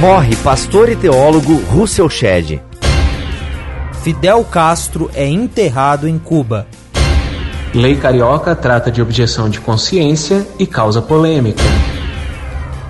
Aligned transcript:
Morre 0.00 0.34
pastor 0.36 0.88
e 0.88 0.96
teólogo 0.96 1.56
Russell 1.70 2.08
Shedd. 2.08 2.58
Fidel 4.02 4.42
Castro 4.46 5.10
é 5.12 5.28
enterrado 5.28 6.08
em 6.08 6.18
Cuba. 6.18 6.66
Lei 7.74 7.96
Carioca 7.96 8.56
trata 8.56 8.90
de 8.90 9.02
objeção 9.02 9.50
de 9.50 9.60
consciência 9.60 10.48
e 10.58 10.66
causa 10.66 11.02
polêmica. 11.02 11.62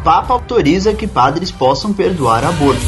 Papa 0.05 0.35
autoriza 0.35 0.95
que 0.95 1.09
padres 1.09 1.51
possam 1.51 1.93
perdoar 1.93 2.45
aborto. 2.45 2.81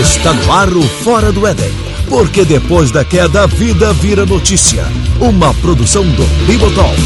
Está 0.00 0.32
no 0.32 0.50
ar 0.50 0.68
o 0.70 0.82
Fora 0.82 1.30
do 1.30 1.46
Éden 1.46 1.81
porque 2.12 2.44
depois 2.44 2.90
da 2.90 3.06
queda, 3.06 3.44
a 3.44 3.46
vida 3.46 3.90
vira 3.94 4.26
notícia. 4.26 4.84
Uma 5.18 5.54
produção 5.54 6.04
do 6.04 6.22
Bibotalk. 6.46 7.00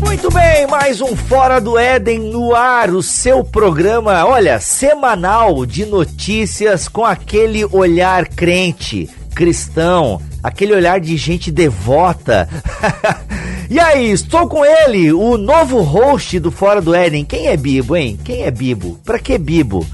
Muito 0.00 0.30
bem, 0.30 0.68
mais 0.68 1.00
um 1.00 1.16
Fora 1.16 1.60
do 1.60 1.76
Éden 1.76 2.30
no 2.30 2.54
ar, 2.54 2.90
o 2.90 3.02
seu 3.02 3.42
programa, 3.42 4.24
olha, 4.24 4.60
semanal 4.60 5.66
de 5.66 5.84
notícias 5.84 6.86
com 6.86 7.04
aquele 7.04 7.64
olhar 7.64 8.28
crente, 8.28 9.10
cristão, 9.34 10.22
aquele 10.40 10.72
olhar 10.72 11.00
de 11.00 11.16
gente 11.16 11.50
devota. 11.50 12.48
e 13.68 13.80
aí, 13.80 14.12
estou 14.12 14.48
com 14.48 14.64
ele, 14.64 15.12
o 15.12 15.36
novo 15.36 15.80
host 15.80 16.38
do 16.38 16.50
Fora 16.50 16.80
do 16.80 16.94
Éden. 16.94 17.24
Quem 17.24 17.48
é 17.48 17.56
Bibo, 17.56 17.96
hein? 17.96 18.18
Quem 18.24 18.42
é 18.42 18.50
Bibo? 18.50 19.00
Pra 19.04 19.18
que 19.18 19.36
Bibo? 19.36 19.84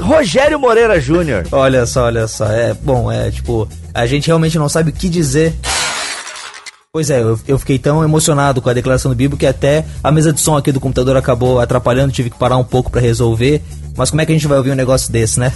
Rogério 0.00 0.58
Moreira 0.58 1.00
Júnior. 1.00 1.46
Olha 1.52 1.86
só, 1.86 2.04
olha 2.04 2.28
só. 2.28 2.46
É 2.46 2.74
bom, 2.74 3.10
é 3.10 3.30
tipo, 3.30 3.68
a 3.92 4.06
gente 4.06 4.26
realmente 4.26 4.58
não 4.58 4.68
sabe 4.68 4.90
o 4.90 4.92
que 4.92 5.08
dizer. 5.08 5.54
Pois 6.92 7.08
é, 7.08 7.22
eu, 7.22 7.38
eu 7.46 7.58
fiquei 7.58 7.78
tão 7.78 8.02
emocionado 8.02 8.60
com 8.60 8.68
a 8.68 8.72
declaração 8.72 9.10
do 9.12 9.16
Bibo 9.16 9.36
que 9.36 9.46
até 9.46 9.84
a 10.02 10.10
mesa 10.10 10.32
de 10.32 10.40
som 10.40 10.56
aqui 10.56 10.72
do 10.72 10.80
computador 10.80 11.16
acabou 11.16 11.60
atrapalhando, 11.60 12.12
tive 12.12 12.30
que 12.30 12.38
parar 12.38 12.56
um 12.56 12.64
pouco 12.64 12.90
para 12.90 13.00
resolver. 13.00 13.62
Mas 13.96 14.10
como 14.10 14.22
é 14.22 14.26
que 14.26 14.32
a 14.32 14.34
gente 14.34 14.48
vai 14.48 14.58
ouvir 14.58 14.72
um 14.72 14.76
negócio 14.76 15.12
desse, 15.12 15.38
né? 15.38 15.52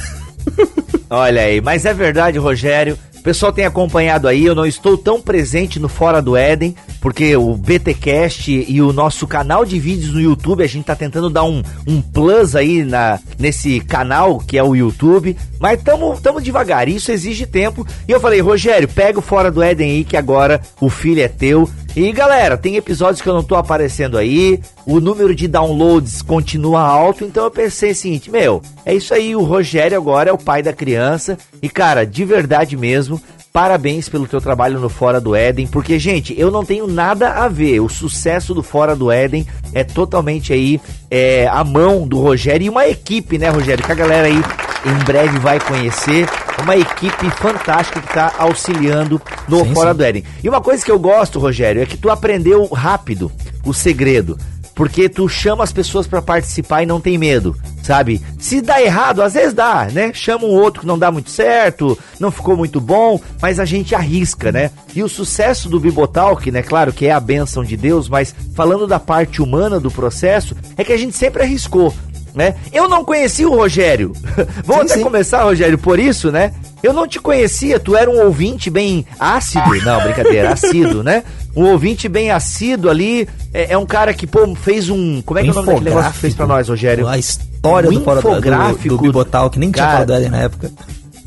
Olha 1.11 1.43
aí, 1.43 1.61
mas 1.61 1.85
é 1.85 1.93
verdade, 1.93 2.39
Rogério 2.39 2.97
pessoal 3.25 3.51
tem 3.51 3.65
acompanhado 3.65 4.29
aí, 4.29 4.45
eu 4.45 4.55
não 4.55 4.67
estou 4.67 4.99
tão 4.99 5.19
presente 5.19 5.81
no 5.81 5.89
Fora 5.89 6.21
do 6.21 6.37
Éden, 6.37 6.77
porque 7.01 7.35
o 7.35 7.57
BTcast 7.57 8.53
e 8.69 8.83
o 8.83 8.93
nosso 8.93 9.27
canal 9.27 9.65
de 9.65 9.79
vídeos 9.79 10.13
no 10.13 10.21
YouTube, 10.21 10.63
a 10.63 10.67
gente 10.67 10.85
tá 10.85 10.95
tentando 10.95 11.31
dar 11.31 11.45
um, 11.45 11.63
um 11.87 12.03
plus 12.03 12.55
aí 12.55 12.85
na, 12.85 13.19
nesse 13.39 13.81
canal 13.81 14.39
que 14.39 14.59
é 14.59 14.63
o 14.63 14.77
YouTube, 14.77 15.35
mas 15.59 15.83
tamo, 15.83 16.15
tamo 16.21 16.39
devagar, 16.39 16.87
isso 16.87 17.11
exige 17.11 17.47
tempo. 17.47 17.87
E 18.07 18.13
eu 18.13 18.21
falei, 18.21 18.41
Rogério, 18.41 18.87
pega 18.87 19.19
o 19.19 19.23
Fora 19.23 19.51
do 19.51 19.63
Éden 19.63 19.91
aí 19.91 20.05
que 20.05 20.19
agora 20.19 20.61
o 20.79 20.91
filho 20.91 21.23
é 21.23 21.29
teu. 21.29 21.69
E 21.97 22.11
galera, 22.11 22.59
tem 22.59 22.75
episódios 22.75 23.23
que 23.23 23.29
eu 23.29 23.35
não 23.35 23.45
tô 23.45 23.55
aparecendo 23.55 24.19
aí, 24.19 24.61
o 24.85 24.99
número 24.99 25.33
de 25.33 25.47
downloads 25.47 26.23
continua 26.23 26.81
alto, 26.81 27.25
então 27.25 27.45
eu 27.45 27.51
pensei 27.53 27.93
o 27.93 27.95
seguinte, 27.95 28.33
meu, 28.33 28.61
é 28.85 28.93
isso 28.93 29.15
aí, 29.15 29.37
o 29.37 29.45
Rogério 29.45 29.97
agora 29.97 30.29
é 30.29 30.33
o 30.33 30.39
pai 30.39 30.61
da 30.61 30.73
criança, 30.73 31.39
e 31.63 31.69
cara, 31.69 32.05
de 32.05 32.25
verdade 32.25 32.77
mesmo, 32.77 33.23
parabéns 33.55 34.09
pelo 34.09 34.27
teu 34.27 34.41
trabalho 34.41 34.81
no 34.81 34.89
Fora 34.89 35.21
do 35.21 35.33
Éden, 35.33 35.69
porque, 35.69 35.97
gente, 35.97 36.35
eu 36.37 36.51
não 36.51 36.65
tenho 36.65 36.89
nada 36.89 37.35
a 37.35 37.47
ver. 37.47 37.79
O 37.79 37.89
sucesso 37.89 38.53
do 38.53 38.65
Fora 38.65 38.97
do 38.97 39.13
Éden 39.13 39.47
é 39.73 39.85
totalmente 39.85 40.53
aí 40.53 40.81
é, 41.09 41.47
a 41.47 41.63
mão 41.63 42.05
do 42.05 42.19
Rogério 42.19 42.65
e 42.65 42.69
uma 42.69 42.89
equipe, 42.89 43.39
né, 43.39 43.49
Rogério? 43.51 43.85
Que 43.85 43.93
a 43.93 43.95
galera 43.95 44.27
aí 44.27 44.35
em 44.35 45.05
breve 45.05 45.39
vai 45.39 45.61
conhecer. 45.61 46.29
Uma 46.65 46.77
equipe 46.77 47.31
fantástica 47.31 48.01
que 48.01 48.09
está 48.09 48.33
auxiliando 48.39 49.23
no 49.49 49.65
sim, 49.65 49.73
Fora 49.73 49.93
sim. 49.93 49.99
do 49.99 50.05
Éden. 50.05 50.25
E 50.43 50.49
uma 50.49 50.61
coisa 50.61 50.85
que 50.85 50.91
eu 50.91 50.99
gosto, 50.99 51.39
Rogério, 51.39 51.81
é 51.81 51.87
que 51.87 51.97
tu 51.97 52.11
aprendeu 52.11 52.67
rápido 52.67 53.31
o 53.65 53.73
segredo 53.73 54.37
porque 54.75 55.09
tu 55.09 55.29
chama 55.29 55.63
as 55.63 55.73
pessoas 55.73 56.07
para 56.07 56.21
participar 56.21 56.83
e 56.83 56.87
não 56.87 57.01
tem 57.01 57.17
medo, 57.17 57.57
sabe? 57.83 58.21
Se 58.39 58.61
dá 58.61 58.83
errado, 58.83 59.23
às 59.23 59.35
vezes 59.35 59.55
dá, 59.55 59.89
né? 59.93 60.13
Chama 60.13 60.45
um 60.45 60.53
outro 60.53 60.81
que 60.81 60.87
não 60.87 60.99
dá 60.99 61.11
muito 61.13 61.31
certo, 61.31 61.99
não 62.19 62.31
ficou 62.31 62.57
muito 62.57 62.81
bom, 62.81 63.21
mas 63.41 63.61
a 63.61 63.65
gente 63.65 63.95
arrisca, 63.95 64.51
né? 64.51 64.71
E 64.95 65.03
o 65.03 65.09
sucesso 65.09 65.69
do 65.69 65.79
Bibotalk, 65.79 66.51
né? 66.51 66.63
Claro 66.63 66.93
que 66.93 67.07
é 67.07 67.13
a 67.13 67.21
benção 67.21 67.65
de 67.65 67.77
Deus, 67.77 68.09
mas 68.09 68.35
falando 68.55 68.87
da 68.87 68.99
parte 68.99 69.41
humana 69.41 69.79
do 69.79 69.91
processo, 69.91 70.57
é 70.77 70.83
que 70.83 70.93
a 70.93 70.99
gente 70.99 71.17
sempre 71.17 71.43
arriscou 71.43 71.95
né? 72.35 72.57
Eu 72.73 72.89
não 72.89 73.05
conhecia 73.05 73.49
o 73.49 73.55
Rogério. 73.55 74.13
Vamos 74.65 74.87
até 74.87 74.95
sim. 74.95 75.03
começar, 75.03 75.45
Rogério, 75.45 75.79
por 75.79 75.99
isso, 75.99 76.33
né? 76.33 76.53
Eu 76.83 76.93
não 76.93 77.07
te 77.07 77.19
conhecia, 77.21 77.79
tu 77.79 77.97
era 77.97 78.11
um 78.11 78.21
ouvinte 78.25 78.69
bem 78.69 79.07
ácido. 79.19 79.65
Não, 79.85 80.03
brincadeira, 80.03 80.53
ácido, 80.53 81.03
né? 81.03 81.23
Um 81.57 81.65
ouvinte 81.67 82.09
bem 82.09 82.31
ácido 82.31 82.91
ali. 82.91 83.29
É, 83.53 83.73
é, 83.73 83.79
um 83.79 83.87
cara 83.87 84.13
que, 84.13 84.27
pô, 84.27 84.55
fez 84.57 84.91
um. 84.91 85.23
Como 85.23 85.39
é 85.39 85.43
que 85.43 85.49
é 85.49 85.53
o 85.53 85.55
nome 85.55 85.69
daquele 85.69 85.91
negócio 85.91 86.13
que 86.13 86.19
fez 86.19 86.35
pra 86.35 86.47
nós, 86.47 86.69
Rogério? 86.69 87.07
A 87.07 87.17
história 87.17 87.89
um 87.89 87.93
do 87.93 88.01
infográfico 88.01 88.89
do, 88.89 88.97
do 88.97 89.03
Bibotal, 89.03 89.49
que 89.51 89.59
nem 89.59 89.71
cara, 89.71 89.87
tinha 89.87 90.07
falado 90.07 90.21
dele 90.21 90.31
na 90.31 90.43
época. 90.43 90.73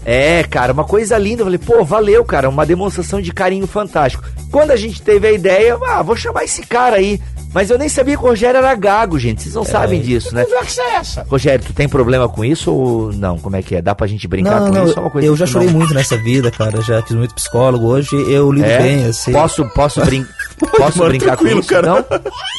É, 0.09 0.43
cara, 0.43 0.71
uma 0.71 0.85
coisa 0.85 1.17
linda. 1.17 1.41
Eu 1.41 1.45
falei, 1.45 1.59
pô, 1.59 1.83
valeu, 1.83 2.23
cara, 2.23 2.47
uma 2.47 2.65
demonstração 2.65 3.21
de 3.21 3.33
carinho 3.33 3.67
fantástico. 3.67 4.23
Quando 4.51 4.71
a 4.71 4.75
gente 4.77 5.01
teve 5.01 5.27
a 5.27 5.31
ideia, 5.31 5.77
ah, 5.85 6.01
vou 6.01 6.15
chamar 6.15 6.45
esse 6.45 6.65
cara 6.65 6.95
aí. 6.95 7.19
Mas 7.53 7.69
eu 7.69 7.77
nem 7.77 7.89
sabia 7.89 8.17
que 8.17 8.23
o 8.23 8.27
Rogério 8.27 8.57
era 8.57 8.75
gago, 8.75 9.17
gente. 9.17 9.41
Vocês 9.41 9.55
não 9.55 9.63
é. 9.63 9.65
sabem 9.65 10.01
disso, 10.01 10.33
né? 10.33 10.45
Que 10.45 10.81
é 10.81 10.95
essa? 10.95 11.25
Rogério, 11.29 11.65
tu 11.65 11.73
tem 11.73 11.87
problema 11.87 12.27
com 12.27 12.43
isso 12.43 12.71
ou 12.71 13.13
não? 13.13 13.37
Como 13.37 13.55
é 13.55 13.61
que 13.61 13.75
é? 13.75 13.81
Dá 13.81 13.95
pra 13.95 14.07
gente 14.07 14.27
brincar 14.27 14.59
não, 14.59 14.67
com 14.67 14.73
não, 14.73 14.85
isso? 14.85 14.99
É 14.99 15.27
eu 15.27 15.35
já 15.35 15.45
chorei 15.45 15.69
não. 15.69 15.79
muito 15.79 15.93
nessa 15.93 16.17
vida, 16.17 16.51
cara. 16.51 16.81
Já 16.81 17.01
fiz 17.01 17.15
muito 17.15 17.33
psicólogo. 17.33 17.87
Hoje 17.87 18.15
eu 18.31 18.51
lido 18.51 18.67
é? 18.67 18.77
bem, 18.77 19.05
assim. 19.05 19.31
Posso, 19.31 19.65
posso, 19.69 20.03
brin 20.05 20.25
posso 20.77 21.03
brincar 21.05 21.37
com 21.37 21.47
isso? 21.47 21.69
Cara. 21.69 21.87
Não? 21.87 22.05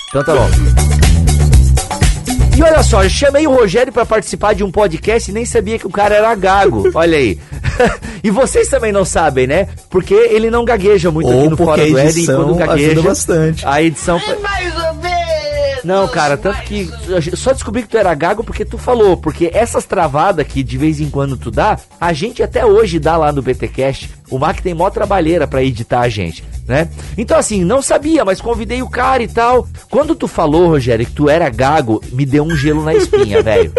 Então 0.09 0.25
tá 0.25 0.35
bom. 0.35 1.08
E 2.59 2.63
olha 2.63 2.83
só, 2.83 3.05
eu 3.05 3.09
chamei 3.09 3.47
o 3.47 3.55
Rogério 3.55 3.93
para 3.93 4.05
participar 4.05 4.53
de 4.53 4.65
um 4.65 4.71
podcast 4.73 5.31
e 5.31 5.33
nem 5.33 5.45
sabia 5.45 5.79
que 5.79 5.87
o 5.87 5.91
cara 5.91 6.17
era 6.17 6.35
gago. 6.35 6.91
Olha 6.93 7.17
aí. 7.17 7.39
e 8.25 8.33
vocês 8.33 8.67
também 8.67 8.91
não 8.91 9.05
sabem, 9.05 9.47
né? 9.47 9.69
Porque 9.89 10.13
ele 10.13 10.51
não 10.51 10.65
gagueja 10.65 11.09
muito 11.09 11.29
Ou 11.29 11.39
aqui 11.39 11.49
no 11.51 11.57
Fora 11.57 11.87
do 11.87 11.97
Éden 11.97 12.27
quando 12.27 12.55
gagueja. 12.57 13.01
bastante. 13.01 13.65
A 13.65 13.81
edição 13.81 14.19
foi... 14.19 14.35
É 14.35 14.39
mais 14.41 14.75
ou 14.75 14.95
menos. 14.95 15.18
Não, 15.85 16.09
cara, 16.09 16.37
tanto 16.37 16.63
que 16.63 16.91
só 17.37 17.53
descobri 17.53 17.83
que 17.83 17.89
tu 17.89 17.99
era 17.99 18.15
gago 18.15 18.45
porque 18.45 18.65
tu 18.65 18.79
falou, 18.79 19.17
porque 19.17 19.51
essas 19.53 19.85
travadas 19.85 20.47
que 20.47 20.63
de 20.63 20.77
vez 20.77 21.01
em 21.01 21.11
quando 21.11 21.37
tu 21.37 21.51
dá, 21.51 21.79
a 22.01 22.13
gente 22.13 22.43
até 22.43 22.65
hoje 22.65 22.99
dá 22.99 23.17
lá 23.17 23.33
no 23.33 23.43
BTcast. 23.43 24.11
O 24.31 24.39
Mac 24.39 24.61
tem 24.61 24.75
mó 24.75 24.91
trabalheira 24.91 25.47
para 25.47 25.63
editar 25.63 26.01
a 26.01 26.09
gente, 26.09 26.45
né? 26.67 26.89
Então 27.17 27.39
assim, 27.39 27.65
não 27.65 27.81
sabia, 27.81 28.25
mas 28.25 28.41
convidei 28.41 28.83
o 28.83 28.91
cara 28.91 29.23
e 29.23 29.29
tal. 29.29 29.67
Quando 29.91 30.15
tu 30.15 30.29
falou, 30.29 30.69
Rogério, 30.69 31.07
que 31.07 31.13
tu 31.13 31.29
era 31.29 31.49
gago, 31.49 32.03
me 32.13 32.27
deu 32.27 32.45
um 32.45 32.55
gelo 32.55 32.85
na 32.85 32.95
espinha, 32.95 33.41
velho. 33.43 33.73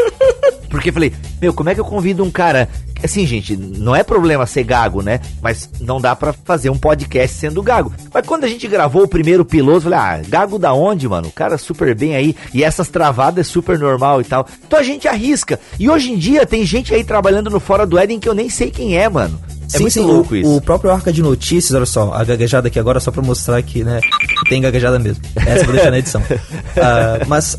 Porque 0.69 0.91
falei, 0.91 1.11
meu, 1.41 1.53
como 1.53 1.69
é 1.69 1.73
que 1.73 1.79
eu 1.81 1.85
convido 1.85 2.23
um 2.23 2.31
cara 2.31 2.69
Assim, 3.03 3.25
gente, 3.25 3.55
não 3.55 3.95
é 3.95 4.03
problema 4.03 4.45
ser 4.45 4.63
gago, 4.63 5.01
né? 5.01 5.19
Mas 5.41 5.69
não 5.79 5.99
dá 5.99 6.15
para 6.15 6.33
fazer 6.33 6.69
um 6.69 6.77
podcast 6.77 7.37
sendo 7.37 7.63
gago. 7.63 7.93
Mas 8.13 8.25
quando 8.25 8.43
a 8.43 8.47
gente 8.47 8.67
gravou 8.67 9.03
o 9.03 9.07
primeiro 9.07 9.45
piloto, 9.45 9.87
eu 9.87 9.91
falei, 9.91 9.99
ah, 9.99 10.21
gago 10.27 10.59
da 10.59 10.73
onde, 10.73 11.07
mano? 11.07 11.27
O 11.27 11.31
cara 11.31 11.57
super 11.57 11.95
bem 11.95 12.15
aí. 12.15 12.35
E 12.53 12.63
essas 12.63 12.89
travadas 12.89 13.47
é 13.47 13.49
super 13.49 13.79
normal 13.79 14.21
e 14.21 14.23
tal. 14.23 14.47
Então 14.65 14.79
a 14.79 14.83
gente 14.83 15.07
arrisca. 15.07 15.59
E 15.79 15.89
hoje 15.89 16.11
em 16.11 16.17
dia 16.17 16.45
tem 16.45 16.65
gente 16.65 16.93
aí 16.93 17.03
trabalhando 17.03 17.49
no 17.49 17.59
Fora 17.59 17.85
do 17.85 17.97
Éden 17.97 18.19
que 18.19 18.27
eu 18.27 18.33
nem 18.33 18.49
sei 18.49 18.69
quem 18.69 18.97
é, 18.97 19.07
mano. 19.07 19.39
É 19.71 19.77
sim, 19.77 19.83
muito 19.83 19.93
sim, 19.93 20.01
louco 20.01 20.33
o, 20.33 20.37
isso. 20.37 20.55
O 20.55 20.61
próprio 20.61 20.91
Arca 20.91 21.13
de 21.13 21.21
Notícias, 21.21 21.75
olha 21.75 21.85
só, 21.85 22.11
a 22.13 22.23
gaguejada 22.23 22.67
aqui 22.67 22.79
agora 22.79 22.99
só 22.99 23.11
pra 23.11 23.21
mostrar 23.21 23.61
que, 23.61 23.83
né, 23.83 24.01
tem 24.49 24.61
gaguejada 24.61 24.97
mesmo. 24.97 25.23
Essa 25.35 25.59
eu 25.59 25.65
vou 25.65 25.73
deixar 25.73 25.91
na 25.91 25.99
edição. 25.99 26.21
uh, 26.21 27.25
mas 27.27 27.57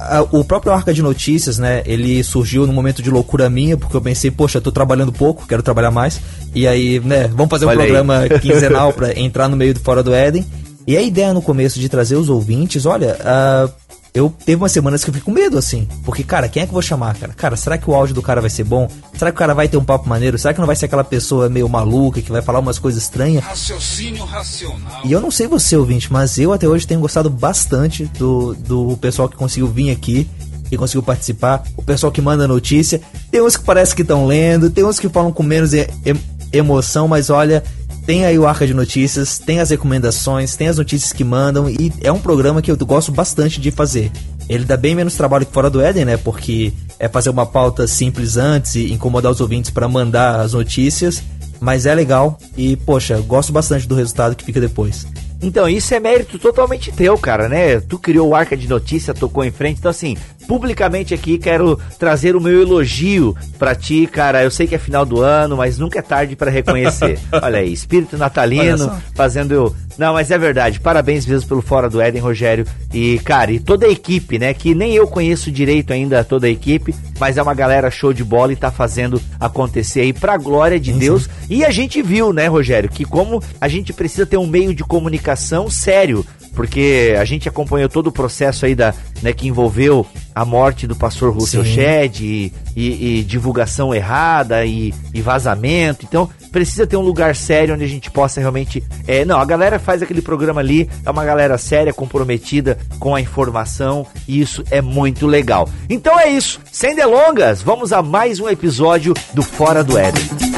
a. 0.00 0.26
O 0.30 0.44
próprio 0.44 0.72
Arca 0.72 0.92
de 0.92 1.02
Notícias, 1.02 1.58
né, 1.58 1.82
ele 1.84 2.22
surgiu 2.24 2.66
num 2.66 2.72
momento 2.72 3.02
de 3.02 3.10
loucura 3.10 3.50
minha, 3.50 3.76
porque 3.76 3.96
eu 3.96 4.00
pensei, 4.00 4.30
poxa, 4.30 4.58
eu 4.58 4.62
tô 4.62 4.72
trabalhando 4.72 5.12
pouco, 5.12 5.46
quero 5.46 5.62
trabalhar 5.62 5.90
mais. 5.90 6.20
E 6.54 6.66
aí, 6.66 6.98
né, 7.00 7.28
vamos 7.28 7.50
fazer 7.50 7.66
um 7.66 7.68
Olha 7.68 7.78
programa 7.78 8.18
aí. 8.20 8.28
quinzenal 8.40 8.92
para 8.92 9.18
entrar 9.18 9.48
no 9.48 9.56
meio 9.56 9.74
do 9.74 9.80
Fora 9.80 10.02
do 10.02 10.14
Éden. 10.14 10.44
E 10.86 10.96
a 10.96 11.02
ideia 11.02 11.32
no 11.32 11.42
começo 11.42 11.78
de 11.78 11.88
trazer 11.88 12.16
os 12.16 12.28
ouvintes, 12.28 12.86
olha, 12.86 13.16
uh, 13.20 13.70
eu 14.12 14.34
teve 14.44 14.60
umas 14.60 14.72
semanas 14.72 15.04
que 15.04 15.10
eu 15.10 15.14
fiquei 15.14 15.24
com 15.24 15.38
medo, 15.38 15.56
assim. 15.56 15.86
Porque, 16.04 16.24
cara, 16.24 16.48
quem 16.48 16.62
é 16.62 16.66
que 16.66 16.70
eu 16.70 16.74
vou 16.74 16.82
chamar, 16.82 17.14
cara? 17.16 17.32
Cara, 17.32 17.56
será 17.56 17.78
que 17.78 17.88
o 17.88 17.94
áudio 17.94 18.14
do 18.14 18.22
cara 18.22 18.40
vai 18.40 18.50
ser 18.50 18.64
bom? 18.64 18.88
Será 19.14 19.30
que 19.30 19.36
o 19.36 19.38
cara 19.38 19.54
vai 19.54 19.68
ter 19.68 19.76
um 19.76 19.84
papo 19.84 20.08
maneiro? 20.08 20.38
Será 20.38 20.52
que 20.52 20.60
não 20.60 20.66
vai 20.66 20.76
ser 20.76 20.86
aquela 20.86 21.04
pessoa 21.04 21.48
meio 21.48 21.68
maluca 21.68 22.20
que 22.20 22.32
vai 22.32 22.42
falar 22.42 22.58
umas 22.58 22.78
coisas 22.78 23.02
estranhas? 23.02 23.44
Raciocínio 23.44 24.24
racional. 24.24 25.02
E 25.04 25.12
eu 25.12 25.20
não 25.20 25.30
sei 25.30 25.46
você, 25.46 25.76
ouvinte, 25.76 26.12
mas 26.12 26.38
eu 26.38 26.52
até 26.52 26.66
hoje 26.66 26.86
tenho 26.86 27.00
gostado 27.00 27.30
bastante 27.30 28.04
do, 28.18 28.54
do 28.54 28.96
pessoal 28.96 29.28
que 29.28 29.36
conseguiu 29.36 29.68
vir 29.68 29.90
aqui 29.90 30.28
que 30.68 30.76
conseguiu 30.76 31.02
participar, 31.02 31.64
o 31.76 31.82
pessoal 31.82 32.12
que 32.12 32.22
manda 32.22 32.46
notícia. 32.46 33.00
Tem 33.28 33.42
uns 33.42 33.56
que 33.56 33.64
parece 33.64 33.92
que 33.92 34.02
estão 34.02 34.24
lendo, 34.24 34.70
tem 34.70 34.84
uns 34.84 35.00
que 35.00 35.08
falam 35.08 35.32
com 35.32 35.42
menos 35.42 35.74
e, 35.74 35.80
e, 36.06 36.14
emoção, 36.56 37.08
mas 37.08 37.28
olha, 37.28 37.64
tem 38.06 38.24
aí 38.24 38.38
o 38.38 38.46
Arca 38.46 38.66
de 38.66 38.74
Notícias, 38.74 39.38
tem 39.38 39.60
as 39.60 39.70
recomendações, 39.70 40.56
tem 40.56 40.68
as 40.68 40.78
notícias 40.78 41.12
que 41.12 41.24
mandam 41.24 41.68
e 41.68 41.92
é 42.02 42.10
um 42.10 42.20
programa 42.20 42.60
que 42.60 42.70
eu 42.70 42.76
gosto 42.76 43.12
bastante 43.12 43.60
de 43.60 43.70
fazer. 43.70 44.10
Ele 44.48 44.64
dá 44.64 44.76
bem 44.76 44.94
menos 44.94 45.14
trabalho 45.14 45.46
que 45.46 45.52
fora 45.52 45.70
do 45.70 45.80
Éden, 45.80 46.04
né? 46.04 46.16
Porque 46.16 46.72
é 46.98 47.08
fazer 47.08 47.30
uma 47.30 47.46
pauta 47.46 47.86
simples 47.86 48.36
antes 48.36 48.74
e 48.74 48.92
incomodar 48.92 49.30
os 49.30 49.40
ouvintes 49.40 49.70
para 49.70 49.86
mandar 49.86 50.40
as 50.40 50.52
notícias, 50.54 51.22
mas 51.60 51.86
é 51.86 51.94
legal 51.94 52.38
e, 52.56 52.76
poxa, 52.76 53.20
gosto 53.20 53.52
bastante 53.52 53.86
do 53.86 53.94
resultado 53.94 54.34
que 54.34 54.44
fica 54.44 54.60
depois. 54.60 55.06
Então, 55.42 55.68
isso 55.68 55.94
é 55.94 56.00
mérito 56.00 56.38
totalmente 56.38 56.92
teu, 56.92 57.16
cara, 57.16 57.48
né? 57.48 57.80
Tu 57.80 57.98
criou 57.98 58.28
o 58.28 58.34
Arca 58.34 58.56
de 58.56 58.68
Notícia, 58.68 59.14
tocou 59.14 59.42
em 59.42 59.50
frente. 59.50 59.78
Então, 59.78 59.90
assim, 59.90 60.16
publicamente 60.50 61.14
aqui 61.14 61.38
quero 61.38 61.78
trazer 61.96 62.34
o 62.34 62.40
meu 62.40 62.62
elogio 62.62 63.36
para 63.56 63.72
ti, 63.72 64.08
cara. 64.08 64.42
Eu 64.42 64.50
sei 64.50 64.66
que 64.66 64.74
é 64.74 64.78
final 64.78 65.06
do 65.06 65.20
ano, 65.20 65.56
mas 65.56 65.78
nunca 65.78 66.00
é 66.00 66.02
tarde 66.02 66.34
para 66.34 66.50
reconhecer. 66.50 67.20
Olha 67.40 67.60
aí, 67.60 67.72
espírito 67.72 68.18
natalino, 68.18 69.00
fazendo 69.14 69.54
eu. 69.54 69.76
Não, 69.96 70.12
mas 70.12 70.32
é 70.32 70.36
verdade. 70.36 70.80
Parabéns 70.80 71.24
mesmo 71.24 71.48
pelo 71.48 71.62
Fora 71.62 71.88
do 71.88 72.00
Éden, 72.00 72.20
Rogério. 72.20 72.66
E, 72.92 73.20
cara, 73.20 73.52
e 73.52 73.60
toda 73.60 73.86
a 73.86 73.90
equipe, 73.90 74.40
né? 74.40 74.52
Que 74.52 74.74
nem 74.74 74.92
eu 74.92 75.06
conheço 75.06 75.52
direito 75.52 75.92
ainda 75.92 76.24
toda 76.24 76.48
a 76.48 76.50
equipe, 76.50 76.92
mas 77.20 77.36
é 77.36 77.42
uma 77.42 77.54
galera 77.54 77.88
show 77.88 78.12
de 78.12 78.24
bola 78.24 78.52
e 78.52 78.56
tá 78.56 78.72
fazendo 78.72 79.22
acontecer 79.38 80.00
aí 80.00 80.12
pra 80.12 80.36
glória 80.36 80.80
de 80.80 80.92
sim, 80.92 80.98
Deus. 80.98 81.24
Sim. 81.24 81.30
E 81.48 81.64
a 81.64 81.70
gente 81.70 82.02
viu, 82.02 82.32
né, 82.32 82.48
Rogério, 82.48 82.90
que 82.90 83.04
como 83.04 83.40
a 83.60 83.68
gente 83.68 83.92
precisa 83.92 84.26
ter 84.26 84.36
um 84.36 84.48
meio 84.48 84.74
de 84.74 84.82
comunicação 84.82 85.70
sério 85.70 86.26
porque 86.54 87.14
a 87.18 87.24
gente 87.24 87.48
acompanhou 87.48 87.88
todo 87.88 88.08
o 88.08 88.12
processo 88.12 88.66
aí 88.66 88.74
da, 88.74 88.94
né, 89.22 89.32
que 89.32 89.48
envolveu 89.48 90.06
a 90.34 90.44
morte 90.44 90.86
do 90.86 90.94
pastor 90.96 91.32
Russell 91.32 91.64
Shedd 91.64 92.20
e, 92.20 92.52
e, 92.74 93.18
e, 93.18 93.24
divulgação 93.24 93.94
errada 93.94 94.64
e, 94.64 94.94
e, 95.12 95.20
vazamento. 95.20 96.06
Então, 96.08 96.28
precisa 96.50 96.86
ter 96.86 96.96
um 96.96 97.02
lugar 97.02 97.34
sério 97.36 97.74
onde 97.74 97.84
a 97.84 97.88
gente 97.88 98.10
possa 98.10 98.40
realmente. 98.40 98.82
É, 99.06 99.24
não, 99.24 99.40
a 99.40 99.44
galera 99.44 99.78
faz 99.78 100.02
aquele 100.02 100.22
programa 100.22 100.60
ali, 100.60 100.88
é 101.04 101.10
uma 101.10 101.24
galera 101.24 101.58
séria, 101.58 101.92
comprometida 101.92 102.78
com 102.98 103.14
a 103.14 103.20
informação, 103.20 104.06
e 104.26 104.40
isso 104.40 104.64
é 104.70 104.80
muito 104.80 105.26
legal. 105.26 105.68
Então 105.88 106.18
é 106.18 106.28
isso. 106.28 106.60
Sem 106.70 106.94
delongas, 106.94 107.62
vamos 107.62 107.92
a 107.92 108.02
mais 108.02 108.40
um 108.40 108.48
episódio 108.48 109.14
do 109.34 109.42
Fora 109.42 109.84
do 109.84 109.98
Éden. 109.98 110.49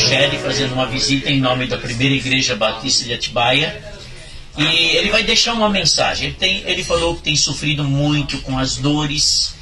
Shelley 0.00 0.38
fazendo 0.38 0.72
uma 0.72 0.86
visita 0.86 1.30
em 1.30 1.40
nome 1.40 1.66
da 1.66 1.76
primeira 1.76 2.14
igreja 2.14 2.56
batista 2.56 3.04
de 3.04 3.12
Atibaia. 3.12 3.82
E 4.56 4.96
ele 4.96 5.10
vai 5.10 5.22
deixar 5.22 5.52
uma 5.52 5.68
mensagem. 5.68 6.28
Ele, 6.28 6.36
tem, 6.36 6.62
ele 6.66 6.82
falou 6.82 7.16
que 7.16 7.22
tem 7.22 7.36
sofrido 7.36 7.84
muito 7.84 8.38
com 8.38 8.58
as 8.58 8.76
dores. 8.76 9.54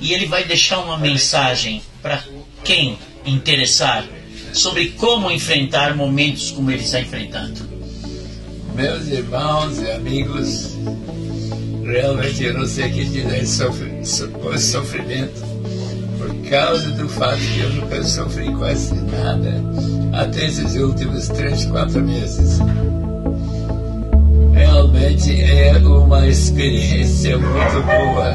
E 0.00 0.12
ele 0.12 0.26
vai 0.26 0.44
deixar 0.44 0.78
uma 0.80 0.98
mensagem 0.98 1.82
para 2.02 2.22
quem 2.62 2.98
interessar 3.24 4.04
sobre 4.52 4.90
como 4.90 5.30
enfrentar 5.30 5.96
momentos 5.96 6.50
como 6.50 6.70
ele 6.70 6.82
está 6.82 7.00
enfrentando. 7.00 7.68
Meus 8.74 9.08
irmãos 9.08 9.78
e 9.78 9.90
amigos, 9.90 10.76
realmente 11.84 12.44
eu 12.44 12.54
não 12.54 12.66
sei 12.66 12.90
o 12.90 12.92
que 12.92 13.04
dizer 13.04 13.46
sobre 13.46 14.04
sofrimento 14.58 15.47
causa 16.48 16.90
do 16.90 17.08
fato 17.08 17.36
que 17.36 17.60
eu 17.60 17.70
nunca 17.74 18.02
sofri 18.02 18.52
quase 18.54 18.94
nada 18.94 19.62
até 20.12 20.46
esses 20.46 20.74
últimos 20.76 21.28
três, 21.28 21.64
quatro 21.66 22.02
meses. 22.02 22.58
Realmente 24.52 25.42
é 25.42 25.76
uma 25.78 26.26
experiência 26.26 27.38
muito 27.38 27.82
boa, 27.84 28.34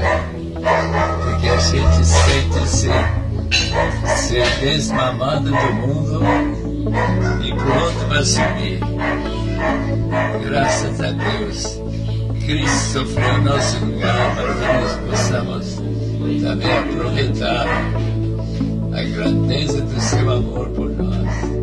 porque 1.23 1.49
a 1.49 1.57
gente 1.57 2.05
sente-se 2.05 2.89
ser 4.27 4.59
desmamado 4.59 5.49
do 5.49 5.73
mundo 5.73 6.21
e 7.43 7.53
pronto 7.53 8.07
para 8.07 8.25
subir. 8.25 8.79
Graças 10.45 11.01
a 11.01 11.11
Deus, 11.11 11.81
Cristo 12.45 12.93
sofreu 12.93 13.41
nosso 13.41 13.85
lugar 13.85 14.35
para 14.35 14.53
que 14.53 14.59
nós 14.61 15.09
possamos 15.09 16.02
também 16.41 16.71
aproveitar 16.71 17.67
a 18.93 19.03
grandeza 19.03 19.81
do 19.81 19.99
seu 19.99 20.31
amor 20.31 20.69
por 20.69 20.89
nós. 20.89 21.53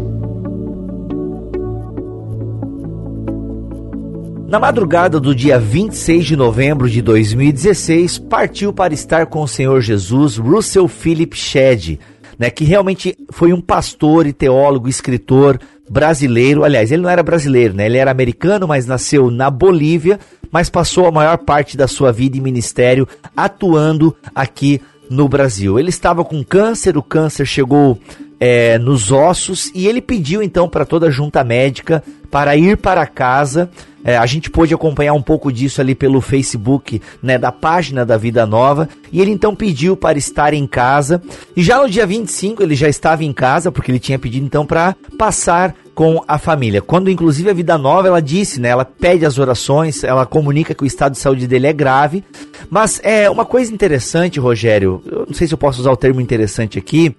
Na 4.49 4.59
madrugada 4.59 5.21
do 5.21 5.33
dia 5.35 5.59
26 5.61 6.25
de 6.25 6.37
novembro 6.37 6.91
de 6.91 7.01
2016, 7.01 8.19
partiu 8.19 8.73
para 8.73 8.93
estar 8.93 9.27
com 9.27 9.43
o 9.43 9.49
Senhor 9.49 9.81
Jesus 9.81 10.37
Russell 10.39 10.89
Philip 10.89 11.37
Shedd, 11.37 12.01
né, 12.37 12.51
que 12.51 12.65
realmente 12.65 13.17
foi 13.31 13.53
um 13.53 13.61
pastor 13.61 14.27
e 14.27 14.33
teólogo, 14.33 14.89
escritor 14.89 15.61
brasileiro. 15.89 16.65
Aliás, 16.65 16.91
ele 16.91 17.03
não 17.03 17.11
era 17.11 17.23
brasileiro, 17.23 17.75
né? 17.75 17.87
Ele 17.87 17.99
era 17.99 18.11
americano, 18.11 18.67
mas 18.67 18.87
nasceu 18.87 19.31
na 19.31 19.51
Bolívia, 19.51 20.19
mas 20.51 20.71
passou 20.71 21.07
a 21.07 21.13
maior 21.13 21.39
parte 21.39 21.77
da 21.77 21.87
sua 21.87 22.13
vida 22.13 22.37
e 22.37 22.41
ministério 22.41 23.07
atuando 23.37 24.17
aqui 24.35 24.81
no 25.09 25.29
Brasil. 25.29 25.79
Ele 25.79 25.91
estava 25.91 26.25
com 26.25 26.45
câncer, 26.45 26.97
o 26.97 27.03
câncer 27.03 27.45
chegou 27.45 27.99
é, 28.39 28.79
nos 28.79 29.13
ossos 29.13 29.71
e 29.75 29.87
ele 29.87 30.01
pediu 30.01 30.43
então 30.43 30.69
para 30.69 30.87
toda 30.87 31.09
a 31.09 31.11
junta 31.11 31.45
médica 31.45 32.03
para 32.31 32.57
ir 32.57 32.77
para 32.77 33.07
casa. 33.07 33.69
É, 34.03 34.17
a 34.17 34.25
gente 34.25 34.49
pôde 34.49 34.73
acompanhar 34.73 35.13
um 35.13 35.21
pouco 35.21 35.53
disso 35.53 35.79
ali 35.81 35.95
pelo 35.95 36.23
Facebook, 36.23 37.03
né, 37.23 37.37
da 37.37 37.53
página 37.53 38.07
da 38.07 38.17
Vida 38.17 38.47
Nova, 38.47 38.89
e 39.13 39.21
ele 39.21 39.31
então 39.31 39.55
pediu 39.55 39.95
para 39.95 40.17
estar 40.17 40.55
em 40.55 40.67
casa. 40.67 41.21
E 41.55 41.63
já 41.63 41.83
no 41.83 41.89
dia 41.89 42.07
25 42.07 42.63
ele 42.63 42.75
já 42.75 42.89
estava 42.89 43.25
em 43.25 43.33
casa, 43.33 43.71
porque 43.71 43.91
ele 43.91 43.99
tinha 43.99 44.19
pedido 44.19 44.47
então 44.47 44.65
para 44.65 44.97
passar 45.19 45.75
com 46.01 46.25
a 46.27 46.39
família. 46.39 46.81
Quando 46.81 47.11
inclusive 47.11 47.51
a 47.51 47.53
Vida 47.53 47.77
Nova 47.77 48.09
ela 48.09 48.23
disse, 48.23 48.59
né, 48.59 48.71
ela 48.71 48.87
pede 48.87 49.27
as 49.27 49.39
orações, 49.39 50.03
ela 50.03 50.25
comunica 50.25 50.75
que 50.75 50.83
o 50.83 50.87
estado 50.87 51.13
de 51.13 51.19
saúde 51.19 51.47
dele 51.47 51.67
é 51.67 51.75
grave. 51.75 52.25
Mas 52.71 52.99
é 53.05 53.29
uma 53.29 53.45
coisa 53.45 53.71
interessante, 53.71 54.41
Rogério, 54.41 55.03
eu 55.05 55.27
não 55.27 55.35
sei 55.35 55.47
se 55.47 55.53
eu 55.53 55.59
posso 55.59 55.79
usar 55.83 55.91
o 55.93 55.97
termo 55.99 56.19
interessante 56.19 56.79
aqui, 56.79 57.15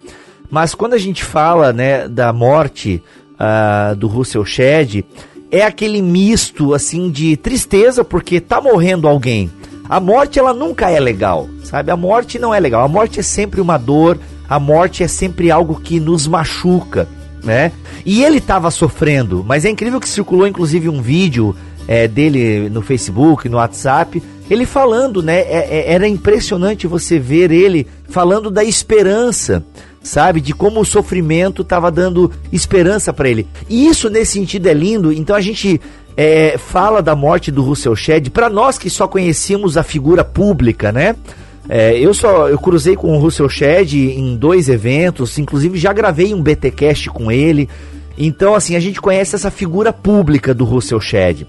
mas 0.50 0.74
quando 0.74 0.96
a 0.96 0.98
gente 0.98 1.24
fala, 1.24 1.72
né, 1.72 2.08
da 2.08 2.34
morte 2.34 3.04
uh, 3.34 3.96
do 3.96 4.08
Russell 4.08 4.44
Shedd, 4.44 5.06
é 5.52 5.62
aquele 5.62 6.02
misto 6.02 6.74
assim 6.74 7.12
de 7.12 7.38
tristeza 7.38 8.04
porque 8.04 8.42
tá 8.42 8.60
morrendo 8.60 9.08
alguém. 9.08 9.52
A 9.88 10.00
morte 10.00 10.40
ela 10.40 10.56
nunca 10.56 10.90
é 10.90 11.00
legal, 11.00 11.48
sabe? 11.64 11.92
A 11.92 11.96
morte 11.96 12.40
não 12.40 12.52
é 12.52 12.60
legal. 12.60 12.84
A 12.84 12.88
morte 12.88 13.20
é 13.20 13.24
sempre 13.24 13.62
uma 13.62 13.78
dor, 13.78 14.18
a 14.50 14.60
morte 14.60 15.04
é 15.04 15.08
sempre 15.08 15.52
algo 15.52 15.80
que 15.80 16.00
nos 16.00 16.26
machuca 16.26 17.08
né? 17.44 17.72
E 18.06 18.24
ele 18.24 18.38
estava 18.38 18.72
sofrendo, 18.72 19.44
mas 19.46 19.66
é 19.66 19.70
incrível 19.70 20.00
que 20.00 20.10
circulou 20.10 20.48
inclusive 20.48 20.90
um 20.90 21.02
vídeo 21.02 21.56
é, 21.88 22.08
dele 22.08 22.70
no 22.70 22.82
Facebook, 22.82 23.50
no 23.50 23.58
WhatsApp, 23.58 24.22
ele 24.50 24.66
falando, 24.66 25.24
né? 25.24 25.40
É, 25.40 25.68
é, 25.70 25.94
era 25.94 26.08
impressionante 26.08 26.88
você 26.88 27.18
ver 27.18 27.52
ele 27.52 27.88
falando 28.10 28.52
da 28.52 28.64
esperança, 28.64 29.64
sabe? 30.04 30.42
De 30.42 30.54
como 30.54 30.82
o 30.82 30.86
sofrimento 30.86 31.62
estava 31.62 31.90
dando 31.90 32.32
esperança 32.52 33.14
para 33.14 33.30
ele. 33.30 33.48
E 33.70 33.88
isso 33.88 34.10
nesse 34.10 34.34
sentido 34.34 34.68
é 34.68 34.74
lindo. 34.74 35.12
Então 35.12 35.36
a 35.36 35.42
gente 35.42 35.80
é, 36.18 36.58
fala 36.58 37.02
da 37.02 37.16
morte 37.16 37.52
do 37.52 37.64
Russell 37.64 37.96
Shedd 37.96 38.30
para 38.30 38.50
nós 38.50 38.78
que 38.78 38.90
só 38.90 39.08
conhecíamos 39.08 39.78
a 39.78 39.84
figura 39.84 40.24
pública, 40.24 40.92
né? 40.92 41.16
É, 41.74 41.98
eu 41.98 42.14
só 42.14 42.50
eu 42.50 42.60
cruzei 42.60 42.98
com 42.98 43.16
o 43.16 43.18
Russell 43.18 43.48
Shedd 43.48 43.94
em 43.94 44.36
dois 44.36 44.68
eventos, 44.68 45.40
inclusive 45.40 45.80
já 45.80 45.94
gravei 45.94 46.34
um 46.34 46.42
BTcast 46.42 47.10
com 47.10 47.32
ele. 47.32 47.70
Então, 48.18 48.54
assim, 48.54 48.76
a 48.76 48.80
gente 48.82 49.00
conhece 49.00 49.36
essa 49.36 49.50
figura 49.50 49.94
pública 49.94 50.54
do 50.54 50.66
Russell 50.66 51.00
Shedd. 51.00 51.48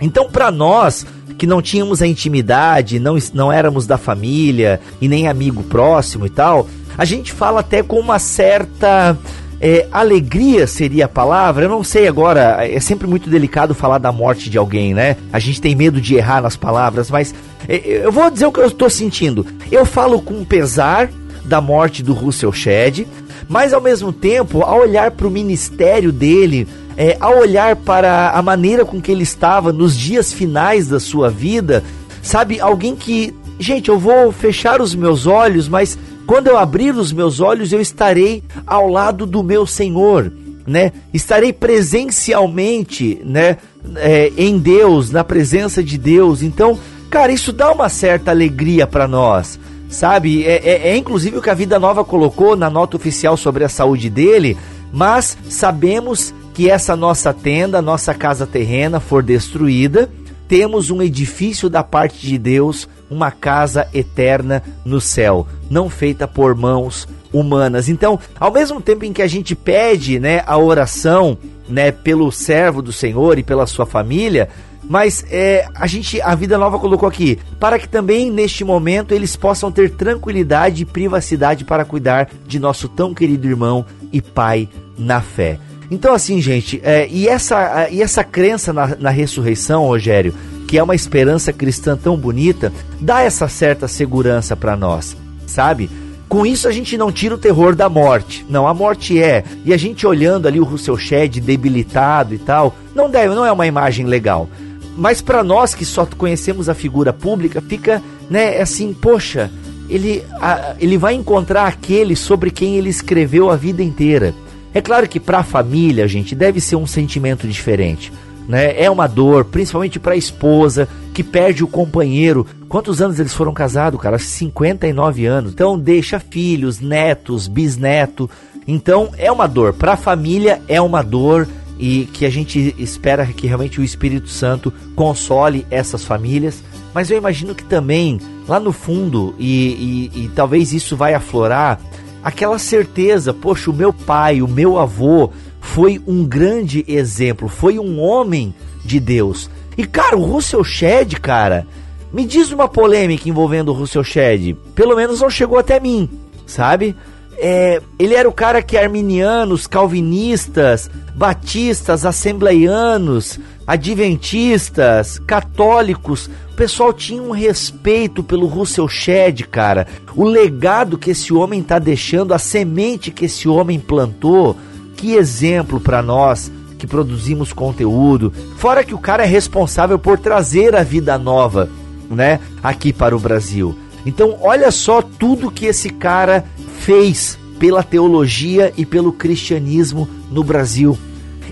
Então, 0.00 0.30
para 0.30 0.52
nós 0.52 1.04
que 1.36 1.44
não 1.44 1.60
tínhamos 1.60 2.00
a 2.00 2.06
intimidade, 2.06 3.00
não, 3.00 3.16
não 3.32 3.52
éramos 3.52 3.84
da 3.84 3.98
família 3.98 4.80
e 5.00 5.08
nem 5.08 5.26
amigo 5.26 5.64
próximo 5.64 6.24
e 6.24 6.30
tal, 6.30 6.68
a 6.96 7.04
gente 7.04 7.32
fala 7.32 7.58
até 7.58 7.82
com 7.82 7.98
uma 7.98 8.20
certa 8.20 9.18
é, 9.64 9.88
alegria 9.90 10.66
seria 10.66 11.06
a 11.06 11.08
palavra, 11.08 11.64
eu 11.64 11.70
não 11.70 11.82
sei 11.82 12.06
agora, 12.06 12.58
é 12.60 12.78
sempre 12.80 13.08
muito 13.08 13.30
delicado 13.30 13.74
falar 13.74 13.96
da 13.96 14.12
morte 14.12 14.50
de 14.50 14.58
alguém, 14.58 14.92
né? 14.92 15.16
A 15.32 15.38
gente 15.38 15.58
tem 15.58 15.74
medo 15.74 16.02
de 16.02 16.14
errar 16.16 16.42
nas 16.42 16.54
palavras, 16.54 17.10
mas 17.10 17.34
é, 17.66 18.02
eu 18.04 18.12
vou 18.12 18.30
dizer 18.30 18.44
o 18.44 18.52
que 18.52 18.60
eu 18.60 18.66
estou 18.66 18.90
sentindo. 18.90 19.46
Eu 19.72 19.86
falo 19.86 20.20
com 20.20 20.44
pesar 20.44 21.08
da 21.46 21.62
morte 21.62 22.02
do 22.02 22.12
Russell 22.12 22.52
Shedd, 22.52 23.06
mas 23.48 23.72
ao 23.72 23.80
mesmo 23.80 24.12
tempo, 24.12 24.60
ao 24.60 24.80
olhar 24.80 25.12
para 25.12 25.26
o 25.26 25.30
ministério 25.30 26.12
dele, 26.12 26.68
é, 26.94 27.16
ao 27.18 27.38
olhar 27.38 27.74
para 27.74 28.32
a 28.32 28.42
maneira 28.42 28.84
com 28.84 29.00
que 29.00 29.10
ele 29.10 29.22
estava 29.22 29.72
nos 29.72 29.96
dias 29.96 30.30
finais 30.30 30.88
da 30.88 31.00
sua 31.00 31.30
vida, 31.30 31.82
sabe, 32.20 32.60
alguém 32.60 32.94
que, 32.94 33.34
gente, 33.58 33.88
eu 33.88 33.98
vou 33.98 34.30
fechar 34.30 34.82
os 34.82 34.94
meus 34.94 35.26
olhos, 35.26 35.70
mas 35.70 35.96
quando 36.26 36.48
eu 36.48 36.56
abrir 36.56 36.94
os 36.94 37.12
meus 37.12 37.40
olhos, 37.40 37.72
eu 37.72 37.80
estarei 37.80 38.42
ao 38.66 38.88
lado 38.88 39.26
do 39.26 39.42
meu 39.42 39.66
Senhor, 39.66 40.32
né? 40.66 40.92
Estarei 41.12 41.52
presencialmente, 41.52 43.20
né? 43.24 43.58
É, 43.96 44.32
em 44.36 44.58
Deus, 44.58 45.10
na 45.10 45.22
presença 45.22 45.82
de 45.82 45.98
Deus. 45.98 46.42
Então, 46.42 46.78
cara, 47.10 47.32
isso 47.32 47.52
dá 47.52 47.70
uma 47.70 47.88
certa 47.88 48.30
alegria 48.30 48.86
para 48.86 49.06
nós 49.06 49.58
sabe? 49.94 50.44
É, 50.44 50.56
é, 50.56 50.88
é 50.88 50.96
inclusive 50.96 51.38
o 51.38 51.42
que 51.42 51.48
a 51.50 51.54
Vida 51.54 51.78
Nova 51.78 52.04
colocou 52.04 52.56
na 52.56 52.68
nota 52.68 52.96
oficial 52.96 53.36
sobre 53.36 53.62
a 53.62 53.68
saúde 53.68 54.10
dele, 54.10 54.56
mas 54.92 55.38
sabemos 55.48 56.34
que 56.52 56.70
essa 56.70 56.94
nossa 56.96 57.32
tenda, 57.32 57.80
nossa 57.80 58.12
casa 58.12 58.46
terrena 58.46 59.00
for 59.00 59.22
destruída, 59.22 60.10
temos 60.48 60.90
um 60.90 61.02
edifício 61.02 61.68
da 61.68 61.82
parte 61.82 62.26
de 62.26 62.38
Deus, 62.38 62.88
uma 63.10 63.30
casa 63.30 63.88
eterna 63.92 64.62
no 64.84 65.00
céu, 65.00 65.46
não 65.70 65.88
feita 65.88 66.26
por 66.26 66.54
mãos 66.54 67.08
humanas. 67.32 67.88
Então, 67.88 68.18
ao 68.38 68.52
mesmo 68.52 68.80
tempo 68.80 69.04
em 69.04 69.12
que 69.12 69.22
a 69.22 69.26
gente 69.26 69.54
pede, 69.54 70.20
né, 70.20 70.42
a 70.46 70.56
oração, 70.56 71.36
né, 71.68 71.90
pelo 71.90 72.30
servo 72.30 72.80
do 72.80 72.92
Senhor 72.92 73.38
e 73.38 73.42
pela 73.42 73.66
sua 73.66 73.86
família, 73.86 74.48
mas 74.88 75.24
é, 75.30 75.66
a 75.74 75.86
gente, 75.86 76.20
a 76.20 76.34
Vida 76.34 76.58
Nova 76.58 76.78
colocou 76.78 77.08
aqui, 77.08 77.38
para 77.58 77.78
que 77.78 77.88
também 77.88 78.30
neste 78.30 78.64
momento 78.64 79.12
eles 79.12 79.34
possam 79.34 79.72
ter 79.72 79.90
tranquilidade 79.90 80.82
e 80.82 80.86
privacidade 80.86 81.64
para 81.64 81.84
cuidar 81.84 82.28
de 82.46 82.58
nosso 82.58 82.88
tão 82.88 83.14
querido 83.14 83.48
irmão 83.48 83.84
e 84.12 84.20
pai 84.20 84.68
na 84.98 85.20
fé. 85.20 85.58
Então, 85.94 86.12
assim, 86.12 86.40
gente, 86.40 86.80
é, 86.82 87.06
e, 87.08 87.28
essa, 87.28 87.88
e 87.88 88.02
essa 88.02 88.24
crença 88.24 88.72
na, 88.72 88.96
na 88.96 89.10
ressurreição, 89.10 89.86
Rogério, 89.86 90.34
que 90.66 90.76
é 90.76 90.82
uma 90.82 90.96
esperança 90.96 91.52
cristã 91.52 91.96
tão 91.96 92.16
bonita, 92.16 92.72
dá 93.00 93.22
essa 93.22 93.46
certa 93.46 93.86
segurança 93.86 94.56
para 94.56 94.76
nós, 94.76 95.16
sabe? 95.46 95.88
Com 96.28 96.44
isso 96.44 96.66
a 96.66 96.72
gente 96.72 96.98
não 96.98 97.12
tira 97.12 97.36
o 97.36 97.38
terror 97.38 97.76
da 97.76 97.88
morte. 97.88 98.44
Não, 98.50 98.66
a 98.66 98.74
morte 98.74 99.22
é. 99.22 99.44
E 99.64 99.72
a 99.72 99.76
gente 99.76 100.04
olhando 100.04 100.48
ali 100.48 100.58
o 100.58 100.64
Russell 100.64 100.98
Shedd 100.98 101.38
debilitado 101.38 102.34
e 102.34 102.38
tal, 102.38 102.74
não 102.92 103.08
deve, 103.08 103.32
não 103.32 103.46
é 103.46 103.52
uma 103.52 103.68
imagem 103.68 104.04
legal. 104.04 104.48
Mas 104.96 105.22
para 105.22 105.44
nós 105.44 105.76
que 105.76 105.84
só 105.84 106.04
conhecemos 106.04 106.68
a 106.68 106.74
figura 106.74 107.12
pública, 107.12 107.60
fica, 107.60 108.02
né, 108.28 108.60
assim, 108.60 108.92
poxa, 108.92 109.48
ele, 109.88 110.24
a, 110.40 110.74
ele 110.80 110.98
vai 110.98 111.14
encontrar 111.14 111.68
aquele 111.68 112.16
sobre 112.16 112.50
quem 112.50 112.74
ele 112.74 112.90
escreveu 112.90 113.48
a 113.48 113.54
vida 113.54 113.80
inteira. 113.80 114.34
É 114.74 114.82
claro 114.82 115.08
que 115.08 115.20
para 115.20 115.38
a 115.38 115.44
família, 115.44 116.08
gente, 116.08 116.34
deve 116.34 116.60
ser 116.60 116.74
um 116.74 116.86
sentimento 116.86 117.46
diferente. 117.46 118.12
Né? 118.48 118.82
É 118.82 118.90
uma 118.90 119.06
dor, 119.06 119.44
principalmente 119.44 120.00
para 120.00 120.14
a 120.14 120.18
esposa 120.18 120.88
que 121.14 121.22
perde 121.22 121.62
o 121.62 121.68
companheiro. 121.68 122.44
Quantos 122.68 123.00
anos 123.00 123.20
eles 123.20 123.32
foram 123.32 123.54
casados, 123.54 124.00
cara? 124.00 124.18
59 124.18 125.24
anos. 125.26 125.52
Então 125.52 125.78
deixa 125.78 126.18
filhos, 126.18 126.80
netos, 126.80 127.46
bisneto. 127.46 128.28
Então 128.66 129.10
é 129.16 129.30
uma 129.30 129.46
dor. 129.46 129.72
Para 129.74 129.92
a 129.92 129.96
família 129.96 130.60
é 130.66 130.80
uma 130.80 131.02
dor 131.02 131.48
e 131.78 132.06
que 132.12 132.26
a 132.26 132.30
gente 132.30 132.74
espera 132.78 133.26
que 133.26 133.46
realmente 133.46 133.80
o 133.80 133.84
Espírito 133.84 134.28
Santo 134.28 134.72
console 134.94 135.66
essas 135.70 136.04
famílias. 136.04 136.62
Mas 136.92 137.10
eu 137.10 137.18
imagino 137.18 137.54
que 137.54 137.64
também, 137.64 138.20
lá 138.46 138.60
no 138.60 138.72
fundo, 138.72 139.34
e, 139.38 140.10
e, 140.14 140.24
e 140.24 140.28
talvez 140.28 140.72
isso 140.72 140.96
vai 140.96 141.14
aflorar, 141.14 141.80
aquela 142.24 142.58
certeza, 142.58 143.34
poxa, 143.34 143.70
o 143.70 143.74
meu 143.74 143.92
pai, 143.92 144.40
o 144.40 144.48
meu 144.48 144.78
avô 144.78 145.30
foi 145.60 146.00
um 146.06 146.24
grande 146.24 146.82
exemplo, 146.88 147.48
foi 147.48 147.78
um 147.78 148.00
homem 148.00 148.54
de 148.82 148.98
Deus. 148.98 149.50
E 149.76 149.86
cara, 149.86 150.16
o 150.16 150.24
Russell 150.24 150.64
Shedd, 150.64 151.20
cara, 151.20 151.66
me 152.10 152.24
diz 152.24 152.50
uma 152.50 152.66
polêmica 152.66 153.28
envolvendo 153.28 153.68
o 153.68 153.74
Russell 153.74 154.02
Shedd, 154.02 154.54
pelo 154.74 154.96
menos 154.96 155.20
não 155.20 155.28
chegou 155.28 155.58
até 155.58 155.78
mim, 155.78 156.08
sabe? 156.46 156.96
É, 157.36 157.82
ele 157.98 158.14
era 158.14 158.28
o 158.28 158.32
cara 158.32 158.62
que 158.62 158.78
arminianos, 158.78 159.66
calvinistas, 159.66 160.88
batistas, 161.14 162.06
assembleianos, 162.06 163.38
adventistas, 163.66 165.18
católicos, 165.18 166.30
o 166.54 166.56
pessoal 166.56 166.92
tinha 166.92 167.20
um 167.20 167.32
respeito 167.32 168.22
pelo 168.22 168.46
Russell 168.46 168.88
Shedd, 168.88 169.42
cara. 169.42 169.88
O 170.14 170.22
legado 170.22 170.96
que 170.96 171.10
esse 171.10 171.34
homem 171.34 171.60
está 171.60 171.80
deixando, 171.80 172.32
a 172.32 172.38
semente 172.38 173.10
que 173.10 173.24
esse 173.24 173.48
homem 173.48 173.80
plantou, 173.80 174.56
que 174.96 175.14
exemplo 175.14 175.80
para 175.80 176.00
nós 176.00 176.52
que 176.78 176.86
produzimos 176.86 177.52
conteúdo. 177.52 178.32
Fora 178.56 178.84
que 178.84 178.94
o 178.94 178.98
cara 178.98 179.24
é 179.24 179.26
responsável 179.26 179.98
por 179.98 180.16
trazer 180.16 180.76
a 180.76 180.84
vida 180.84 181.18
nova, 181.18 181.68
né, 182.08 182.38
aqui 182.62 182.92
para 182.92 183.16
o 183.16 183.20
Brasil. 183.20 183.76
Então, 184.06 184.38
olha 184.40 184.70
só 184.70 185.02
tudo 185.02 185.50
que 185.50 185.66
esse 185.66 185.90
cara 185.90 186.44
fez 186.78 187.36
pela 187.58 187.82
teologia 187.82 188.72
e 188.76 188.86
pelo 188.86 189.12
cristianismo 189.12 190.08
no 190.30 190.44
Brasil. 190.44 190.96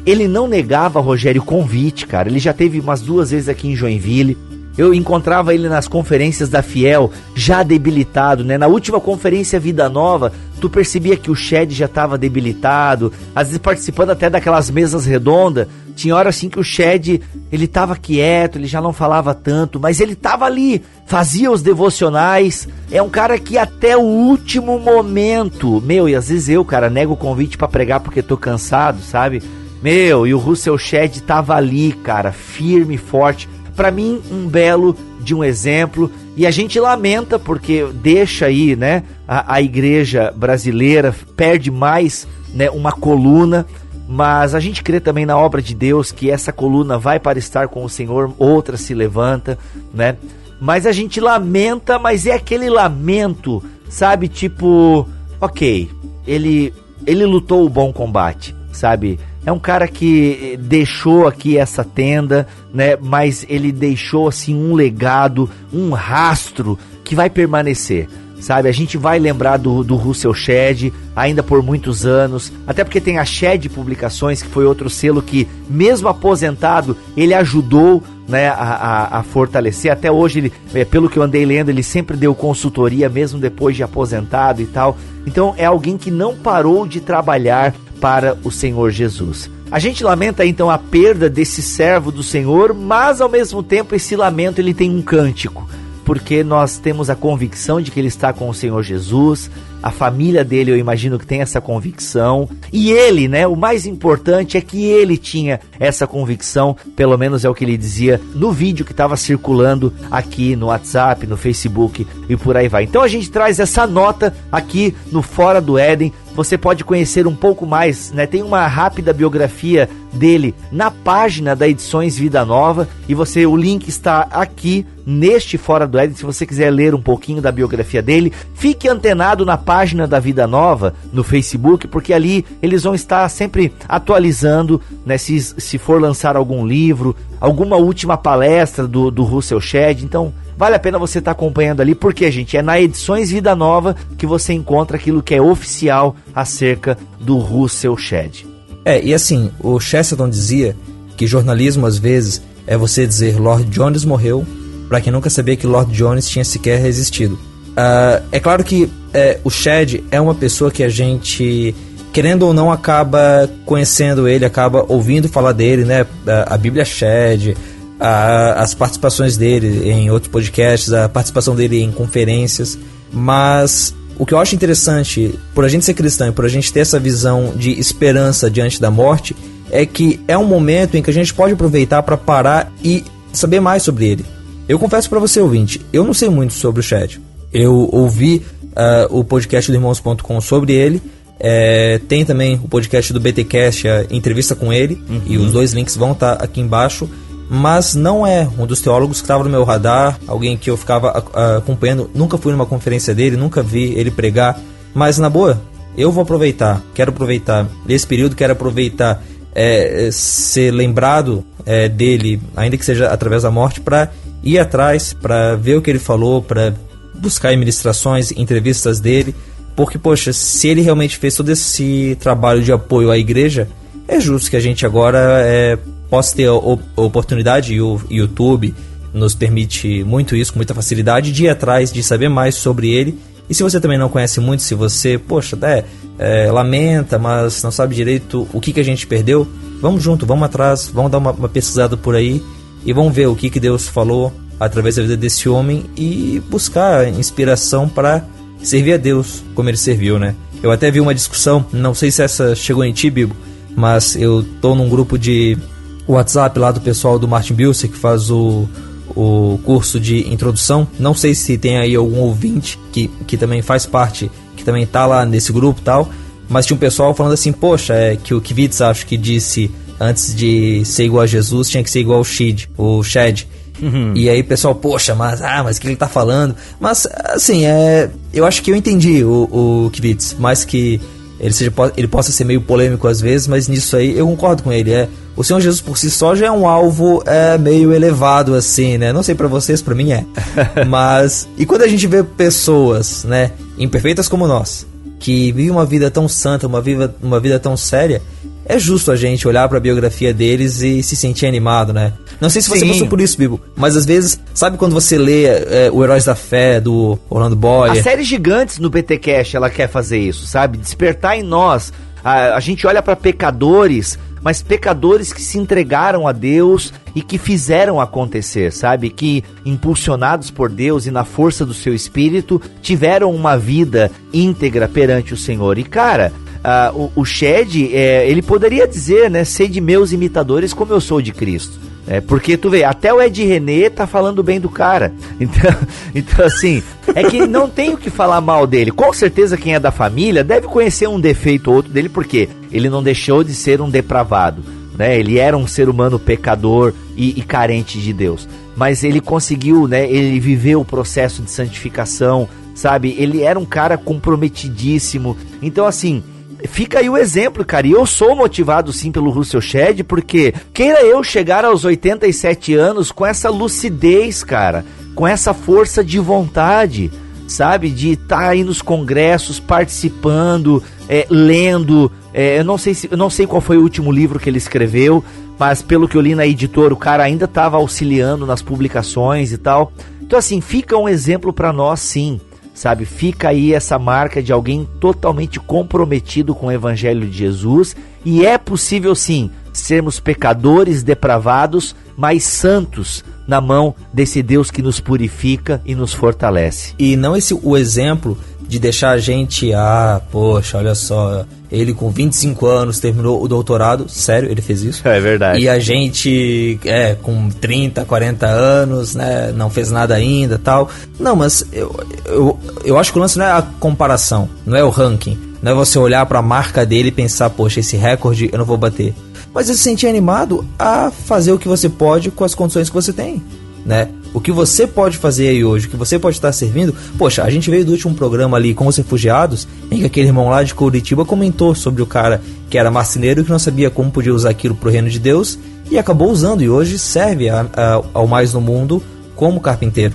Ele 0.06 0.28
não 0.28 0.47
negava, 0.47 1.00
Rogério, 1.00 1.42
convite, 1.42 2.06
cara. 2.06 2.28
Ele 2.28 2.38
já 2.38 2.52
teve 2.52 2.78
umas 2.78 3.00
duas 3.00 3.32
vezes 3.32 3.49
aqui 3.49 3.66
em 3.66 3.75
Joinville. 3.75 4.38
Eu 4.76 4.95
encontrava 4.95 5.55
ele 5.55 5.69
nas 5.69 5.87
conferências 5.87 6.49
da 6.49 6.62
Fiel, 6.62 7.11
já 7.35 7.62
debilitado, 7.62 8.43
né? 8.43 8.57
Na 8.57 8.67
última 8.67 8.99
conferência 8.99 9.61
Vida 9.61 9.88
Nova, 9.88 10.33
tu 10.61 10.71
percebia 10.71 11.17
que 11.17 11.31
o 11.31 11.35
Shed 11.35 11.75
já 11.75 11.85
estava 11.85 12.17
debilitado, 12.17 13.12
às 13.35 13.49
vezes 13.49 13.59
participando 13.59 14.11
até 14.11 14.31
daquelas 14.31 14.71
mesas 14.71 15.05
redondas. 15.05 15.67
Tinha 15.95 16.17
hora 16.17 16.31
assim 16.31 16.49
que 16.49 16.59
o 16.59 16.64
Shed, 16.64 17.21
ele 17.50 17.67
estava 17.67 17.97
quieto, 17.97 18.57
ele 18.57 18.67
já 18.67 18.81
não 18.81 18.95
falava 18.95 19.35
tanto, 19.35 19.79
mas 19.79 20.00
ele 20.00 20.14
estava 20.14 20.47
ali, 20.47 20.83
fazia 21.07 21.50
os 21.50 21.61
devocionais. 21.61 22.67
É 22.91 23.02
um 23.02 23.11
cara 23.11 23.38
que 23.38 23.59
até 23.59 23.95
o 23.95 24.00
último 24.00 24.79
momento, 24.79 25.83
meu, 25.85 26.09
e 26.09 26.14
às 26.14 26.31
vezes 26.31 26.49
eu, 26.49 26.64
cara, 26.64 26.88
nego 26.88 27.12
o 27.12 27.17
convite 27.17 27.59
para 27.59 27.69
pregar 27.69 28.00
porque 28.00 28.23
tô 28.23 28.38
cansado, 28.38 29.02
sabe? 29.02 29.43
Meu, 29.83 30.26
e 30.26 30.33
o 30.33 30.38
Russell 30.38 30.79
Shed 30.79 31.21
tava 31.23 31.57
ali, 31.57 31.93
cara, 31.93 32.33
firme 32.33 32.95
e 32.95 32.99
forte 32.99 33.49
para 33.76 33.91
mim, 33.91 34.21
um 34.31 34.47
belo 34.47 34.97
de 35.21 35.35
um 35.35 35.43
exemplo. 35.43 36.11
E 36.37 36.47
a 36.47 36.50
gente 36.50 36.79
lamenta 36.81 37.38
porque 37.38 37.87
deixa 37.95 38.47
aí, 38.47 38.76
né, 38.76 39.02
a, 39.26 39.55
a 39.55 39.62
igreja 39.62 40.33
brasileira 40.35 41.14
perde 41.37 41.71
mais, 41.71 42.26
né, 42.55 42.71
uma 42.71 42.93
coluna. 42.93 43.67
Mas 44.09 44.55
a 44.55 44.61
gente 44.61 44.83
crê 44.83 45.00
também 45.00 45.25
na 45.25 45.38
obra 45.38 45.62
de 45.62 45.75
Deus 45.75 46.12
que 46.12 46.31
essa 46.31 46.52
coluna 46.52 46.99
vai 46.99 47.19
para 47.19 47.38
estar 47.38 47.69
com 47.69 47.85
o 47.85 47.88
Senhor, 47.88 48.35
outra 48.38 48.76
se 48.76 48.93
levanta, 48.93 49.59
né? 49.95 50.17
Mas 50.61 50.87
a 50.87 50.93
gente 50.93 51.19
lamenta, 51.19 51.99
mas 51.99 52.26
é 52.26 52.35
aquele 52.35 52.69
lamento, 52.69 53.62
sabe? 53.88 54.29
Tipo, 54.29 55.09
ok, 55.41 55.91
ele 56.26 56.75
ele 57.07 57.25
lutou 57.26 57.64
o 57.64 57.69
bom 57.69 57.93
combate, 57.93 58.55
sabe? 58.71 59.19
É 59.44 59.50
um 59.50 59.58
cara 59.58 59.88
que 59.88 60.56
deixou 60.61 61.26
aqui 61.26 61.58
essa 61.58 61.82
tenda, 61.82 62.46
né? 62.72 62.96
Mas 62.96 63.44
ele 63.49 63.72
deixou 63.72 64.28
assim 64.28 64.54
um 64.54 64.75
legado, 64.75 65.50
um 65.72 65.90
rastro 65.90 66.78
que 67.02 67.14
vai 67.14 67.28
permanecer. 67.28 68.08
Sabe, 68.40 68.68
a 68.68 68.72
gente 68.72 68.99
vai 68.99 69.20
lembrar 69.20 69.56
do, 69.56 69.84
do 69.84 69.94
Russell 69.94 70.34
Shedd 70.34 70.92
ainda 71.14 71.44
por 71.44 71.62
muitos 71.62 72.04
anos, 72.04 72.52
até 72.66 72.82
porque 72.82 73.00
tem 73.00 73.16
a 73.18 73.25
Shed 73.25 73.68
Publicações, 73.68 74.42
que 74.42 74.49
foi 74.49 74.66
outro 74.66 74.90
selo 74.90 75.22
que, 75.22 75.46
mesmo 75.70 76.08
aposentado, 76.08 76.96
ele 77.16 77.34
ajudou 77.34 78.02
né, 78.26 78.49
a, 78.49 78.54
a, 78.54 79.18
a, 79.18 79.22
fortalecer. 79.22 79.92
Até 79.92 80.11
hoje, 80.11 80.40
ele, 80.40 80.52
é, 80.75 80.84
pelo 80.84 81.08
que 81.08 81.18
eu 81.18 81.22
andei 81.22 81.44
lendo, 81.44 81.68
ele 81.68 81.84
sempre 81.84 82.16
deu 82.16 82.34
consultoria, 82.34 83.08
mesmo 83.08 83.38
depois 83.38 83.76
de 83.76 83.84
aposentado 83.84 84.61
e 84.61 84.66
tal. 84.66 84.99
Então 85.25 85.54
é 85.56 85.64
alguém 85.64 85.96
que 85.96 86.11
não 86.11 86.34
parou 86.34 86.84
de 86.84 87.00
trabalhar 87.00 87.72
para 88.02 88.37
o 88.42 88.50
Senhor 88.50 88.90
Jesus. 88.90 89.49
A 89.71 89.78
gente 89.78 90.02
lamenta 90.02 90.44
então 90.44 90.68
a 90.68 90.76
perda 90.76 91.30
desse 91.30 91.62
servo 91.62 92.11
do 92.11 92.21
Senhor, 92.21 92.75
mas 92.75 93.21
ao 93.21 93.28
mesmo 93.28 93.62
tempo 93.62 93.94
esse 93.94 94.16
lamento 94.16 94.59
ele 94.59 94.75
tem 94.75 94.90
um 94.90 95.00
cântico, 95.00 95.71
porque 96.04 96.42
nós 96.42 96.78
temos 96.78 97.09
a 97.09 97.14
convicção 97.14 97.80
de 97.80 97.92
que 97.92 98.00
ele 98.00 98.09
está 98.09 98.32
com 98.32 98.49
o 98.49 98.54
Senhor 98.54 98.82
Jesus, 98.82 99.49
a 99.83 99.91
família 99.91 100.45
dele, 100.45 100.71
eu 100.71 100.77
imagino 100.77 101.19
que 101.19 101.27
tem 101.27 101.41
essa 101.41 101.61
convicção. 101.61 102.49
E 102.73 102.91
ele, 102.91 103.29
né? 103.29 103.47
O 103.47 103.57
mais 103.57 103.87
importante 103.87 104.57
é 104.57 104.61
que 104.61 104.85
ele 104.85 105.17
tinha 105.17 105.61
essa 105.81 106.07
convicção, 106.07 106.77
pelo 106.95 107.17
menos 107.19 107.45
é 107.45 107.51
o 107.51 107.55
que 107.55 107.65
ele 107.65 107.77
dizia 107.77 108.21
no 108.35 108.53
vídeo 108.53 108.85
que 108.85 108.93
estava 108.93 109.17
circulando 109.17 109.93
aqui 110.11 110.55
no 110.55 110.67
WhatsApp, 110.67 111.27
no 111.27 111.37
Facebook 111.37 112.07
e 112.29 112.37
por 112.37 112.57
aí 112.57 112.69
vai. 112.69 112.85
Então 112.85 113.03
a 113.03 113.09
gente 113.09 113.31
traz 113.31 113.59
essa 113.59 113.87
nota 113.87 114.35
aqui 114.51 114.95
no 115.11 115.23
Fora 115.23 115.61
do 115.61 115.79
Éden 115.79 116.12
você 116.35 116.57
pode 116.57 116.85
conhecer 116.85 117.27
um 117.27 117.35
pouco 117.35 117.67
mais, 117.67 118.11
né? 118.12 118.27
Tem 118.27 118.43
uma 118.43 118.67
rápida 118.67 119.12
biografia 119.12 119.89
dele 120.12 120.55
na 120.71 120.91
página 120.91 121.55
da 121.55 121.69
Edições 121.69 122.17
Vida 122.17 122.45
Nova 122.45 122.89
e 123.09 123.15
você 123.15 123.47
o 123.47 123.57
link 123.57 123.89
está 123.89 124.27
aqui 124.31 124.87
neste 125.06 125.59
Fora 125.59 125.87
do 125.87 125.99
Éden, 125.99 126.16
se 126.16 126.25
você 126.25 126.47
quiser 126.47 126.71
ler 126.71 126.94
um 126.94 127.02
pouquinho 127.02 127.42
da 127.42 127.52
biografia 127.52 128.02
dele, 128.02 128.32
fique 128.54 128.88
antenado 128.88 129.44
na 129.44 129.56
página 129.56 130.06
da 130.06 130.18
Vida 130.18 130.47
Nova 130.47 130.94
no 131.12 131.25
Facebook, 131.25 131.87
porque 131.88 132.12
ali 132.12 132.44
eles 132.62 132.82
vão 132.82 132.94
estar 132.94 133.28
sempre 133.28 133.73
atualizando, 133.88 134.80
né, 135.04 135.18
se, 135.18 135.40
se 135.40 135.78
for 135.78 136.00
lançar 136.00 136.37
algum 136.37 136.66
livro, 136.66 137.14
alguma 137.40 137.76
última 137.76 138.16
palestra 138.16 138.87
do, 138.87 139.11
do 139.11 139.23
Russell 139.23 139.61
Shedd, 139.61 140.02
então 140.02 140.32
vale 140.56 140.76
a 140.76 140.78
pena 140.80 140.99
você 140.99 141.18
estar 141.18 141.35
tá 141.35 141.38
acompanhando 141.38 141.80
ali, 141.80 141.94
porque, 141.94 142.30
gente, 142.30 142.56
é 142.56 142.62
na 142.62 142.80
Edições 142.80 143.30
Vida 143.30 143.54
Nova 143.56 143.97
que 144.16 144.26
você 144.26 144.52
encontra 144.52 144.97
aquilo 144.97 145.23
que 145.23 145.35
é 145.35 145.42
oficial 145.42 146.14
acerca 146.35 146.97
do 147.21 147.38
Russell 147.38 147.97
Shedd. 147.97 148.47
É, 148.85 149.02
e 149.02 149.14
assim, 149.14 149.50
o 149.61 149.78
Chesterton 149.78 150.28
dizia 150.28 150.76
que 151.16 151.26
jornalismo 151.26 151.87
às 151.87 151.99
vezes 151.99 152.42
é 152.66 152.76
você 152.76 153.06
dizer 153.06 153.38
Lord 153.38 153.64
Jones 153.71 154.04
morreu 154.04 154.44
para 154.92 155.00
quem 155.00 155.11
nunca 155.11 155.30
sabia 155.30 155.56
que 155.56 155.66
Lord 155.66 155.90
Jones 155.90 156.28
tinha 156.28 156.44
sequer 156.44 156.78
resistido. 156.78 157.32
Uh, 157.70 158.22
é 158.30 158.38
claro 158.38 158.62
que 158.62 158.92
é, 159.14 159.40
o 159.42 159.49
Shed 159.49 160.04
é 160.11 160.20
uma 160.20 160.34
pessoa 160.34 160.70
que 160.70 160.82
a 160.82 160.88
gente, 160.90 161.75
querendo 162.12 162.42
ou 162.42 162.52
não, 162.52 162.70
acaba 162.70 163.49
conhecendo 163.64 164.28
ele, 164.28 164.44
acaba 164.44 164.84
ouvindo 164.87 165.30
falar 165.30 165.52
dele, 165.52 165.87
né? 165.87 166.04
A, 166.26 166.56
a 166.56 166.58
Bíblia 166.58 166.84
Shed, 166.84 167.56
a, 167.99 168.61
as 168.62 168.75
participações 168.75 169.34
dele 169.34 169.90
em 169.90 170.11
outros 170.11 170.30
podcasts, 170.30 170.92
a 170.92 171.08
participação 171.08 171.56
dele 171.56 171.82
em 171.82 171.90
conferências, 171.90 172.78
mas 173.11 173.94
o 174.18 174.26
que 174.26 174.34
eu 174.34 174.38
acho 174.38 174.54
interessante, 174.54 175.38
por 175.54 175.64
a 175.64 175.68
gente 175.70 175.87
ser 175.87 175.94
cristão 175.94 176.28
e 176.28 176.32
por 176.32 176.44
a 176.44 176.49
gente 176.50 176.70
ter 176.70 176.80
essa 176.80 177.00
visão 177.00 177.54
de 177.56 177.70
esperança 177.80 178.50
diante 178.50 178.78
da 178.78 178.90
morte, 178.90 179.34
é 179.70 179.87
que 179.87 180.20
é 180.28 180.37
um 180.37 180.44
momento 180.44 180.99
em 180.99 181.02
que 181.02 181.08
a 181.08 181.14
gente 181.14 181.32
pode 181.32 181.54
aproveitar 181.54 182.02
para 182.02 182.18
parar 182.18 182.70
e 182.84 183.02
saber 183.32 183.58
mais 183.58 183.82
sobre 183.82 184.04
ele. 184.04 184.41
Eu 184.73 184.79
confesso 184.79 185.11
para 185.11 185.21
você, 185.21 185.38
ouvinte, 185.38 185.85
eu 185.93 186.02
não 186.02 186.14
sei 186.14 186.31
muito 186.31 186.55
sobre 186.55 186.81
o 186.81 186.83
Chad. 186.83 187.17
Eu 187.52 187.91
ouvi 187.93 188.43
uh, 188.69 189.19
o 189.19 189.23
podcast 189.23 189.71
do 189.71 189.75
Irmãos.com 189.75 190.41
sobre 190.41 190.73
ele. 190.73 191.02
É, 191.38 192.00
tem 192.09 192.25
também 192.25 192.55
o 192.55 192.67
podcast 192.69 193.12
do 193.12 193.21
BTcast, 193.21 193.87
a 193.87 194.07
entrevista 194.09 194.55
com 194.55 194.73
ele, 194.73 194.95
uhum. 195.11 195.21
e 195.26 195.37
os 195.37 195.52
dois 195.52 195.75
links 195.75 195.95
vão 195.95 196.12
estar 196.12 196.37
tá 196.37 196.45
aqui 196.45 196.59
embaixo. 196.59 197.07
Mas 197.50 197.95
não 197.95 198.26
é 198.26 198.49
um 198.59 198.64
dos 198.64 198.81
teólogos 198.81 199.19
que 199.19 199.25
estava 199.25 199.45
no 199.45 199.50
meu 199.50 199.62
radar, 199.62 200.19
alguém 200.26 200.57
que 200.57 200.71
eu 200.71 200.76
ficava 200.79 201.19
uh, 201.19 201.59
acompanhando. 201.59 202.11
Nunca 202.14 202.38
fui 202.38 202.50
numa 202.50 202.64
conferência 202.64 203.14
dele, 203.14 203.37
nunca 203.37 203.62
vi 203.62 203.93
ele 203.93 204.11
pregar. 204.11 204.59
Mas 204.95 205.19
na 205.19 205.29
boa, 205.29 205.61
eu 205.99 206.11
vou 206.11 206.23
aproveitar, 206.23 206.81
quero 206.95 207.11
aproveitar 207.11 207.69
esse 207.87 208.07
período, 208.07 208.35
quero 208.35 208.55
aproveitar 208.55 209.23
é, 209.55 210.09
ser 210.11 210.71
lembrado 210.71 211.45
é, 211.67 211.91
dele, 211.91 212.41
ainda 212.57 212.79
que 212.79 212.87
seja 212.87 213.09
através 213.09 213.43
da 213.43 213.50
morte, 213.50 213.79
para 213.79 214.11
ir 214.42 214.58
atrás, 214.58 215.12
para 215.12 215.56
ver 215.56 215.76
o 215.76 215.82
que 215.82 215.90
ele 215.90 215.99
falou, 215.99 216.42
para 216.42 216.75
buscar 217.14 217.56
ministrações, 217.56 218.32
entrevistas 218.32 219.00
dele, 219.00 219.34
porque, 219.76 219.99
poxa, 219.99 220.32
se 220.32 220.68
ele 220.68 220.82
realmente 220.82 221.16
fez 221.16 221.34
todo 221.34 221.49
esse 221.50 222.16
trabalho 222.20 222.62
de 222.62 222.72
apoio 222.72 223.11
à 223.11 223.16
igreja, 223.16 223.68
é 224.06 224.20
justo 224.20 224.50
que 224.50 224.56
a 224.56 224.61
gente 224.61 224.84
agora 224.84 225.18
é, 225.44 225.78
possa 226.11 226.37
ter 226.37 226.49
a, 226.49 226.52
oportunidade, 226.52 227.75
e 227.75 227.80
o 227.80 228.00
YouTube 228.11 228.75
nos 229.14 229.34
permite 229.34 230.02
muito 230.04 230.34
isso, 230.34 230.52
com 230.52 230.58
muita 230.58 230.75
facilidade, 230.75 231.32
de 231.32 231.44
ir 231.44 231.49
atrás, 231.49 231.92
de 231.92 232.02
saber 232.02 232.28
mais 232.28 232.54
sobre 232.54 232.90
ele. 232.90 233.18
E 233.49 233.54
se 233.54 233.62
você 233.62 233.80
também 233.80 233.99
não 233.99 234.08
conhece 234.08 234.40
muito, 234.40 234.62
se 234.62 234.75
você, 234.75 235.18
poxa, 235.18 235.58
é, 235.62 235.84
é, 236.18 236.50
lamenta, 236.50 237.18
mas 237.18 237.62
não 237.62 237.70
sabe 237.70 237.94
direito 237.94 238.49
o 238.52 238.61
que, 238.61 238.72
que 238.72 238.80
a 238.80 238.84
gente 238.84 239.06
perdeu, 239.06 239.46
vamos 239.80 240.02
junto, 240.02 240.26
vamos 240.26 240.44
atrás, 240.44 240.90
vamos 240.92 241.11
dar 241.11 241.18
uma, 241.18 241.32
uma 241.32 241.49
pesquisada 241.49 241.96
por 241.96 242.14
aí 242.14 242.42
e 242.85 242.93
vamos 242.93 243.15
ver 243.15 243.27
o 243.27 243.37
que, 243.37 243.51
que 243.51 243.61
Deus 243.61 243.89
falou 243.89 244.33
através 244.59 244.97
da 244.97 245.03
vida 245.03 245.17
desse 245.17 245.49
homem 245.49 245.85
e 245.97 246.43
buscar 246.49 247.09
inspiração 247.09 247.89
para 247.89 248.25
servir 248.62 248.95
a 248.95 248.97
Deus 248.97 249.43
como 249.55 249.69
ele 249.69 249.77
serviu, 249.77 250.19
né? 250.19 250.35
Eu 250.62 250.71
até 250.71 250.91
vi 250.91 251.01
uma 251.01 251.15
discussão, 251.15 251.67
não 251.73 251.95
sei 251.95 252.11
se 252.11 252.23
essa 252.23 252.55
chegou 252.55 252.85
em 252.85 252.93
ti, 252.93 253.11
Bibo, 253.11 253.35
mas 253.75 254.15
eu 254.15 254.45
tô 254.61 254.75
num 254.75 254.89
grupo 254.89 255.19
de 255.19 255.59
WhatsApp 256.07 256.59
lá 256.59 256.71
do 256.71 256.81
pessoal 256.81 257.19
do 257.19 257.27
Martin 257.27 257.55
Bilser 257.55 257.91
que 257.91 257.97
faz 257.97 258.31
o, 258.31 258.69
o 259.17 259.59
curso 259.65 259.99
de 259.99 260.33
introdução. 260.33 260.87
Não 260.99 261.15
sei 261.15 261.35
se 261.35 261.59
tem 261.59 261.79
aí 261.79 261.97
algum 261.97 262.19
ouvinte 262.19 262.79
que, 262.93 263.09
que 263.27 263.37
também 263.37 263.62
faz 263.62 263.87
parte, 263.87 264.31
que 264.57 264.65
também 264.65 264.87
tá 264.87 265.07
lá 265.07 265.27
nesse 265.27 265.53
grupo 265.53 265.81
tal, 265.81 266.09
mas 266.49 266.67
tinha 266.67 266.77
um 266.77 266.81
pessoal 266.81 267.15
falando 267.15 267.33
assim, 267.33 267.53
poxa, 267.53 267.95
é 267.95 268.17
que 268.17 268.35
o 268.35 268.41
Kivitz 268.41 268.81
acho 268.81 269.07
que 269.07 269.17
disse 269.17 269.71
antes 270.02 270.35
de 270.35 270.85
ser 270.85 271.04
igual 271.04 271.23
a 271.23 271.26
Jesus 271.26 271.71
tinha 271.71 271.82
que 271.82 271.90
ser 271.90 272.00
igual 272.00 272.18
ao 272.18 272.25
Shid, 272.25 272.68
o 272.76 273.02
Shed. 273.04 273.49
Uhum. 273.80 274.12
E 274.14 274.28
aí, 274.28 274.42
pessoal, 274.42 274.75
poxa, 274.75 275.14
mas, 275.14 275.40
ah, 275.40 275.62
mas 275.64 275.76
o 275.76 275.80
que 275.80 275.88
ele 275.88 275.97
tá 275.97 276.09
falando? 276.09 276.54
Mas, 276.78 277.06
assim, 277.25 277.64
é, 277.66 278.11
eu 278.32 278.44
acho 278.44 278.62
que 278.62 278.71
eu 278.71 278.76
entendi 278.76 279.25
o, 279.25 279.85
o 279.87 279.90
Kivitz, 279.90 280.37
mais 280.38 280.64
que 280.64 281.00
ele, 281.40 281.52
seja, 281.52 281.73
ele 281.97 282.06
possa 282.06 282.30
ser 282.30 282.44
meio 282.44 282.61
polêmico 282.61 283.09
às 283.09 283.21
vezes, 283.21 283.49
mas 283.49 283.66
nisso 283.66 283.97
aí 283.97 284.16
eu 284.16 284.26
concordo 284.26 284.62
com 284.62 284.73
ele. 284.73 284.92
É, 284.92 285.09
o 285.37 285.42
Senhor 285.42 285.61
Jesus 285.61 285.80
por 285.80 285.97
si 285.97 286.11
só 286.11 286.35
já 286.35 286.47
é 286.47 286.50
um 286.50 286.68
alvo 286.68 287.23
é, 287.26 287.56
meio 287.59 287.92
elevado, 287.92 288.55
assim, 288.55 288.98
né? 288.98 289.12
Não 289.12 289.22
sei 289.22 289.35
para 289.35 289.48
vocês, 289.48 289.81
para 289.83 289.94
mim 289.94 290.12
é. 290.12 290.24
mas, 290.87 291.48
e 291.57 291.64
quando 291.64 291.83
a 291.83 291.88
gente 291.88 292.07
vê 292.07 292.22
pessoas, 292.22 293.24
né, 293.24 293.53
imperfeitas 293.79 294.29
como 294.29 294.46
nós, 294.46 294.87
que 295.18 295.53
vivem 295.53 295.70
uma 295.70 295.87
vida 295.87 296.11
tão 296.11 296.29
santa, 296.29 296.66
uma 296.66 296.81
vida, 296.81 297.14
uma 297.22 297.40
vida 297.40 297.59
tão 297.59 297.77
séria, 297.77 298.20
é 298.64 298.79
justo 298.79 299.11
a 299.11 299.16
gente 299.16 299.46
olhar 299.46 299.68
para 299.68 299.79
a 299.79 299.81
biografia 299.81 300.33
deles 300.33 300.81
e 300.83 301.03
se 301.03 301.16
sentir 301.16 301.46
animado, 301.46 301.92
né? 301.92 302.12
Não 302.40 302.48
sei 302.48 302.62
se 302.62 302.68
você 302.68 302.81
Sim. 302.81 302.88
passou 302.88 303.07
por 303.09 303.20
isso, 303.20 303.37
Bibo, 303.37 303.61
mas 303.77 303.96
às 303.96 304.05
vezes, 304.05 304.40
sabe 304.55 304.77
quando 304.77 304.92
você 304.92 305.18
lê 305.18 305.44
é, 305.44 305.90
o 305.92 306.03
Heróis 306.03 306.25
da 306.25 306.35
Fé 306.35 306.81
do 306.81 307.18
Orlando 307.29 307.57
Boyer? 307.57 307.92
A 307.98 308.03
série 308.03 308.22
Gigantes 308.22 308.79
no 308.79 308.90
BTcast, 308.90 309.57
ela 309.57 309.70
quer 309.70 309.88
fazer 309.88 310.18
isso, 310.18 310.46
sabe? 310.46 310.79
Despertar 310.79 311.37
em 311.37 311.42
nós. 311.42 311.92
A, 312.25 312.55
a 312.55 312.61
gente 312.61 312.87
olha 312.87 313.03
para 313.03 313.16
pecadores, 313.16 314.18
mas 314.42 314.62
pecadores 314.62 315.33
que 315.33 315.40
se 315.40 315.59
entregaram 315.59 316.27
a 316.27 316.33
Deus 316.33 316.92
e 317.14 317.22
que 317.22 317.38
fizeram 317.38 318.01
acontecer, 318.01 318.72
sabe? 318.72 319.11
Que 319.11 319.44
impulsionados 319.64 320.51
por 320.51 320.68
Deus 320.68 321.07
e 321.07 321.11
na 321.11 321.25
força 321.25 321.64
do 321.64 321.75
seu 321.75 321.94
espírito 321.94 322.61
tiveram 322.81 323.33
uma 323.35 323.57
vida 323.57 324.11
íntegra 324.33 324.88
perante 324.88 325.33
o 325.33 325.37
Senhor. 325.37 325.79
E 325.79 325.85
cara, 325.85 326.33
uh, 326.64 327.11
o, 327.16 327.20
o 327.22 327.25
Shed, 327.25 327.94
é, 327.94 328.29
ele 328.29 328.42
poderia 328.42 328.87
dizer, 328.87 329.31
né, 329.31 329.44
ser 329.44 329.68
de 329.68 329.81
meus 329.81 330.12
imitadores 330.12 330.72
como 330.72 330.92
eu 330.92 331.01
sou 331.01 331.20
de 331.20 331.33
Cristo. 331.33 331.79
É, 332.07 332.20
porque 332.20 332.57
tu 332.57 332.68
vê, 332.68 332.83
até 332.83 333.14
o 333.14 333.22
Ed 333.22 333.44
René 333.44 333.88
tá 333.88 334.07
falando 334.07 334.42
bem 334.42 334.61
do 334.61 334.68
cara. 334.68 335.12
Então, 335.38 335.75
então, 336.14 336.44
assim, 336.44 336.83
é 337.14 337.25
que 337.25 337.46
não 337.46 337.68
tem 337.68 337.94
o 337.94 337.96
que 337.96 338.11
falar 338.11 338.40
mal 338.40 338.66
dele. 338.66 338.90
Com 338.90 339.12
certeza 339.12 339.57
quem 339.57 339.75
é 339.75 339.81
da 339.81 339.90
família 339.90 340.44
deve 340.44 340.66
conhecer 340.66 341.09
um 341.09 341.18
defeito 341.18 341.68
ou 341.68 341.77
outro 341.77 341.92
dele, 341.92 342.09
porque 342.09 342.48
ele 342.70 342.88
não 342.88 343.03
deixou 343.03 343.42
de 343.42 343.55
ser 343.55 343.81
um 343.81 343.90
depravado. 343.90 344.62
Né? 344.96 345.18
Ele 345.18 345.38
era 345.38 345.57
um 345.57 345.66
ser 345.66 345.88
humano 345.88 346.18
pecador 346.18 346.92
e, 347.16 347.38
e 347.38 347.42
carente 347.42 347.98
de 347.98 348.12
Deus. 348.12 348.48
Mas 348.77 349.03
ele 349.03 349.20
conseguiu, 349.20 349.88
né? 349.88 350.09
Ele 350.09 350.38
viveu 350.38 350.81
o 350.81 350.85
processo 350.85 351.42
de 351.42 351.51
santificação, 351.51 352.48
sabe? 352.75 353.14
Ele 353.18 353.42
era 353.42 353.59
um 353.59 353.64
cara 353.64 353.98
comprometidíssimo. 353.98 355.37
Então, 355.61 355.87
assim, 355.87 356.22
fica 356.68 356.98
aí 356.98 357.09
o 357.09 357.16
exemplo, 357.16 357.64
cara. 357.64 357.87
E 357.87 357.92
eu 357.92 358.07
sou 358.07 358.35
motivado 358.35 358.92
sim 358.92 359.11
pelo 359.11 359.31
Russell 359.31 359.61
Shedd, 359.61 360.03
porque 360.05 360.55
queira 360.72 361.03
eu 361.03 361.22
chegar 361.22 361.64
aos 361.64 361.85
87 361.85 362.75
anos 362.75 363.11
com 363.11 363.25
essa 363.25 363.51
lucidez, 363.51 364.42
cara, 364.42 364.85
com 365.14 365.27
essa 365.27 365.53
força 365.55 366.05
de 366.05 366.18
vontade, 366.18 367.11
sabe? 367.46 367.90
De 367.90 368.12
estar 368.12 368.40
tá 368.40 368.48
aí 368.48 368.64
nos 368.64 368.83
congressos, 368.83 369.61
participando, 369.61 370.83
é, 371.09 371.27
lendo. 371.29 372.11
É, 372.35 372.59
eu 372.59 372.64
não 372.64 372.79
sei 372.79 372.94
se, 372.94 373.09
eu 373.11 373.16
não 373.16 373.29
sei 373.29 373.46
qual 373.46 373.61
foi 373.61 373.77
o 373.77 373.83
último 373.83 374.11
livro 374.11 374.38
que 374.38 374.48
ele 374.48 374.59
escreveu, 374.59 375.22
mas 375.59 375.83
pelo 375.83 376.09
que 376.09 376.16
eu 376.16 376.20
li 376.20 376.35
na 376.35 376.46
editora, 376.46 376.94
o 376.94 376.96
cara 376.96 377.22
ainda 377.22 377.44
estava 377.44 377.77
auxiliando 377.77 378.46
nas 378.46 378.62
publicações 378.62 379.53
e 379.53 379.59
tal. 379.59 379.92
Então 380.20 380.38
assim, 380.38 380.61
fica 380.61 380.96
um 380.96 381.09
exemplo 381.09 381.53
para 381.53 381.72
nós 381.72 382.01
sim 382.01 382.40
sabe? 382.74 383.04
Fica 383.04 383.48
aí 383.48 383.74
essa 383.74 383.98
marca 383.98 384.42
de 384.42 384.52
alguém 384.52 384.88
totalmente 385.00 385.61
comprometido 385.61 386.54
com 386.54 386.66
o 386.66 386.72
evangelho 386.72 387.26
de 387.26 387.37
Jesus 387.37 387.96
e 388.24 388.46
é 388.46 388.56
possível 388.56 389.14
sim 389.14 389.50
sermos 389.72 390.20
pecadores 390.20 391.02
depravados, 391.02 391.96
mas 392.16 392.44
santos 392.44 393.24
na 393.46 393.61
mão 393.61 393.94
desse 394.12 394.42
Deus 394.42 394.70
que 394.70 394.82
nos 394.82 395.00
purifica 395.00 395.80
e 395.85 395.94
nos 395.94 396.12
fortalece. 396.12 396.94
E 396.98 397.16
não 397.16 397.37
esse 397.37 397.54
o 397.54 397.76
exemplo 397.76 398.38
de 398.61 398.78
deixar 398.78 399.11
a 399.11 399.18
gente, 399.18 399.72
ah, 399.72 400.20
poxa, 400.30 400.78
olha 400.78 400.94
só, 400.94 401.44
ele 401.72 401.94
com 401.94 402.11
25 402.11 402.66
anos 402.66 403.00
terminou 403.00 403.42
o 403.42 403.48
doutorado, 403.48 404.08
sério, 404.08 404.50
ele 404.50 404.61
fez 404.61 404.82
isso? 404.82 405.08
É 405.08 405.18
verdade. 405.18 405.61
E 405.61 405.68
a 405.68 405.78
gente, 405.78 406.78
é, 406.85 407.14
com 407.14 407.48
30, 407.48 408.04
40 408.04 408.46
anos, 408.46 409.14
né, 409.14 409.52
não 409.56 409.70
fez 409.70 409.90
nada 409.90 410.14
ainda 410.14 410.58
tal. 410.58 410.90
Não, 411.18 411.35
mas 411.35 411.64
eu, 411.72 411.98
eu, 412.26 412.58
eu 412.85 412.98
acho 412.98 413.11
que 413.11 413.18
o 413.18 413.20
lance 413.20 413.38
não 413.38 413.46
é 413.46 413.52
a 413.52 413.62
comparação, 413.62 414.48
não 414.66 414.76
é 414.76 414.85
o 414.85 414.90
ranking, 414.90 415.38
não 415.62 415.72
é 415.72 415.74
você 415.74 415.98
olhar 415.98 416.26
para 416.26 416.40
a 416.40 416.42
marca 416.42 416.85
dele 416.85 417.08
e 417.08 417.12
pensar, 417.12 417.48
poxa, 417.50 417.80
esse 417.80 417.96
recorde 417.96 418.50
eu 418.52 418.58
não 418.58 418.66
vou 418.66 418.76
bater. 418.76 419.14
Mas 419.54 419.68
é 419.70 419.72
se 419.72 419.80
sentir 419.80 420.06
animado 420.06 420.64
a 420.78 421.11
fazer 421.11 421.52
o 421.52 421.58
que 421.58 421.68
você 421.68 421.88
pode 421.88 422.30
com 422.30 422.44
as 422.44 422.54
condições 422.54 422.88
que 422.88 422.94
você 422.94 423.12
tem 423.12 423.42
né? 423.85 424.08
O 424.35 424.40
que 424.40 424.51
você 424.51 424.87
pode 424.87 425.18
fazer 425.18 425.49
aí 425.49 425.64
hoje, 425.64 425.87
o 425.87 425.90
que 425.90 425.97
você 425.97 426.18
pode 426.18 426.37
estar 426.37 426.53
servindo. 426.53 426.95
Poxa, 427.18 427.42
a 427.42 427.51
gente 427.51 427.71
veio 427.71 427.85
do 427.85 427.92
último 427.92 428.14
programa 428.14 428.57
ali 428.57 428.73
com 428.73 428.87
os 428.87 428.97
refugiados, 428.97 429.68
em 429.90 429.99
que 429.99 430.07
aquele 430.07 430.29
irmão 430.29 430.49
lá 430.49 430.62
de 430.62 430.75
Curitiba 430.75 431.25
comentou 431.25 431.75
sobre 431.75 432.03
o 432.03 432.07
cara 432.07 432.40
que 432.71 432.79
era 432.79 432.90
marceneiro 432.90 433.42
e 433.42 433.45
que 433.45 433.51
não 433.51 433.59
sabia 433.59 433.90
como 433.90 434.11
podia 434.11 434.33
usar 434.33 434.51
aquilo 434.51 434.75
para 434.75 434.88
o 434.88 434.92
reino 434.92 435.11
de 435.11 435.18
Deus 435.18 435.59
e 435.90 435.99
acabou 435.99 436.31
usando 436.31 436.62
e 436.62 436.71
hoje 436.71 436.99
serve 436.99 437.51
a, 437.51 437.66
a, 437.75 438.03
ao 438.14 438.27
mais 438.27 438.55
no 438.55 438.61
mundo 438.61 439.03
como 439.37 439.61
carpinteiro. 439.61 440.14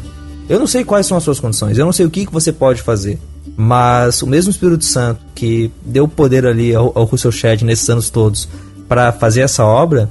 Eu 0.50 0.58
não 0.58 0.66
sei 0.66 0.84
quais 0.84 1.06
são 1.06 1.18
as 1.18 1.24
suas 1.24 1.40
condições, 1.40 1.78
eu 1.78 1.86
não 1.86 1.94
sei 1.94 2.06
o 2.06 2.10
que, 2.10 2.26
que 2.26 2.34
você 2.34 2.52
pode 2.52 2.82
fazer, 2.82 3.20
mas 3.56 4.22
o 4.24 4.28
mesmo 4.28 4.50
Espírito 4.50 4.86
Santo 4.86 5.20
que 5.36 5.72
deu 5.86 6.08
poder 6.08 6.48
ali 6.48 6.74
ao, 6.74 6.92
ao 6.98 7.06
Russell 7.06 7.32
Shedd 7.32 7.64
nesses 7.64 7.88
anos 7.90 8.10
todos 8.10 8.50
para 8.88 9.12
fazer 9.12 9.42
essa 9.42 9.64
obra, 9.64 10.10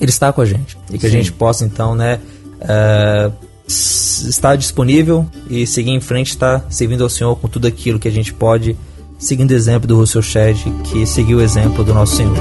ele 0.00 0.10
está 0.10 0.32
com 0.32 0.40
a 0.40 0.46
gente. 0.46 0.78
E 0.90 0.98
que 0.98 1.00
Sim. 1.00 1.06
a 1.06 1.10
gente 1.10 1.32
possa 1.32 1.64
então, 1.64 1.94
né, 1.94 2.20
uh, 2.62 3.32
está 3.66 4.56
disponível 4.56 5.26
e 5.48 5.66
seguir 5.66 5.90
em 5.90 6.00
frente, 6.00 6.30
está 6.30 6.64
servindo 6.68 7.04
ao 7.04 7.10
Senhor 7.10 7.36
com 7.36 7.48
tudo 7.48 7.66
aquilo 7.66 7.98
que 7.98 8.08
a 8.08 8.12
gente 8.12 8.32
pode, 8.32 8.76
seguindo 9.18 9.52
o 9.52 9.54
exemplo 9.54 9.86
do 9.86 9.96
Russell 9.96 10.22
Shedd, 10.22 10.58
que 10.84 11.06
seguiu 11.06 11.38
o 11.38 11.42
exemplo 11.42 11.84
do 11.84 11.94
nosso 11.94 12.16
Senhor. 12.16 12.36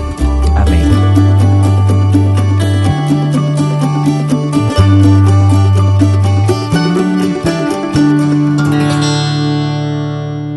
Amém. 0.56 0.80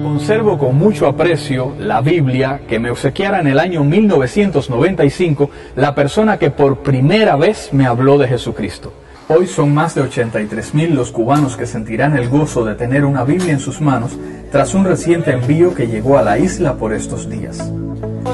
Conservo 0.03 0.57
con 0.57 0.77
mucho 0.77 1.07
aprecio 1.07 1.75
la 1.79 2.01
Biblia 2.01 2.63
que 2.69 2.79
me 2.79 2.91
obsequiara 2.91 3.41
en 3.41 3.49
el 3.49 3.59
año 3.59 3.85
1995 3.85 5.51
la 5.77 5.95
persona 5.95 6.39
que 6.39 6.51
por 6.51 6.79
primera 6.79 7.37
vez 7.37 7.71
me 7.73 7.87
habló 7.87 8.17
de 8.19 8.29
Jesucristo. 8.29 8.93
Hoy 9.35 9.47
son 9.47 9.73
más 9.73 9.95
de 9.95 10.03
83 10.03 10.75
mil 10.75 10.95
los 10.95 11.11
cubanos 11.11 11.57
que 11.57 11.65
sentirán 11.65 12.19
el 12.19 12.29
gozo 12.29 12.67
de 12.67 12.75
tener 12.75 13.07
una 13.07 13.25
Biblia 13.25 13.55
en 13.55 13.61
sus 13.61 13.81
manos 13.81 14.13
tras 14.51 14.75
un 14.75 14.85
reciente 14.85 15.31
envío 15.31 15.75
que 15.75 15.87
llegó 15.87 16.19
a 16.19 16.23
la 16.23 16.39
isla 16.39 16.75
por 16.75 16.93
estos 16.93 17.31
días. 17.31 17.73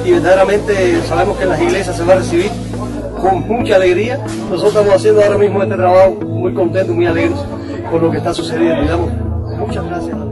Y 0.05 0.11
verdaderamente 0.11 1.01
sabemos 1.03 1.37
que 1.37 1.45
en 1.45 1.51
las 1.51 1.63
iglesias 1.63 1.97
se 1.97 2.03
va 2.03 2.15
a 2.15 2.17
recibir 2.17 2.51
con 3.21 3.47
mucha 3.47 3.77
alegría. 3.77 4.19
Nosotros 4.51 4.75
estamos 4.75 4.95
haciendo 4.95 5.23
ahora 5.23 5.39
mismo 5.39 5.63
este 5.63 5.77
trabajo 5.77 6.15
muy 6.27 6.53
contentos, 6.53 6.97
muy 6.97 7.07
alegres 7.07 7.39
por 7.93 8.03
lo 8.03 8.11
que 8.11 8.17
está 8.17 8.35
sucediendo. 8.35 9.09
Y 9.53 9.57
muchas 9.57 9.85
gracias. 9.87 10.28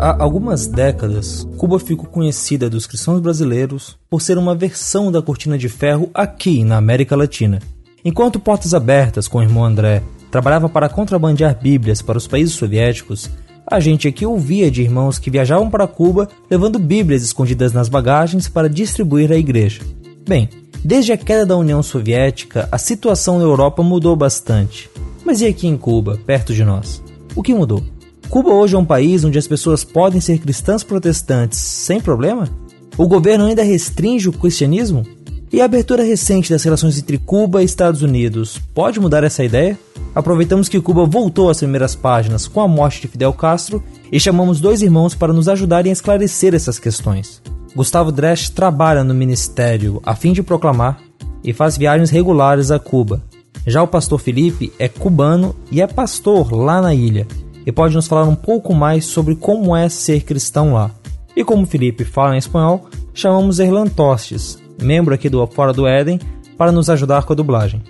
Há 0.00 0.22
algumas 0.22 0.68
décadas, 0.68 1.44
Cuba 1.56 1.80
ficou 1.80 2.06
conhecida 2.06 2.70
dos 2.70 2.86
cristãos 2.86 3.20
brasileiros 3.20 3.98
por 4.08 4.22
ser 4.22 4.38
uma 4.38 4.54
versão 4.54 5.10
da 5.10 5.20
cortina 5.20 5.58
de 5.58 5.68
ferro 5.68 6.08
aqui 6.14 6.62
na 6.62 6.76
América 6.76 7.16
Latina. 7.16 7.58
Enquanto 8.04 8.38
Portas 8.38 8.74
Abertas 8.74 9.26
com 9.26 9.38
o 9.38 9.42
irmão 9.42 9.64
André 9.64 10.00
trabalhava 10.30 10.68
para 10.68 10.88
contrabandear 10.88 11.58
Bíblias 11.60 12.00
para 12.00 12.16
os 12.16 12.28
países 12.28 12.54
soviéticos, 12.54 13.28
a 13.66 13.80
gente 13.80 14.06
aqui 14.06 14.24
ouvia 14.24 14.70
de 14.70 14.82
irmãos 14.82 15.18
que 15.18 15.32
viajavam 15.32 15.68
para 15.68 15.88
Cuba 15.88 16.28
levando 16.48 16.78
Bíblias 16.78 17.24
escondidas 17.24 17.72
nas 17.72 17.88
bagagens 17.88 18.48
para 18.48 18.68
distribuir 18.68 19.32
à 19.32 19.36
igreja. 19.36 19.82
Bem, 20.28 20.48
desde 20.84 21.10
a 21.10 21.16
queda 21.16 21.44
da 21.44 21.56
União 21.56 21.82
Soviética, 21.82 22.68
a 22.70 22.78
situação 22.78 23.38
na 23.38 23.44
Europa 23.44 23.82
mudou 23.82 24.14
bastante. 24.14 24.88
Mas 25.24 25.40
e 25.40 25.46
aqui 25.46 25.66
em 25.66 25.76
Cuba, 25.76 26.20
perto 26.24 26.54
de 26.54 26.64
nós? 26.64 27.02
O 27.34 27.42
que 27.42 27.52
mudou? 27.52 27.82
Cuba 28.28 28.50
hoje 28.50 28.74
é 28.74 28.78
um 28.78 28.84
país 28.84 29.24
onde 29.24 29.38
as 29.38 29.46
pessoas 29.46 29.82
podem 29.82 30.20
ser 30.20 30.38
cristãs 30.38 30.84
protestantes 30.84 31.58
sem 31.58 31.98
problema? 31.98 32.46
O 32.98 33.08
governo 33.08 33.46
ainda 33.46 33.62
restringe 33.62 34.28
o 34.28 34.32
cristianismo? 34.32 35.02
E 35.50 35.62
a 35.62 35.64
abertura 35.64 36.02
recente 36.02 36.50
das 36.50 36.62
relações 36.62 36.98
entre 36.98 37.16
Cuba 37.16 37.62
e 37.62 37.64
Estados 37.64 38.02
Unidos 38.02 38.60
pode 38.74 39.00
mudar 39.00 39.24
essa 39.24 39.42
ideia? 39.42 39.78
Aproveitamos 40.14 40.68
que 40.68 40.78
Cuba 40.78 41.06
voltou 41.06 41.48
às 41.48 41.56
primeiras 41.56 41.94
páginas 41.94 42.46
com 42.46 42.60
a 42.60 42.68
morte 42.68 43.00
de 43.00 43.08
Fidel 43.08 43.32
Castro 43.32 43.82
e 44.12 44.20
chamamos 44.20 44.60
dois 44.60 44.82
irmãos 44.82 45.14
para 45.14 45.32
nos 45.32 45.48
ajudarem 45.48 45.88
a 45.88 45.94
esclarecer 45.94 46.54
essas 46.54 46.78
questões. 46.78 47.40
Gustavo 47.74 48.12
Dresch 48.12 48.50
trabalha 48.50 49.02
no 49.02 49.14
ministério 49.14 50.02
a 50.04 50.14
fim 50.14 50.34
de 50.34 50.42
proclamar 50.42 51.00
e 51.42 51.54
faz 51.54 51.78
viagens 51.78 52.10
regulares 52.10 52.70
a 52.70 52.78
Cuba. 52.78 53.22
Já 53.66 53.82
o 53.82 53.88
pastor 53.88 54.18
Felipe 54.18 54.70
é 54.78 54.86
cubano 54.86 55.56
e 55.72 55.80
é 55.80 55.86
pastor 55.86 56.52
lá 56.52 56.82
na 56.82 56.94
ilha 56.94 57.26
e 57.68 57.72
pode 57.72 57.94
nos 57.94 58.08
falar 58.08 58.24
um 58.24 58.34
pouco 58.34 58.74
mais 58.74 59.04
sobre 59.04 59.36
como 59.36 59.76
é 59.76 59.90
ser 59.90 60.22
cristão 60.22 60.72
lá. 60.72 60.90
E 61.36 61.44
como 61.44 61.66
Felipe 61.66 62.02
fala 62.02 62.34
em 62.34 62.38
espanhol, 62.38 62.88
chamamos 63.12 63.58
Erlan 63.58 63.86
Tostes, 63.88 64.58
membro 64.80 65.12
aqui 65.12 65.28
do 65.28 65.46
Fora 65.46 65.70
do 65.70 65.86
Éden, 65.86 66.18
para 66.56 66.72
nos 66.72 66.88
ajudar 66.88 67.24
com 67.24 67.34
a 67.34 67.36
dublagem. 67.36 67.82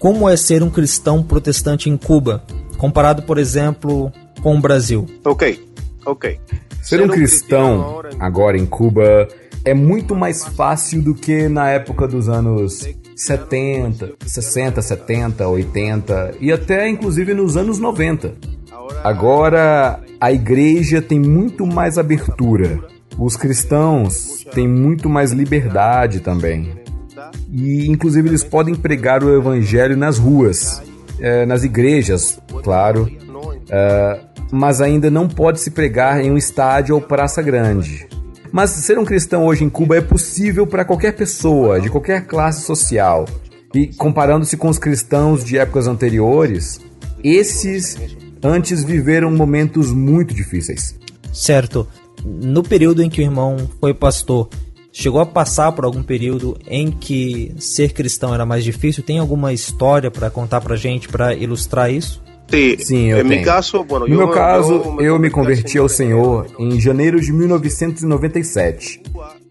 Como 0.00 0.28
é 0.28 0.36
ser 0.36 0.64
um 0.64 0.68
cristão 0.68 1.22
protestante 1.22 1.88
em 1.88 1.96
Cuba, 1.96 2.42
comparado, 2.76 3.22
por 3.22 3.38
exemplo, 3.38 4.10
com 4.42 4.56
o 4.56 4.60
Brasil? 4.60 5.06
Ok, 5.24 5.64
ok. 6.04 6.40
Ser 6.82 7.02
um 7.02 7.08
cristão 7.08 8.02
agora 8.18 8.58
em 8.58 8.66
Cuba 8.66 9.28
é 9.64 9.72
muito 9.72 10.16
mais 10.16 10.44
fácil 10.44 11.00
do 11.00 11.14
que 11.14 11.48
na 11.48 11.70
época 11.70 12.08
dos 12.08 12.28
anos 12.28 12.84
70, 13.16 14.14
60, 14.26 14.82
70, 14.82 15.48
80 15.48 16.34
e 16.40 16.52
até 16.52 16.88
inclusive 16.88 17.34
nos 17.34 17.56
anos 17.56 17.78
90. 17.78 18.34
Agora 19.02 20.00
a 20.20 20.32
igreja 20.32 21.00
tem 21.00 21.20
muito 21.20 21.66
mais 21.66 21.98
abertura. 21.98 22.80
Os 23.18 23.36
cristãos 23.36 24.44
têm 24.52 24.66
muito 24.66 25.08
mais 25.08 25.32
liberdade 25.32 26.20
também. 26.20 26.72
E 27.50 27.86
inclusive 27.86 28.28
eles 28.28 28.42
podem 28.42 28.74
pregar 28.74 29.22
o 29.22 29.36
evangelho 29.36 29.96
nas 29.96 30.18
ruas, 30.18 30.82
é, 31.20 31.46
nas 31.46 31.62
igrejas, 31.62 32.40
claro. 32.62 33.08
É, 33.70 34.20
mas 34.50 34.80
ainda 34.80 35.10
não 35.10 35.28
pode 35.28 35.60
se 35.60 35.70
pregar 35.70 36.20
em 36.20 36.30
um 36.30 36.36
estádio 36.36 36.94
ou 36.94 37.00
praça 37.00 37.40
grande. 37.40 38.08
Mas 38.54 38.70
ser 38.70 38.96
um 39.00 39.04
cristão 39.04 39.46
hoje 39.46 39.64
em 39.64 39.68
Cuba 39.68 39.96
é 39.96 40.00
possível 40.00 40.64
para 40.64 40.84
qualquer 40.84 41.16
pessoa, 41.16 41.80
de 41.80 41.90
qualquer 41.90 42.24
classe 42.24 42.64
social. 42.64 43.26
E 43.74 43.88
comparando-se 43.88 44.56
com 44.56 44.68
os 44.68 44.78
cristãos 44.78 45.44
de 45.44 45.58
épocas 45.58 45.88
anteriores, 45.88 46.80
esses 47.24 47.98
antes 48.40 48.84
viveram 48.84 49.32
momentos 49.32 49.90
muito 49.90 50.32
difíceis. 50.32 50.96
Certo. 51.32 51.88
No 52.24 52.62
período 52.62 53.02
em 53.02 53.10
que 53.10 53.20
o 53.20 53.24
irmão 53.24 53.56
foi 53.80 53.92
pastor, 53.92 54.48
chegou 54.92 55.20
a 55.20 55.26
passar 55.26 55.72
por 55.72 55.84
algum 55.84 56.04
período 56.04 56.56
em 56.64 56.92
que 56.92 57.52
ser 57.58 57.92
cristão 57.92 58.32
era 58.32 58.46
mais 58.46 58.62
difícil? 58.62 59.02
Tem 59.02 59.18
alguma 59.18 59.52
história 59.52 60.12
para 60.12 60.30
contar 60.30 60.60
pra 60.60 60.76
gente 60.76 61.08
para 61.08 61.34
ilustrar 61.34 61.90
isso? 61.90 62.22
Sim, 62.78 63.10
eu 63.10 63.16
tenho. 63.28 63.44
no 64.08 64.16
meu 64.18 64.28
caso, 64.30 64.96
eu 65.00 65.18
me 65.18 65.30
converti 65.30 65.78
ao 65.78 65.88
Senhor 65.88 66.46
em 66.58 66.80
janeiro 66.80 67.20
de 67.20 67.32
1997. 67.32 69.02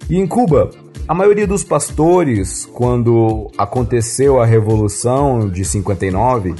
E 0.09 0.17
em 0.17 0.27
Cuba, 0.27 0.69
a 1.07 1.13
maioria 1.13 1.45
dos 1.47 1.63
pastores, 1.63 2.65
quando 2.65 3.51
aconteceu 3.57 4.39
a 4.39 4.45
Revolução 4.45 5.49
de 5.49 5.65
59, 5.65 6.55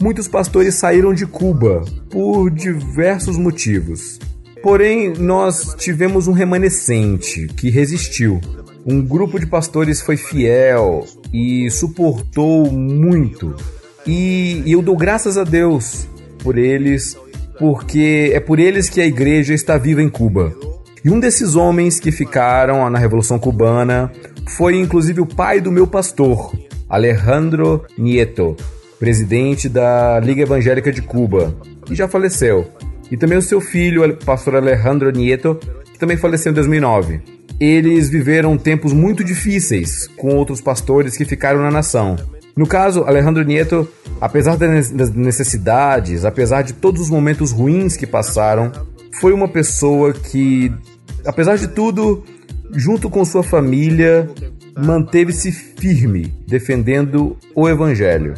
muitos 0.00 0.28
pastores 0.28 0.74
saíram 0.74 1.12
de 1.12 1.26
Cuba 1.26 1.82
por 2.10 2.50
diversos 2.50 3.36
motivos. 3.36 4.18
Porém, 4.62 5.12
nós 5.18 5.74
tivemos 5.78 6.28
um 6.28 6.32
remanescente 6.32 7.46
que 7.48 7.70
resistiu. 7.70 8.40
Um 8.86 9.02
grupo 9.02 9.38
de 9.38 9.46
pastores 9.46 10.00
foi 10.00 10.16
fiel 10.16 11.04
e 11.32 11.70
suportou 11.70 12.70
muito 12.70 13.54
e, 14.08 14.62
e 14.64 14.72
eu 14.72 14.80
dou 14.80 14.96
graças 14.96 15.36
a 15.36 15.44
Deus 15.44 16.08
por 16.42 16.56
eles, 16.56 17.14
porque 17.58 18.30
é 18.32 18.40
por 18.40 18.58
eles 18.58 18.88
que 18.88 19.02
a 19.02 19.06
igreja 19.06 19.52
está 19.52 19.76
viva 19.76 20.02
em 20.02 20.08
Cuba. 20.08 20.50
E 21.04 21.10
um 21.10 21.20
desses 21.20 21.54
homens 21.54 22.00
que 22.00 22.10
ficaram 22.10 22.88
na 22.88 22.98
Revolução 22.98 23.38
Cubana 23.38 24.10
foi 24.56 24.80
inclusive 24.80 25.20
o 25.20 25.26
pai 25.26 25.60
do 25.60 25.70
meu 25.70 25.86
pastor, 25.86 26.52
Alejandro 26.88 27.84
Nieto, 27.98 28.56
presidente 28.98 29.68
da 29.68 30.18
Liga 30.20 30.40
Evangélica 30.40 30.90
de 30.90 31.02
Cuba, 31.02 31.54
que 31.84 31.94
já 31.94 32.08
faleceu. 32.08 32.66
E 33.10 33.16
também 33.16 33.36
o 33.36 33.42
seu 33.42 33.60
filho, 33.60 34.02
o 34.04 34.16
pastor 34.24 34.56
Alejandro 34.56 35.10
Nieto, 35.10 35.60
que 35.92 35.98
também 35.98 36.16
faleceu 36.16 36.50
em 36.50 36.54
2009. 36.54 37.20
Eles 37.60 38.08
viveram 38.08 38.56
tempos 38.56 38.94
muito 38.94 39.22
difíceis 39.22 40.06
com 40.16 40.34
outros 40.34 40.62
pastores 40.62 41.14
que 41.14 41.26
ficaram 41.26 41.60
na 41.60 41.70
nação. 41.70 42.16
No 42.58 42.66
caso, 42.66 43.04
Alejandro 43.04 43.44
Nieto, 43.44 43.86
apesar 44.20 44.56
das 44.56 44.90
necessidades, 45.14 46.24
apesar 46.24 46.62
de 46.62 46.72
todos 46.72 47.02
os 47.02 47.08
momentos 47.08 47.52
ruins 47.52 47.96
que 47.96 48.04
passaram, 48.04 48.72
foi 49.20 49.32
uma 49.32 49.46
pessoa 49.46 50.12
que, 50.12 50.72
apesar 51.24 51.56
de 51.56 51.68
tudo, 51.68 52.24
junto 52.72 53.08
com 53.08 53.24
sua 53.24 53.44
família, 53.44 54.28
manteve-se 54.76 55.52
firme 55.52 56.34
defendendo 56.48 57.36
o 57.54 57.68
evangelho. 57.68 58.34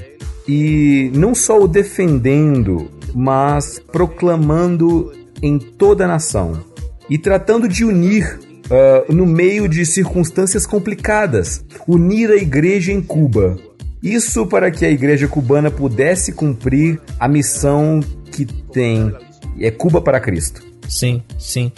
E 0.47 1.11
não 1.15 1.35
só 1.35 1.59
o 1.59 1.67
defendendo, 1.67 2.91
mas 3.15 3.81
proclamando 3.91 5.15
em 5.43 5.59
toda 5.59 6.05
a 6.05 6.09
nação 6.09 6.63
e 7.09 7.17
tratando 7.17 7.67
de 7.67 7.87
unir 7.87 8.39
uh, 8.67 9.11
no 9.11 9.25
meio 9.25 9.67
de 9.67 9.87
circunstâncias 9.87 10.67
complicadas, 10.67 11.65
unir 11.89 12.31
a 12.31 12.37
igreja 12.37 12.93
em 12.93 13.01
Cuba 13.01 13.70
isso 14.03 14.47
para 14.47 14.71
que 14.71 14.85
a 14.85 14.91
igreja 14.91 15.29
cubana 15.29 15.71
pudesse 15.71 16.33
cumprir 16.33 17.01
a 17.19 17.29
missão 17.29 18.01
que 18.33 18.45
tem, 18.45 19.15
é 19.59 19.71
Cuba 19.71 20.01
para 20.01 20.21
Cristo. 20.21 20.63
Sim, 20.89 21.23
sim. 21.39 21.71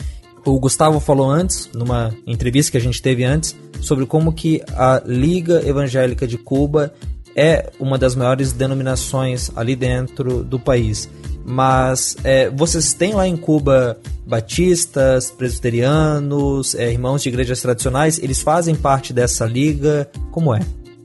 O 0.45 0.59
Gustavo 0.59 0.99
falou 1.01 1.31
antes, 1.31 1.69
numa 1.75 2.13
entrevista 2.27 2.73
que 2.73 2.79
a 2.79 2.81
gente 2.81 3.01
teve 3.01 3.25
antes, 3.25 3.57
sobre 3.81 4.07
como 4.07 4.33
que 4.33 4.63
a 4.75 5.03
Liga 5.05 5.63
Evangélica 5.67 6.27
de 6.27 6.39
Cuba 6.39 6.93
é 7.35 7.71
uma 7.79 7.99
das 7.99 8.15
maiores 8.15 8.53
denominações 8.53 9.51
ali 9.57 9.75
dentro 9.75 10.45
do 10.45 10.59
país. 10.59 11.09
Mas 11.45 12.17
é, 12.23 12.51
vocês 12.51 12.93
têm 12.93 13.15
lá 13.15 13.27
em 13.27 13.37
Cuba 13.37 13.99
batistas, 14.27 15.31
presbiterianos, 15.31 16.75
é, 16.75 16.91
irmãos 16.91 17.23
de 17.23 17.29
igrejas 17.29 17.61
tradicionais, 17.61 18.19
eles 18.19 18.41
fazem 18.41 18.75
parte 18.75 19.13
dessa 19.13 19.45
liga? 19.45 20.09
Como 20.31 20.55
é? 20.55 20.61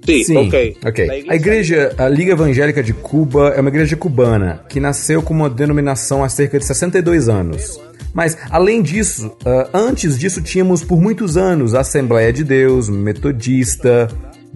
Sim, 0.08 0.24
Sim, 0.24 0.38
ok. 0.38 0.78
okay. 0.86 1.26
A 1.28 1.36
igreja, 1.36 1.94
a 1.98 2.08
Liga 2.08 2.32
Evangélica 2.32 2.82
de 2.82 2.94
Cuba 2.94 3.50
é 3.50 3.60
uma 3.60 3.70
igreja 3.70 3.98
cubana 3.98 4.64
que 4.70 4.80
nasceu 4.80 5.22
com 5.22 5.34
uma 5.34 5.50
denominação 5.50 6.24
há 6.24 6.30
cerca 6.30 6.58
de 6.58 6.64
62 6.64 7.28
anos. 7.28 7.78
Mas, 8.14 8.38
além 8.50 8.82
disso, 8.82 9.28
uh, 9.28 9.70
antes 9.74 10.18
disso 10.18 10.42
tínhamos 10.42 10.82
por 10.82 11.02
muitos 11.02 11.36
anos 11.36 11.76
a 11.76 11.82
Assembleia 11.82 12.32
de 12.32 12.46
Deus, 12.46 12.90
Metodista, 12.90 14.08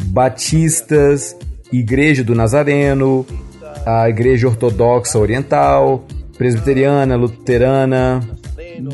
Batistas, 0.06 1.36
Igreja 1.70 2.24
do 2.24 2.34
Nazareno, 2.34 3.26
a 3.86 4.10
Igreja 4.10 4.48
Ortodoxa 4.48 5.20
Oriental, 5.20 6.06
Presbiteriana, 6.38 7.18
Luterana, 7.18 8.22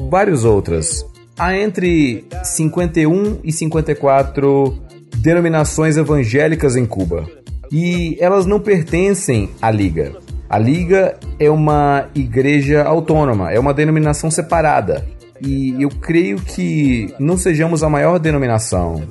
várias 0.09 0.43
outras. 0.43 1.05
Há 1.37 1.55
entre 1.55 2.25
51 2.43 3.41
e 3.43 3.51
54 3.51 4.86
denominações 5.17 5.97
evangélicas 5.97 6.75
em 6.75 6.85
Cuba. 6.85 7.27
E 7.71 8.17
elas 8.19 8.45
não 8.45 8.59
pertencem 8.59 9.49
à 9.61 9.69
Liga. 9.69 10.13
A 10.49 10.57
Liga 10.57 11.17
é 11.39 11.49
uma 11.49 12.07
igreja 12.15 12.83
autônoma, 12.83 13.51
é 13.51 13.59
uma 13.59 13.73
denominação 13.73 14.31
separada. 14.31 15.05
E 15.41 15.75
eu 15.81 15.89
creio 15.89 16.37
que 16.37 17.13
não 17.19 17.37
sejamos 17.37 17.83
a 17.83 17.89
maior 17.89 18.17
denominação. 18.17 19.03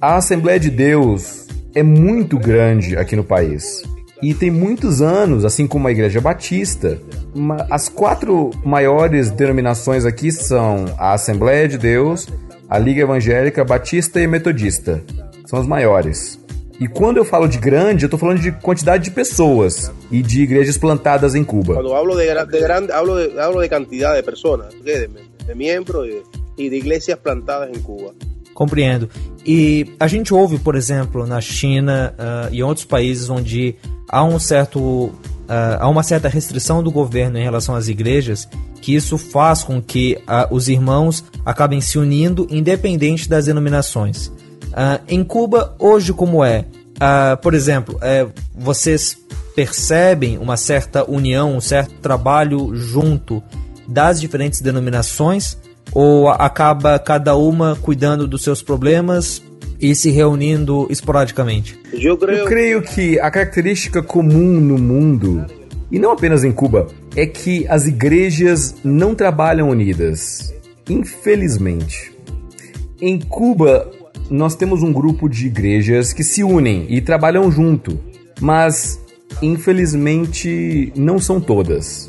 A 0.00 0.16
Assembleia 0.16 0.58
de 0.58 0.70
Deus 0.70 1.46
é 1.74 1.82
muito 1.82 2.38
grande 2.38 2.96
aqui 2.96 3.14
no 3.14 3.22
país. 3.22 3.82
E 4.22 4.34
tem 4.34 4.50
muitos 4.50 5.00
anos, 5.00 5.44
assim 5.44 5.66
como 5.66 5.88
a 5.88 5.92
Igreja 5.92 6.20
Batista. 6.20 6.98
as 7.70 7.88
quatro 7.88 8.50
maiores 8.64 9.30
denominações 9.30 10.04
aqui 10.04 10.30
são 10.32 10.86
a 10.98 11.14
Assembleia 11.14 11.68
de 11.68 11.78
Deus, 11.78 12.28
a 12.68 12.78
Liga 12.78 13.02
Evangélica 13.02 13.64
Batista 13.64 14.20
e 14.20 14.26
Metodista 14.26 15.02
são 15.50 15.58
as 15.58 15.66
maiores. 15.66 16.38
E 16.78 16.86
quando 16.86 17.16
eu 17.16 17.24
falo 17.24 17.48
de 17.48 17.58
grande, 17.58 18.04
eu 18.04 18.06
estou 18.06 18.18
falando 18.18 18.38
de 18.38 18.52
quantidade 18.52 19.04
de 19.04 19.10
pessoas 19.10 19.90
e 20.10 20.22
de 20.22 20.42
igrejas 20.42 20.78
plantadas 20.78 21.34
em 21.34 21.42
Cuba. 21.42 21.74
Quando 21.74 21.92
hablo 21.92 22.16
de, 22.16 22.26
de 22.26 22.60
grande, 22.60 22.92
hablo 22.92 23.16
de, 23.16 23.38
hablo 23.38 23.60
de 23.60 23.68
quantidade 23.68 24.16
de 24.18 24.22
pessoas, 24.22 24.72
de, 24.82 25.08
de 25.08 25.54
membros 25.54 26.08
e 26.56 26.70
de 26.70 26.76
igrejas 26.76 27.16
plantadas 27.16 27.76
em 27.76 27.80
Cuba. 27.82 28.14
Compreendo. 28.54 29.10
E 29.44 29.92
a 29.98 30.06
gente 30.06 30.32
ouve, 30.32 30.58
por 30.58 30.76
exemplo, 30.76 31.26
na 31.26 31.40
China 31.40 32.14
uh, 32.16 32.54
e 32.54 32.62
outros 32.62 32.86
países 32.86 33.28
onde 33.28 33.74
há 34.08 34.22
um 34.22 34.38
certo 34.38 34.80
uh, 34.80 35.12
há 35.80 35.88
uma 35.88 36.04
certa 36.04 36.28
restrição 36.28 36.80
do 36.80 36.92
governo 36.92 37.38
em 37.38 37.42
relação 37.42 37.74
às 37.74 37.88
igrejas, 37.88 38.48
que 38.80 38.94
isso 38.94 39.18
faz 39.18 39.64
com 39.64 39.82
que 39.82 40.16
uh, 40.22 40.54
os 40.54 40.68
irmãos 40.68 41.24
acabem 41.44 41.80
se 41.80 41.98
unindo 41.98 42.46
independente 42.50 43.28
das 43.28 43.46
denominações. 43.46 44.30
Uh, 44.70 45.02
em 45.08 45.24
Cuba, 45.24 45.74
hoje, 45.78 46.12
como 46.12 46.44
é? 46.44 46.64
Uh, 46.96 47.36
por 47.40 47.54
exemplo, 47.54 47.98
é, 48.02 48.26
vocês 48.54 49.18
percebem 49.54 50.38
uma 50.38 50.56
certa 50.56 51.08
união, 51.10 51.56
um 51.56 51.60
certo 51.60 51.94
trabalho 51.94 52.74
junto 52.74 53.42
das 53.88 54.20
diferentes 54.20 54.60
denominações? 54.60 55.58
Ou 55.92 56.28
acaba 56.28 56.98
cada 56.98 57.34
uma 57.34 57.76
cuidando 57.82 58.28
dos 58.28 58.44
seus 58.44 58.62
problemas 58.62 59.42
e 59.80 59.94
se 59.94 60.10
reunindo 60.10 60.86
esporadicamente? 60.88 61.78
Eu 61.92 62.16
creio... 62.16 62.38
Eu 62.38 62.44
creio 62.44 62.82
que 62.82 63.18
a 63.18 63.30
característica 63.30 64.00
comum 64.00 64.60
no 64.60 64.78
mundo, 64.78 65.44
e 65.90 65.98
não 65.98 66.12
apenas 66.12 66.44
em 66.44 66.52
Cuba, 66.52 66.86
é 67.16 67.26
que 67.26 67.66
as 67.66 67.86
igrejas 67.86 68.76
não 68.84 69.14
trabalham 69.14 69.68
unidas. 69.68 70.54
Infelizmente. 70.88 72.12
Em 73.00 73.18
Cuba, 73.18 73.90
nós 74.30 74.54
temos 74.54 74.82
um 74.82 74.92
grupo 74.92 75.28
de 75.28 75.46
igrejas 75.46 76.12
que 76.12 76.22
se 76.22 76.44
unem 76.44 76.86
e 76.88 77.00
trabalham 77.00 77.50
junto, 77.50 77.98
mas 78.40 79.00
infelizmente 79.42 80.92
não 80.96 81.18
são 81.18 81.40
todas. 81.40 82.08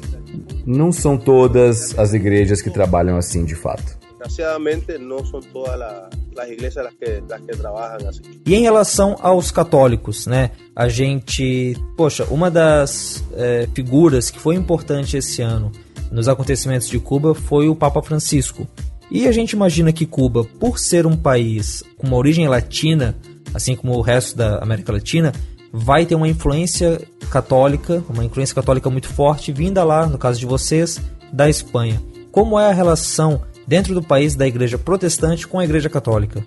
Não 0.65 0.91
são 0.91 1.17
todas 1.17 1.97
as 1.97 2.13
igrejas 2.13 2.61
que 2.61 2.69
trabalham 2.69 3.17
assim 3.17 3.43
de 3.43 3.55
fato. 3.55 3.99
Desgraciadamente, 4.11 4.97
não 4.99 5.25
são 5.25 5.39
todas 5.39 6.09
as 6.37 6.49
igrejas 6.49 6.85
as 6.85 6.93
que, 6.93 7.23
as 7.33 7.41
que 7.41 7.57
trabalham 7.57 8.09
assim. 8.09 8.21
E 8.45 8.53
em 8.53 8.61
relação 8.61 9.15
aos 9.19 9.49
católicos, 9.49 10.27
né? 10.27 10.51
A 10.75 10.87
gente, 10.87 11.75
poxa, 11.97 12.25
uma 12.25 12.51
das 12.51 13.23
é, 13.33 13.67
figuras 13.73 14.29
que 14.29 14.39
foi 14.39 14.55
importante 14.55 15.17
esse 15.17 15.41
ano 15.41 15.71
nos 16.11 16.27
acontecimentos 16.27 16.87
de 16.87 16.99
Cuba 16.99 17.33
foi 17.33 17.67
o 17.67 17.75
Papa 17.75 18.01
Francisco. 18.03 18.67
E 19.12 19.28
a 19.28 19.32
gente 19.34 19.52
imagina 19.52 19.91
que 19.91 20.06
Cuba, 20.06 20.45
por 20.58 20.80
ser 20.80 21.06
um 21.06 21.17
país 21.17 21.84
com 21.97 22.08
uma 22.08 22.15
origem 22.15 22.47
latina, 22.47 23.13
assim 23.54 23.76
como 23.76 23.93
o 23.93 24.02
resto 24.02 24.38
da 24.38 24.60
América 24.60 24.93
Latina, 24.93 25.34
vai 25.71 26.06
ter 26.06 26.15
uma 26.15 26.30
influência 26.30 27.02
católica, 27.30 28.02
uma 28.10 28.24
influência 28.24 28.56
católica 28.56 28.89
muito 28.89 29.10
forte, 29.10 29.52
vinda 29.52 29.84
lá, 29.84 30.06
no 30.08 30.17
caso 30.17 30.39
de 30.39 30.45
vocês, 30.45 30.97
da 31.32 31.50
Espanha. 31.50 32.02
Como 32.32 32.58
é 32.58 32.69
a 32.69 32.74
relação 32.74 33.41
dentro 33.67 33.93
do 33.93 34.02
país 34.02 34.34
da 34.34 34.47
igreja 34.47 34.78
protestante 34.78 35.45
com 35.45 35.60
a 35.60 35.65
igreja 35.65 35.89
católica? 35.89 36.45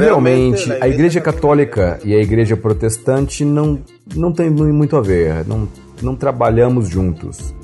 Realmente, 0.00 0.72
a 0.72 0.88
igreja 0.88 1.20
católica 1.20 2.00
e 2.04 2.12
a 2.12 2.20
igreja 2.20 2.56
protestante 2.56 3.44
não, 3.44 3.80
não 4.16 4.32
tem 4.32 4.50
muito 4.50 4.96
a 4.96 5.00
ver, 5.00 5.46
não, 5.46 5.68
não 6.02 6.16
trabalhamos 6.16 6.88
juntos. 6.88 7.54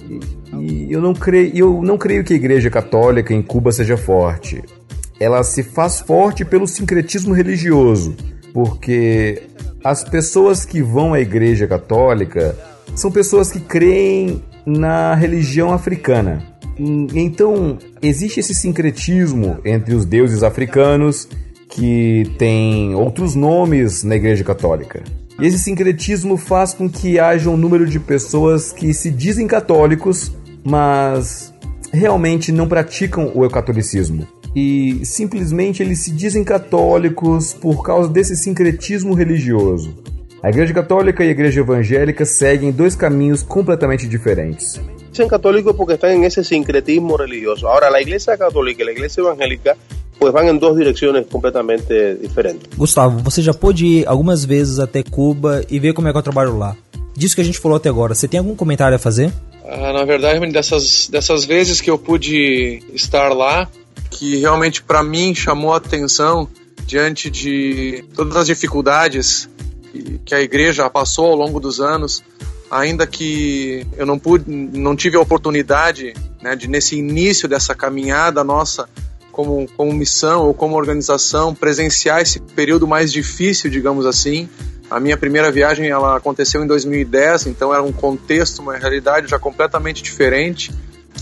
E 0.58 0.92
eu 0.92 1.00
não 1.00 1.14
creio, 1.14 1.56
eu 1.56 1.82
não 1.82 1.96
creio 1.96 2.24
que 2.24 2.32
a 2.32 2.36
Igreja 2.36 2.70
Católica 2.70 3.32
em 3.32 3.42
Cuba 3.42 3.70
seja 3.70 3.96
forte. 3.96 4.62
Ela 5.18 5.42
se 5.42 5.62
faz 5.62 6.00
forte 6.00 6.44
pelo 6.44 6.66
sincretismo 6.66 7.34
religioso, 7.34 8.16
porque 8.52 9.42
as 9.84 10.02
pessoas 10.02 10.64
que 10.64 10.82
vão 10.82 11.14
à 11.14 11.20
Igreja 11.20 11.66
Católica 11.66 12.56
são 12.94 13.10
pessoas 13.10 13.50
que 13.50 13.60
creem 13.60 14.42
na 14.66 15.14
religião 15.14 15.72
africana. 15.72 16.42
Então, 17.14 17.78
existe 18.00 18.40
esse 18.40 18.54
sincretismo 18.54 19.58
entre 19.64 19.94
os 19.94 20.06
deuses 20.06 20.42
africanos 20.42 21.28
que 21.68 22.24
têm 22.38 22.94
outros 22.94 23.34
nomes 23.34 24.02
na 24.02 24.16
Igreja 24.16 24.42
Católica. 24.42 25.02
E 25.40 25.46
esse 25.46 25.58
sincretismo 25.58 26.36
faz 26.36 26.74
com 26.74 26.88
que 26.88 27.18
haja 27.18 27.48
um 27.48 27.56
número 27.56 27.86
de 27.86 27.98
pessoas 27.98 28.72
que 28.72 28.92
se 28.92 29.10
dizem 29.10 29.46
católicos, 29.46 30.30
mas 30.62 31.52
realmente 31.90 32.52
não 32.52 32.68
praticam 32.68 33.32
o 33.34 33.48
catolicismo. 33.48 34.28
E 34.54 35.00
simplesmente 35.04 35.82
eles 35.82 36.00
se 36.00 36.10
dizem 36.10 36.44
católicos 36.44 37.54
por 37.54 37.82
causa 37.82 38.08
desse 38.08 38.36
sincretismo 38.36 39.14
religioso. 39.14 39.96
A 40.42 40.50
Igreja 40.50 40.74
Católica 40.74 41.24
e 41.24 41.28
a 41.28 41.30
Igreja 41.30 41.60
Evangélica 41.60 42.24
seguem 42.26 42.70
dois 42.70 42.94
caminhos 42.94 43.42
completamente 43.42 44.06
diferentes. 44.06 44.78
São 45.12 45.26
católicos 45.26 45.74
porque 45.74 45.94
estão 45.94 46.18
nesse 46.18 46.44
sincretismo 46.44 47.16
religioso. 47.16 47.66
Agora, 47.66 47.96
a 47.96 48.02
Igreja 48.02 48.36
Católica 48.36 48.82
e 48.82 48.88
a 48.88 48.92
Igreja 48.92 49.20
Evangélica 49.20 49.76
pues 50.20 50.32
van 50.34 50.44
em 50.44 50.58
duas 50.58 50.76
direções 50.76 51.26
completamente 51.30 52.16
diferentes. 52.20 52.68
Gustavo, 52.76 53.18
você 53.20 53.40
já 53.40 53.54
pôde 53.54 53.86
ir 53.86 54.06
algumas 54.06 54.44
vezes 54.44 54.78
até 54.78 55.02
Cuba 55.02 55.64
e 55.70 55.80
ver 55.80 55.94
como 55.94 56.08
é 56.08 56.12
que 56.12 56.18
eu 56.18 56.22
trabalho 56.22 56.58
lá. 56.58 56.76
Disso 57.16 57.34
que 57.34 57.40
a 57.40 57.44
gente 57.44 57.58
falou 57.58 57.76
até 57.76 57.88
agora, 57.88 58.14
você 58.14 58.28
tem 58.28 58.38
algum 58.38 58.54
comentário 58.54 58.94
a 58.94 58.98
fazer? 58.98 59.32
Ah, 59.64 59.92
na 59.94 60.04
verdade, 60.04 60.44
dessas, 60.52 61.08
dessas 61.08 61.44
vezes 61.46 61.80
que 61.80 61.90
eu 61.90 61.98
pude 61.98 62.82
estar 62.92 63.30
lá, 63.30 63.66
que 64.10 64.36
realmente 64.36 64.82
para 64.82 65.02
mim 65.02 65.34
chamou 65.34 65.72
a 65.72 65.78
atenção 65.78 66.46
diante 66.86 67.30
de 67.30 68.04
todas 68.14 68.36
as 68.36 68.46
dificuldades 68.46 69.48
que 70.24 70.34
a 70.34 70.40
igreja 70.40 70.88
passou 70.90 71.26
ao 71.26 71.36
longo 71.36 71.58
dos 71.58 71.80
anos, 71.80 72.22
ainda 72.70 73.06
que 73.06 73.86
eu 73.96 74.04
não 74.04 74.18
pude, 74.18 74.44
não 74.50 74.94
tive 74.94 75.16
a 75.16 75.20
oportunidade 75.20 76.14
né, 76.42 76.54
de 76.54 76.68
nesse 76.68 76.96
início 76.96 77.48
dessa 77.48 77.74
caminhada 77.74 78.44
nossa 78.44 78.88
como, 79.30 79.68
como 79.76 79.92
missão 79.92 80.46
ou 80.46 80.54
como 80.54 80.76
organização 80.76 81.54
presenciar 81.54 82.20
esse 82.20 82.40
período 82.40 82.86
mais 82.86 83.12
difícil, 83.12 83.70
digamos 83.70 84.06
assim, 84.06 84.48
a 84.90 84.98
minha 84.98 85.16
primeira 85.16 85.52
viagem 85.52 85.88
ela 85.88 86.16
aconteceu 86.16 86.64
em 86.64 86.66
2010, 86.66 87.46
então 87.46 87.72
era 87.72 87.82
um 87.82 87.92
contexto, 87.92 88.60
uma 88.60 88.76
realidade 88.76 89.28
já 89.28 89.38
completamente 89.38 90.02
diferente, 90.02 90.72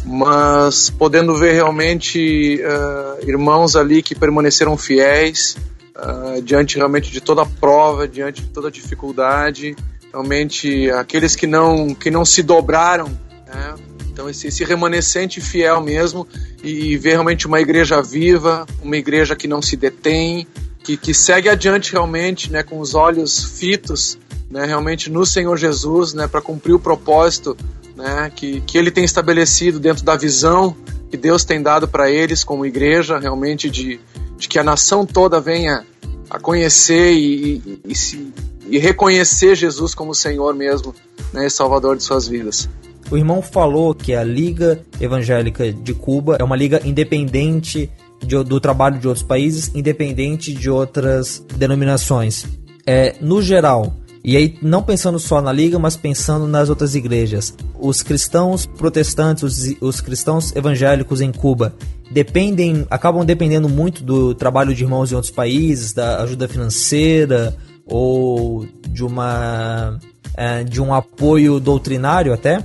mas 0.04 0.88
podendo 0.88 1.34
ver 1.36 1.52
realmente 1.52 2.62
uh, 2.62 3.28
irmãos 3.28 3.76
ali 3.76 4.02
que 4.02 4.14
permaneceram 4.14 4.76
fiéis 4.76 5.56
uh, 5.96 6.40
diante 6.40 6.76
realmente 6.76 7.10
de 7.10 7.20
toda 7.20 7.42
a 7.42 7.46
prova, 7.46 8.08
diante 8.08 8.40
de 8.40 8.48
toda 8.48 8.68
a 8.68 8.70
dificuldade, 8.70 9.76
realmente 10.10 10.90
aqueles 10.92 11.36
que 11.36 11.46
não 11.46 11.94
que 11.94 12.10
não 12.10 12.24
se 12.24 12.42
dobraram, 12.42 13.06
né? 13.46 13.74
Então 14.18 14.28
esse, 14.28 14.48
esse 14.48 14.64
remanescente 14.64 15.40
fiel 15.40 15.80
mesmo 15.80 16.26
e, 16.60 16.96
ver 16.96 17.10
realmente 17.10 17.46
uma 17.46 17.60
igreja 17.60 18.02
viva, 18.02 18.66
uma 18.82 18.96
igreja 18.96 19.36
que 19.36 19.46
não 19.46 19.62
se 19.62 19.76
detém, 19.76 20.44
que, 20.82 20.96
que 20.96 21.14
segue 21.14 21.48
adiante 21.48 21.92
realmente, 21.92 22.50
né, 22.50 22.64
com 22.64 22.80
os 22.80 22.96
olhos 22.96 23.44
fitos, 23.44 24.18
né, 24.50 24.66
realmente 24.66 25.08
no 25.08 25.24
Senhor 25.24 25.56
Jesus, 25.56 26.14
né, 26.14 26.26
para 26.26 26.40
cumprir 26.40 26.72
o 26.72 26.80
propósito, 26.80 27.56
né, 27.94 28.32
que, 28.34 28.60
que 28.62 28.76
Ele 28.76 28.90
tem 28.90 29.04
estabelecido 29.04 29.78
dentro 29.78 30.04
da 30.04 30.16
visão 30.16 30.76
que 31.08 31.16
Deus 31.16 31.44
tem 31.44 31.62
dado 31.62 31.86
para 31.86 32.10
eles 32.10 32.42
como 32.42 32.66
igreja, 32.66 33.20
realmente 33.20 33.70
de, 33.70 34.00
de 34.38 34.48
que 34.48 34.58
a 34.58 34.64
nação 34.64 35.04
toda 35.04 35.40
venha 35.40 35.84
a 36.30 36.38
conhecer 36.38 37.12
e, 37.12 37.56
e, 37.56 37.80
e, 37.88 37.94
se, 37.94 38.32
e 38.68 38.78
reconhecer 38.78 39.54
Jesus 39.54 39.94
como 39.94 40.14
Senhor 40.14 40.54
mesmo 40.54 40.94
né, 41.32 41.46
e 41.46 41.50
Salvador 41.50 41.96
de 41.96 42.02
suas 42.02 42.28
vidas. 42.28 42.68
O 43.10 43.16
irmão 43.16 43.40
falou 43.40 43.94
que 43.94 44.14
a 44.14 44.22
Liga 44.22 44.82
Evangélica 45.00 45.72
de 45.72 45.94
Cuba 45.94 46.36
é 46.38 46.44
uma 46.44 46.56
liga 46.56 46.80
independente 46.84 47.90
de, 48.20 48.42
do 48.44 48.60
trabalho 48.60 48.98
de 48.98 49.08
outros 49.08 49.24
países, 49.24 49.70
independente 49.74 50.52
de 50.52 50.68
outras 50.68 51.42
denominações. 51.56 52.44
É, 52.86 53.16
no 53.20 53.40
geral, 53.40 53.94
e 54.28 54.36
aí, 54.36 54.58
não 54.60 54.82
pensando 54.82 55.18
só 55.18 55.40
na 55.40 55.50
liga, 55.50 55.78
mas 55.78 55.96
pensando 55.96 56.46
nas 56.46 56.68
outras 56.68 56.94
igrejas. 56.94 57.54
Os 57.80 58.02
cristãos 58.02 58.66
protestantes, 58.66 59.42
os, 59.42 59.74
os, 59.80 60.02
cristãos 60.02 60.54
evangélicos 60.54 61.22
em 61.22 61.32
Cuba, 61.32 61.74
dependem, 62.10 62.86
acabam 62.90 63.24
dependendo 63.24 63.70
muito 63.70 64.04
do 64.04 64.34
trabalho 64.34 64.74
de 64.74 64.84
irmãos 64.84 65.10
em 65.10 65.14
outros 65.14 65.32
países, 65.32 65.94
da 65.94 66.22
ajuda 66.22 66.46
financeira 66.46 67.56
ou 67.86 68.66
de 68.90 69.02
uma 69.02 69.98
é, 70.36 70.62
de 70.62 70.82
um 70.82 70.92
apoio 70.92 71.58
doutrinário 71.58 72.30
até. 72.30 72.62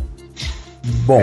Bom, 1.06 1.22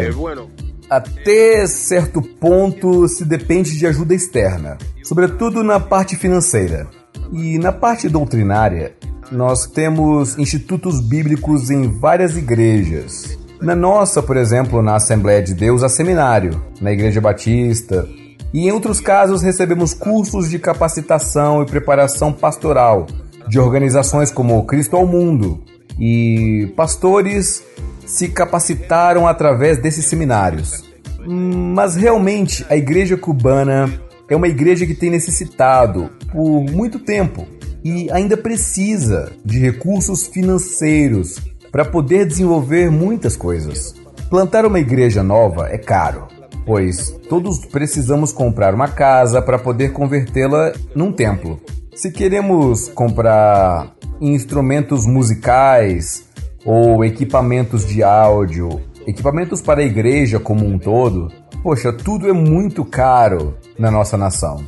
até 0.89 1.67
certo 1.67 2.23
ponto 2.23 3.07
se 3.09 3.27
depende 3.27 3.79
de 3.79 3.87
ajuda 3.87 4.15
externa, 4.15 4.79
sobretudo 5.05 5.63
na 5.63 5.79
parte 5.79 6.17
financeira. 6.17 6.89
E 7.33 7.59
na 7.59 7.71
parte 7.71 8.09
doutrinária, 8.09 8.93
nós 9.31 9.67
temos 9.67 10.37
institutos 10.37 11.01
bíblicos 11.01 11.71
em 11.71 11.87
várias 11.99 12.37
igrejas. 12.37 13.39
Na 13.61 13.77
nossa, 13.77 14.23
por 14.23 14.37
exemplo, 14.37 14.83
na 14.83 14.97
Assembleia 14.97 15.43
de 15.43 15.55
Deus, 15.55 15.83
há 15.83 15.89
seminário, 15.89 16.61
na 16.81 16.91
Igreja 16.91 17.21
Batista. 17.21 18.09
E 18.53 18.67
em 18.67 18.73
outros 18.73 19.01
casos, 19.01 19.43
recebemos 19.43 19.95
cursos 19.95 20.51
de 20.51 20.59
capacitação 20.59 21.63
e 21.63 21.67
preparação 21.67 22.33
pastoral 22.33 23.07
de 23.47 23.61
organizações 23.61 24.33
como 24.33 24.65
Cristo 24.65 24.97
ao 24.97 25.07
Mundo. 25.07 25.63
E 25.99 26.73
pastores 26.75 27.63
se 28.05 28.29
capacitaram 28.29 29.29
através 29.29 29.79
desses 29.79 30.07
seminários. 30.07 30.85
Mas 31.25 31.95
realmente 31.95 32.67
a 32.69 32.77
igreja 32.77 33.17
cubana 33.17 33.89
é 34.31 34.37
uma 34.37 34.49
igreja 34.49 34.87
que 34.87 34.95
tem 34.95 35.11
necessitado 35.11 36.09
por 36.33 36.63
muito 36.63 37.01
tempo 37.01 37.47
e 37.83 38.09
ainda 38.13 38.37
precisa 38.37 39.33
de 39.45 39.59
recursos 39.59 40.29
financeiros 40.29 41.37
para 41.73 41.85
poder 41.85 42.27
desenvolver 42.27 42.91
muitas 42.91 43.37
coisas. 43.37 43.95
Plantar 44.31 44.65
uma 44.65 44.79
igreja 44.79 45.23
nova 45.23 45.69
é 45.69 45.77
caro, 45.77 46.29
pois 46.65 47.11
todos 47.29 47.67
precisamos 47.67 48.33
comprar 48.33 48.73
uma 48.73 48.87
casa 48.87 49.43
para 49.43 49.59
poder 49.59 49.93
convertê-la 49.93 50.73
num 50.95 51.13
templo. 51.13 51.61
Se 51.93 52.13
queremos 52.13 52.89
comprar 52.89 53.95
instrumentos 54.21 55.07
musicais 55.07 56.25
ou 56.65 57.05
equipamentos 57.05 57.85
de 57.87 58.03
áudio, 58.05 58.81
equipamentos 59.07 59.61
para 59.61 59.81
a 59.81 59.85
igreja 59.85 60.39
como 60.39 60.65
um 60.65 60.79
todo, 60.79 61.33
poxa, 61.63 61.93
tudo 61.93 62.29
é 62.29 62.33
muito 62.33 62.85
caro 62.85 63.55
na 63.79 63.91
nossa 63.91 64.17
nação. 64.17 64.65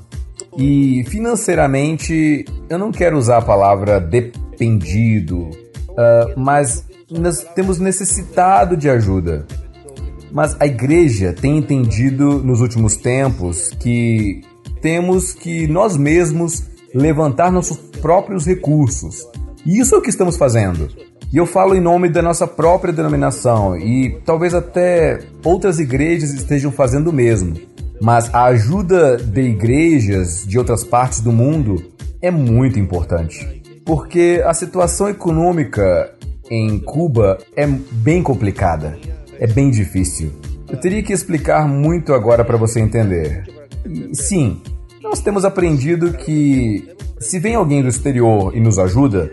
E 0.57 1.05
financeiramente, 1.09 2.45
eu 2.69 2.79
não 2.79 2.93
quero 2.93 3.17
usar 3.17 3.39
a 3.39 3.43
palavra 3.43 3.99
dependido, 3.99 5.49
uh, 5.91 6.33
mas 6.37 6.85
nós 7.11 7.43
temos 7.55 7.79
necessitado 7.79 8.77
de 8.77 8.89
ajuda. 8.89 9.47
Mas 10.31 10.57
a 10.59 10.67
igreja 10.67 11.35
tem 11.39 11.59
entendido 11.59 12.39
nos 12.39 12.61
últimos 12.61 12.97
tempos 12.97 13.71
que 13.81 14.43
temos 14.81 15.33
que 15.33 15.67
nós 15.67 15.97
mesmos 15.97 16.65
levantar 16.95 17.51
nossos 17.51 17.77
próprios 17.77 18.47
recursos. 18.47 19.27
E 19.65 19.79
isso 19.79 19.95
é 19.95 19.99
o 19.99 20.03
que 20.03 20.11
estamos 20.11 20.37
fazendo. 20.37 20.89
E 21.33 21.39
eu 21.39 21.47
falo 21.47 21.75
em 21.75 21.81
nome 21.81 22.11
da 22.11 22.21
nossa 22.21 22.47
própria 22.47 22.93
denominação 22.93 23.75
e 23.75 24.21
talvez 24.23 24.53
até 24.53 25.21
outras 25.43 25.79
igrejas 25.79 26.35
estejam 26.35 26.71
fazendo 26.71 27.09
o 27.09 27.13
mesmo. 27.13 27.57
Mas 28.03 28.33
a 28.35 28.45
ajuda 28.45 29.17
de 29.17 29.41
igrejas 29.41 30.45
de 30.47 30.59
outras 30.59 30.85
partes 30.85 31.23
do 31.23 31.33
mundo 31.33 31.83
é 32.21 32.31
muito 32.31 32.79
importante, 32.79 33.63
porque 33.83 34.43
a 34.45 34.53
situação 34.53 35.09
econômica 35.09 36.13
em 36.51 36.79
Cuba 36.79 37.39
é 37.57 37.67
bem 37.67 38.23
complicada, 38.23 38.99
é 39.41 39.47
bem 39.47 39.71
difícil. 39.71 40.31
Eu 40.69 40.79
teria 40.79 41.03
que 41.03 41.15
explicar 41.15 41.67
muito 41.67 42.13
agora 42.13 42.45
para 42.45 42.59
você 42.59 42.79
entender. 42.79 43.45
E, 43.87 44.15
sim, 44.15 44.61
nós 45.01 45.21
temos 45.21 45.47
aprendido 45.47 46.13
que 46.13 46.93
se 47.19 47.39
vem 47.39 47.55
alguém 47.55 47.81
do 47.81 47.89
exterior 47.89 48.55
e 48.55 48.61
nos 48.61 48.79
ajuda, 48.79 49.31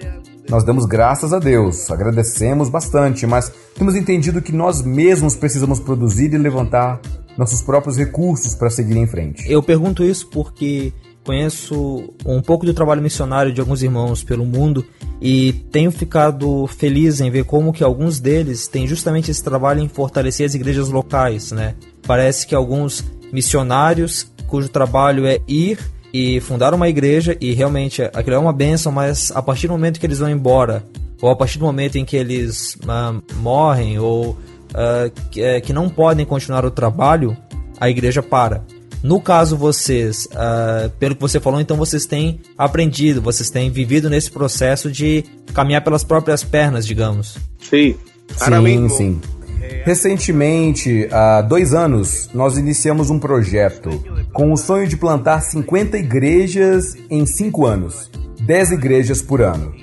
nós 0.49 0.63
damos 0.63 0.85
graças 0.85 1.31
a 1.31 1.37
Deus, 1.37 1.89
agradecemos 1.91 2.69
bastante, 2.69 3.27
mas 3.27 3.51
temos 3.75 3.95
entendido 3.95 4.41
que 4.41 4.51
nós 4.51 4.81
mesmos 4.81 5.35
precisamos 5.35 5.79
produzir 5.79 6.33
e 6.33 6.37
levantar 6.37 6.99
nossos 7.37 7.61
próprios 7.61 7.95
recursos 7.95 8.55
para 8.55 8.69
seguir 8.69 8.97
em 8.97 9.05
frente. 9.05 9.49
Eu 9.49 9.61
pergunto 9.61 10.03
isso 10.03 10.27
porque 10.27 10.91
conheço 11.23 12.11
um 12.25 12.41
pouco 12.41 12.65
do 12.65 12.73
trabalho 12.73 13.01
missionário 13.01 13.53
de 13.53 13.61
alguns 13.61 13.83
irmãos 13.83 14.23
pelo 14.23 14.43
mundo 14.43 14.83
e 15.21 15.53
tenho 15.71 15.91
ficado 15.91 16.65
feliz 16.65 17.21
em 17.21 17.29
ver 17.29 17.43
como 17.45 17.71
que 17.71 17.83
alguns 17.83 18.19
deles 18.19 18.67
têm 18.67 18.87
justamente 18.87 19.29
esse 19.29 19.43
trabalho 19.43 19.79
em 19.79 19.87
fortalecer 19.87 20.47
as 20.47 20.55
igrejas 20.55 20.89
locais, 20.89 21.51
né? 21.51 21.75
Parece 22.07 22.47
que 22.47 22.55
alguns 22.55 23.05
missionários 23.31 24.31
cujo 24.47 24.67
trabalho 24.67 25.27
é 25.27 25.39
ir 25.47 25.77
e 26.13 26.39
fundar 26.41 26.73
uma 26.73 26.89
igreja 26.89 27.37
e 27.39 27.53
realmente 27.53 28.01
aquilo 28.01 28.35
é 28.35 28.39
uma 28.39 28.53
benção, 28.53 28.91
mas 28.91 29.31
a 29.31 29.41
partir 29.41 29.67
do 29.67 29.73
momento 29.73 29.99
que 29.99 30.05
eles 30.05 30.19
vão 30.19 30.29
embora 30.29 30.83
ou 31.21 31.29
a 31.29 31.35
partir 31.35 31.59
do 31.59 31.65
momento 31.65 31.97
em 31.97 32.05
que 32.05 32.15
eles 32.15 32.75
uh, 32.75 33.21
morrem 33.37 33.99
ou 33.99 34.31
uh, 34.31 35.29
que, 35.29 35.41
uh, 35.41 35.61
que, 35.61 35.73
não 35.73 35.89
podem 35.89 36.25
continuar 36.25 36.65
o 36.65 36.71
trabalho, 36.71 37.35
a 37.79 37.89
igreja 37.89 38.23
para. 38.23 38.63
No 39.03 39.21
caso 39.21 39.55
vocês, 39.55 40.27
uh, 40.27 40.89
pelo 40.99 41.15
que 41.15 41.21
você 41.21 41.39
falou, 41.39 41.59
então 41.59 41.77
vocês 41.77 42.05
têm 42.05 42.39
aprendido, 42.57 43.21
vocês 43.21 43.49
têm 43.49 43.69
vivido 43.69 44.09
nesse 44.09 44.29
processo 44.29 44.91
de 44.91 45.23
caminhar 45.53 45.83
pelas 45.83 46.03
próprias 46.03 46.43
pernas, 46.43 46.85
digamos. 46.85 47.37
Sim, 47.61 47.95
sim, 48.35 48.89
sim. 48.89 49.21
Recentemente, 49.83 51.07
há 51.11 51.41
dois 51.41 51.73
anos, 51.73 52.29
nós 52.33 52.57
iniciamos 52.57 53.09
um 53.09 53.19
projeto 53.19 54.03
com 54.33 54.51
o 54.51 54.57
sonho 54.57 54.87
de 54.87 54.97
plantar 54.97 55.41
50 55.41 55.97
igrejas 55.97 56.95
em 57.09 57.25
cinco 57.25 57.65
anos, 57.65 58.09
10 58.41 58.71
igrejas 58.71 59.21
por 59.21 59.41
ano. 59.41 59.73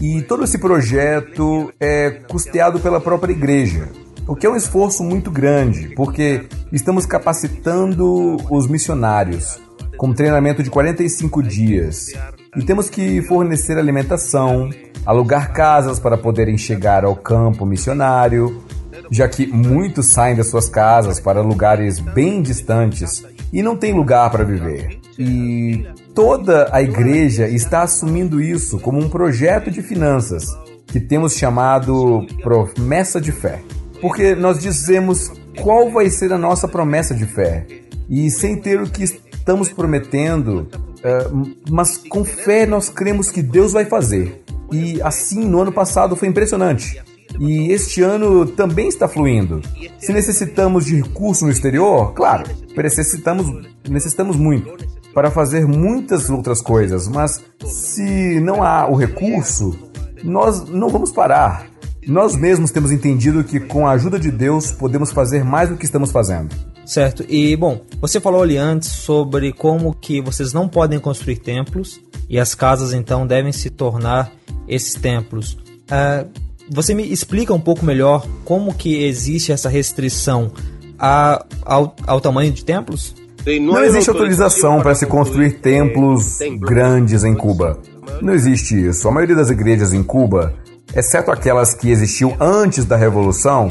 E 0.00 0.22
todo 0.22 0.44
esse 0.44 0.58
projeto 0.58 1.72
é 1.80 2.10
custeado 2.10 2.78
pela 2.80 3.00
própria 3.00 3.32
igreja, 3.32 3.88
o 4.26 4.34
que 4.34 4.46
é 4.46 4.50
um 4.50 4.56
esforço 4.56 5.02
muito 5.02 5.30
grande, 5.30 5.94
porque 5.94 6.44
estamos 6.72 7.06
capacitando 7.06 8.36
os 8.50 8.66
missionários 8.66 9.58
com 9.96 10.12
treinamento 10.12 10.62
de 10.62 10.68
45 10.70 11.42
dias 11.42 12.12
e 12.56 12.62
temos 12.62 12.90
que 12.90 13.22
fornecer 13.22 13.78
alimentação, 13.78 14.70
alugar 15.04 15.52
casas 15.52 15.98
para 15.98 16.18
poderem 16.18 16.58
chegar 16.58 17.04
ao 17.04 17.14
campo 17.14 17.64
missionário, 17.64 18.62
já 19.10 19.28
que 19.28 19.46
muitos 19.46 20.06
saem 20.06 20.36
das 20.36 20.48
suas 20.48 20.68
casas 20.68 21.20
para 21.20 21.40
lugares 21.40 21.98
bem 22.00 22.42
distantes 22.42 23.24
e 23.52 23.62
não 23.62 23.76
tem 23.76 23.92
lugar 23.92 24.30
para 24.30 24.44
viver. 24.44 24.98
E 25.18 25.86
toda 26.14 26.68
a 26.72 26.82
igreja 26.82 27.48
está 27.48 27.82
assumindo 27.82 28.40
isso 28.40 28.78
como 28.78 28.98
um 28.98 29.08
projeto 29.08 29.70
de 29.70 29.82
finanças 29.82 30.44
que 30.86 31.00
temos 31.00 31.34
chamado 31.34 32.26
promessa 32.42 33.20
de 33.20 33.32
fé 33.32 33.60
porque 34.00 34.34
nós 34.34 34.60
dizemos 34.60 35.32
qual 35.60 35.90
vai 35.90 36.10
ser 36.10 36.32
a 36.32 36.38
nossa 36.38 36.68
promessa 36.68 37.14
de 37.14 37.26
fé. 37.26 37.66
E 38.08 38.30
sem 38.30 38.56
ter 38.60 38.80
o 38.80 38.88
que 38.88 39.02
estamos 39.02 39.68
prometendo, 39.68 40.68
uh, 40.98 41.54
mas 41.68 41.96
com 41.96 42.24
fé 42.24 42.66
nós 42.66 42.88
cremos 42.88 43.30
que 43.30 43.42
Deus 43.42 43.72
vai 43.72 43.84
fazer. 43.84 44.42
E 44.70 45.00
assim, 45.02 45.44
no 45.44 45.62
ano 45.62 45.72
passado 45.72 46.14
foi 46.14 46.28
impressionante. 46.28 47.02
E 47.38 47.70
este 47.70 48.02
ano 48.02 48.46
também 48.46 48.88
está 48.88 49.06
fluindo. 49.08 49.60
Se 49.98 50.12
necessitamos 50.12 50.86
de 50.86 51.00
recursos 51.02 51.42
no 51.42 51.50
exterior, 51.50 52.12
claro, 52.14 52.44
necessitamos, 52.76 53.66
necessitamos 53.88 54.36
muito 54.36 54.86
para 55.14 55.30
fazer 55.30 55.66
muitas 55.66 56.28
outras 56.28 56.60
coisas, 56.60 57.08
mas 57.08 57.42
se 57.64 58.38
não 58.40 58.62
há 58.62 58.86
o 58.86 58.94
recurso, 58.94 59.74
nós 60.22 60.68
não 60.68 60.88
vamos 60.88 61.10
parar. 61.10 61.66
Nós 62.06 62.36
mesmos 62.36 62.70
temos 62.70 62.92
entendido 62.92 63.42
que 63.42 63.58
com 63.58 63.86
a 63.86 63.92
ajuda 63.92 64.18
de 64.18 64.30
Deus 64.30 64.70
podemos 64.70 65.10
fazer 65.12 65.44
mais 65.44 65.68
do 65.68 65.76
que 65.76 65.84
estamos 65.84 66.12
fazendo. 66.12 66.54
Certo. 66.84 67.24
E 67.28 67.56
bom, 67.56 67.80
você 68.00 68.20
falou 68.20 68.42
ali 68.42 68.56
antes 68.56 68.90
sobre 68.90 69.52
como 69.52 69.92
que 69.92 70.20
vocês 70.20 70.52
não 70.52 70.68
podem 70.68 71.00
construir 71.00 71.38
templos 71.38 72.00
e 72.28 72.38
as 72.38 72.54
casas 72.54 72.92
então 72.92 73.26
devem 73.26 73.50
se 73.52 73.70
tornar 73.70 74.30
esses 74.68 74.94
templos. 74.94 75.54
Uh, 75.90 76.45
você 76.70 76.94
me 76.94 77.10
explica 77.10 77.52
um 77.52 77.60
pouco 77.60 77.84
melhor 77.84 78.26
como 78.44 78.74
que 78.74 79.04
existe 79.04 79.52
essa 79.52 79.68
restrição 79.68 80.50
a, 80.98 81.44
ao, 81.64 81.94
ao 82.06 82.20
tamanho 82.20 82.52
de 82.52 82.64
templos? 82.64 83.14
Não 83.60 83.84
existe 83.84 84.10
autorização 84.10 84.80
para 84.80 84.94
se 84.94 85.06
construir 85.06 85.60
templos 85.60 86.38
grandes 86.58 87.22
em 87.22 87.34
Cuba. 87.34 87.78
Não 88.20 88.34
existe 88.34 88.88
isso. 88.88 89.06
A 89.06 89.12
maioria 89.12 89.36
das 89.36 89.50
igrejas 89.50 89.92
em 89.92 90.02
Cuba, 90.02 90.52
exceto 90.94 91.30
aquelas 91.30 91.72
que 91.72 91.88
existiam 91.88 92.36
antes 92.40 92.84
da 92.84 92.96
Revolução 92.96 93.70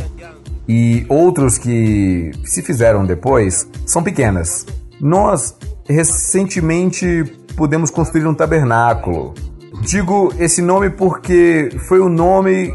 e 0.67 1.05
outros 1.09 1.57
que 1.57 2.31
se 2.45 2.61
fizeram 2.61 3.05
depois, 3.05 3.67
são 3.85 4.01
pequenas. 4.01 4.65
Nós 5.01 5.53
recentemente 5.87 7.25
pudemos 7.57 7.89
construir 7.89 8.25
um 8.25 8.33
tabernáculo. 8.33 9.33
Digo 9.81 10.33
esse 10.39 10.61
nome 10.61 10.89
porque 10.89 11.69
foi 11.87 11.99
o 11.99 12.07
nome 12.07 12.73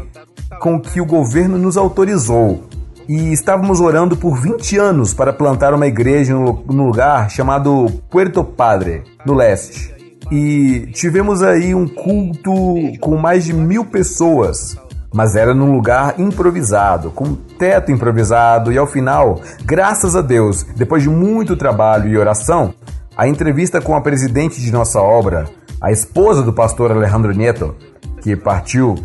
com 0.59 0.79
que 0.79 1.01
o 1.01 1.05
governo 1.05 1.57
nos 1.57 1.77
autorizou. 1.77 2.63
E 3.07 3.33
estávamos 3.33 3.81
orando 3.81 4.15
por 4.15 4.39
20 4.39 4.77
anos 4.77 5.13
para 5.13 5.33
plantar 5.33 5.73
uma 5.73 5.87
igreja 5.87 6.33
no 6.33 6.85
lugar 6.85 7.29
chamado 7.29 7.87
Puerto 8.09 8.43
Padre, 8.43 9.03
no 9.25 9.33
leste. 9.33 9.93
E 10.31 10.87
tivemos 10.93 11.43
aí 11.43 11.75
um 11.75 11.87
culto 11.87 12.53
com 13.01 13.17
mais 13.17 13.43
de 13.43 13.53
mil 13.53 13.83
pessoas, 13.83 14.77
mas 15.13 15.35
era 15.35 15.53
num 15.53 15.73
lugar 15.73 16.17
improvisado, 16.19 17.11
com 17.11 17.35
teto 17.35 17.91
improvisado, 17.91 18.71
e 18.71 18.77
ao 18.77 18.87
final, 18.87 19.41
graças 19.65 20.15
a 20.15 20.21
Deus, 20.21 20.63
depois 20.75 21.03
de 21.03 21.09
muito 21.09 21.57
trabalho 21.57 22.07
e 22.07 22.17
oração, 22.17 22.73
a 23.17 23.27
entrevista 23.27 23.81
com 23.81 23.93
a 23.93 24.01
presidente 24.01 24.61
de 24.61 24.71
nossa 24.71 25.01
obra, 25.01 25.47
a 25.81 25.91
esposa 25.91 26.41
do 26.41 26.53
pastor 26.53 26.91
Alejandro 26.91 27.33
Nieto, 27.33 27.75
que 28.21 28.35
partiu 28.35 28.95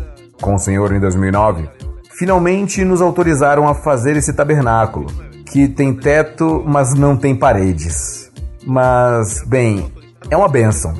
com 0.41 0.55
o 0.55 0.59
Senhor 0.59 0.93
em 0.93 0.99
2009, 0.99 1.69
finalmente 2.17 2.83
nos 2.83 3.01
autorizaram 3.01 3.67
a 3.67 3.75
fazer 3.75 4.15
esse 4.15 4.33
tabernáculo, 4.33 5.07
que 5.45 5.67
tem 5.67 5.93
teto, 5.93 6.63
mas 6.65 6.93
não 6.93 7.15
tem 7.15 7.35
paredes. 7.35 8.31
Mas, 8.65 9.43
bem, 9.45 9.91
é 10.29 10.35
uma 10.35 10.49
bênção. 10.49 10.93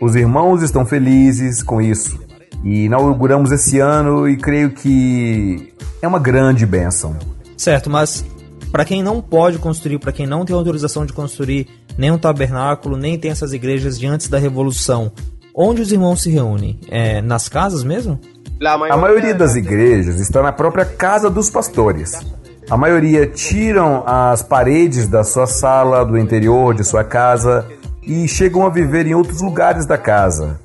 Os 0.00 0.14
irmãos 0.16 0.62
estão 0.62 0.86
felizes 0.86 1.62
com 1.62 1.80
isso. 1.82 2.18
E 2.64 2.84
inauguramos 2.84 3.52
esse 3.52 3.78
ano 3.78 4.28
e 4.28 4.36
creio 4.36 4.70
que 4.70 5.72
é 6.00 6.08
uma 6.08 6.18
grande 6.18 6.64
bênção. 6.64 7.16
Certo, 7.56 7.90
mas 7.90 8.24
para 8.70 8.84
quem 8.84 9.02
não 9.02 9.20
pode 9.20 9.58
construir, 9.58 9.98
para 9.98 10.12
quem 10.12 10.26
não 10.26 10.44
tem 10.44 10.54
autorização 10.54 11.04
de 11.04 11.12
construir 11.12 11.66
nem 11.98 12.10
um 12.10 12.18
tabernáculo, 12.18 12.96
nem 12.96 13.18
tem 13.18 13.30
essas 13.30 13.52
igrejas 13.52 13.98
de 13.98 14.06
antes 14.06 14.28
da 14.28 14.38
Revolução, 14.38 15.12
onde 15.54 15.82
os 15.82 15.92
irmãos 15.92 16.22
se 16.22 16.30
reúnem? 16.30 16.78
É, 16.88 17.20
nas 17.20 17.48
casas 17.48 17.82
mesmo? 17.82 18.18
A 18.62 18.96
maioria 18.98 19.34
das 19.34 19.56
igrejas 19.56 20.20
está 20.20 20.42
na 20.42 20.52
própria 20.52 20.84
casa 20.84 21.30
dos 21.30 21.48
pastores. 21.48 22.20
A 22.68 22.76
maioria 22.76 23.26
tiram 23.26 24.04
as 24.06 24.42
paredes 24.42 25.08
da 25.08 25.24
sua 25.24 25.46
sala, 25.46 26.04
do 26.04 26.18
interior 26.18 26.74
de 26.74 26.84
sua 26.84 27.02
casa 27.02 27.66
e 28.02 28.28
chegam 28.28 28.66
a 28.66 28.68
viver 28.68 29.06
em 29.06 29.14
outros 29.14 29.40
lugares 29.40 29.86
da 29.86 29.96
casa, 29.96 30.60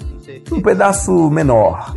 um 0.52 0.62
pedaço 0.62 1.30
menor. 1.30 1.96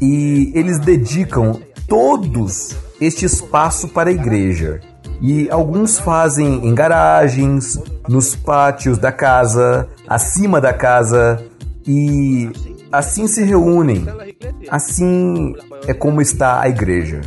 E 0.00 0.52
eles 0.54 0.78
dedicam 0.78 1.60
todos 1.88 2.76
este 3.00 3.24
espaço 3.24 3.88
para 3.88 4.08
a 4.08 4.12
igreja. 4.12 4.80
E 5.20 5.50
alguns 5.50 5.98
fazem 5.98 6.64
em 6.64 6.72
garagens, 6.72 7.76
nos 8.08 8.36
pátios 8.36 8.98
da 8.98 9.10
casa, 9.10 9.88
acima 10.08 10.60
da 10.60 10.72
casa, 10.72 11.44
e 11.84 12.50
assim 12.90 13.26
se 13.26 13.42
reúnem. 13.42 14.06
Assim 14.68 15.54
é 15.86 15.94
como 15.94 16.20
está 16.20 16.60
a 16.60 16.68
igreja. 16.68 17.20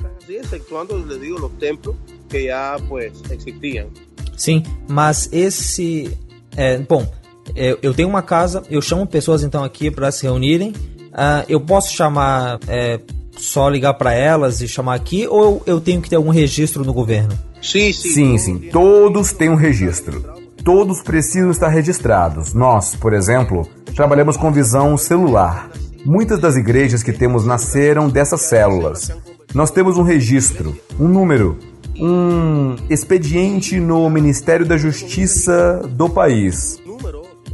Sim, 4.35 4.63
mas 4.87 5.29
esse. 5.31 6.17
É, 6.55 6.77
bom, 6.79 7.11
é, 7.55 7.77
eu 7.81 7.93
tenho 7.93 8.09
uma 8.09 8.21
casa, 8.21 8.63
eu 8.69 8.81
chamo 8.81 9.05
pessoas 9.05 9.43
então 9.43 9.63
aqui 9.63 9.91
para 9.91 10.11
se 10.11 10.23
reunirem. 10.23 10.71
Uh, 10.71 11.45
eu 11.47 11.61
posso 11.61 11.93
chamar, 11.93 12.59
é, 12.67 12.99
só 13.37 13.69
ligar 13.69 13.93
para 13.93 14.13
elas 14.13 14.61
e 14.61 14.67
chamar 14.67 14.95
aqui, 14.95 15.27
ou 15.27 15.61
eu 15.65 15.79
tenho 15.79 16.01
que 16.01 16.09
ter 16.09 16.15
algum 16.15 16.31
registro 16.31 16.83
no 16.83 16.93
governo? 16.93 17.37
Sim, 17.61 17.93
sim. 17.93 18.09
Sim, 18.09 18.37
sim. 18.37 18.59
Todos 18.71 19.31
têm 19.31 19.49
um 19.49 19.55
registro. 19.55 20.42
Todos 20.63 21.01
precisam 21.01 21.51
estar 21.51 21.67
registrados. 21.67 22.53
Nós, 22.53 22.95
por 22.95 23.13
exemplo, 23.13 23.67
trabalhamos 23.95 24.37
com 24.37 24.51
visão 24.51 24.97
celular. 24.97 25.69
Muitas 26.05 26.39
das 26.39 26.55
igrejas 26.55 27.03
que 27.03 27.11
temos 27.11 27.45
nasceram 27.45 28.09
dessas 28.09 28.41
células. 28.41 29.11
Nós 29.53 29.71
temos 29.71 29.97
um 29.97 30.03
registro, 30.03 30.75
um 30.99 31.07
número, 31.07 31.57
um 31.99 32.75
expediente 32.89 33.79
no 33.79 34.09
Ministério 34.09 34.65
da 34.65 34.77
Justiça 34.77 35.81
do 35.89 36.09
país. 36.09 36.81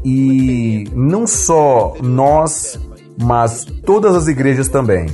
E 0.04 0.86
não 0.94 1.28
só 1.28 1.96
nós, 2.02 2.80
mas 3.18 3.66
todas 3.86 4.16
as 4.16 4.28
igrejas 4.28 4.68
também. 4.68 5.08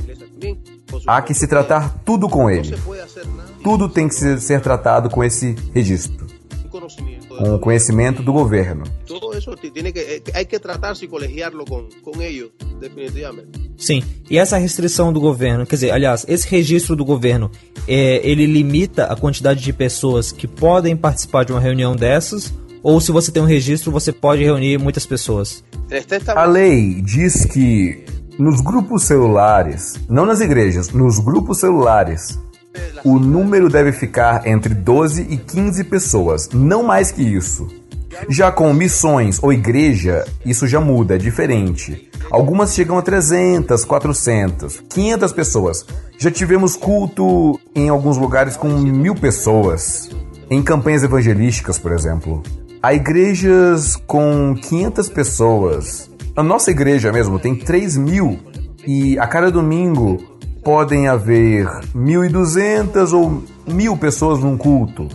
Há 1.06 1.20
que 1.22 1.34
se 1.34 1.46
tratar 1.46 1.98
tudo 2.04 2.28
com 2.28 2.48
ele 2.48 2.76
tudo 3.66 3.88
tem 3.88 4.06
que 4.06 4.14
ser, 4.14 4.60
tratado 4.60 5.10
com 5.10 5.24
esse 5.24 5.56
registro, 5.74 6.24
com 7.38 7.54
o 7.54 7.58
conhecimento 7.58 8.22
do 8.22 8.32
governo. 8.32 8.84
Tudo 9.06 9.36
isso 9.36 9.54
tem 9.56 9.92
que, 9.92 10.22
hay 10.34 10.44
que 10.44 10.58
tratar-se 10.58 11.04
e 11.04 11.08
colegiarlo 11.08 11.64
com, 11.64 11.88
com 12.02 12.22
eles, 12.22 12.50
definitivamente. 12.80 13.66
Sim, 13.76 14.02
e 14.30 14.38
essa 14.38 14.56
restrição 14.56 15.12
do 15.12 15.20
governo, 15.20 15.66
quer 15.66 15.76
dizer, 15.76 15.90
aliás, 15.90 16.24
esse 16.28 16.48
registro 16.48 16.96
do 16.96 17.04
governo, 17.04 17.50
é, 17.86 18.20
ele 18.26 18.46
limita 18.46 19.04
a 19.04 19.16
quantidade 19.16 19.62
de 19.62 19.72
pessoas 19.72 20.32
que 20.32 20.46
podem 20.46 20.96
participar 20.96 21.44
de 21.44 21.52
uma 21.52 21.60
reunião 21.60 21.94
dessas? 21.94 22.52
Ou 22.82 23.00
se 23.00 23.12
você 23.12 23.32
tem 23.32 23.42
um 23.42 23.46
registro, 23.46 23.90
você 23.90 24.12
pode 24.12 24.44
reunir 24.44 24.78
muitas 24.78 25.04
pessoas? 25.04 25.64
A 26.34 26.44
lei 26.44 27.02
diz 27.02 27.44
que 27.44 28.04
nos 28.38 28.60
grupos 28.60 29.04
celulares, 29.04 29.94
não 30.08 30.26
nas 30.26 30.40
igrejas, 30.40 30.90
nos 30.90 31.18
grupos 31.18 31.58
celulares, 31.58 32.38
o 33.04 33.18
número 33.18 33.68
deve 33.68 33.92
ficar 33.92 34.46
entre 34.46 34.74
12 34.74 35.26
e 35.30 35.36
15 35.36 35.84
pessoas, 35.84 36.48
não 36.52 36.82
mais 36.82 37.10
que 37.10 37.22
isso. 37.22 37.68
Já 38.28 38.50
com 38.50 38.72
missões 38.72 39.38
ou 39.42 39.52
igreja, 39.52 40.24
isso 40.44 40.66
já 40.66 40.80
muda, 40.80 41.16
é 41.16 41.18
diferente. 41.18 42.10
Algumas 42.30 42.74
chegam 42.74 42.98
a 42.98 43.02
300, 43.02 43.84
400, 43.84 44.82
500 44.88 45.32
pessoas. 45.32 45.86
Já 46.18 46.30
tivemos 46.30 46.76
culto 46.76 47.60
em 47.74 47.88
alguns 47.88 48.16
lugares 48.16 48.56
com 48.56 48.68
mil 48.68 49.14
pessoas. 49.14 50.10
Em 50.50 50.62
campanhas 50.62 51.02
evangelísticas, 51.02 51.78
por 51.78 51.92
exemplo. 51.92 52.42
Há 52.82 52.94
igrejas 52.94 53.96
com 54.06 54.54
500 54.60 55.08
pessoas. 55.08 56.10
A 56.34 56.42
nossa 56.42 56.70
igreja 56.70 57.12
mesmo 57.12 57.38
tem 57.38 57.54
3 57.54 57.96
mil. 57.96 58.38
E 58.86 59.18
a 59.18 59.26
cada 59.26 59.50
domingo 59.50 60.18
podem 60.66 61.06
haver 61.06 61.64
1.200 61.94 63.12
ou 63.12 63.44
mil 63.72 63.96
pessoas 63.96 64.40
num 64.40 64.56
culto. 64.56 65.06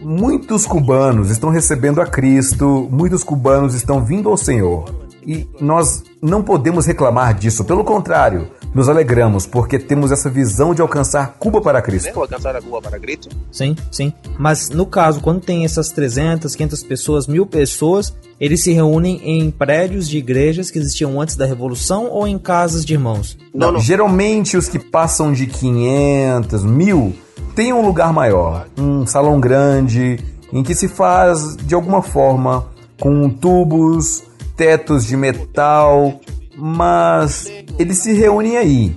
Muitos 0.00 0.66
cubanos 0.66 1.28
estão 1.30 1.50
recebendo 1.50 2.00
a 2.00 2.06
Cristo, 2.06 2.88
muitos 2.90 3.22
cubanos 3.22 3.74
estão 3.74 4.02
vindo 4.02 4.30
ao 4.30 4.38
Senhor. 4.38 4.86
E 5.22 5.46
nós 5.60 6.02
não 6.22 6.42
podemos 6.42 6.86
reclamar 6.86 7.34
disso, 7.34 7.62
pelo 7.62 7.84
contrário, 7.84 8.48
nos 8.74 8.88
alegramos 8.88 9.46
porque 9.46 9.78
temos 9.78 10.12
essa 10.12 10.30
visão 10.30 10.74
de 10.74 10.80
alcançar 10.80 11.36
Cuba 11.38 11.60
para 11.60 11.82
Cristo. 11.82 12.18
Alcançar 12.18 12.54
a 12.56 12.62
Cuba 12.62 12.80
para 12.80 12.98
Cristo? 12.98 13.28
Sim, 13.50 13.76
sim. 13.90 14.12
Mas 14.38 14.70
no 14.70 14.86
caso, 14.86 15.20
quando 15.20 15.40
tem 15.40 15.64
essas 15.64 15.90
300, 15.90 16.54
500 16.54 16.82
pessoas, 16.84 17.26
mil 17.26 17.46
pessoas, 17.46 18.14
eles 18.40 18.62
se 18.62 18.72
reúnem 18.72 19.20
em 19.24 19.50
prédios 19.50 20.08
de 20.08 20.18
igrejas 20.18 20.70
que 20.70 20.78
existiam 20.78 21.20
antes 21.20 21.36
da 21.36 21.44
Revolução 21.44 22.08
ou 22.10 22.26
em 22.26 22.38
casas 22.38 22.84
de 22.84 22.94
irmãos? 22.94 23.36
Não, 23.52 23.72
não. 23.72 23.80
Geralmente 23.80 24.56
os 24.56 24.68
que 24.68 24.78
passam 24.78 25.32
de 25.32 25.46
500, 25.46 26.64
mil, 26.64 27.12
têm 27.54 27.72
um 27.72 27.84
lugar 27.84 28.12
maior, 28.12 28.66
um 28.78 29.04
salão 29.04 29.40
grande, 29.40 30.18
em 30.52 30.62
que 30.62 30.74
se 30.74 30.88
faz 30.88 31.56
de 31.56 31.74
alguma 31.74 32.02
forma 32.02 32.66
com 32.98 33.28
tubos, 33.28 34.22
tetos 34.56 35.06
de 35.06 35.16
metal, 35.16 36.20
mas 36.60 37.50
eles 37.78 37.98
se 37.98 38.12
reúnem 38.12 38.56
aí. 38.56 38.96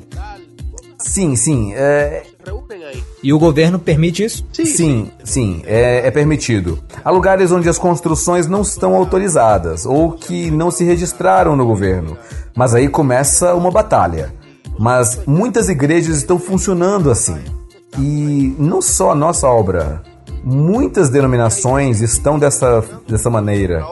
Sim, 0.97 1.35
sim. 1.35 1.73
É... 1.73 2.23
E 3.21 3.31
o 3.31 3.39
governo 3.39 3.79
permite 3.79 4.23
isso? 4.23 4.45
Sim, 4.51 4.65
sim, 4.65 5.11
sim 5.23 5.63
é, 5.65 6.07
é, 6.07 6.11
permitido. 6.11 6.79
Há 7.03 7.09
lugares 7.09 7.51
onde 7.51 7.69
as 7.69 7.77
construções 7.77 8.47
não 8.47 8.61
estão 8.61 8.95
autorizadas 8.95 9.85
ou 9.85 10.11
que 10.11 10.51
não 10.51 10.69
se 10.69 10.83
registraram 10.83 11.55
no 11.55 11.65
governo. 11.65 12.17
Mas 12.55 12.75
aí 12.75 12.89
começa 12.89 13.53
uma 13.55 13.71
batalha. 13.71 14.33
Mas 14.77 15.21
muitas 15.25 15.69
igrejas 15.69 16.17
estão 16.17 16.37
funcionando 16.37 17.09
assim. 17.09 17.37
E 17.97 18.55
não 18.57 18.81
só 18.81 19.11
a 19.11 19.15
nossa 19.15 19.47
obra, 19.47 20.01
muitas 20.43 21.09
denominações 21.09 22.01
estão 22.01 22.37
dessa, 22.37 22.83
dessa 23.07 23.29
maneira. 23.29 23.83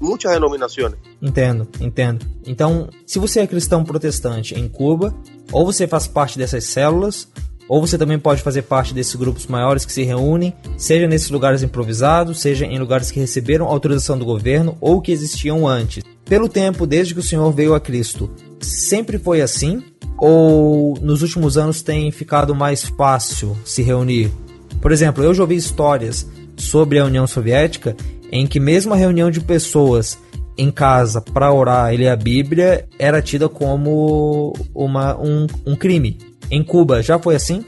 Muitas 0.00 0.32
denominações. 0.32 0.94
Entendo, 1.20 1.66
entendo. 1.80 2.26
Então, 2.46 2.88
se 3.06 3.18
você 3.18 3.40
é 3.40 3.46
cristão 3.46 3.82
protestante 3.84 4.54
em 4.54 4.68
Cuba, 4.68 5.14
ou 5.50 5.64
você 5.64 5.86
faz 5.86 6.06
parte 6.06 6.38
dessas 6.38 6.64
células, 6.64 7.28
ou 7.68 7.80
você 7.80 7.96
também 7.96 8.18
pode 8.18 8.42
fazer 8.42 8.62
parte 8.62 8.92
desses 8.92 9.14
grupos 9.14 9.46
maiores 9.46 9.84
que 9.84 9.92
se 9.92 10.02
reúnem, 10.02 10.52
seja 10.76 11.06
nesses 11.06 11.30
lugares 11.30 11.62
improvisados, 11.62 12.40
seja 12.40 12.66
em 12.66 12.78
lugares 12.78 13.12
que 13.12 13.20
receberam 13.20 13.66
autorização 13.66 14.18
do 14.18 14.24
governo 14.24 14.76
ou 14.80 15.00
que 15.00 15.12
existiam 15.12 15.68
antes. 15.68 16.02
Pelo 16.24 16.48
tempo, 16.48 16.84
desde 16.84 17.14
que 17.14 17.20
o 17.20 17.22
Senhor 17.22 17.50
veio 17.52 17.72
a 17.72 17.80
Cristo, 17.80 18.28
sempre 18.60 19.18
foi 19.18 19.40
assim? 19.40 19.84
Ou 20.18 20.94
nos 21.00 21.22
últimos 21.22 21.56
anos 21.56 21.80
tem 21.80 22.10
ficado 22.10 22.54
mais 22.56 22.84
fácil 22.84 23.56
se 23.64 23.82
reunir? 23.82 24.32
Por 24.80 24.92
exemplo, 24.92 25.22
eu 25.22 25.34
já 25.34 25.42
ouvi 25.42 25.56
histórias 25.56 26.26
sobre 26.56 26.98
a 26.98 27.04
União 27.04 27.26
Soviética 27.26 27.96
em 28.32 28.46
que 28.46 28.60
mesmo 28.60 28.94
a 28.94 28.96
reunião 28.96 29.30
de 29.30 29.40
pessoas 29.40 30.18
em 30.56 30.70
casa 30.70 31.20
para 31.20 31.52
orar 31.52 31.92
e 31.92 31.96
ler 31.96 32.08
a 32.08 32.16
Bíblia 32.16 32.86
era 32.98 33.22
tida 33.22 33.48
como 33.48 34.52
uma, 34.74 35.18
um, 35.18 35.46
um 35.66 35.74
crime. 35.74 36.18
Em 36.50 36.62
Cuba 36.62 37.02
já 37.02 37.18
foi 37.18 37.36
assim? 37.36 37.64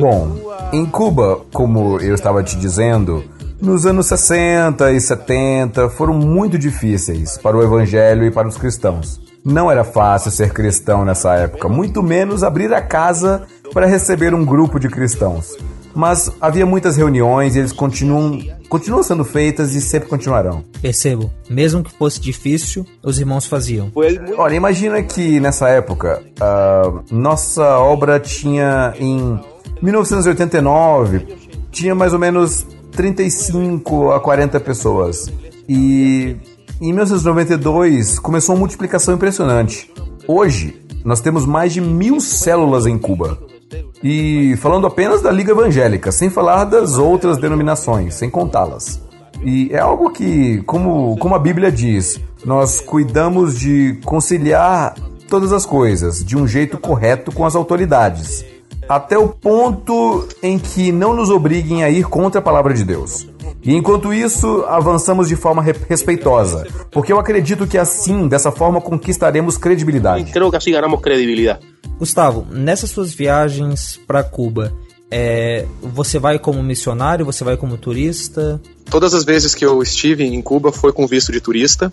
Bom, 0.00 0.36
em 0.72 0.86
Cuba, 0.86 1.40
como 1.52 2.00
eu 2.00 2.14
estava 2.14 2.42
te 2.42 2.56
dizendo, 2.56 3.22
nos 3.60 3.86
anos 3.86 4.06
60 4.06 4.90
e 4.90 5.00
70 5.00 5.90
foram 5.90 6.14
muito 6.14 6.58
difíceis 6.58 7.38
para 7.38 7.56
o 7.56 7.62
evangelho 7.62 8.24
e 8.24 8.30
para 8.30 8.48
os 8.48 8.56
cristãos. 8.56 9.20
Não 9.44 9.70
era 9.70 9.84
fácil 9.84 10.30
ser 10.30 10.52
cristão 10.52 11.04
nessa 11.04 11.34
época, 11.34 11.68
muito 11.68 12.02
menos 12.02 12.42
abrir 12.42 12.72
a 12.72 12.80
casa 12.80 13.42
para 13.72 13.86
receber 13.86 14.34
um 14.34 14.44
grupo 14.44 14.80
de 14.80 14.88
cristãos. 14.88 15.56
Mas 15.94 16.30
havia 16.40 16.64
muitas 16.64 16.96
reuniões 16.96 17.54
e 17.54 17.58
eles 17.58 17.72
continuam, 17.72 18.40
continuam 18.68 19.02
sendo 19.02 19.24
feitas 19.24 19.74
e 19.74 19.80
sempre 19.80 20.08
continuarão. 20.08 20.64
Percebo. 20.80 21.30
Mesmo 21.48 21.82
que 21.82 21.92
fosse 21.92 22.20
difícil, 22.20 22.86
os 23.02 23.18
irmãos 23.18 23.46
faziam. 23.46 23.90
Olha, 24.36 24.54
imagina 24.54 25.02
que 25.02 25.38
nessa 25.40 25.68
época, 25.68 26.22
uh, 26.40 27.02
nossa 27.10 27.78
obra 27.78 28.18
tinha 28.18 28.94
em 28.98 29.38
1989, 29.82 31.26
tinha 31.70 31.94
mais 31.94 32.12
ou 32.12 32.18
menos 32.18 32.66
35 32.92 34.12
a 34.12 34.20
40 34.20 34.60
pessoas. 34.60 35.30
E 35.68 36.36
em 36.80 36.92
1992 36.92 38.18
começou 38.18 38.54
uma 38.54 38.60
multiplicação 38.60 39.14
impressionante. 39.14 39.90
Hoje, 40.26 40.80
nós 41.04 41.20
temos 41.20 41.44
mais 41.44 41.72
de 41.72 41.80
mil 41.80 42.20
células 42.20 42.86
em 42.86 42.96
Cuba. 42.96 43.38
E 44.02 44.56
falando 44.56 44.86
apenas 44.86 45.22
da 45.22 45.30
Liga 45.30 45.52
Evangélica, 45.52 46.10
sem 46.12 46.28
falar 46.28 46.64
das 46.64 46.98
outras 46.98 47.38
denominações, 47.38 48.14
sem 48.14 48.28
contá-las. 48.28 49.00
E 49.42 49.70
é 49.72 49.78
algo 49.78 50.10
que, 50.10 50.62
como, 50.62 51.16
como 51.18 51.34
a 51.34 51.38
Bíblia 51.38 51.70
diz, 51.70 52.20
nós 52.44 52.80
cuidamos 52.80 53.58
de 53.58 53.98
conciliar 54.04 54.94
todas 55.28 55.52
as 55.52 55.64
coisas 55.64 56.24
de 56.24 56.36
um 56.36 56.46
jeito 56.46 56.76
correto 56.78 57.32
com 57.32 57.46
as 57.46 57.56
autoridades, 57.56 58.44
até 58.88 59.16
o 59.16 59.28
ponto 59.28 60.28
em 60.42 60.58
que 60.58 60.92
não 60.92 61.14
nos 61.14 61.30
obriguem 61.30 61.82
a 61.82 61.90
ir 61.90 62.04
contra 62.04 62.38
a 62.38 62.42
palavra 62.42 62.74
de 62.74 62.84
Deus. 62.84 63.26
E 63.62 63.74
enquanto 63.74 64.12
isso, 64.12 64.64
avançamos 64.66 65.28
de 65.28 65.36
forma 65.36 65.62
respeitosa, 65.62 66.66
porque 66.90 67.12
eu 67.12 67.18
acredito 67.18 67.66
que 67.66 67.78
assim, 67.78 68.28
dessa 68.28 68.50
forma, 68.50 68.80
conquistaremos 68.80 69.56
credibilidade. 69.56 70.32
Creio 70.32 70.50
que 70.50 70.56
assim 70.56 70.72
ganhamos 70.72 71.00
credibilidade. 71.00 71.60
Gustavo, 71.98 72.46
nessas 72.50 72.90
suas 72.90 73.12
viagens 73.12 74.00
para 74.06 74.24
Cuba, 74.24 74.72
é, 75.10 75.66
você 75.82 76.18
vai 76.18 76.38
como 76.38 76.62
missionário, 76.62 77.24
você 77.24 77.44
vai 77.44 77.56
como 77.56 77.76
turista? 77.76 78.60
Todas 78.90 79.12
as 79.12 79.24
vezes 79.24 79.54
que 79.54 79.64
eu 79.64 79.82
estive 79.82 80.24
em 80.24 80.40
Cuba 80.40 80.72
foi 80.72 80.92
com 80.92 81.06
visto 81.06 81.30
de 81.30 81.40
turista. 81.40 81.92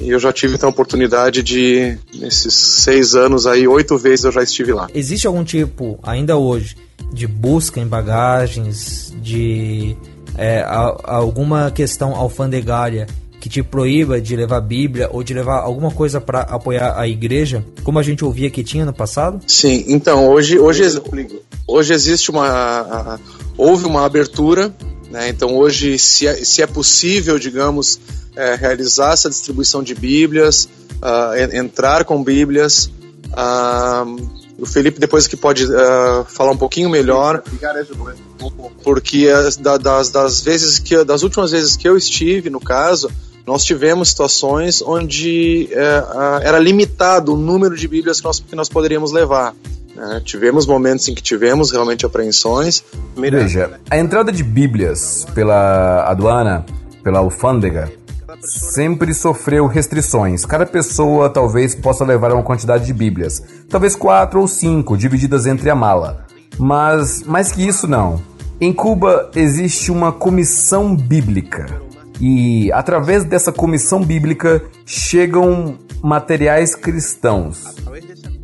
E 0.00 0.10
eu 0.10 0.18
já 0.18 0.32
tive 0.32 0.54
então 0.54 0.68
a 0.68 0.72
oportunidade 0.72 1.42
de, 1.42 1.98
nesses 2.14 2.54
seis 2.54 3.14
anos 3.14 3.46
aí, 3.46 3.66
oito 3.66 3.96
vezes 3.98 4.26
eu 4.26 4.32
já 4.32 4.42
estive 4.42 4.72
lá. 4.72 4.88
Existe 4.94 5.26
algum 5.26 5.42
tipo, 5.42 5.98
ainda 6.02 6.36
hoje, 6.36 6.76
de 7.12 7.26
busca 7.26 7.80
em 7.80 7.86
bagagens, 7.86 9.14
de 9.22 9.96
é, 10.36 10.60
a, 10.60 10.94
alguma 11.04 11.70
questão 11.70 12.14
alfandegária 12.14 13.06
que 13.40 13.48
te 13.48 13.62
proíba 13.62 14.20
de 14.20 14.34
levar 14.34 14.60
Bíblia 14.60 15.08
ou 15.12 15.22
de 15.22 15.32
levar 15.32 15.60
alguma 15.60 15.90
coisa 15.90 16.20
para 16.20 16.40
apoiar 16.40 16.98
a 16.98 17.06
igreja, 17.06 17.64
como 17.84 17.98
a 17.98 18.02
gente 18.02 18.24
ouvia 18.24 18.50
que 18.50 18.64
tinha 18.64 18.84
no 18.84 18.92
passado? 18.92 19.40
Sim, 19.46 19.84
então 19.88 20.28
hoje 20.28 20.58
hoje 20.58 20.82
hoje 21.66 21.92
existe 21.92 22.30
uma 22.30 23.20
houve 23.56 23.84
uma 23.84 24.04
abertura, 24.04 24.74
né? 25.10 25.28
Então 25.28 25.56
hoje 25.56 25.98
se 25.98 26.26
é, 26.26 26.34
se 26.44 26.62
é 26.62 26.66
possível, 26.66 27.38
digamos, 27.38 28.00
é, 28.34 28.54
realizar 28.54 29.12
essa 29.12 29.30
distribuição 29.30 29.82
de 29.82 29.94
Bíblias, 29.94 30.68
uh, 30.96 31.56
entrar 31.56 32.04
com 32.04 32.22
Bíblias. 32.22 32.90
Uh, 33.32 34.35
o 34.58 34.66
Felipe 34.66 34.98
depois 34.98 35.26
que 35.26 35.36
pode 35.36 35.64
uh, 35.66 36.24
falar 36.26 36.52
um 36.52 36.56
pouquinho 36.56 36.88
melhor, 36.88 37.42
porque 38.82 39.28
das, 39.60 40.10
das 40.10 40.40
vezes 40.40 40.78
que 40.78 41.04
das 41.04 41.22
últimas 41.22 41.50
vezes 41.50 41.76
que 41.76 41.88
eu 41.88 41.96
estive, 41.96 42.48
no 42.48 42.60
caso, 42.60 43.10
nós 43.46 43.64
tivemos 43.64 44.08
situações 44.08 44.82
onde 44.82 45.68
é, 45.72 46.02
era 46.42 46.58
limitado 46.58 47.34
o 47.34 47.36
número 47.36 47.76
de 47.76 47.86
Bíblias 47.86 48.18
que 48.18 48.24
nós, 48.24 48.40
que 48.40 48.56
nós 48.56 48.68
poderíamos 48.68 49.12
levar. 49.12 49.54
Né? 49.94 50.20
Tivemos 50.24 50.66
momentos 50.66 51.06
em 51.08 51.14
que 51.14 51.22
tivemos 51.22 51.70
realmente 51.70 52.04
apreensões. 52.04 52.82
Veja, 53.16 53.78
a 53.88 53.96
entrada 53.96 54.32
de 54.32 54.42
Bíblias 54.42 55.26
pela 55.32 56.10
aduana, 56.10 56.66
pela 57.04 57.20
alfândega, 57.20 57.92
sempre 58.40 59.12
sofreu 59.14 59.66
restrições. 59.66 60.44
Cada 60.44 60.66
pessoa 60.66 61.28
talvez 61.30 61.74
possa 61.74 62.04
levar 62.04 62.32
uma 62.32 62.42
quantidade 62.42 62.86
de 62.86 62.92
Bíblias, 62.92 63.42
talvez 63.68 63.96
quatro 63.96 64.40
ou 64.40 64.48
cinco, 64.48 64.96
divididas 64.96 65.46
entre 65.46 65.70
a 65.70 65.74
mala. 65.74 66.26
Mas 66.58 67.22
mais 67.22 67.52
que 67.52 67.66
isso, 67.66 67.86
não. 67.86 68.20
Em 68.60 68.72
Cuba 68.72 69.30
existe 69.34 69.92
uma 69.92 70.10
comissão 70.10 70.96
bíblica 70.96 71.66
e 72.20 72.72
através 72.72 73.24
dessa 73.24 73.52
comissão 73.52 74.02
bíblica 74.02 74.62
chegam 74.86 75.78
materiais 76.02 76.74
cristãos, 76.74 77.76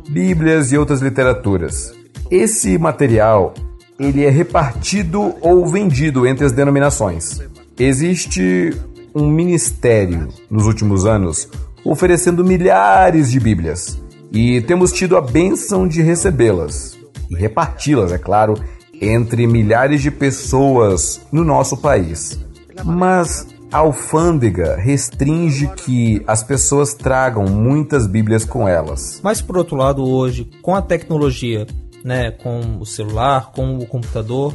Bíblias 0.07 0.71
e 0.71 0.77
outras 0.77 1.01
literaturas. 1.01 1.93
Esse 2.29 2.77
material 2.77 3.53
ele 3.99 4.23
é 4.23 4.29
repartido 4.29 5.33
ou 5.41 5.65
vendido 5.65 6.27
entre 6.27 6.45
as 6.45 6.51
denominações. 6.51 7.41
Existe 7.79 8.71
um 9.15 9.27
ministério 9.27 10.29
nos 10.49 10.65
últimos 10.65 11.05
anos 11.05 11.47
oferecendo 11.85 12.43
milhares 12.43 13.31
de 13.31 13.39
Bíblias 13.39 13.99
e 14.31 14.61
temos 14.61 14.91
tido 14.91 15.15
a 15.15 15.21
bênção 15.21 15.87
de 15.87 16.01
recebê-las 16.01 16.97
e 17.29 17.35
reparti-las, 17.35 18.11
é 18.11 18.17
claro, 18.17 18.55
entre 18.99 19.45
milhares 19.45 20.01
de 20.01 20.09
pessoas 20.09 21.21
no 21.31 21.43
nosso 21.43 21.77
país. 21.77 22.39
Mas 22.83 23.47
a 23.71 23.79
alfândega 23.79 24.75
restringe 24.75 25.67
que 25.75 26.23
as 26.25 26.43
pessoas 26.43 26.93
tragam 26.93 27.45
muitas 27.45 28.07
Bíblias 28.07 28.45
com 28.45 28.67
elas. 28.67 29.19
Mas 29.23 29.41
por 29.41 29.57
outro 29.57 29.75
lado, 29.75 30.03
hoje, 30.03 30.49
com 30.61 30.75
a 30.75 30.81
tecnologia, 30.81 31.67
né, 32.03 32.31
com 32.31 32.79
o 32.79 32.85
celular, 32.85 33.51
com 33.51 33.77
o 33.77 33.85
computador, 33.85 34.53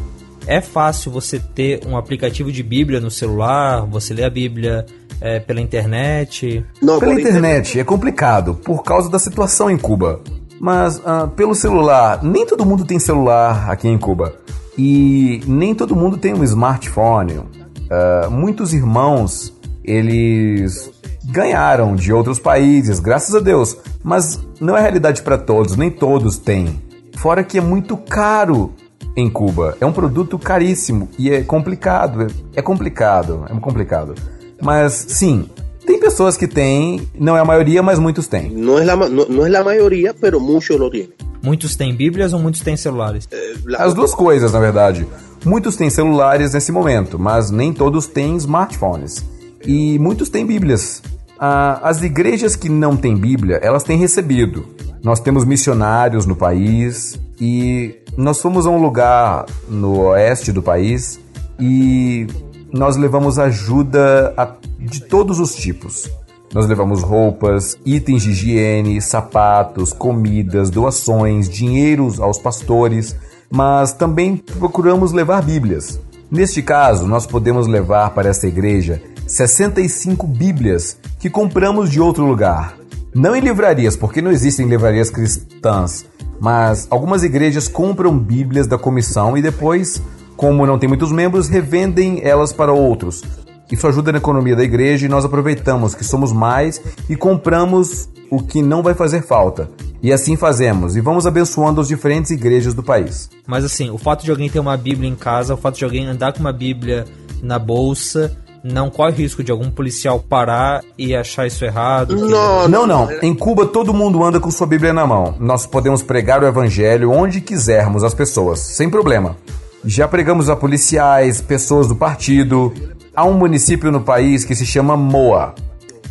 é 0.49 0.61
fácil 0.61 1.13
você 1.13 1.39
ter 1.39 1.81
um 1.87 1.97
aplicativo 1.97 2.51
de 2.51 2.63
Bíblia 2.63 3.01
no 3.01 3.11
celular, 3.11 3.87
você 3.87 4.13
lê 4.13 4.25
a 4.25 4.31
Bíblia 4.31 4.85
é, 5.21 5.39
pela 5.39 5.61
internet. 5.61 6.65
Não, 6.83 6.99
pela 6.99 7.15
internet 7.15 7.79
é 7.79 7.85
complicado 7.85 8.55
por 8.55 8.83
causa 8.83 9.09
da 9.09 9.19
situação 9.19 9.71
em 9.71 9.77
Cuba. 9.77 10.21
Mas 10.61 10.97
uh, 10.97 11.29
pelo 11.37 11.55
celular, 11.55 12.25
nem 12.25 12.45
todo 12.45 12.67
mundo 12.67 12.85
tem 12.85 12.99
celular 12.99 13.71
aqui 13.71 13.87
em 13.87 13.97
Cuba. 13.99 14.35
E 14.77 15.41
nem 15.47 15.75
todo 15.75 15.95
mundo 15.95 16.17
tem 16.17 16.35
um 16.35 16.43
smartphone, 16.43 17.41
Uh, 17.89 18.31
muitos 18.31 18.75
irmãos, 18.75 19.51
eles 19.83 20.91
ganharam 21.25 21.97
de 21.97 22.13
outros 22.13 22.39
países, 22.39 23.01
graças 23.01 23.35
a 23.35 23.41
Deus, 23.41 23.79
mas 24.05 24.39
não 24.61 24.77
é 24.77 24.83
realidade 24.83 25.23
para 25.23 25.39
todos, 25.39 25.75
nem 25.75 25.91
todos 25.91 26.37
têm. 26.37 26.83
Fora 27.17 27.43
que 27.43 27.57
é 27.57 27.63
muito 27.63 27.97
caro 27.97 28.75
em 29.19 29.29
Cuba. 29.29 29.77
É 29.81 29.87
um 29.87 29.93
produto 29.93 30.39
caríssimo 30.39 31.09
e 31.19 31.31
é 31.31 31.43
complicado. 31.43 32.27
É 32.55 32.63
complicado, 32.63 33.45
é 33.49 33.59
complicado. 33.59 34.15
Mas 34.61 34.93
sim, 34.93 35.49
tem 35.85 35.99
pessoas 35.99 36.37
que 36.37 36.47
têm, 36.47 37.03
não 37.19 37.37
é 37.37 37.41
a 37.41 37.45
maioria, 37.45 37.83
mas 37.83 37.99
muitos 37.99 38.29
têm. 38.29 38.51
Não 38.51 38.79
é 38.79 38.89
a, 38.89 38.97
não, 38.97 39.09
não 39.09 39.47
é 39.47 39.57
a 39.57 39.65
maioria, 39.65 40.15
mas 40.21 40.33
muitos 40.41 40.69
lo 40.69 40.91
têm. 40.91 41.09
Muitos 41.43 41.77
têm 41.77 41.95
Bíblias 41.95 42.33
ou 42.33 42.41
muitos 42.41 42.61
têm 42.61 42.77
celulares? 42.77 43.29
As 43.77 43.95
duas 43.95 44.15
coisas, 44.15 44.53
na 44.53 44.61
verdade. 44.61 45.07
Muitos 45.45 45.77
têm 45.77 45.89
celulares 45.89 46.53
nesse 46.53 46.73
momento, 46.73 47.19
mas 47.19 47.51
nem 47.51 47.73
todos 47.73 48.07
têm 48.07 48.37
smartphones. 48.37 49.25
E 49.65 49.99
muitos 49.99 50.29
têm 50.29 50.45
Bíblias. 50.45 51.03
Ah, 51.39 51.81
as 51.83 52.03
igrejas 52.03 52.57
que 52.57 52.69
não 52.69 52.97
têm 52.97 53.17
Bíblia, 53.17 53.57
elas 53.63 53.85
têm 53.85 53.99
recebido. 53.99 54.67
Nós 55.03 55.21
temos 55.21 55.45
missionários 55.45 56.27
no 56.27 56.35
país 56.35 57.19
e 57.41 57.95
nós 58.19 58.43
fomos 58.43 58.67
a 58.67 58.71
um 58.71 58.83
lugar 58.83 59.47
no 59.69 60.01
oeste 60.09 60.53
do 60.53 60.63
país 60.63 61.19
e 61.59 62.27
nós 62.71 62.97
levamos 62.97 63.39
ajuda 63.39 64.35
a, 64.37 64.53
de 64.79 65.01
todos 65.01 65.41
os 65.41 65.55
tipos. 65.55 66.11
Nós 66.53 66.67
levamos 66.67 67.03
roupas, 67.03 67.79
itens 67.87 68.23
de 68.23 68.31
higiene, 68.31 69.01
sapatos, 69.01 69.93
comidas, 69.93 70.69
doações, 70.69 71.49
dinheiros 71.49 72.21
aos 72.21 72.39
pastores 72.39 73.17
mas 73.51 73.93
também 73.93 74.37
procuramos 74.37 75.13
levar 75.13 75.43
Bíblias. 75.43 76.01
Neste 76.31 76.63
caso, 76.63 77.07
nós 77.07 77.27
podemos 77.27 77.67
levar 77.67 78.11
para 78.11 78.29
essa 78.29 78.47
igreja 78.47 79.01
65 79.27 80.27
Bíblias 80.27 80.99
que 81.19 81.31
compramos 81.31 81.91
de 81.91 82.01
outro 82.01 82.25
lugar. 82.25 82.78
Não 83.15 83.35
em 83.35 83.41
livrarias, 83.41 83.97
porque 83.97 84.21
não 84.21 84.31
existem 84.31 84.69
livrarias 84.69 85.11
cristãs, 85.11 86.05
mas 86.41 86.87
algumas 86.91 87.23
igrejas 87.23 87.67
compram 87.67 88.19
Bíblias 88.19 88.67
da 88.67 88.79
comissão 88.79 89.37
e 89.37 89.43
depois, 89.43 90.01
como 90.37 90.67
não 90.67 90.79
tem 90.79 90.89
muitos 90.89 91.11
membros, 91.11 91.49
revendem 91.49 92.21
elas 92.23 92.53
para 92.53 92.73
outros. 92.73 93.23
Isso 93.71 93.87
ajuda 93.87 94.13
na 94.13 94.19
economia 94.19 94.57
da 94.57 94.65
igreja 94.65 95.07
e 95.07 95.09
nós 95.09 95.25
aproveitamos 95.25 95.95
que 95.95 96.05
somos 96.05 96.33
mais 96.33 96.81
e 97.09 97.17
compramos 97.17 98.09
o 98.31 98.43
que 98.43 98.63
não 98.63 98.83
vai 98.83 98.95
fazer 98.95 99.23
falta. 99.23 99.71
E 100.03 100.13
assim 100.13 100.37
fazemos, 100.37 100.95
e 100.95 101.01
vamos 101.01 101.27
abençoando 101.27 101.81
as 101.81 101.89
diferentes 101.89 102.31
igrejas 102.31 102.73
do 102.73 102.83
país. 102.83 103.29
Mas 103.47 103.65
assim, 103.65 103.91
o 103.91 103.99
fato 103.99 104.25
de 104.25 104.31
alguém 104.31 104.49
ter 104.49 104.61
uma 104.61 104.77
Bíblia 104.77 105.11
em 105.11 105.17
casa, 105.17 105.55
o 105.55 105.57
fato 105.57 105.77
de 105.77 105.85
alguém 105.85 106.07
andar 106.07 106.33
com 106.33 106.41
uma 106.41 106.53
Bíblia 106.53 107.05
na 107.43 107.59
bolsa, 107.59 108.37
não 108.63 108.91
corre 108.91 109.13
risco 109.13 109.43
de 109.43 109.51
algum 109.51 109.71
policial 109.71 110.19
parar 110.21 110.83
e 110.97 111.15
achar 111.15 111.47
isso 111.47 111.65
errado? 111.65 112.17
Que... 112.17 112.23
Não, 112.23 112.69
não, 112.69 112.87
não. 112.87 113.11
Em 113.23 113.35
Cuba 113.35 113.67
todo 113.67 113.95
mundo 113.95 114.23
anda 114.25 114.41
com 114.41 114.51
sua 114.51 114.67
Bíblia 114.67 114.93
na 114.93 115.07
mão. 115.07 115.35
Nós 115.39 115.67
podemos 115.67 116.03
pregar 116.03 116.43
o 116.43 116.47
evangelho 116.47 117.11
onde 117.11 117.41
quisermos 117.41 118.05
às 118.05 118.15
pessoas, 118.15 118.59
sem 118.59 118.91
problema. 118.91 119.37
Já 119.85 120.09
pregamos 120.09 120.51
a 120.51 120.57
policiais, 120.57 121.41
pessoas 121.41 121.87
do 121.87 121.97
partido. 121.97 122.73
Há 123.15 123.25
um 123.25 123.35
município 123.35 123.91
no 123.91 124.01
país 124.01 124.45
que 124.45 124.55
se 124.55 124.67
chama 124.67 124.97
Moa, 124.97 125.55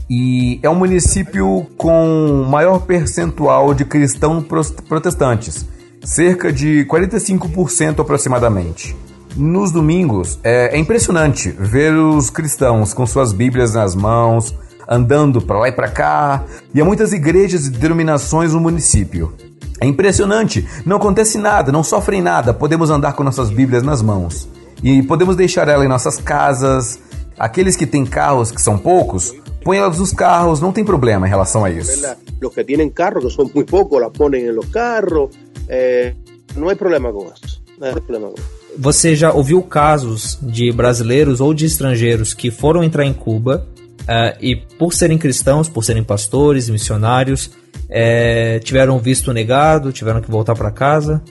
e 0.10 0.60
é 0.64 0.70
um 0.70 0.76
município 0.76 1.68
com 1.78 2.46
maior 2.50 2.80
percentual 2.80 3.74
de 3.74 3.84
cristãos 3.84 4.46
protestantes, 4.88 5.66
cerca 6.02 6.52
de 6.52 6.86
45% 6.86 8.00
aproximadamente. 8.00 8.96
Nos 9.38 9.72
domingos 9.72 10.40
é, 10.44 10.76
é, 10.76 10.80
impressionante 10.80 11.52
ver 11.52 11.94
os 11.94 12.32
cristãos 12.32 12.92
com 12.92 13.06
suas 13.06 13.32
Bíblias 13.32 13.76
nas 13.76 13.94
mãos, 13.94 14.52
andando 14.90 15.40
para 15.40 15.60
lá 15.60 15.70
e 15.70 15.72
para 15.72 15.90
cá, 15.90 16.44
e 16.74 16.82
há 16.82 16.86
muitas 16.86 17.14
igrejas 17.14 17.68
e 17.68 17.70
denominações 17.70 18.54
no 18.54 18.60
município. 18.60 19.32
É 19.80 19.86
impressionante, 19.86 20.68
não 20.84 20.98
acontece 20.98 21.38
nada, 21.38 21.72
não 21.72 21.84
sofrem 21.84 22.20
nada, 22.20 22.52
podemos 22.52 22.90
andar 22.90 23.14
com 23.14 23.24
nossas 23.24 23.52
Bíblias 23.52 23.84
nas 23.84 24.02
mãos. 24.02 24.50
E 24.82 25.04
podemos 25.04 25.36
deixar 25.36 25.68
ela 25.68 25.86
em 25.86 25.88
nossas 25.88 26.18
casas. 26.18 27.00
Aqueles 27.38 27.76
que 27.76 27.86
têm 27.86 28.08
carros, 28.08 28.50
que 28.50 28.60
são 28.60 28.76
poucos, 28.76 29.36
põe 29.64 29.78
elas 29.78 30.00
nos 30.00 30.12
carros, 30.12 30.60
não 30.60 30.72
tem 30.72 30.84
problema 30.84 31.28
em 31.28 31.30
relação 31.30 31.64
a 31.64 31.70
isso. 31.70 32.04
Os 32.42 32.56
que 32.56 32.64
têm 32.64 32.90
carro, 32.90 33.22
que 33.22 33.30
são 33.30 33.46
muito 33.54 33.70
poucos, 33.70 34.02
la 34.02 34.10
põem 34.10 34.52
nos 34.52 34.66
carros, 34.70 35.30
eh, 35.70 36.16
não 36.56 36.70
há 36.70 36.76
problema 36.76 37.14
com 37.14 37.26
isso. 37.26 37.62
Não 37.80 37.88
há 37.88 37.92
problema 37.92 38.30
com 38.30 38.34
isso. 38.34 38.57
Você 38.78 39.16
já 39.16 39.32
ouviu 39.32 39.62
casos 39.64 40.38
de 40.42 40.72
brasileiros 40.72 41.42
ou 41.42 41.54
de 41.54 41.66
estrangeiros 41.66 42.34
que 42.34 42.52
foram 42.52 42.84
entrar 42.84 43.06
em 43.06 43.14
Cuba 43.14 43.66
uh, 44.02 44.38
e, 44.40 44.56
por 44.56 44.94
serem 44.94 45.18
cristãos, 45.18 45.68
por 45.68 45.84
serem 45.84 46.04
pastores, 46.04 46.70
missionários, 46.70 47.50
é, 47.90 48.60
tiveram 48.60 49.00
visto 49.00 49.34
negado, 49.34 49.92
tiveram 49.92 50.22
que 50.22 50.30
voltar 50.30 50.56
para 50.56 50.70
casa? 50.70 51.22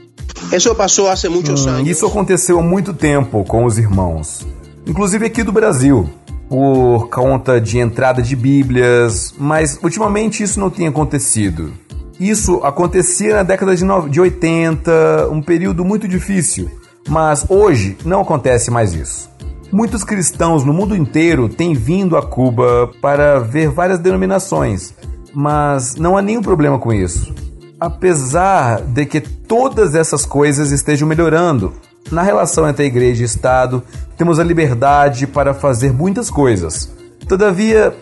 Isso 0.52 0.74
passou 0.74 1.08
há 1.08 1.14
muitos 1.30 1.66
hum, 1.66 1.70
anos. 1.70 1.88
Isso 1.88 2.06
aconteceu 2.06 2.58
há 2.58 2.62
muito 2.62 2.92
tempo 2.92 3.44
com 3.44 3.64
os 3.64 3.78
irmãos, 3.78 4.46
inclusive 4.86 5.26
aqui 5.26 5.42
do 5.42 5.52
Brasil 5.52 6.08
por 6.48 7.08
conta 7.08 7.60
de 7.60 7.78
entrada 7.78 8.22
de 8.22 8.36
Bíblias, 8.36 9.34
mas 9.36 9.78
ultimamente 9.82 10.42
isso 10.42 10.60
não 10.60 10.70
tem 10.70 10.86
acontecido. 10.86 11.72
Isso 12.20 12.60
acontecia 12.62 13.34
na 13.34 13.42
década 13.42 13.74
de, 13.74 13.84
de 14.10 14.20
80, 14.20 15.28
um 15.30 15.42
período 15.42 15.84
muito 15.84 16.08
difícil, 16.08 16.70
mas 17.06 17.46
hoje 17.48 17.96
não 18.04 18.20
acontece 18.20 18.70
mais 18.70 18.94
isso. 18.94 19.30
Muitos 19.72 20.04
cristãos 20.04 20.64
no 20.64 20.72
mundo 20.72 20.96
inteiro 20.96 21.48
têm 21.48 21.74
vindo 21.74 22.16
a 22.16 22.22
Cuba 22.22 22.90
para 23.00 23.38
ver 23.40 23.68
várias 23.68 23.98
denominações, 23.98 24.94
mas 25.34 25.96
não 25.96 26.16
há 26.16 26.22
nenhum 26.22 26.42
problema 26.42 26.78
com 26.78 26.92
isso. 26.92 27.34
Apesar 27.78 28.80
de 28.80 29.04
que 29.04 29.20
todas 29.20 29.94
essas 29.94 30.24
coisas 30.24 30.70
estejam 30.70 31.06
melhorando, 31.06 31.74
na 32.10 32.22
relação 32.22 32.68
entre 32.68 32.86
igreja 32.86 33.22
e 33.22 33.26
Estado, 33.26 33.82
temos 34.16 34.38
a 34.38 34.44
liberdade 34.44 35.26
para 35.26 35.52
fazer 35.52 35.92
muitas 35.92 36.30
coisas. 36.30 36.90
Todavia, 37.28 37.94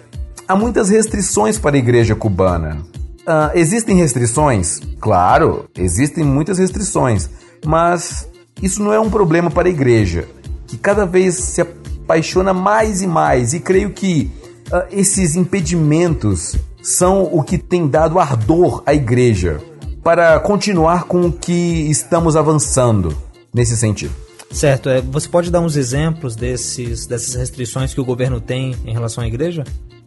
há 0.46 0.54
muitas 0.54 0.90
restrições 0.90 1.58
para 1.58 1.76
a 1.76 1.78
igreja 1.78 2.14
cubana. 2.14 2.82
Uh, 3.22 3.50
existem 3.54 3.96
restrições? 3.96 4.80
Claro, 5.00 5.64
existem 5.76 6.22
muitas 6.22 6.58
restrições, 6.58 7.30
mas 7.64 8.28
isso 8.62 8.82
não 8.82 8.92
é 8.92 9.00
um 9.00 9.10
problema 9.10 9.50
para 9.50 9.68
a 9.68 9.70
igreja, 9.70 10.26
que 10.66 10.76
cada 10.76 11.04
vez 11.04 11.34
se 11.34 11.60
apaixona 11.60 12.52
mais 12.52 13.02
e 13.02 13.06
mais, 13.06 13.52
e 13.52 13.60
creio 13.60 13.90
que 13.90 14.30
uh, 14.70 14.86
esses 14.90 15.36
impedimentos 15.36 16.56
são 16.82 17.24
o 17.24 17.42
que 17.42 17.58
tem 17.58 17.86
dado 17.86 18.18
ardor 18.18 18.82
à 18.84 18.94
igreja 18.94 19.60
para 20.02 20.38
continuar 20.38 21.04
com 21.04 21.26
o 21.26 21.32
que 21.32 21.52
estamos 21.90 22.36
avançando 22.36 23.16
nesse 23.52 23.76
sentido. 23.76 24.12
Certo, 24.50 24.88
é, 24.88 25.00
você 25.00 25.28
pode 25.28 25.50
dar 25.50 25.60
uns 25.60 25.76
exemplos 25.76 26.36
desses, 26.36 27.06
dessas 27.06 27.34
restrições 27.34 27.92
que 27.92 28.00
o 28.00 28.04
governo 28.04 28.40
tem 28.40 28.76
em 28.84 28.92
relação 28.92 29.24
à 29.24 29.26
igreja? 29.26 29.64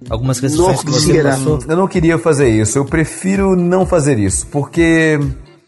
Algumas 0.10 0.40
restrições 0.40 0.84
que 0.84 0.92
você 0.92 1.22
passou? 1.22 1.60
Eu 1.68 1.76
não 1.76 1.88
queria 1.88 2.18
fazer 2.18 2.50
isso, 2.50 2.78
eu 2.78 2.86
prefiro 2.86 3.56
não 3.56 3.86
fazer 3.86 4.20
isso, 4.20 4.48
porque 4.48 5.20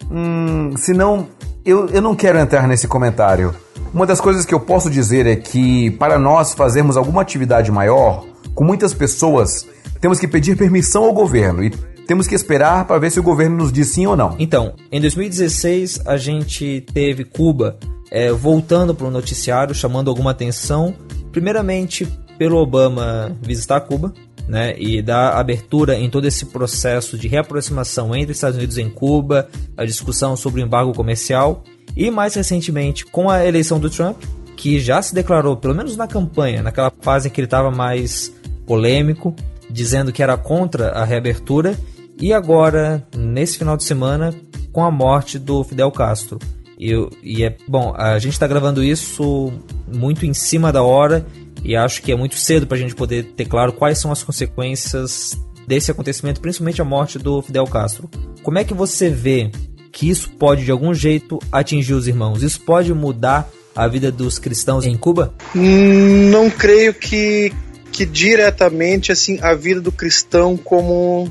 hum, 0.09 0.73
senão 0.77 1.27
eu, 1.69 1.87
eu 1.87 2.01
não 2.01 2.15
quero 2.15 2.37
entrar 2.37 2.67
nesse 2.67 2.87
comentário. 2.87 3.53
Uma 3.93 4.05
das 4.05 4.19
coisas 4.19 4.45
que 4.45 4.53
eu 4.53 4.59
posso 4.59 4.89
dizer 4.89 5.25
é 5.25 5.35
que 5.35 5.91
para 5.91 6.17
nós 6.17 6.53
fazermos 6.53 6.97
alguma 6.97 7.21
atividade 7.21 7.71
maior, 7.71 8.25
com 8.53 8.63
muitas 8.63 8.93
pessoas, 8.93 9.67
temos 10.01 10.19
que 10.19 10.27
pedir 10.27 10.57
permissão 10.57 11.03
ao 11.03 11.13
governo 11.13 11.63
e 11.63 11.69
temos 12.07 12.27
que 12.27 12.35
esperar 12.35 12.85
para 12.85 12.99
ver 12.99 13.11
se 13.11 13.19
o 13.19 13.23
governo 13.23 13.57
nos 13.57 13.71
diz 13.71 13.87
sim 13.89 14.05
ou 14.05 14.15
não. 14.15 14.35
Então, 14.39 14.73
em 14.91 14.99
2016 14.99 16.01
a 16.05 16.17
gente 16.17 16.83
teve 16.93 17.23
Cuba 17.23 17.77
é, 18.11 18.31
voltando 18.31 18.95
para 18.95 19.07
o 19.07 19.11
noticiário, 19.11 19.75
chamando 19.75 20.09
alguma 20.09 20.31
atenção, 20.31 20.95
primeiramente 21.31 22.07
pelo 22.37 22.57
Obama 22.57 23.35
visitar 23.41 23.81
Cuba, 23.81 24.13
né, 24.49 24.73
e 24.79 24.99
dar 24.99 25.37
abertura 25.37 25.95
em 25.95 26.09
todo 26.09 26.25
esse 26.25 26.47
processo 26.47 27.19
de 27.19 27.27
reaproximação 27.27 28.15
entre 28.15 28.31
Estados 28.31 28.57
Unidos 28.57 28.79
e 28.79 28.83
Cuba, 28.85 29.47
a 29.77 29.85
discussão 29.85 30.35
sobre 30.35 30.59
o 30.59 30.65
embargo 30.65 30.91
comercial, 30.91 31.63
e 31.95 32.09
mais 32.09 32.33
recentemente 32.33 33.05
com 33.05 33.29
a 33.29 33.45
eleição 33.45 33.79
do 33.79 33.91
Trump, 33.91 34.17
que 34.57 34.79
já 34.79 35.01
se 35.03 35.13
declarou, 35.13 35.55
pelo 35.55 35.75
menos 35.75 35.95
na 35.95 36.07
campanha, 36.07 36.63
naquela 36.63 36.91
fase 36.99 37.27
em 37.27 37.31
que 37.31 37.39
ele 37.39 37.45
estava 37.45 37.69
mais 37.69 38.33
polêmico, 38.65 39.35
dizendo 39.69 40.11
que 40.11 40.23
era 40.23 40.35
contra 40.35 40.89
a 40.89 41.05
reabertura, 41.05 41.77
e 42.19 42.33
agora, 42.33 43.07
nesse 43.15 43.59
final 43.59 43.77
de 43.77 43.83
semana, 43.83 44.33
com 44.73 44.83
a 44.83 44.89
morte 44.89 45.37
do 45.37 45.63
Fidel 45.63 45.91
Castro. 45.91 46.39
E, 46.79 46.91
e 47.21 47.43
é 47.43 47.55
bom, 47.67 47.93
a 47.95 48.17
gente 48.17 48.33
está 48.33 48.47
gravando 48.47 48.83
isso 48.83 49.53
muito 49.87 50.25
em 50.25 50.33
cima 50.33 50.71
da 50.71 50.81
hora 50.81 51.25
e 51.63 51.75
acho 51.75 52.01
que 52.01 52.11
é 52.11 52.15
muito 52.15 52.35
cedo 52.35 52.65
para 52.65 52.77
a 52.77 52.79
gente 52.79 52.95
poder 52.95 53.23
ter 53.35 53.45
claro 53.45 53.73
quais 53.73 53.97
são 53.97 54.11
as 54.11 54.23
consequências 54.23 55.37
desse 55.67 55.91
acontecimento, 55.91 56.41
principalmente 56.41 56.81
a 56.81 56.85
morte 56.85 57.19
do 57.19 57.41
Fidel 57.41 57.65
Castro. 57.65 58.09
Como 58.41 58.57
é 58.57 58.63
que 58.63 58.73
você 58.73 59.09
vê 59.09 59.51
que 59.91 60.09
isso 60.09 60.31
pode 60.31 60.65
de 60.65 60.71
algum 60.71 60.93
jeito 60.93 61.39
atingir 61.51 61.93
os 61.93 62.07
irmãos? 62.07 62.41
Isso 62.41 62.61
pode 62.61 62.93
mudar 62.93 63.49
a 63.75 63.87
vida 63.87 64.11
dos 64.11 64.39
cristãos 64.39 64.85
em 64.85 64.97
Cuba? 64.97 65.33
Não 65.53 66.49
creio 66.49 66.93
que, 66.93 67.53
que 67.91 68.05
diretamente 68.05 69.11
assim 69.11 69.39
a 69.41 69.53
vida 69.53 69.79
do 69.79 69.91
cristão 69.91 70.57
como 70.57 71.29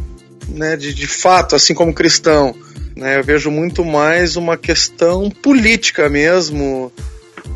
né, 0.49 0.76
de, 0.76 0.95
de 0.95 1.07
fato, 1.07 1.55
assim 1.55 1.74
como 1.74 1.93
cristão. 1.93 2.55
Né, 2.97 3.18
eu 3.18 3.24
vejo 3.24 3.51
muito 3.51 3.85
mais 3.85 4.37
uma 4.37 4.57
questão 4.57 5.31
política 5.31 6.09
mesmo, 6.09 6.93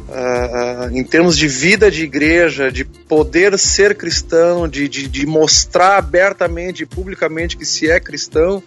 uh, 0.09 0.97
em 0.97 1.03
termos 1.05 1.37
de 1.37 1.49
vida 1.49 1.91
de 1.91 2.05
igreja, 2.05 2.71
de 2.71 2.85
poder 2.85 3.59
ser 3.59 3.95
cristão, 3.97 4.69
de, 4.69 4.89
de, 4.89 5.09
de 5.09 5.27
mostrar 5.27 5.99
abertamente, 5.99 6.87
publicamente 6.87 7.57
que 7.57 7.65
se 7.65 7.91
é 7.91 7.99
cristão. 8.01 8.63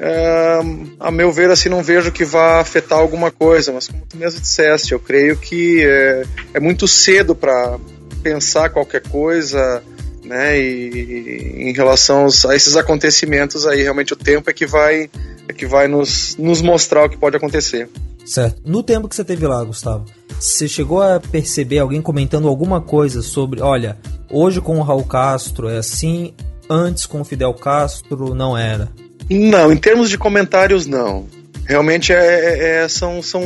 Uh, 0.00 0.90
a 0.98 1.10
meu 1.10 1.30
ver, 1.30 1.50
assim, 1.50 1.68
não 1.68 1.82
vejo 1.82 2.10
que 2.10 2.24
vá 2.24 2.60
afetar 2.60 2.98
alguma 2.98 3.30
coisa, 3.30 3.72
mas 3.72 3.86
como 3.86 4.06
tu 4.06 4.16
mesmo 4.16 4.40
disseste, 4.40 4.92
eu 4.92 4.98
creio 4.98 5.36
que 5.36 5.84
é, 5.84 6.24
é 6.54 6.60
muito 6.60 6.88
cedo 6.88 7.34
para 7.34 7.78
pensar 8.22 8.70
qualquer 8.70 9.02
coisa, 9.02 9.82
né? 10.24 10.58
E, 10.58 11.68
em 11.68 11.72
relação 11.72 12.28
a 12.48 12.56
esses 12.56 12.76
acontecimentos 12.76 13.66
aí, 13.66 13.82
realmente 13.82 14.12
o 14.12 14.16
tempo 14.16 14.48
é 14.48 14.52
que 14.52 14.64
vai 14.64 15.10
é 15.48 15.52
que 15.52 15.66
vai 15.66 15.88
nos, 15.88 16.36
nos 16.36 16.62
mostrar 16.62 17.04
o 17.04 17.08
que 17.08 17.16
pode 17.16 17.36
acontecer. 17.36 17.88
Certo. 18.30 18.62
No 18.64 18.80
tempo 18.80 19.08
que 19.08 19.16
você 19.16 19.24
teve 19.24 19.44
lá, 19.44 19.64
Gustavo, 19.64 20.04
você 20.38 20.68
chegou 20.68 21.02
a 21.02 21.18
perceber 21.18 21.80
alguém 21.80 22.00
comentando 22.00 22.46
alguma 22.46 22.80
coisa 22.80 23.22
sobre, 23.22 23.60
olha, 23.60 23.98
hoje 24.30 24.60
com 24.60 24.78
o 24.78 24.82
Raul 24.82 25.02
Castro 25.02 25.68
é 25.68 25.78
assim, 25.78 26.32
antes 26.68 27.06
com 27.06 27.20
o 27.20 27.24
Fidel 27.24 27.52
Castro 27.54 28.32
não 28.32 28.56
era? 28.56 28.88
Não, 29.28 29.72
em 29.72 29.76
termos 29.76 30.08
de 30.08 30.16
comentários, 30.16 30.86
não. 30.86 31.26
Realmente 31.66 32.12
é, 32.12 32.18
é, 32.18 32.84
é 32.84 32.88
são, 32.88 33.20
são 33.20 33.42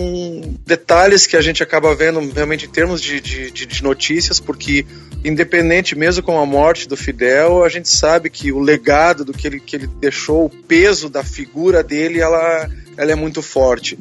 detalhes 0.66 1.26
que 1.26 1.38
a 1.38 1.40
gente 1.40 1.62
acaba 1.62 1.94
vendo 1.94 2.20
realmente 2.34 2.66
em 2.66 2.70
termos 2.70 3.00
de, 3.00 3.22
de, 3.22 3.50
de 3.50 3.82
notícias, 3.82 4.38
porque 4.38 4.84
independente 5.24 5.96
mesmo 5.96 6.22
com 6.22 6.38
a 6.38 6.44
morte 6.44 6.86
do 6.86 6.94
Fidel, 6.94 7.64
a 7.64 7.70
gente 7.70 7.88
sabe 7.88 8.28
que 8.28 8.52
o 8.52 8.58
legado 8.58 9.24
do 9.24 9.32
que 9.32 9.46
ele, 9.46 9.60
que 9.60 9.76
ele 9.76 9.86
deixou, 9.86 10.44
o 10.44 10.50
peso 10.50 11.08
da 11.08 11.24
figura 11.24 11.82
dele, 11.82 12.20
ela, 12.20 12.68
ela 12.98 13.12
é 13.12 13.14
muito 13.14 13.40
forte. 13.40 13.98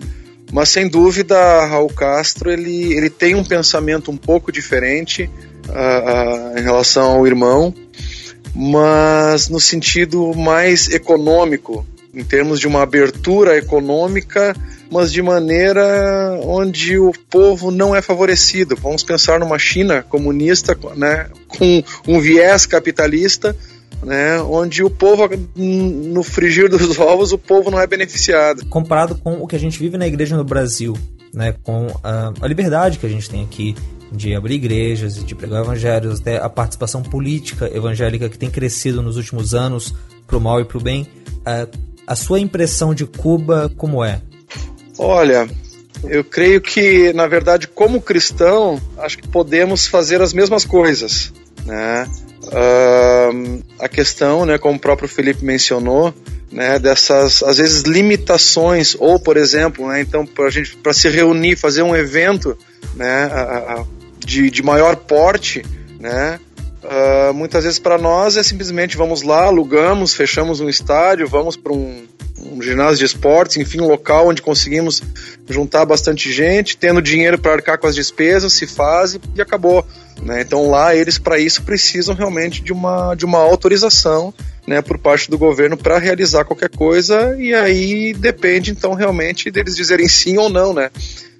Mas 0.54 0.70
sem 0.70 0.88
dúvida, 0.88 1.66
Raul 1.66 1.90
Castro 1.90 2.52
ele, 2.52 2.94
ele 2.94 3.10
tem 3.10 3.34
um 3.34 3.44
pensamento 3.44 4.12
um 4.12 4.18
pouco 4.18 4.52
diferente 4.52 5.28
uh, 5.68 6.54
uh, 6.54 6.60
em 6.60 6.62
relação 6.62 7.14
ao 7.14 7.26
irmão, 7.26 7.74
mas 8.54 9.50
no 9.50 9.60
sentido 9.60 10.32
mais 10.36 10.90
econômico, 10.90 11.84
em 12.14 12.24
termos 12.24 12.60
de 12.60 12.68
uma 12.68 12.84
abertura 12.84 13.58
econômica 13.58 14.56
mas 14.94 15.12
de 15.12 15.24
maneira 15.24 16.40
onde 16.44 17.00
o 17.00 17.12
povo 17.28 17.72
não 17.72 17.96
é 17.96 18.02
favorecido. 18.02 18.76
Vamos 18.76 19.02
pensar 19.02 19.40
numa 19.40 19.58
China 19.58 20.04
comunista, 20.04 20.78
né, 20.96 21.30
com 21.48 21.84
um 22.08 22.22
viés 22.22 22.68
capitalista, 22.68 23.58
né, 24.04 24.42
onde 24.42 24.84
o 24.84 24.90
povo, 24.90 25.30
no 25.56 26.24
frigir 26.24 26.70
dos 26.70 26.98
ovos, 27.00 27.32
o 27.32 27.38
povo 27.38 27.72
não 27.72 27.80
é 27.80 27.88
beneficiado. 27.88 28.66
Comparado 28.68 29.16
com 29.16 29.34
o 29.42 29.48
que 29.48 29.56
a 29.56 29.60
gente 29.60 29.80
vive 29.80 29.98
na 29.98 30.08
igreja 30.08 30.36
no 30.36 30.44
Brasil, 30.44 30.98
né, 31.34 31.56
com 31.64 31.88
a, 32.04 32.34
a 32.42 32.48
liberdade 32.48 33.00
que 33.00 33.06
a 33.06 33.10
gente 33.10 33.30
tem 33.30 33.44
aqui 33.44 33.76
de 34.12 34.36
abrir 34.36 34.56
igrejas 34.56 35.18
e 35.18 35.24
de 35.24 35.34
pregar 35.34 35.64
evangelhos, 35.64 36.20
até 36.20 36.38
a 36.38 36.48
participação 36.48 37.02
política 37.02 37.70
evangélica 37.76 38.30
que 38.30 38.38
tem 38.38 38.50
crescido 38.50 39.02
nos 39.02 39.18
últimos 39.18 39.56
anos 39.56 39.94
para 40.28 40.38
o 40.38 40.42
mal 40.42 40.62
e 40.62 40.66
para 40.66 40.78
o 40.78 40.82
bem. 40.82 41.08
A, 41.46 41.68
a 42.06 42.16
sua 42.16 42.40
impressão 42.40 42.94
de 42.94 43.06
Cuba 43.06 43.72
como 43.76 44.04
é? 44.04 44.22
Olha, 45.00 45.50
eu 46.04 46.24
creio 46.24 46.62
que, 46.62 47.12
na 47.14 47.26
verdade, 47.28 47.68
como 47.68 48.02
cristão, 48.02 48.80
acho 48.98 49.18
que 49.18 49.28
podemos 49.28 49.88
fazer 49.88 50.22
as 50.22 50.34
mesmas 50.34 50.66
coisas, 50.66 51.34
né? 51.66 52.08
Uh, 52.54 53.64
a 53.80 53.90
questão, 53.90 54.46
né, 54.46 54.60
como 54.60 54.78
o 54.78 54.80
próprio 54.80 55.10
Felipe 55.10 55.44
mencionou, 55.44 56.14
né, 56.52 56.78
dessas 56.78 57.42
às 57.42 57.58
vezes 57.58 57.82
limitações 57.82 58.96
ou, 59.00 59.20
por 59.20 59.38
exemplo, 59.38 59.88
né, 59.88 60.02
então 60.02 60.24
para 60.24 60.52
gente 60.52 60.78
para 60.78 60.94
se 60.94 61.10
reunir, 61.10 61.56
fazer 61.56 61.82
um 61.82 61.96
evento, 61.96 62.56
né, 62.96 63.28
de, 64.20 64.52
de 64.52 64.62
maior 64.62 64.96
porte, 64.96 65.66
né, 66.00 66.40
uh, 66.84 67.34
muitas 67.34 67.64
vezes 67.64 67.80
para 67.80 67.98
nós 67.98 68.38
é 68.38 68.44
simplesmente 68.44 68.96
vamos 68.96 69.24
lá, 69.24 69.46
alugamos, 69.46 70.14
fechamos 70.14 70.60
um 70.60 70.70
estádio, 70.70 71.28
vamos 71.28 71.58
para 71.58 71.74
um 71.74 72.06
um 72.52 72.62
ginásio 72.62 73.00
de 73.00 73.06
esportes, 73.06 73.58
enfim, 73.58 73.82
um 73.82 73.88
local 73.88 74.28
onde 74.28 74.42
conseguimos 74.42 75.02
juntar 75.50 75.86
bastante 75.86 76.32
gente, 76.32 76.78
tendo 76.78 77.02
dinheiro 77.02 77.38
para 77.38 77.54
arcar 77.54 77.78
com 77.78 77.88
as 77.88 77.96
despesas, 77.96 78.54
se 78.54 78.68
faz 78.68 79.20
e 79.36 79.42
acabou. 79.42 79.86
Né? 80.22 80.42
Então 80.42 80.70
lá 80.70 80.96
eles 80.96 81.18
para 81.18 81.40
isso 81.40 81.64
precisam 81.64 82.16
realmente 82.16 82.62
de 82.62 82.72
uma, 82.72 83.16
de 83.16 83.26
uma 83.26 83.40
autorização 83.40 84.34
né, 84.66 84.82
por 84.82 84.98
parte 84.98 85.30
do 85.30 85.38
governo 85.38 85.76
para 85.76 85.98
realizar 85.98 86.46
qualquer 86.46 86.70
coisa 86.70 87.36
e 87.38 87.54
aí 87.54 88.14
depende 88.14 88.72
então 88.72 88.94
realmente 88.94 89.52
deles 89.52 89.76
dizerem 89.76 90.08
sim 90.08 90.38
ou 90.38 90.50
não, 90.50 90.74
né? 90.74 90.90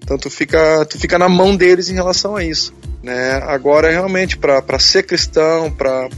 Então 0.04 0.18
tu 0.18 0.30
fica, 0.30 0.86
tu 0.86 1.00
fica 1.00 1.18
na 1.18 1.30
mão 1.30 1.56
deles 1.56 1.90
em 1.90 1.94
relação 1.94 2.36
a 2.36 2.44
isso. 2.44 2.74
Né? 3.02 3.42
Agora 3.44 3.90
realmente 3.90 4.38
para 4.38 4.80
ser 4.80 5.04
cristão, 5.04 5.72
para 5.72 6.10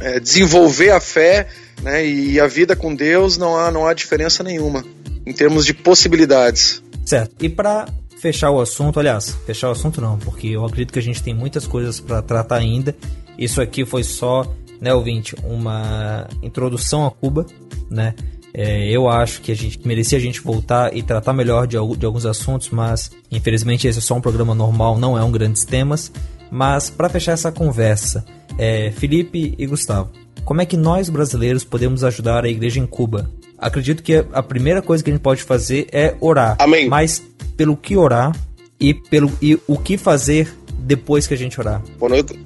é, 0.00 0.18
desenvolver 0.18 0.90
a 0.90 1.00
fé, 1.00 1.48
né? 1.82 2.06
E 2.06 2.40
a 2.40 2.46
vida 2.46 2.74
com 2.76 2.94
Deus 2.94 3.36
não 3.36 3.56
há, 3.56 3.70
não 3.70 3.86
há 3.86 3.94
diferença 3.94 4.42
nenhuma 4.42 4.84
em 5.26 5.32
termos 5.32 5.66
de 5.66 5.74
possibilidades. 5.74 6.82
Certo. 7.04 7.34
E 7.44 7.48
para 7.48 7.86
fechar 8.18 8.50
o 8.50 8.60
assunto, 8.60 8.98
aliás, 8.98 9.36
fechar 9.46 9.68
o 9.68 9.72
assunto 9.72 10.00
não, 10.00 10.18
porque 10.18 10.48
eu 10.48 10.64
acredito 10.64 10.92
que 10.92 10.98
a 10.98 11.02
gente 11.02 11.22
tem 11.22 11.34
muitas 11.34 11.66
coisas 11.66 12.00
para 12.00 12.22
tratar 12.22 12.56
ainda. 12.56 12.94
Isso 13.38 13.60
aqui 13.60 13.84
foi 13.84 14.02
só, 14.02 14.44
né, 14.80 14.92
ouvinte, 14.92 15.36
uma 15.44 16.26
introdução 16.42 17.06
a 17.06 17.10
Cuba, 17.10 17.46
né? 17.90 18.14
É, 18.52 18.90
eu 18.90 19.08
acho 19.08 19.42
que 19.42 19.52
a 19.52 19.54
gente 19.54 19.86
merecia 19.86 20.18
a 20.18 20.20
gente 20.20 20.40
voltar 20.40 20.96
e 20.96 21.02
tratar 21.02 21.32
melhor 21.32 21.66
de, 21.66 21.76
de 21.96 22.06
alguns 22.06 22.26
assuntos, 22.26 22.70
mas 22.70 23.10
infelizmente 23.30 23.86
esse 23.86 23.98
é 23.98 24.02
só 24.02 24.14
um 24.16 24.20
programa 24.20 24.54
normal, 24.54 24.98
não 24.98 25.16
é 25.16 25.22
um 25.22 25.30
grandes 25.30 25.64
temas. 25.64 26.10
Mas 26.50 26.88
para 26.88 27.08
fechar 27.08 27.32
essa 27.32 27.52
conversa, 27.52 28.24
é, 28.56 28.90
Felipe 28.90 29.54
e 29.56 29.66
Gustavo, 29.66 30.10
como 30.48 30.62
é 30.62 30.64
que 30.64 30.78
nós 30.78 31.10
brasileiros 31.10 31.62
podemos 31.62 32.02
ajudar 32.02 32.42
a 32.42 32.48
igreja 32.48 32.80
em 32.80 32.86
Cuba? 32.86 33.30
Acredito 33.58 34.02
que 34.02 34.24
a 34.32 34.42
primeira 34.42 34.80
coisa 34.80 35.04
que 35.04 35.10
a 35.10 35.12
gente 35.12 35.20
pode 35.20 35.42
fazer 35.42 35.86
é 35.92 36.14
orar. 36.22 36.56
Amém. 36.58 36.88
Mas 36.88 37.22
pelo 37.54 37.76
que 37.76 37.98
orar 37.98 38.34
e 38.80 38.94
pelo 38.94 39.30
e 39.42 39.60
o 39.68 39.76
que 39.76 39.98
fazer 39.98 40.50
depois 40.78 41.26
que 41.26 41.34
a 41.34 41.36
gente 41.36 41.60
orar. 41.60 41.82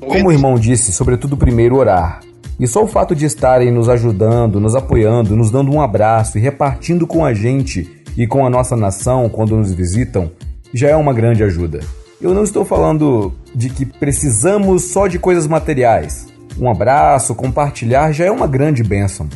Como 0.01 0.29
o 0.29 0.33
irmão 0.33 0.57
disse, 0.57 0.93
sobretudo 0.93 1.37
primeiro 1.37 1.77
orar. 1.77 2.19
E 2.59 2.67
só 2.67 2.83
o 2.83 2.89
fato 2.89 3.15
de 3.15 3.25
estarem 3.25 3.71
nos 3.71 3.89
ajudando, 3.89 4.59
nos 4.59 4.75
apoiando, 4.75 5.37
nos 5.37 5.53
dando 5.53 5.71
um 5.71 5.81
abraço 5.81 6.39
e 6.39 6.41
repartindo 6.41 7.07
com 7.07 7.25
a 7.25 7.33
gente 7.33 7.89
e 8.17 8.27
com 8.27 8.45
a 8.45 8.51
nossa 8.51 8.77
nação 8.77 9.29
quando 9.29 9.57
nos 9.57 9.73
visitam, 9.73 10.29
já 10.75 10.89
é 10.89 10.97
uma 10.97 11.15
grande 11.15 11.45
ajuda. 11.45 11.79
Eu 12.21 12.35
não 12.35 12.43
estou 12.43 12.65
falando 12.65 13.33
de 13.55 13.71
que 13.71 13.87
precisamos 13.87 14.87
só 14.87 15.07
de 15.07 15.21
coisas 15.21 15.47
materiais. 15.47 16.32
Um 16.59 16.71
abraço, 16.71 17.35
compartilhar 17.35 18.13
já 18.13 18.25
é 18.25 18.31
uma 18.31 18.47
grande 18.47 18.83
bênção. 18.83 19.29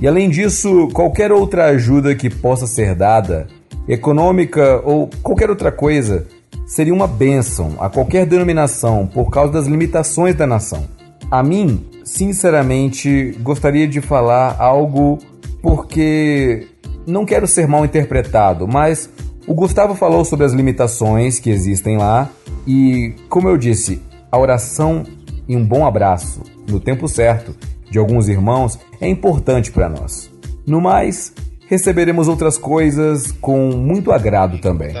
E 0.00 0.08
além 0.08 0.30
disso, 0.30 0.88
qualquer 0.92 1.30
outra 1.30 1.66
ajuda 1.66 2.14
que 2.14 2.30
possa 2.30 2.66
ser 2.66 2.94
dada, 2.94 3.46
econômica 3.86 4.80
ou 4.84 5.10
qualquer 5.22 5.50
outra 5.50 5.70
coisa, 5.70 6.26
seria 6.66 6.94
uma 6.94 7.06
bênção 7.06 7.74
a 7.80 7.90
qualquer 7.90 8.24
denominação 8.24 9.06
por 9.06 9.30
causa 9.30 9.52
das 9.52 9.66
limitações 9.66 10.34
da 10.34 10.46
nação. 10.46 10.84
A 11.30 11.42
mim, 11.42 11.84
sinceramente, 12.04 13.36
gostaria 13.42 13.86
de 13.86 14.00
falar 14.00 14.56
algo 14.58 15.18
porque 15.60 16.66
não 17.06 17.26
quero 17.26 17.46
ser 17.46 17.66
mal 17.68 17.84
interpretado, 17.84 18.66
mas 18.66 19.10
o 19.46 19.54
Gustavo 19.54 19.94
falou 19.94 20.24
sobre 20.24 20.46
as 20.46 20.52
limitações 20.52 21.38
que 21.38 21.50
existem 21.50 21.98
lá 21.98 22.30
e, 22.66 23.14
como 23.28 23.48
eu 23.48 23.56
disse, 23.56 24.00
a 24.30 24.38
oração 24.38 25.04
e 25.50 25.56
um 25.56 25.64
bom 25.64 25.84
abraço 25.84 26.42
no 26.68 26.78
tempo 26.78 27.08
certo 27.08 27.56
de 27.90 27.98
alguns 27.98 28.28
irmãos 28.28 28.78
é 29.00 29.08
importante 29.08 29.72
para 29.72 29.88
nós. 29.88 30.30
No 30.64 30.80
mais, 30.80 31.34
receberemos 31.66 32.28
outras 32.28 32.56
coisas 32.56 33.32
com 33.32 33.72
muito 33.72 34.12
agrado 34.12 34.60
também. 34.60 34.94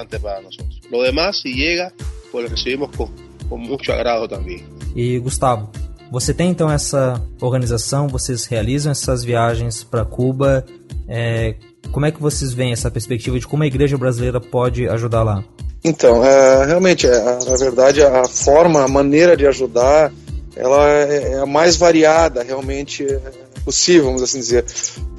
Lo 0.90 1.04
demás, 1.04 1.40
si 1.40 1.54
llega, 1.54 1.92
pues 2.32 2.50
recibimos 2.50 2.90
con, 2.96 3.08
con 3.48 3.60
mucho 3.60 3.92
agrado 3.92 4.26
também. 4.26 4.64
E 4.96 5.20
Gustavo, 5.20 5.70
você 6.10 6.34
tem 6.34 6.50
então 6.50 6.68
essa 6.68 7.22
organização, 7.40 8.08
vocês 8.08 8.46
realizam 8.46 8.90
essas 8.90 9.22
viagens 9.22 9.84
para 9.84 10.04
Cuba. 10.04 10.64
É, 11.06 11.54
como 11.92 12.06
é 12.06 12.10
que 12.10 12.20
vocês 12.20 12.52
veem 12.52 12.72
essa 12.72 12.90
perspectiva 12.90 13.38
de 13.38 13.46
como 13.46 13.62
a 13.62 13.68
igreja 13.68 13.96
brasileira 13.96 14.40
pode 14.40 14.88
ajudar 14.88 15.22
lá? 15.22 15.44
Então, 15.84 16.24
é, 16.24 16.66
realmente, 16.66 17.06
é, 17.06 17.22
na 17.22 17.56
verdade, 17.56 18.02
a 18.02 18.24
forma, 18.24 18.82
a 18.82 18.88
maneira 18.88 19.36
de 19.36 19.46
ajudar 19.46 20.12
ela 20.56 20.88
é, 20.88 21.32
é 21.32 21.38
a 21.38 21.46
mais 21.46 21.76
variada 21.76 22.42
realmente 22.42 23.04
é 23.04 23.20
possível, 23.64 24.04
vamos 24.06 24.22
assim 24.22 24.38
dizer. 24.38 24.64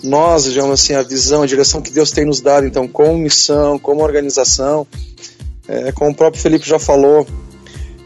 Nós, 0.04 0.46
digamos 0.46 0.72
assim, 0.72 0.94
a 0.94 1.02
visão, 1.02 1.44
a 1.44 1.48
direção 1.48 1.82
que 1.82 1.92
Deus 1.92 2.12
tem 2.12 2.26
nos 2.26 2.42
dado, 2.42 2.66
então, 2.66 2.88
como 2.88 3.18
missão, 3.18 3.78
como 3.80 4.04
organização, 4.04 4.86
é, 5.68 5.92
como 5.92 6.12
o 6.12 6.16
próprio 6.16 6.42
Felipe 6.42 6.68
já 6.68 6.80
falou, 6.80 7.26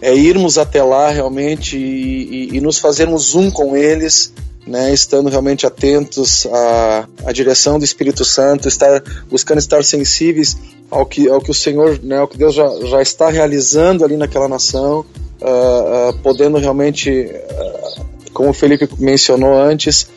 é 0.02 0.14
irmos 0.14 0.58
até 0.58 0.84
lá 0.84 1.10
realmente 1.10 1.78
e, 1.78 2.52
e, 2.52 2.58
e 2.58 2.62
nos 2.62 2.78
fazermos 2.78 3.34
um 3.34 3.50
com 3.50 3.76
eles, 3.76 4.34
né, 4.68 4.94
estando 4.94 5.30
realmente 5.30 5.66
atentos 5.66 6.46
à, 6.48 7.08
à 7.26 7.32
direção 7.32 7.80
do 7.80 7.86
Espírito 7.86 8.26
Santo, 8.26 8.68
estar 8.68 9.02
buscando 9.30 9.60
estar 9.60 9.84
sensíveis 9.84 10.58
ao 10.90 11.06
que, 11.06 11.30
ao 11.30 11.40
que 11.40 11.52
o 11.52 11.54
Senhor, 11.54 12.00
né, 12.04 12.18
ao 12.18 12.28
que 12.28 12.38
Deus 12.38 12.54
já, 12.54 12.68
já 12.86 13.02
está 13.02 13.30
realizando 13.30 14.04
ali 14.04 14.18
naquela 14.18 14.48
nação, 14.48 15.06
uh, 15.46 16.10
uh, 16.10 16.18
podendo 16.22 16.58
realmente, 16.58 17.12
uh, 17.12 18.06
como 18.34 18.50
o 18.50 18.54
Felipe 18.54 18.89
mencionou 18.98 19.58
antes, 19.58 20.08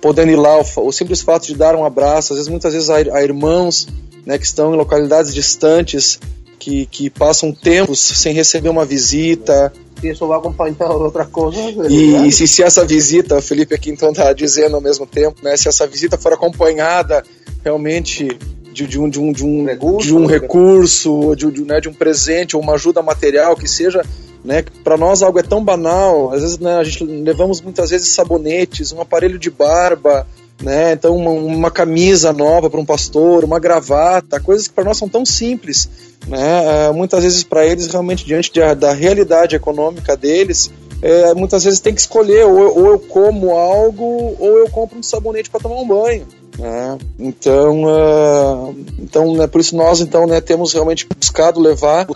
podendo 0.00 0.30
ir 0.30 0.36
lá, 0.36 0.58
o, 0.58 0.64
o, 0.86 0.92
simples 0.92 1.22
fato 1.22 1.46
de 1.46 1.54
dar 1.54 1.74
um 1.74 1.84
abraço, 1.84 2.32
às 2.32 2.38
vezes, 2.38 2.50
muitas 2.50 2.74
vezes, 2.74 2.90
a, 2.90 2.96
a 2.96 3.22
irmãos 3.22 3.86
né, 4.26 4.36
que 4.36 4.44
estão 4.44 4.74
em 4.74 4.76
localidades 4.76 5.32
distantes, 5.34 6.20
que, 6.58 6.84
que 6.86 7.08
passam 7.08 7.52
tempos 7.52 7.98
sem 7.98 8.34
receber 8.34 8.68
uma 8.68 8.84
visita, 8.84 9.72
e 10.02 10.08
isso 10.08 10.26
vai 10.26 10.38
acompanhar 10.38 10.90
outras 10.90 11.28
coisas. 11.28 11.90
E, 11.90 12.26
e 12.26 12.32
se, 12.32 12.46
se, 12.46 12.62
essa 12.62 12.84
visita, 12.84 13.38
o 13.38 13.42
Felipe 13.42 13.74
aqui 13.74 13.90
então 13.90 14.10
está 14.10 14.32
dizendo 14.32 14.76
ao 14.76 14.82
mesmo 14.82 15.06
tempo, 15.06 15.42
né, 15.42 15.56
se 15.56 15.68
essa 15.68 15.86
visita 15.86 16.18
for 16.18 16.32
acompanhada 16.32 17.22
realmente 17.64 18.28
de, 18.72 18.86
de, 18.86 19.00
um, 19.00 19.08
de, 19.08 19.18
um, 19.18 19.32
de 19.32 19.44
um 19.44 19.64
recurso, 19.64 20.06
de 20.06 20.14
um, 20.14 20.26
recurso 20.26 21.34
de, 21.36 21.50
de, 21.50 21.62
né, 21.62 21.80
de 21.80 21.88
um 21.88 21.92
presente 21.92 22.56
ou 22.56 22.62
uma 22.62 22.74
ajuda 22.74 23.02
material 23.02 23.56
que 23.56 23.68
seja 23.68 24.02
né? 24.44 24.64
Para 24.82 24.96
nós 24.96 25.22
algo 25.22 25.38
é 25.38 25.42
tão 25.42 25.62
banal, 25.62 26.32
às 26.32 26.40
vezes 26.40 26.58
né, 26.58 26.76
a 26.76 26.84
gente 26.84 27.04
levamos 27.04 27.60
muitas 27.60 27.90
vezes 27.90 28.08
sabonetes, 28.08 28.92
um 28.92 29.00
aparelho 29.00 29.38
de 29.38 29.50
barba, 29.50 30.26
né? 30.62 30.92
Então 30.92 31.16
uma, 31.16 31.30
uma 31.30 31.70
camisa 31.70 32.32
nova 32.32 32.68
para 32.68 32.80
um 32.80 32.84
pastor, 32.84 33.44
uma 33.44 33.58
gravata, 33.58 34.40
coisas 34.40 34.68
que 34.68 34.74
para 34.74 34.84
nós 34.84 34.96
são 34.96 35.08
tão 35.08 35.24
simples, 35.24 35.88
né? 36.26 36.88
Uh, 36.90 36.94
muitas 36.94 37.22
vezes 37.22 37.42
para 37.42 37.66
eles 37.66 37.86
realmente 37.88 38.24
diante 38.24 38.52
de, 38.52 38.74
da 38.74 38.92
realidade 38.92 39.56
econômica 39.56 40.16
deles, 40.16 40.70
é, 41.02 41.32
muitas 41.32 41.64
vezes 41.64 41.80
tem 41.80 41.94
que 41.94 42.00
escolher, 42.00 42.44
ou, 42.44 42.78
ou, 42.78 42.86
eu 42.90 42.98
como 42.98 43.52
algo, 43.52 44.36
ou 44.38 44.58
eu 44.58 44.68
compro 44.68 44.98
um 44.98 45.02
sabonete 45.02 45.48
para 45.48 45.60
tomar 45.60 45.76
um 45.76 45.88
banho. 45.88 46.26
Né? 46.58 46.98
Então, 47.18 47.84
uh, 47.84 48.76
então 48.98 49.34
né, 49.34 49.46
por 49.46 49.60
isso 49.60 49.74
nós 49.74 50.00
então 50.00 50.26
né, 50.26 50.42
temos 50.42 50.74
realmente 50.74 51.06
buscado 51.18 51.58
levar 51.58 52.06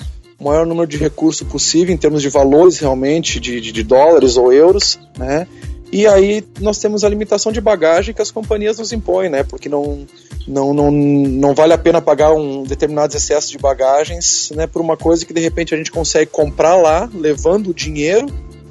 maior 0.44 0.66
número 0.66 0.86
de 0.86 0.96
recursos 0.96 1.46
possível 1.46 1.94
em 1.94 1.98
termos 1.98 2.22
de 2.22 2.28
valores 2.28 2.78
realmente 2.78 3.40
de, 3.40 3.60
de, 3.60 3.72
de 3.72 3.82
dólares 3.82 4.36
ou 4.36 4.52
euros, 4.52 4.98
né? 5.18 5.46
E 5.92 6.06
aí 6.08 6.44
nós 6.60 6.78
temos 6.78 7.04
a 7.04 7.08
limitação 7.08 7.52
de 7.52 7.60
bagagem 7.60 8.12
que 8.12 8.20
as 8.20 8.30
companhias 8.30 8.78
nos 8.78 8.92
impõem, 8.92 9.30
né? 9.30 9.44
Porque 9.44 9.68
não, 9.68 10.04
não, 10.46 10.74
não, 10.74 10.90
não 10.90 11.54
vale 11.54 11.72
a 11.72 11.78
pena 11.78 12.02
pagar 12.02 12.32
um 12.32 12.64
determinados 12.64 13.14
excessos 13.14 13.50
de 13.50 13.58
bagagens, 13.58 14.50
né? 14.54 14.66
Por 14.66 14.82
uma 14.82 14.96
coisa 14.96 15.24
que 15.24 15.32
de 15.32 15.40
repente 15.40 15.72
a 15.72 15.76
gente 15.76 15.92
consegue 15.92 16.30
comprar 16.30 16.74
lá, 16.76 17.08
levando 17.14 17.70
o 17.70 17.74
dinheiro, 17.74 18.26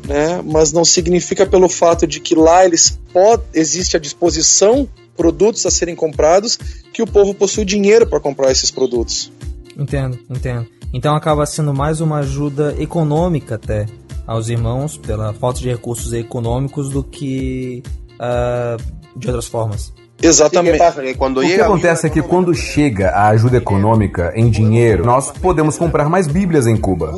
né? 0.05 0.41
Mas 0.43 0.73
não 0.73 0.83
significa 0.83 1.45
pelo 1.45 1.69
fato 1.69 2.05
de 2.05 2.19
que 2.19 2.35
lá 2.35 2.65
eles 2.65 2.99
pod, 3.13 3.41
existe 3.53 3.95
à 3.95 3.99
disposição 3.99 4.87
produtos 5.15 5.65
a 5.65 5.71
serem 5.71 5.95
comprados 5.95 6.57
que 6.91 7.01
o 7.01 7.07
povo 7.07 7.33
possui 7.33 7.63
dinheiro 7.63 8.05
para 8.05 8.19
comprar 8.19 8.51
esses 8.51 8.69
produtos. 8.69 9.31
Entendo, 9.77 10.19
entendo. 10.29 10.67
Então 10.93 11.15
acaba 11.15 11.45
sendo 11.45 11.73
mais 11.73 11.99
uma 11.99 12.19
ajuda 12.19 12.75
econômica 12.77 13.55
até 13.55 13.87
aos 14.27 14.47
irmãos 14.47 14.95
pela 14.95 15.33
falta 15.33 15.59
de 15.59 15.69
recursos 15.69 16.13
econômicos 16.13 16.89
do 16.89 17.03
que 17.03 17.81
uh, 18.13 18.81
de 19.17 19.27
outras 19.27 19.47
formas. 19.47 19.91
Exatamente. 20.21 20.79
O 20.79 21.41
que 21.41 21.61
acontece 21.61 22.07
é 22.07 22.09
que 22.09 22.21
quando 22.21 22.53
chega 22.53 23.09
a 23.09 23.29
ajuda 23.29 23.57
econômica 23.57 24.31
em 24.35 24.49
dinheiro, 24.49 25.03
nós 25.03 25.31
podemos 25.31 25.77
comprar 25.77 26.07
mais 26.07 26.27
Bíblias 26.27 26.67
em 26.67 26.77
Cuba. 26.77 27.13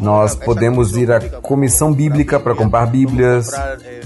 Nós 0.00 0.34
podemos 0.34 0.96
ir 0.96 1.10
à 1.10 1.20
comissão 1.20 1.92
bíblica 1.92 2.38
para 2.38 2.54
comprar 2.54 2.86
Bíblias, 2.86 3.50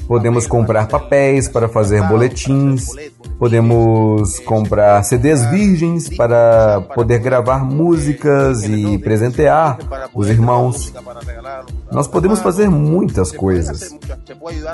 podemos 0.07 0.47
comprar 0.47 0.87
papéis 0.87 1.49
para 1.49 1.69
fazer 1.69 2.03
boletins, 2.09 2.87
podemos 3.39 4.39
comprar 4.41 5.03
CDs 5.03 5.45
virgens 5.47 6.09
para 6.09 6.81
poder 6.95 7.19
gravar 7.19 7.65
músicas 7.65 8.65
e 8.65 8.99
presentear 8.99 9.79
os 10.15 10.29
irmãos. 10.29 10.93
Nós 11.91 12.07
podemos 12.07 12.41
fazer 12.41 12.69
muitas 12.71 13.33
coisas. 13.33 13.95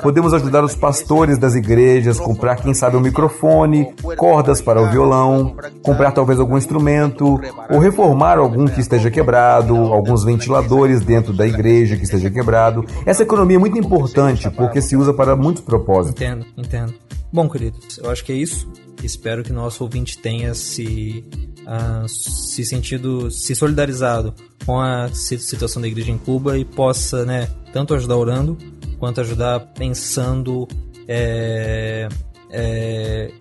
Podemos 0.01 0.33
ajudar 0.33 0.63
os 0.63 0.75
pastores 0.75 1.37
das 1.37 1.55
igrejas, 1.55 2.19
comprar, 2.19 2.57
quem 2.57 2.73
sabe, 2.73 2.97
um 2.97 3.01
microfone, 3.01 3.93
cordas 4.17 4.61
para 4.61 4.81
o 4.81 4.89
violão, 4.89 5.55
comprar 5.81 6.11
talvez 6.11 6.39
algum 6.39 6.57
instrumento, 6.57 7.39
ou 7.69 7.79
reformar 7.79 8.37
algum 8.37 8.65
que 8.65 8.81
esteja 8.81 9.09
quebrado, 9.09 9.75
alguns 9.75 10.23
ventiladores 10.23 10.84
dentro 11.05 11.33
da 11.33 11.45
igreja 11.45 11.97
que 11.97 12.03
esteja 12.03 12.29
quebrado. 12.29 12.85
Essa 13.05 13.23
economia 13.23 13.57
é 13.57 13.59
muito 13.59 13.77
importante 13.77 14.49
porque 14.51 14.81
se 14.81 14.95
usa 14.95 15.13
para 15.13 15.35
muitos 15.35 15.63
propósitos. 15.63 16.21
Entendo, 16.21 16.45
entendo. 16.57 16.93
Bom, 17.31 17.49
queridos, 17.49 17.97
eu 17.97 18.09
acho 18.09 18.23
que 18.23 18.31
é 18.31 18.35
isso. 18.35 18.71
Espero 19.03 19.43
que 19.43 19.51
nosso 19.51 19.83
ouvinte 19.83 20.17
tenha 20.17 20.53
se, 20.53 21.23
uh, 21.61 22.07
se 22.07 22.63
sentido, 22.63 23.29
se 23.29 23.53
solidarizado 23.53 24.33
com 24.65 24.79
a 24.79 25.09
situação 25.13 25.81
da 25.81 25.87
igreja 25.87 26.11
em 26.11 26.17
Cuba 26.17 26.57
e 26.57 26.65
possa, 26.65 27.25
né, 27.25 27.47
tanto 27.73 27.93
ajudar 27.93 28.15
orando 28.15 28.57
quanto 28.97 29.21
ajudar 29.21 29.59
pensando 29.59 30.67
é, 31.07 32.07
é, 32.49 33.31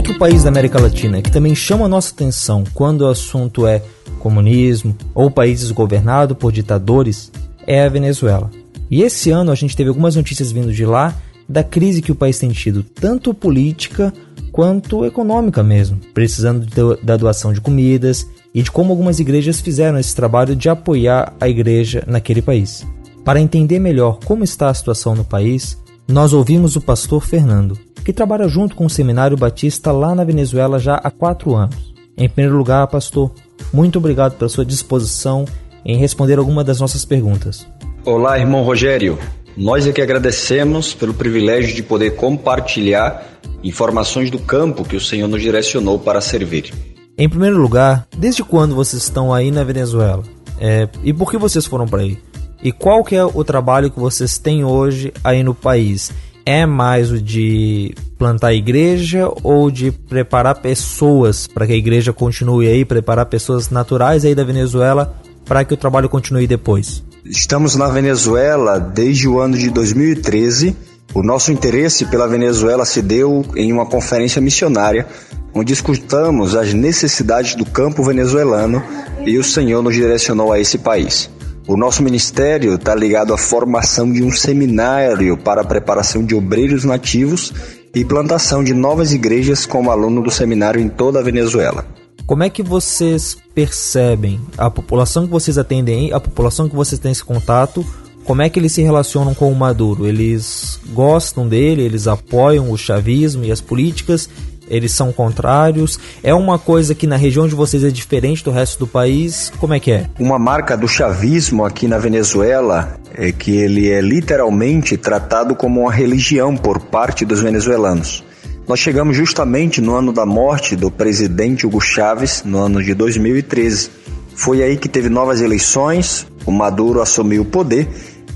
Outro 0.01 0.17
país 0.17 0.45
da 0.45 0.49
América 0.49 0.81
Latina 0.81 1.21
que 1.21 1.31
também 1.31 1.55
chama 1.55 1.85
a 1.85 1.89
nossa 1.89 2.11
atenção 2.11 2.65
quando 2.73 3.03
o 3.03 3.09
assunto 3.09 3.67
é 3.67 3.83
comunismo 4.19 4.97
ou 5.15 5.31
países 5.31 5.71
governados 5.71 6.39
por 6.39 6.51
ditadores 6.51 7.31
é 7.67 7.85
a 7.85 7.89
Venezuela. 7.91 8.51
E 8.91 9.03
esse 9.03 9.31
ano 9.31 9.53
a 9.53 9.55
gente 9.55 9.77
teve 9.77 9.91
algumas 9.91 10.17
notícias 10.17 10.51
vindo 10.51 10.73
de 10.73 10.87
lá 10.87 11.15
da 11.47 11.63
crise 11.63 12.01
que 12.01 12.11
o 12.11 12.15
país 12.15 12.39
tem 12.39 12.49
tido, 12.49 12.83
tanto 12.83 13.35
política 13.35 14.11
quanto 14.51 15.05
econômica 15.05 15.63
mesmo, 15.63 16.01
precisando 16.15 16.67
da 17.03 17.19
doação 17.19 17.53
de 17.53 17.61
comidas 17.61 18.27
e 18.55 18.63
de 18.63 18.71
como 18.71 18.93
algumas 18.93 19.21
igrejas 19.21 19.61
fizeram 19.61 19.99
esse 19.99 20.17
trabalho 20.17 20.57
de 20.57 20.71
apoiar 20.71 21.35
a 21.39 21.47
igreja 21.47 22.05
naquele 22.07 22.41
país. 22.41 22.87
Para 23.23 23.39
entender 23.39 23.79
melhor 23.79 24.19
como 24.25 24.45
está 24.45 24.71
a 24.71 24.75
situação 24.75 25.15
no 25.15 25.25
país, 25.25 25.77
nós 26.11 26.33
ouvimos 26.33 26.75
o 26.75 26.81
pastor 26.81 27.23
Fernando, 27.23 27.79
que 28.05 28.13
trabalha 28.13 28.49
junto 28.49 28.75
com 28.75 28.85
o 28.85 28.91
Seminário 28.91 29.37
Batista 29.37 29.93
lá 29.93 30.15
na 30.15 30.25
Venezuela 30.25 30.79
já 30.79 30.97
há 30.97 31.11
quatro 31.11 31.55
anos. 31.55 31.95
Em 32.17 32.29
primeiro 32.29 32.59
lugar, 32.59 32.87
pastor, 32.89 33.31
muito 33.73 33.99
obrigado 33.99 34.37
pela 34.37 34.49
sua 34.49 34.65
disposição 34.65 35.45
em 35.85 35.97
responder 35.97 36.39
alguma 36.39 36.65
das 36.65 36.81
nossas 36.81 37.05
perguntas. 37.05 37.67
Olá, 38.05 38.39
irmão 38.39 38.63
Rogério. 38.63 39.19
Nós 39.57 39.87
é 39.87 39.93
que 39.93 40.03
agradecemos 40.03 40.95
pelo 40.95 41.15
privilégio 41.15 41.75
de 41.75 41.83
poder 41.83 42.17
compartilhar 42.17 43.27
informações 43.63 44.31
do 44.31 44.39
campo 44.39 44.85
que 44.85 44.97
o 44.97 45.01
Senhor 45.01 45.29
nos 45.29 45.41
direcionou 45.41 45.99
para 45.99 46.21
servir. 46.21 46.73
Em 47.17 47.29
primeiro 47.29 47.59
lugar, 47.59 48.07
desde 48.17 48.43
quando 48.43 48.75
vocês 48.75 49.03
estão 49.03 49.33
aí 49.33 49.51
na 49.51 49.63
Venezuela? 49.63 50.23
É, 50.59 50.89
e 51.05 51.13
por 51.13 51.31
que 51.31 51.39
vocês 51.39 51.67
foram 51.67 51.87
para 51.87 52.03
aí? 52.03 52.19
E 52.63 52.73
qual 52.73 53.03
que 53.03 53.17
é 53.17 53.25
o 53.25 53.43
trabalho 53.43 53.91
que 53.91 53.99
vocês 53.99 54.39
têm 54.39 54.65
hoje 54.65 55.13
aí 55.25 55.43
no 55.43 55.55
país? 55.55 56.13
é 56.45 56.67
mais 56.67 57.11
o 57.11 57.21
de 57.21 57.95
plantar 58.19 58.53
igreja 58.53 59.31
ou 59.43 59.71
de 59.71 59.93
preparar 59.93 60.57
pessoas 60.57 61.47
para 61.47 61.67
que 61.67 61.73
a 61.73 61.77
igreja 61.77 62.13
continue 62.13 62.67
aí, 62.67 62.85
preparar 62.85 63.27
pessoas 63.27 63.71
naturais 63.71 64.25
aí 64.25 64.35
da 64.35 64.45
Venezuela 64.45 65.15
para 65.45 65.65
que 65.65 65.75
o 65.75 65.77
trabalho 65.77 66.09
continue 66.09 66.47
depois? 66.47 67.03
Estamos 67.25 67.77
na 67.77 67.89
Venezuela 67.89 68.79
desde 68.79 69.29
o 69.29 69.39
ano 69.39 69.57
de 69.57 69.71
2013. 69.71 70.77
O 71.13 71.23
nosso 71.23 71.53
interesse 71.53 72.07
pela 72.07 72.27
Venezuela 72.27 72.85
se 72.85 73.03
deu 73.03 73.45
em 73.57 73.73
uma 73.73 73.85
conferência 73.85 74.41
missionária, 74.41 75.07
onde 75.53 75.73
escutamos 75.73 76.55
as 76.55 76.73
necessidades 76.73 77.55
do 77.55 77.67
campo 77.67 78.03
venezuelano 78.03 78.83
e 79.25 79.37
o 79.39 79.45
Senhor 79.45 79.83
nos 79.83 79.95
direcionou 79.95 80.53
a 80.53 80.61
esse 80.61 80.79
país. 80.79 81.29
O 81.71 81.77
nosso 81.77 82.03
ministério 82.03 82.75
está 82.75 82.97
ligado 82.97 83.33
à 83.33 83.39
formação 83.39 84.13
de 84.13 84.25
um 84.25 84.33
seminário 84.33 85.37
para 85.37 85.61
a 85.61 85.65
preparação 85.65 86.25
de 86.25 86.35
obreiros 86.35 86.83
nativos 86.83 87.53
e 87.95 88.05
plantação 88.05 88.65
de 88.65 88.75
novas 88.75 89.13
igrejas 89.13 89.67
como 89.67 89.89
aluno 89.89 90.21
do 90.21 90.33
seminário 90.33 90.81
em 90.81 90.89
toda 90.89 91.21
a 91.21 91.23
Venezuela. 91.23 91.87
Como 92.27 92.43
é 92.43 92.51
que 92.51 92.61
vocês 92.61 93.39
percebem 93.55 94.41
a 94.59 94.69
população 94.69 95.27
que 95.27 95.31
vocês 95.31 95.59
atendem, 95.59 96.13
a 96.13 96.19
população 96.19 96.69
que 96.69 96.75
vocês 96.75 96.99
têm 96.99 97.13
esse 97.13 97.23
contato, 97.23 97.87
como 98.25 98.43
é 98.43 98.49
que 98.49 98.59
eles 98.59 98.73
se 98.73 98.83
relacionam 98.83 99.33
com 99.33 99.53
o 99.53 99.55
Maduro? 99.55 100.09
Eles 100.09 100.81
gostam 100.93 101.47
dele, 101.47 101.83
eles 101.83 102.09
apoiam 102.09 102.73
o 102.73 102.77
chavismo 102.77 103.45
e 103.45 103.53
as 103.53 103.61
políticas 103.61 104.29
eles 104.71 104.93
são 104.93 105.13
contrários? 105.13 105.99
É 106.23 106.33
uma 106.33 106.59
coisa 106.59 106.95
que 106.95 107.07
na 107.07 107.17
região 107.17 107.49
de 107.49 107.55
vocês 107.55 107.85
é 107.85 107.91
diferente 107.91 108.45
do 108.45 108.51
resto 108.51 108.79
do 108.79 108.87
país? 108.87 109.53
Como 109.59 109.75
é 109.75 109.81
que 109.81 109.91
é? 109.91 110.07
Uma 110.19 110.39
marca 110.39 110.77
do 110.77 110.89
chavismo 110.89 111.65
aqui 111.65 111.89
na 111.89 111.99
Venezuela 111.99 112.97
é 113.13 113.33
que 113.33 113.57
ele 113.57 113.91
é 113.91 114.01
literalmente 114.01 114.97
tratado 114.97 115.55
como 115.55 115.81
uma 115.83 115.93
religião 115.93 116.57
por 116.57 116.79
parte 116.79 117.25
dos 117.25 117.43
venezuelanos. 117.43 118.25
Nós 118.69 118.79
chegamos 118.79 119.17
justamente 119.17 119.81
no 119.81 119.97
ano 119.97 120.13
da 120.13 120.25
morte 120.25 120.77
do 120.77 120.91
presidente 120.91 121.67
Hugo 121.67 121.81
Chávez, 121.81 122.45
no 122.45 122.59
ano 122.59 122.83
de 122.83 122.95
2013. 122.95 123.91
Foi 124.37 124.63
aí 124.63 124.77
que 124.77 124.89
teve 124.89 125.09
novas 125.09 125.41
eleições, 125.41 126.27
o 126.47 126.53
Maduro 126.53 127.03
assumiu 127.03 127.43
o 127.43 127.45
poder 127.45 127.89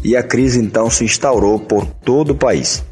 e 0.03 0.17
a 0.17 0.23
crise 0.23 0.61
então 0.61 0.91
se 0.91 1.05
instaurou 1.05 1.59
por 1.61 1.87
todo 1.87 2.31
o 2.31 2.35
país. 2.35 2.83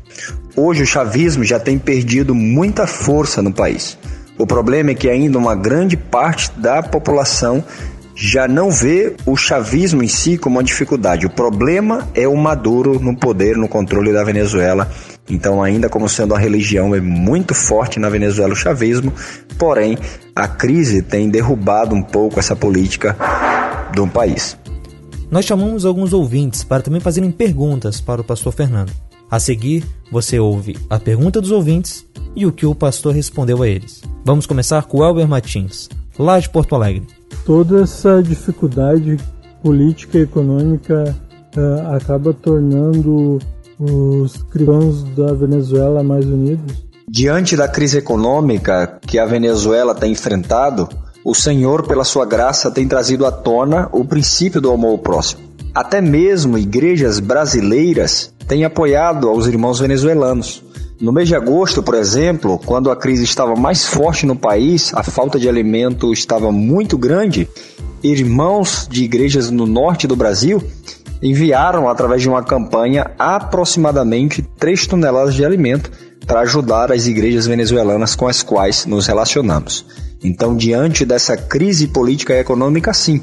Hoje 0.54 0.82
o 0.82 0.86
chavismo 0.86 1.42
já 1.44 1.58
tem 1.58 1.78
perdido 1.78 2.34
muita 2.34 2.86
força 2.86 3.40
no 3.40 3.52
país. 3.52 3.96
O 4.38 4.46
problema 4.46 4.90
é 4.90 4.94
que 4.94 5.08
ainda 5.08 5.38
uma 5.38 5.54
grande 5.54 5.96
parte 5.96 6.50
da 6.58 6.82
população 6.82 7.64
já 8.14 8.46
não 8.46 8.70
vê 8.70 9.16
o 9.24 9.34
chavismo 9.34 10.02
em 10.02 10.08
si 10.08 10.36
como 10.36 10.56
uma 10.56 10.62
dificuldade. 10.62 11.24
O 11.24 11.30
problema 11.30 12.06
é 12.14 12.28
o 12.28 12.36
Maduro 12.36 13.00
no 13.00 13.16
poder, 13.16 13.56
no 13.56 13.66
controle 13.66 14.12
da 14.12 14.22
Venezuela. 14.22 14.90
Então, 15.30 15.62
ainda 15.62 15.88
como 15.88 16.06
sendo 16.06 16.34
a 16.34 16.38
religião 16.38 16.94
é 16.94 17.00
muito 17.00 17.54
forte 17.54 17.98
na 17.98 18.10
Venezuela 18.10 18.52
o 18.52 18.56
chavismo, 18.56 19.10
porém 19.56 19.96
a 20.36 20.46
crise 20.46 21.00
tem 21.00 21.30
derrubado 21.30 21.94
um 21.94 22.02
pouco 22.02 22.38
essa 22.38 22.54
política 22.54 23.16
do 23.94 24.06
país. 24.06 24.56
Nós 25.30 25.46
chamamos 25.46 25.86
alguns 25.86 26.12
ouvintes 26.12 26.62
para 26.62 26.82
também 26.82 27.00
fazerem 27.00 27.30
perguntas 27.30 28.02
para 28.02 28.20
o 28.20 28.24
pastor 28.24 28.52
Fernando. 28.52 28.92
A 29.32 29.40
seguir, 29.40 29.82
você 30.10 30.38
ouve 30.38 30.76
a 30.90 31.00
pergunta 31.00 31.40
dos 31.40 31.50
ouvintes 31.50 32.04
e 32.36 32.44
o 32.44 32.52
que 32.52 32.66
o 32.66 32.74
pastor 32.74 33.14
respondeu 33.14 33.62
a 33.62 33.66
eles. 33.66 34.02
Vamos 34.26 34.44
começar 34.44 34.84
com 34.84 34.98
o 34.98 35.02
Elber 35.02 35.26
Martins, 35.26 35.88
lá 36.18 36.38
de 36.38 36.50
Porto 36.50 36.74
Alegre. 36.74 37.06
Toda 37.46 37.80
essa 37.80 38.22
dificuldade 38.22 39.16
política 39.62 40.18
e 40.18 40.22
econômica 40.24 41.16
uh, 41.56 41.94
acaba 41.96 42.34
tornando 42.34 43.38
os 43.80 44.36
cristãos 44.50 45.02
da 45.16 45.32
Venezuela 45.32 46.02
mais 46.02 46.26
unidos? 46.26 46.84
Diante 47.08 47.56
da 47.56 47.66
crise 47.66 47.96
econômica 47.96 49.00
que 49.00 49.18
a 49.18 49.24
Venezuela 49.24 49.94
tem 49.94 50.12
enfrentado, 50.12 50.86
o 51.24 51.34
Senhor, 51.34 51.86
pela 51.86 52.04
sua 52.04 52.26
graça, 52.26 52.70
tem 52.70 52.86
trazido 52.86 53.24
à 53.24 53.32
tona 53.32 53.88
o 53.92 54.04
princípio 54.04 54.60
do 54.60 54.70
amor 54.70 54.90
ao 54.90 54.98
próximo. 54.98 55.51
Até 55.74 56.02
mesmo 56.02 56.58
igrejas 56.58 57.18
brasileiras 57.18 58.32
têm 58.46 58.64
apoiado 58.64 59.28
aos 59.28 59.46
irmãos 59.46 59.80
venezuelanos. 59.80 60.62
No 61.00 61.12
mês 61.12 61.26
de 61.26 61.34
agosto, 61.34 61.82
por 61.82 61.94
exemplo, 61.94 62.58
quando 62.58 62.90
a 62.90 62.96
crise 62.96 63.24
estava 63.24 63.56
mais 63.56 63.86
forte 63.86 64.26
no 64.26 64.36
país, 64.36 64.92
a 64.94 65.02
falta 65.02 65.38
de 65.38 65.48
alimento 65.48 66.12
estava 66.12 66.52
muito 66.52 66.98
grande, 66.98 67.48
irmãos 68.02 68.86
de 68.90 69.04
igrejas 69.04 69.50
no 69.50 69.66
norte 69.66 70.06
do 70.06 70.14
Brasil 70.14 70.62
enviaram, 71.22 71.88
através 71.88 72.20
de 72.20 72.28
uma 72.28 72.42
campanha, 72.42 73.12
aproximadamente 73.18 74.42
3 74.58 74.86
toneladas 74.86 75.34
de 75.34 75.44
alimento 75.44 75.90
para 76.26 76.40
ajudar 76.40 76.92
as 76.92 77.06
igrejas 77.06 77.46
venezuelanas 77.46 78.14
com 78.14 78.28
as 78.28 78.42
quais 78.42 78.84
nos 78.84 79.06
relacionamos. 79.06 79.86
Então, 80.22 80.56
diante 80.56 81.04
dessa 81.04 81.36
crise 81.36 81.88
política 81.88 82.34
e 82.34 82.40
econômica, 82.40 82.92
sim, 82.92 83.20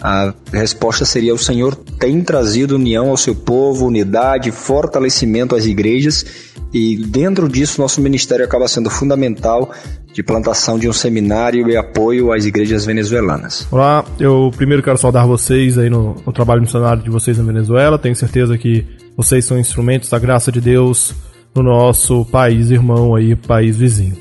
a 0.00 0.32
resposta 0.52 1.04
seria: 1.04 1.34
o 1.34 1.38
Senhor 1.38 1.74
tem 1.74 2.22
trazido 2.22 2.76
união 2.76 3.10
ao 3.10 3.16
seu 3.16 3.34
povo, 3.34 3.86
unidade, 3.86 4.50
fortalecimento 4.50 5.54
às 5.54 5.66
igrejas, 5.66 6.24
e 6.72 6.96
dentro 6.96 7.48
disso, 7.48 7.80
nosso 7.80 8.00
ministério 8.00 8.44
acaba 8.44 8.66
sendo 8.68 8.88
fundamental 8.88 9.70
de 10.12 10.22
plantação 10.22 10.78
de 10.78 10.88
um 10.88 10.92
seminário 10.92 11.68
e 11.68 11.76
apoio 11.76 12.32
às 12.32 12.44
igrejas 12.44 12.84
venezuelanas. 12.84 13.66
Olá, 13.70 14.04
eu 14.18 14.50
primeiro 14.56 14.82
quero 14.82 14.98
saudar 14.98 15.26
vocês 15.26 15.78
aí 15.78 15.88
no, 15.88 16.16
no 16.26 16.32
trabalho 16.32 16.62
missionário 16.62 17.02
de 17.02 17.10
vocês 17.10 17.38
na 17.38 17.44
Venezuela. 17.44 17.98
Tenho 17.98 18.16
certeza 18.16 18.58
que 18.58 18.84
vocês 19.16 19.44
são 19.44 19.58
instrumentos 19.58 20.08
da 20.08 20.18
graça 20.18 20.50
de 20.50 20.60
Deus 20.60 21.14
no 21.54 21.62
nosso 21.62 22.24
país 22.24 22.70
irmão 22.70 23.14
aí, 23.14 23.36
país 23.36 23.76
vizinho. 23.76 24.16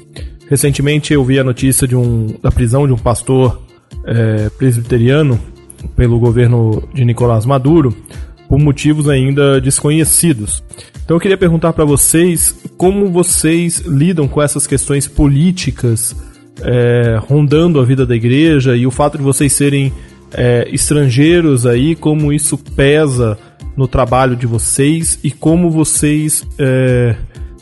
Recentemente 0.48 1.14
eu 1.14 1.24
vi 1.24 1.40
a 1.40 1.44
notícia 1.44 1.88
de 1.88 1.96
um, 1.96 2.36
da 2.42 2.52
prisão 2.52 2.86
de 2.86 2.94
um 2.94 2.98
pastor 2.98 3.62
é, 4.06 4.50
presbiteriano 4.50 5.40
pelo 5.96 6.20
governo 6.20 6.84
de 6.94 7.04
Nicolás 7.06 7.46
Maduro 7.46 7.96
por 8.48 8.60
motivos 8.60 9.08
ainda 9.08 9.62
desconhecidos. 9.62 10.64
Então 11.04 11.16
eu 11.16 11.22
queria 11.22 11.38
perguntar 11.38 11.74
para 11.74 11.86
vocês 11.86 12.56
como 12.78 13.10
vocês 13.10 13.80
lidam 13.80 14.28
com 14.28 14.42
essas 14.42 14.66
questões 14.66 15.08
políticas 15.08 16.16
é, 16.62 17.18
rondando 17.28 17.80
a 17.80 17.86
vida 17.86 18.06
da 18.06 18.16
igreja 18.16 18.76
e 18.76 18.86
o 18.86 18.92
fato 18.92 19.18
de 19.18 19.24
vocês 19.24 19.54
serem 19.54 19.94
é, 20.34 20.68
estrangeiros 20.72 21.66
aí, 21.66 21.96
como 21.96 22.34
isso 22.34 22.58
pesa 22.58 23.38
no 23.76 23.88
trabalho 23.88 24.36
de 24.36 24.46
vocês 24.46 25.20
e 25.24 25.32
como 25.32 25.70
vocês 25.70 26.46
é, 26.58 27.16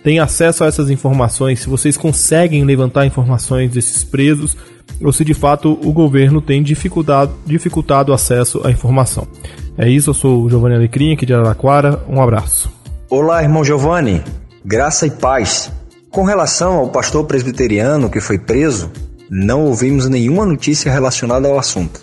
têm 0.07 0.19
acesso 0.19 0.63
a 0.63 0.67
essas 0.67 0.89
informações, 0.89 1.59
se 1.59 1.67
vocês 1.67 1.97
conseguem 1.97 2.63
levantar 2.63 3.05
informações 3.05 3.71
desses 3.71 4.05
presos 4.05 4.55
ou 5.03 5.11
se 5.11 5.25
de 5.25 5.33
fato 5.33 5.77
o 5.83 5.91
governo 5.91 6.41
tem 6.41 6.63
dificultado, 6.63 7.33
dificultado 7.45 8.13
acesso 8.13 8.61
à 8.63 8.71
informação. 8.71 9.27
É 9.77 9.89
isso, 9.89 10.11
eu 10.11 10.13
sou 10.13 10.43
o 10.43 10.49
Giovanni 10.49 10.75
Alecrim, 10.75 11.11
aqui 11.11 11.25
de 11.25 11.33
Araraquara. 11.33 12.01
Um 12.07 12.21
abraço. 12.21 12.71
Olá, 13.09 13.43
irmão 13.43 13.65
Giovanni. 13.65 14.23
Graça 14.63 15.05
e 15.05 15.11
paz. 15.11 15.69
Com 16.09 16.23
relação 16.23 16.75
ao 16.75 16.87
pastor 16.87 17.25
presbiteriano 17.25 18.09
que 18.09 18.21
foi 18.21 18.39
preso, 18.39 18.89
não 19.29 19.65
ouvimos 19.65 20.07
nenhuma 20.07 20.45
notícia 20.45 20.89
relacionada 20.89 21.49
ao 21.49 21.59
assunto. 21.59 22.01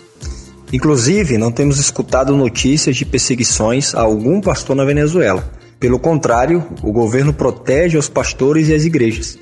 Inclusive, 0.71 1.39
não 1.39 1.51
temos 1.51 1.79
escutado 1.79 2.37
notícias 2.37 2.95
de 2.95 3.03
perseguições 3.03 3.95
a 3.95 4.01
algum 4.01 4.39
pastor 4.41 4.75
na 4.75 4.85
Venezuela. 4.85 5.43
Pelo 5.85 5.99
contrário, 5.99 6.65
o 6.81 6.91
governo 6.91 7.31
protege 7.31 7.95
os 7.95 8.09
pastores 8.09 8.69
e 8.69 8.73
as 8.73 8.85
igrejas. 8.85 9.37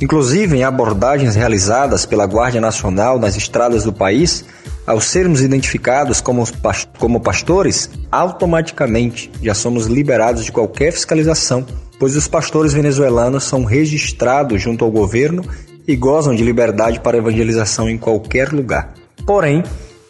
Inclusive, 0.00 0.56
em 0.56 0.64
abordagens 0.64 1.34
realizadas 1.34 2.06
pela 2.06 2.24
Guarda 2.24 2.58
Nacional 2.58 3.18
nas 3.18 3.36
estradas 3.36 3.84
do 3.84 3.92
país, 3.92 4.42
ao 4.86 5.02
sermos 5.02 5.42
identificados 5.42 6.22
como, 6.22 7.20
pastores, 7.20 7.90
automaticamente 8.10 9.30
já 9.42 9.52
somos 9.52 9.84
liberados 9.84 10.46
de 10.46 10.50
qualquer 10.50 10.92
fiscalização, 10.92 11.66
pois 12.00 12.16
os 12.16 12.26
pastores 12.26 12.72
venezuelanos 12.72 13.44
são 13.44 13.62
registrados 13.62 14.62
junto 14.62 14.82
ao 14.82 14.90
governo 14.90 15.44
e 15.86 15.94
gozam 15.94 16.34
de 16.34 16.42
liberdade 16.42 17.00
para 17.00 17.18
evangelização 17.18 17.86
em 17.86 17.98
qualquer 17.98 18.50
lugar. 18.50 18.94
Porém, 19.26 19.62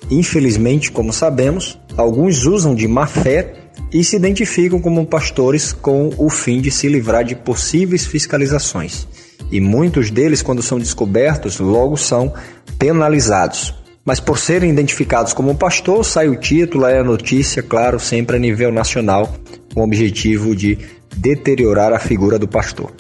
infelizmente, 0.09 0.93
como 0.93 1.13
sabemos, 1.13 1.77
alguns 1.97 2.45
usam 2.45 2.73
de 2.73 2.87
má 2.87 3.09
fé 3.09 3.66
e 3.93 4.03
se 4.03 4.17
identificam 4.17 4.81
como 4.81 5.07
pastores 5.07 5.73
com 5.73 6.11
o 6.19 6.29
fim 6.29 6.61
de 6.61 6.71
se 6.71 6.89
livrar 6.89 7.25
de 7.25 7.35
possíveis 7.35 8.07
fiscalizações 8.07 9.07
e 9.51 9.61
muitos 9.61 10.11
deles, 10.11 10.43
quando 10.43 10.63
são 10.63 10.79
descobertos, 10.79 11.61
logo 11.61 11.97
são 11.97 12.33
penalizados. 12.79 13.75
Mas 14.05 14.21
por 14.21 14.39
serem 14.39 14.71
identificados 14.71 15.33
como 15.33 15.57
pastor, 15.57 16.05
sai 16.05 16.29
o 16.29 16.37
título, 16.37 16.87
é 16.87 16.99
a 16.99 17.05
notícia, 17.05 17.63
claro, 17.63 17.99
sempre 17.99 18.37
a 18.37 18.39
nível 18.39 18.71
nacional, 18.73 19.35
com 19.75 19.81
o 19.81 19.85
objetivo 19.85 20.55
de 20.55 20.79
deteriorar 21.17 21.93
a 21.93 21.99
figura 21.99 22.39
do 22.39 22.47
pastor. 22.47 22.93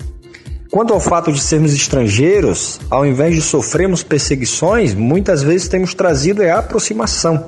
Quanto 0.70 0.92
ao 0.92 1.00
fato 1.00 1.32
de 1.32 1.40
sermos 1.40 1.72
estrangeiros, 1.72 2.80
ao 2.90 3.06
invés 3.06 3.34
de 3.34 3.40
sofrermos 3.40 4.02
perseguições, 4.02 4.94
muitas 4.94 5.42
vezes 5.42 5.68
temos 5.68 5.94
trazido 5.94 6.42
a 6.42 6.58
aproximação, 6.58 7.46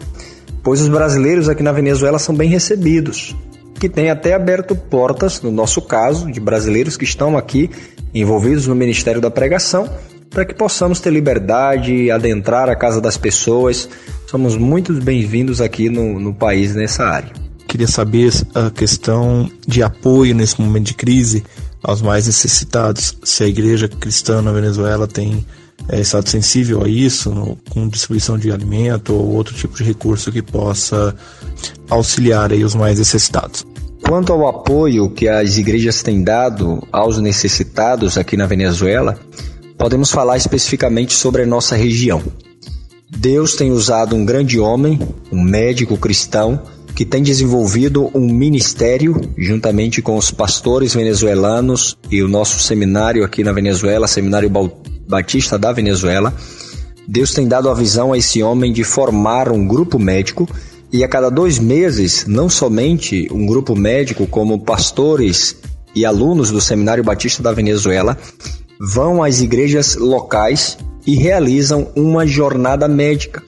pois 0.62 0.80
os 0.80 0.88
brasileiros 0.88 1.48
aqui 1.48 1.62
na 1.62 1.72
Venezuela 1.72 2.18
são 2.18 2.34
bem 2.34 2.48
recebidos, 2.48 3.34
que 3.78 3.88
tem 3.88 4.10
até 4.10 4.34
aberto 4.34 4.74
portas, 4.74 5.40
no 5.40 5.50
nosso 5.50 5.80
caso, 5.80 6.30
de 6.30 6.40
brasileiros 6.40 6.96
que 6.96 7.04
estão 7.04 7.36
aqui 7.36 7.70
envolvidos 8.14 8.66
no 8.66 8.74
Ministério 8.74 9.20
da 9.20 9.30
Pregação, 9.30 9.88
para 10.30 10.44
que 10.44 10.54
possamos 10.54 11.00
ter 11.00 11.10
liberdade, 11.10 12.10
adentrar 12.10 12.68
a 12.68 12.76
casa 12.76 13.00
das 13.00 13.16
pessoas. 13.16 13.88
Somos 14.26 14.56
muito 14.56 14.92
bem-vindos 14.92 15.60
aqui 15.60 15.88
no, 15.88 16.18
no 16.20 16.34
país 16.34 16.74
nessa 16.74 17.04
área. 17.04 17.32
Queria 17.66 17.86
saber 17.86 18.32
a 18.54 18.70
questão 18.70 19.50
de 19.66 19.82
apoio 19.82 20.34
nesse 20.34 20.60
momento 20.60 20.86
de 20.86 20.94
crise 20.94 21.44
aos 21.82 22.02
mais 22.02 22.26
necessitados. 22.26 23.16
Se 23.22 23.44
a 23.44 23.46
igreja 23.46 23.88
cristã 23.88 24.42
na 24.42 24.52
Venezuela 24.52 25.06
tem 25.06 25.46
é, 25.88 26.00
estado 26.00 26.28
sensível 26.28 26.84
a 26.84 26.88
isso, 26.88 27.30
no, 27.30 27.56
com 27.70 27.88
distribuição 27.88 28.38
de 28.38 28.52
alimento 28.52 29.14
ou 29.14 29.34
outro 29.34 29.54
tipo 29.54 29.76
de 29.76 29.84
recurso 29.84 30.30
que 30.30 30.42
possa 30.42 31.14
auxiliar 31.88 32.52
aí 32.52 32.62
os 32.64 32.74
mais 32.74 32.98
necessitados. 32.98 33.66
Quanto 34.02 34.32
ao 34.32 34.46
apoio 34.48 35.10
que 35.10 35.28
as 35.28 35.58
igrejas 35.58 36.02
têm 36.02 36.22
dado 36.22 36.82
aos 36.92 37.18
necessitados 37.18 38.16
aqui 38.16 38.36
na 38.36 38.46
Venezuela, 38.46 39.18
podemos 39.76 40.10
falar 40.10 40.36
especificamente 40.36 41.14
sobre 41.14 41.42
a 41.42 41.46
nossa 41.46 41.76
região. 41.76 42.22
Deus 43.10 43.56
tem 43.56 43.70
usado 43.70 44.14
um 44.14 44.24
grande 44.24 44.60
homem, 44.60 44.98
um 45.32 45.42
médico 45.42 45.96
cristão, 45.96 46.60
que 46.94 47.04
tem 47.04 47.22
desenvolvido 47.22 48.10
um 48.14 48.32
ministério 48.32 49.20
juntamente 49.36 50.02
com 50.02 50.16
os 50.16 50.30
pastores 50.30 50.94
venezuelanos 50.94 51.96
e 52.10 52.22
o 52.22 52.28
nosso 52.28 52.58
seminário 52.60 53.24
aqui 53.24 53.44
na 53.44 53.52
Venezuela, 53.52 54.08
Seminário 54.08 54.50
Batista 55.08 55.58
da 55.58 55.72
Venezuela. 55.72 56.34
Deus 57.06 57.32
tem 57.32 57.48
dado 57.48 57.70
a 57.70 57.74
visão 57.74 58.12
a 58.12 58.18
esse 58.18 58.42
homem 58.42 58.72
de 58.72 58.84
formar 58.84 59.50
um 59.50 59.66
grupo 59.66 59.98
médico 59.98 60.46
e 60.92 61.02
a 61.02 61.08
cada 61.08 61.30
dois 61.30 61.58
meses, 61.58 62.26
não 62.26 62.48
somente 62.48 63.28
um 63.32 63.46
grupo 63.46 63.74
médico, 63.74 64.26
como 64.26 64.58
pastores 64.58 65.56
e 65.94 66.04
alunos 66.04 66.50
do 66.50 66.60
Seminário 66.60 67.04
Batista 67.04 67.42
da 67.42 67.52
Venezuela, 67.52 68.16
vão 68.80 69.22
às 69.22 69.40
igrejas 69.40 69.96
locais 69.96 70.78
e 71.06 71.16
realizam 71.16 71.90
uma 71.96 72.26
jornada 72.26 72.86
médica. 72.86 73.42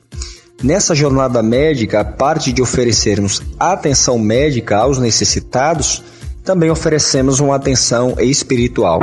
Nessa 0.62 0.94
jornada 0.94 1.42
médica, 1.42 2.00
a 2.00 2.04
parte 2.04 2.52
de 2.52 2.60
oferecermos 2.60 3.42
atenção 3.58 4.18
médica 4.18 4.76
aos 4.76 4.98
necessitados, 4.98 6.02
também 6.44 6.70
oferecemos 6.70 7.40
uma 7.40 7.56
atenção 7.56 8.16
espiritual. 8.18 9.00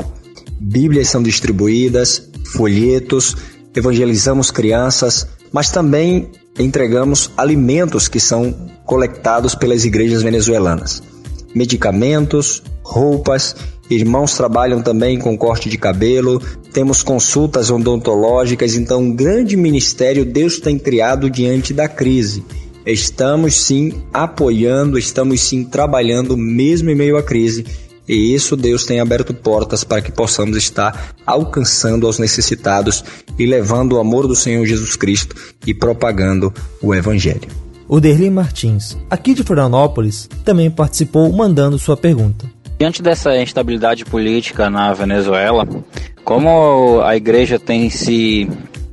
Bíblias 0.59 1.09
são 1.09 1.21
distribuídas, 1.21 2.26
folhetos, 2.53 3.35
evangelizamos 3.75 4.51
crianças, 4.51 5.27
mas 5.51 5.69
também 5.71 6.29
entregamos 6.59 7.31
alimentos 7.37 8.07
que 8.07 8.19
são 8.19 8.53
colectados 8.85 9.55
pelas 9.55 9.85
igrejas 9.85 10.21
venezuelanas. 10.21 11.03
Medicamentos, 11.53 12.63
roupas, 12.83 13.55
irmãos 13.89 14.35
trabalham 14.35 14.81
também 14.81 15.17
com 15.19 15.37
corte 15.37 15.69
de 15.69 15.77
cabelo, 15.77 16.41
temos 16.73 17.03
consultas 17.03 17.69
odontológicas, 17.69 18.75
então 18.75 19.01
um 19.01 19.15
grande 19.15 19.55
ministério 19.55 20.25
Deus 20.25 20.59
tem 20.59 20.77
criado 20.77 21.29
diante 21.29 21.73
da 21.73 21.87
crise. 21.87 22.43
Estamos 22.85 23.55
sim 23.55 23.93
apoiando, 24.13 24.97
estamos 24.97 25.41
sim 25.41 25.63
trabalhando 25.65 26.37
mesmo 26.37 26.89
em 26.89 26.95
meio 26.95 27.17
à 27.17 27.23
crise 27.23 27.65
e 28.07 28.33
isso 28.33 28.55
Deus 28.55 28.85
tem 28.85 28.99
aberto 28.99 29.33
portas 29.33 29.83
para 29.83 30.01
que 30.01 30.11
possamos 30.11 30.55
estar 30.57 31.13
alcançando 31.25 32.07
aos 32.07 32.19
necessitados 32.19 33.03
e 33.37 33.45
levando 33.45 33.93
o 33.93 33.99
amor 33.99 34.27
do 34.27 34.35
Senhor 34.35 34.65
Jesus 34.65 34.95
Cristo 34.95 35.35
e 35.65 35.73
propagando 35.73 36.53
o 36.81 36.95
Evangelho. 36.95 37.47
O 37.87 37.99
Derli 37.99 38.29
Martins, 38.29 38.97
aqui 39.09 39.33
de 39.33 39.43
Florianópolis, 39.43 40.29
também 40.43 40.69
participou 40.69 41.31
mandando 41.31 41.79
sua 41.79 41.95
pergunta. 41.95 42.45
Diante 42.77 43.01
dessa 43.01 43.35
instabilidade 43.41 44.05
política 44.05 44.69
na 44.69 44.93
Venezuela, 44.93 45.67
como 46.23 47.01
a 47.01 47.15
igreja 47.15 47.57
tem 47.57 47.89
se 47.89 48.47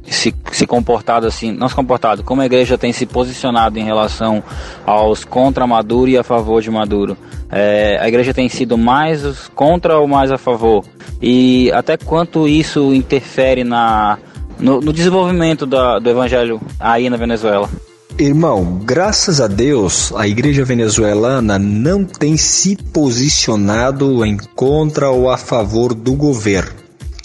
se, 0.06 0.34
se 0.52 0.66
comportado 0.66 1.26
assim, 1.26 1.52
não 1.52 1.68
se 1.68 1.74
comportado, 1.74 2.22
como 2.22 2.42
a 2.42 2.46
igreja 2.46 2.76
tem 2.76 2.92
se 2.92 3.06
posicionado 3.06 3.78
em 3.78 3.84
relação 3.84 4.42
aos 4.86 5.24
contra 5.24 5.66
Maduro 5.66 6.10
e 6.10 6.18
a 6.18 6.22
favor 6.22 6.62
de 6.62 6.70
Maduro. 6.70 7.16
É, 7.50 7.98
a 8.00 8.08
igreja 8.08 8.34
tem 8.34 8.48
sido 8.48 8.76
mais 8.76 9.48
contra 9.54 9.98
ou 9.98 10.08
mais 10.08 10.30
a 10.30 10.38
favor? 10.38 10.84
E 11.22 11.70
até 11.72 11.96
quanto 11.96 12.48
isso 12.48 12.92
interfere 12.92 13.64
na, 13.64 14.18
no, 14.58 14.80
no 14.80 14.92
desenvolvimento 14.92 15.64
da, 15.64 15.98
do 15.98 16.10
evangelho 16.10 16.60
aí 16.78 17.08
na 17.08 17.16
Venezuela? 17.16 17.68
Irmão, 18.18 18.80
graças 18.84 19.40
a 19.40 19.48
Deus, 19.48 20.12
a 20.14 20.28
igreja 20.28 20.64
venezuelana 20.64 21.58
não 21.58 22.04
tem 22.04 22.36
se 22.36 22.76
posicionado 22.76 24.24
em 24.24 24.36
contra 24.54 25.10
ou 25.10 25.28
a 25.28 25.36
favor 25.36 25.92
do 25.92 26.14
governo 26.14 26.83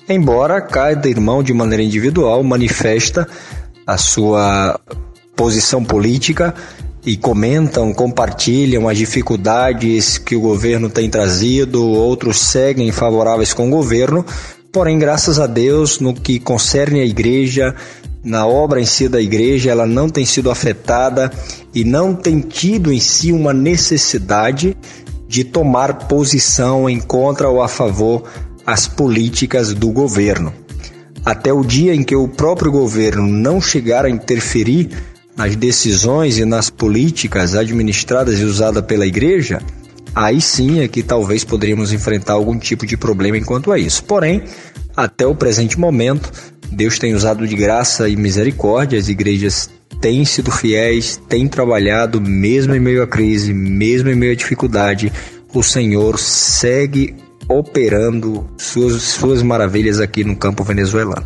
embora 0.09 0.59
cada 0.59 1.07
irmão 1.07 1.43
de 1.43 1.53
maneira 1.53 1.83
individual 1.83 2.43
manifesta 2.43 3.27
a 3.85 3.97
sua 3.97 4.79
posição 5.35 5.83
política 5.83 6.53
e 7.05 7.15
comentam, 7.15 7.93
compartilham 7.93 8.89
as 8.89 8.97
dificuldades 8.97 10.17
que 10.17 10.35
o 10.35 10.41
governo 10.41 10.89
tem 10.89 11.09
trazido, 11.09 11.87
outros 11.87 12.39
seguem 12.39 12.91
favoráveis 12.91 13.53
com 13.53 13.67
o 13.67 13.71
governo, 13.71 14.25
porém, 14.71 14.99
graças 14.99 15.39
a 15.39 15.47
Deus, 15.47 15.99
no 15.99 16.13
que 16.13 16.39
concerne 16.39 16.99
a 16.99 17.05
igreja, 17.05 17.73
na 18.23 18.45
obra 18.45 18.81
em 18.81 18.85
si 18.85 19.07
da 19.07 19.21
igreja, 19.21 19.71
ela 19.71 19.85
não 19.85 20.09
tem 20.09 20.25
sido 20.25 20.51
afetada 20.51 21.31
e 21.73 21.85
não 21.85 22.13
tem 22.13 22.41
tido 22.41 22.91
em 22.91 22.99
si 22.99 23.31
uma 23.31 23.53
necessidade 23.53 24.75
de 25.27 25.43
tomar 25.43 26.07
posição 26.07 26.89
em 26.89 26.99
contra 26.99 27.47
ou 27.47 27.61
a 27.61 27.67
favor 27.67 28.23
as 28.69 28.87
políticas 28.87 29.73
do 29.73 29.89
governo. 29.89 30.53
Até 31.25 31.51
o 31.51 31.63
dia 31.63 31.95
em 31.95 32.03
que 32.03 32.15
o 32.15 32.27
próprio 32.27 32.71
governo 32.71 33.25
não 33.25 33.59
chegar 33.59 34.05
a 34.05 34.09
interferir 34.09 34.89
nas 35.35 35.55
decisões 35.55 36.37
e 36.37 36.45
nas 36.45 36.69
políticas 36.69 37.55
administradas 37.55 38.39
e 38.39 38.43
usadas 38.43 38.85
pela 38.85 39.07
igreja, 39.07 39.59
aí 40.13 40.39
sim 40.39 40.81
é 40.81 40.87
que 40.87 41.01
talvez 41.01 41.43
poderíamos 41.43 41.91
enfrentar 41.91 42.33
algum 42.33 42.59
tipo 42.59 42.85
de 42.85 42.95
problema 42.95 43.39
enquanto 43.39 43.71
a 43.71 43.79
isso. 43.79 44.03
Porém, 44.03 44.43
até 44.95 45.25
o 45.25 45.33
presente 45.33 45.79
momento, 45.79 46.31
Deus 46.71 46.99
tem 46.99 47.15
usado 47.15 47.47
de 47.47 47.55
graça 47.55 48.07
e 48.07 48.15
misericórdia, 48.15 48.99
as 48.99 49.09
igrejas 49.09 49.67
têm 49.99 50.23
sido 50.25 50.51
fiéis, 50.51 51.19
têm 51.27 51.47
trabalhado, 51.47 52.21
mesmo 52.21 52.75
em 52.75 52.79
meio 52.79 53.01
à 53.01 53.07
crise, 53.07 53.51
mesmo 53.51 54.11
em 54.11 54.15
meio 54.15 54.33
à 54.33 54.35
dificuldade, 54.35 55.11
o 55.55 55.63
Senhor 55.63 56.19
segue 56.19 57.15
operando 57.49 58.45
suas, 58.57 59.01
suas 59.01 59.41
maravilhas 59.41 59.99
aqui 59.99 60.23
no 60.23 60.35
campo 60.35 60.63
venezuelano. 60.63 61.25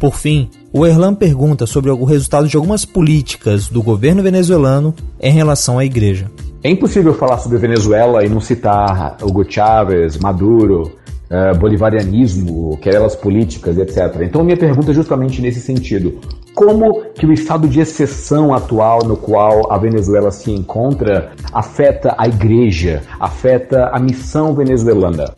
Por 0.00 0.14
fim, 0.14 0.48
o 0.72 0.86
Erlan 0.86 1.14
pergunta 1.14 1.66
sobre 1.66 1.90
o 1.90 2.04
resultado 2.04 2.48
de 2.48 2.56
algumas 2.56 2.84
políticas 2.84 3.68
do 3.68 3.82
governo 3.82 4.22
venezuelano 4.22 4.94
em 5.20 5.32
relação 5.32 5.78
à 5.78 5.84
igreja. 5.84 6.30
É 6.62 6.70
impossível 6.70 7.14
falar 7.14 7.38
sobre 7.38 7.58
Venezuela 7.58 8.24
e 8.24 8.28
não 8.28 8.40
citar 8.40 9.16
Hugo 9.22 9.44
Chávez, 9.48 10.18
Maduro, 10.18 10.92
uh, 11.30 11.56
bolivarianismo, 11.58 12.76
querelas 12.78 13.14
políticas, 13.14 13.78
etc. 13.78 14.22
Então 14.22 14.42
minha 14.42 14.56
pergunta 14.56 14.90
é 14.90 14.94
justamente 14.94 15.40
nesse 15.40 15.60
sentido. 15.60 16.18
Como 16.54 17.02
que 17.14 17.26
o 17.26 17.32
estado 17.32 17.68
de 17.68 17.80
exceção 17.80 18.52
atual 18.52 19.04
no 19.04 19.16
qual 19.16 19.72
a 19.72 19.78
Venezuela 19.78 20.30
se 20.30 20.50
encontra 20.50 21.32
afeta 21.52 22.14
a 22.18 22.26
igreja, 22.26 23.02
afeta 23.20 23.90
a 23.92 24.00
missão 24.00 24.54
venezuelana? 24.54 25.34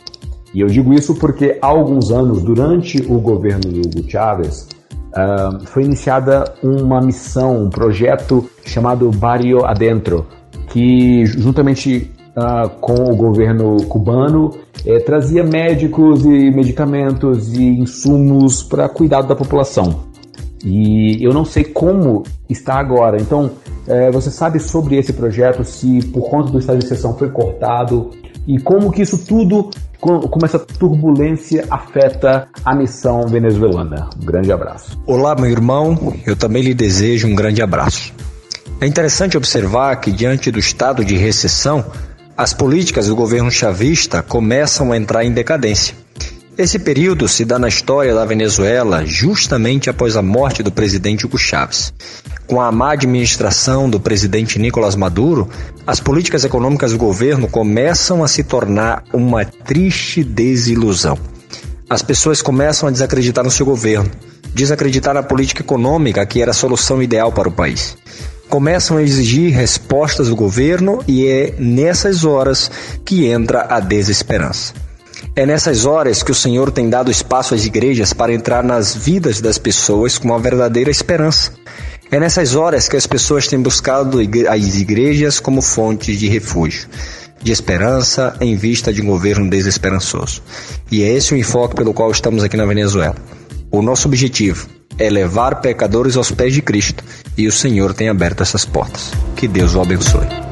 E 0.55 0.61
eu 0.61 0.67
digo 0.67 0.93
isso 0.93 1.15
porque 1.15 1.59
há 1.61 1.67
alguns 1.67 2.11
anos, 2.11 2.43
durante 2.43 3.01
o 3.03 3.21
governo 3.21 3.61
do 3.61 3.81
Hugo 3.81 4.11
Chávez, 4.11 4.69
uh, 5.13 5.65
foi 5.67 5.85
iniciada 5.85 6.53
uma 6.63 7.01
missão, 7.01 7.65
um 7.65 7.71
projeto 7.71 8.49
chamado 8.65 9.11
Barrio 9.11 9.65
Adentro, 9.65 10.27
que 10.69 11.25
juntamente 11.27 12.11
uh, 12.37 12.69
com 12.81 13.13
o 13.13 13.17
governo 13.17 13.77
cubano 13.85 14.51
eh, 14.87 14.99
trazia 15.01 15.45
médicos 15.45 16.25
e 16.25 16.51
medicamentos 16.51 17.53
e 17.55 17.63
insumos 17.63 18.63
para 18.63 18.89
cuidado 18.89 19.29
da 19.29 19.37
população. 19.37 20.05
E 20.65 21.23
eu 21.23 21.33
não 21.33 21.45
sei 21.45 21.65
como 21.65 22.23
está 22.49 22.75
agora. 22.75 23.21
Então, 23.21 23.51
eh, 23.87 24.11
você 24.11 24.31
sabe 24.31 24.59
sobre 24.59 24.97
esse 24.97 25.13
projeto, 25.13 25.65
se 25.65 26.05
por 26.07 26.29
conta 26.31 26.51
do 26.51 26.59
estado 26.59 26.79
de 26.79 26.85
exceção 26.85 27.17
foi 27.17 27.31
cortado, 27.31 28.11
e 28.47 28.59
como 28.59 28.91
que 28.91 29.03
isso 29.03 29.19
tudo, 29.19 29.71
como 30.01 30.45
essa 30.45 30.59
turbulência 30.59 31.67
afeta 31.71 32.49
a 32.65 32.75
missão 32.75 33.27
venezuelana. 33.27 34.09
Um 34.21 34.25
grande 34.25 34.53
abraço. 34.53 35.01
Olá, 35.07 35.35
meu 35.35 35.51
irmão, 35.51 36.15
eu 36.27 36.35
também 36.35 36.63
lhe 36.63 36.75
desejo 36.75 37.29
um 37.29 37.35
grande 37.35 37.63
abraço. 37.63 38.13
É 38.81 38.87
interessante 38.87 39.37
observar 39.37 39.97
que, 39.97 40.11
diante 40.11 40.51
do 40.51 40.59
estado 40.59 41.05
de 41.05 41.17
recessão, 41.17 41.85
as 42.37 42.55
políticas 42.55 43.09
do 43.09 43.15
governo 43.15 43.51
chavista 43.51 44.23
começam 44.23 44.93
a 44.93 44.97
entrar 44.97 45.25
em 45.25 45.33
decadência. 45.33 45.95
Esse 46.61 46.79
período 46.79 47.27
se 47.27 47.43
dá 47.43 47.59
na 47.59 47.69
história 47.69 48.15
da 48.15 48.23
Venezuela 48.27 49.03
justamente 49.07 49.89
após 49.89 50.15
a 50.15 50.21
morte 50.21 50.63
do 50.63 50.71
presidente 50.71 51.25
Hugo 51.25 51.39
Chávez. 51.39 51.91
Com 52.47 52.61
a 52.61 52.71
má 52.71 52.93
administração 52.93 53.89
do 53.89 53.99
presidente 53.99 54.59
Nicolás 54.59 54.95
Maduro, 54.95 55.49
as 55.87 56.01
políticas 56.01 56.45
econômicas 56.45 56.93
do 56.93 56.99
governo 56.99 57.49
começam 57.49 58.23
a 58.23 58.29
se 58.29 58.45
tornar 58.45 59.05
uma 59.11 59.43
triste 59.43 60.23
desilusão. 60.23 61.17
As 61.89 62.03
pessoas 62.03 62.43
começam 62.43 62.91
a 62.91 62.93
desacreditar 62.93 63.43
no 63.43 63.51
seu 63.51 63.65
governo, 63.65 64.11
desacreditar 64.53 65.15
na 65.15 65.23
política 65.23 65.63
econômica 65.63 66.27
que 66.27 66.43
era 66.43 66.51
a 66.51 66.53
solução 66.53 67.03
ideal 67.03 67.33
para 67.33 67.49
o 67.49 67.53
país. 67.53 67.97
Começam 68.51 68.99
a 68.99 69.03
exigir 69.03 69.51
respostas 69.55 70.29
do 70.29 70.37
governo 70.37 71.03
e 71.09 71.27
é 71.27 71.55
nessas 71.59 72.23
horas 72.23 72.71
que 73.03 73.25
entra 73.29 73.67
a 73.71 73.81
desesperança. 73.81 74.90
É 75.35 75.47
nessas 75.47 75.85
horas 75.87 76.23
que 76.23 76.31
o 76.31 76.35
Senhor 76.35 76.71
tem 76.71 76.89
dado 76.89 77.11
espaço 77.11 77.55
às 77.55 77.65
igrejas 77.65 78.13
para 78.13 78.33
entrar 78.33 78.63
nas 78.63 78.95
vidas 78.95 79.41
das 79.41 79.59
pessoas 79.59 80.19
com 80.19 80.29
uma 80.29 80.39
verdadeira 80.39 80.91
esperança. 80.91 81.53
É 82.11 82.19
nessas 82.19 82.57
horas 82.57 82.89
que 82.89 82.97
as 82.97 83.07
pessoas 83.07 83.47
têm 83.47 83.61
buscado 83.61 84.19
as 84.49 84.77
igrejas 84.77 85.39
como 85.39 85.63
fontes 85.63 86.19
de 86.19 86.29
refúgio, 86.29 86.89
de 87.41 87.53
esperança 87.53 88.37
em 88.41 88.57
vista 88.57 88.93
de 88.93 89.01
um 89.01 89.07
governo 89.07 89.49
desesperançoso. 89.49 90.43
E 90.91 91.03
é 91.05 91.13
esse 91.13 91.33
o 91.33 91.37
enfoque 91.37 91.77
pelo 91.77 91.95
qual 91.95 92.11
estamos 92.11 92.43
aqui 92.43 92.57
na 92.57 92.67
Venezuela. 92.67 93.15
O 93.71 93.81
nosso 93.81 94.09
objetivo 94.09 94.69
é 94.99 95.09
levar 95.09 95.61
pecadores 95.61 96.17
aos 96.17 96.33
pés 96.33 96.53
de 96.53 96.61
Cristo 96.61 97.05
e 97.39 97.47
o 97.47 97.53
Senhor 97.53 97.95
tem 97.95 98.09
aberto 98.09 98.43
essas 98.43 98.65
portas. 98.65 99.13
Que 99.37 99.47
Deus 99.47 99.75
o 99.75 99.81
abençoe. 99.81 100.50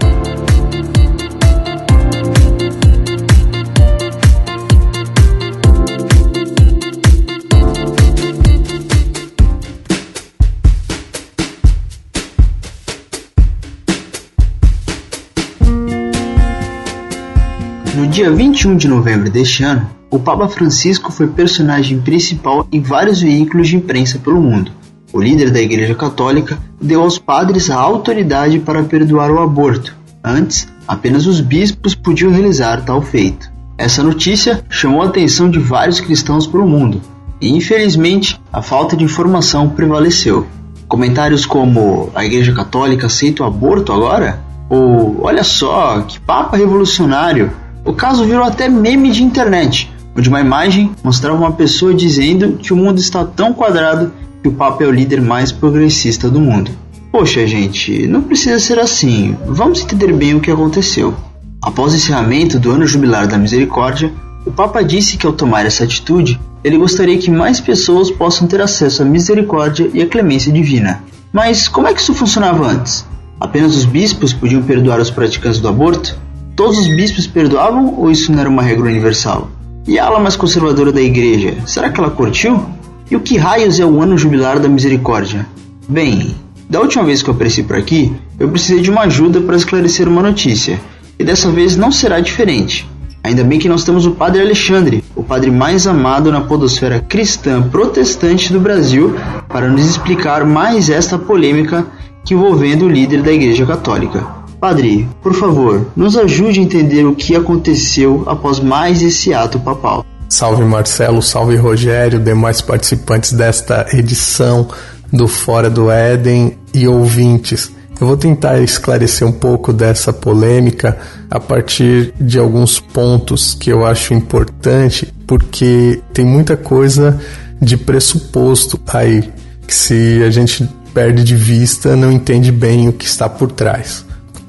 Dia 18.18 18.32
21 18.32 18.76
de 18.76 18.88
novembro 18.88 19.30
deste 19.30 19.62
ano, 19.62 19.88
o 20.10 20.18
Papa 20.18 20.48
Francisco 20.48 21.12
foi 21.12 21.28
personagem 21.28 22.00
principal 22.00 22.66
em 22.72 22.80
vários 22.80 23.20
veículos 23.20 23.68
de 23.68 23.76
imprensa 23.76 24.18
pelo 24.18 24.42
mundo. 24.42 24.72
o 25.12 25.20
líder 25.20 25.52
da 25.52 25.60
Igreja 25.60 25.94
Católica 25.94 26.58
deu 26.82 27.00
aos 27.00 27.16
padres 27.16 27.70
a 27.70 27.76
autoridade 27.76 28.58
para 28.58 28.82
perdoar 28.82 29.30
o 29.30 29.40
aborto. 29.40 29.96
Antes, 30.24 30.66
apenas 30.88 31.26
os 31.26 31.40
bispos 31.40 31.94
podiam 31.94 32.32
realizar 32.32 32.84
tal 32.84 33.00
feito. 33.00 33.52
Essa 33.78 34.02
notícia 34.02 34.64
chamou 34.68 35.02
a 35.02 35.06
atenção 35.06 35.48
de 35.48 35.60
vários 35.60 36.00
cristãos 36.00 36.44
pelo 36.44 36.66
mundo, 36.66 37.00
e 37.40 37.48
infelizmente 37.50 38.36
a 38.52 38.60
falta 38.60 38.96
de 38.96 39.04
informação 39.04 39.68
prevaleceu. 39.68 40.44
Comentários 40.88 41.46
como 41.46 42.10
a 42.16 42.24
Igreja 42.24 42.52
Católica 42.52 43.06
aceita 43.06 43.44
o 43.44 43.46
aborto 43.46 43.92
agora? 43.92 44.40
Ou 44.68 45.22
olha 45.22 45.44
só, 45.44 46.00
que 46.00 46.18
papa 46.18 46.56
revolucionário! 46.56 47.67
O 47.84 47.92
caso 47.92 48.24
virou 48.24 48.44
até 48.44 48.68
meme 48.68 49.10
de 49.10 49.22
internet, 49.22 49.90
onde 50.16 50.28
uma 50.28 50.40
imagem 50.40 50.90
mostrava 51.02 51.38
uma 51.38 51.52
pessoa 51.52 51.94
dizendo 51.94 52.58
que 52.60 52.72
o 52.72 52.76
mundo 52.76 52.98
está 52.98 53.24
tão 53.24 53.52
quadrado 53.52 54.12
que 54.42 54.48
o 54.48 54.52
Papa 54.52 54.84
é 54.84 54.86
o 54.86 54.92
líder 54.92 55.20
mais 55.20 55.52
progressista 55.52 56.30
do 56.30 56.40
mundo. 56.40 56.70
Poxa, 57.10 57.46
gente, 57.46 58.06
não 58.06 58.22
precisa 58.22 58.58
ser 58.58 58.78
assim. 58.78 59.36
Vamos 59.46 59.82
entender 59.82 60.12
bem 60.12 60.34
o 60.34 60.40
que 60.40 60.50
aconteceu. 60.50 61.14
Após 61.60 61.92
o 61.92 61.96
encerramento 61.96 62.58
do 62.58 62.70
ano 62.70 62.86
jubilar 62.86 63.26
da 63.26 63.38
misericórdia, 63.38 64.12
o 64.44 64.50
Papa 64.50 64.82
disse 64.82 65.16
que 65.16 65.26
ao 65.26 65.32
tomar 65.32 65.66
essa 65.66 65.84
atitude, 65.84 66.38
ele 66.62 66.78
gostaria 66.78 67.18
que 67.18 67.30
mais 67.30 67.60
pessoas 67.60 68.10
possam 68.10 68.46
ter 68.46 68.60
acesso 68.60 69.02
à 69.02 69.04
misericórdia 69.04 69.90
e 69.92 70.02
à 70.02 70.06
clemência 70.06 70.52
divina. 70.52 71.02
Mas 71.32 71.68
como 71.68 71.88
é 71.88 71.94
que 71.94 72.00
isso 72.00 72.14
funcionava 72.14 72.66
antes? 72.66 73.06
Apenas 73.40 73.76
os 73.76 73.84
bispos 73.84 74.32
podiam 74.32 74.62
perdoar 74.62 75.00
os 75.00 75.10
praticantes 75.10 75.60
do 75.60 75.68
aborto? 75.68 76.18
Todos 76.58 76.76
os 76.76 76.88
bispos 76.88 77.24
perdoavam 77.24 77.94
ou 77.96 78.10
isso 78.10 78.32
não 78.32 78.40
era 78.40 78.48
uma 78.48 78.62
regra 78.62 78.88
universal? 78.88 79.48
E 79.86 79.96
a 79.96 80.06
ala 80.06 80.18
mais 80.18 80.34
conservadora 80.34 80.90
da 80.90 81.00
igreja, 81.00 81.54
será 81.64 81.88
que 81.88 82.00
ela 82.00 82.10
curtiu? 82.10 82.66
E 83.08 83.14
o 83.14 83.20
que 83.20 83.38
raios 83.38 83.78
é 83.78 83.86
o 83.86 84.02
ano 84.02 84.18
jubilar 84.18 84.58
da 84.58 84.68
misericórdia? 84.68 85.46
Bem, 85.88 86.34
da 86.68 86.80
última 86.80 87.04
vez 87.04 87.22
que 87.22 87.30
eu 87.30 87.34
apareci 87.34 87.62
por 87.62 87.76
aqui, 87.76 88.12
eu 88.40 88.48
precisei 88.48 88.80
de 88.80 88.90
uma 88.90 89.02
ajuda 89.02 89.40
para 89.40 89.54
esclarecer 89.54 90.08
uma 90.08 90.20
notícia, 90.20 90.80
e 91.16 91.22
dessa 91.22 91.48
vez 91.48 91.76
não 91.76 91.92
será 91.92 92.18
diferente. 92.18 92.90
Ainda 93.22 93.44
bem 93.44 93.60
que 93.60 93.68
nós 93.68 93.84
temos 93.84 94.04
o 94.04 94.10
Padre 94.10 94.42
Alexandre, 94.42 95.04
o 95.14 95.22
padre 95.22 95.52
mais 95.52 95.86
amado 95.86 96.32
na 96.32 96.40
podosfera 96.40 96.98
cristã 96.98 97.62
protestante 97.62 98.52
do 98.52 98.58
Brasil, 98.58 99.14
para 99.48 99.68
nos 99.70 99.88
explicar 99.88 100.44
mais 100.44 100.90
esta 100.90 101.16
polêmica 101.16 101.86
envolvendo 102.28 102.86
o 102.86 102.90
líder 102.90 103.22
da 103.22 103.32
Igreja 103.32 103.64
Católica. 103.64 104.37
Padre, 104.60 105.08
por 105.22 105.34
favor, 105.34 105.86
nos 105.96 106.16
ajude 106.16 106.58
a 106.58 106.62
entender 106.62 107.04
o 107.04 107.14
que 107.14 107.36
aconteceu 107.36 108.24
após 108.26 108.58
mais 108.58 109.02
esse 109.02 109.32
ato 109.32 109.60
papal. 109.60 110.04
Salve 110.28 110.64
Marcelo, 110.64 111.22
salve 111.22 111.56
Rogério, 111.56 112.18
demais 112.18 112.60
participantes 112.60 113.32
desta 113.32 113.86
edição 113.92 114.68
do 115.12 115.28
Fora 115.28 115.70
do 115.70 115.90
Éden 115.90 116.58
e 116.74 116.88
ouvintes. 116.88 117.70
Eu 118.00 118.06
vou 118.06 118.16
tentar 118.16 118.60
esclarecer 118.60 119.26
um 119.26 119.32
pouco 119.32 119.72
dessa 119.72 120.12
polêmica 120.12 120.98
a 121.30 121.40
partir 121.40 122.12
de 122.20 122.38
alguns 122.38 122.78
pontos 122.80 123.54
que 123.54 123.70
eu 123.70 123.86
acho 123.86 124.12
importante, 124.12 125.12
porque 125.26 126.00
tem 126.12 126.24
muita 126.24 126.56
coisa 126.56 127.20
de 127.60 127.76
pressuposto 127.76 128.78
aí 128.88 129.32
que 129.66 129.74
se 129.74 130.22
a 130.24 130.30
gente 130.30 130.68
perde 130.92 131.22
de 131.22 131.36
vista, 131.36 131.94
não 131.94 132.10
entende 132.10 132.50
bem 132.50 132.88
o 132.88 132.92
que 132.92 133.06
está 133.06 133.28
por 133.28 133.52
trás. 133.52 134.07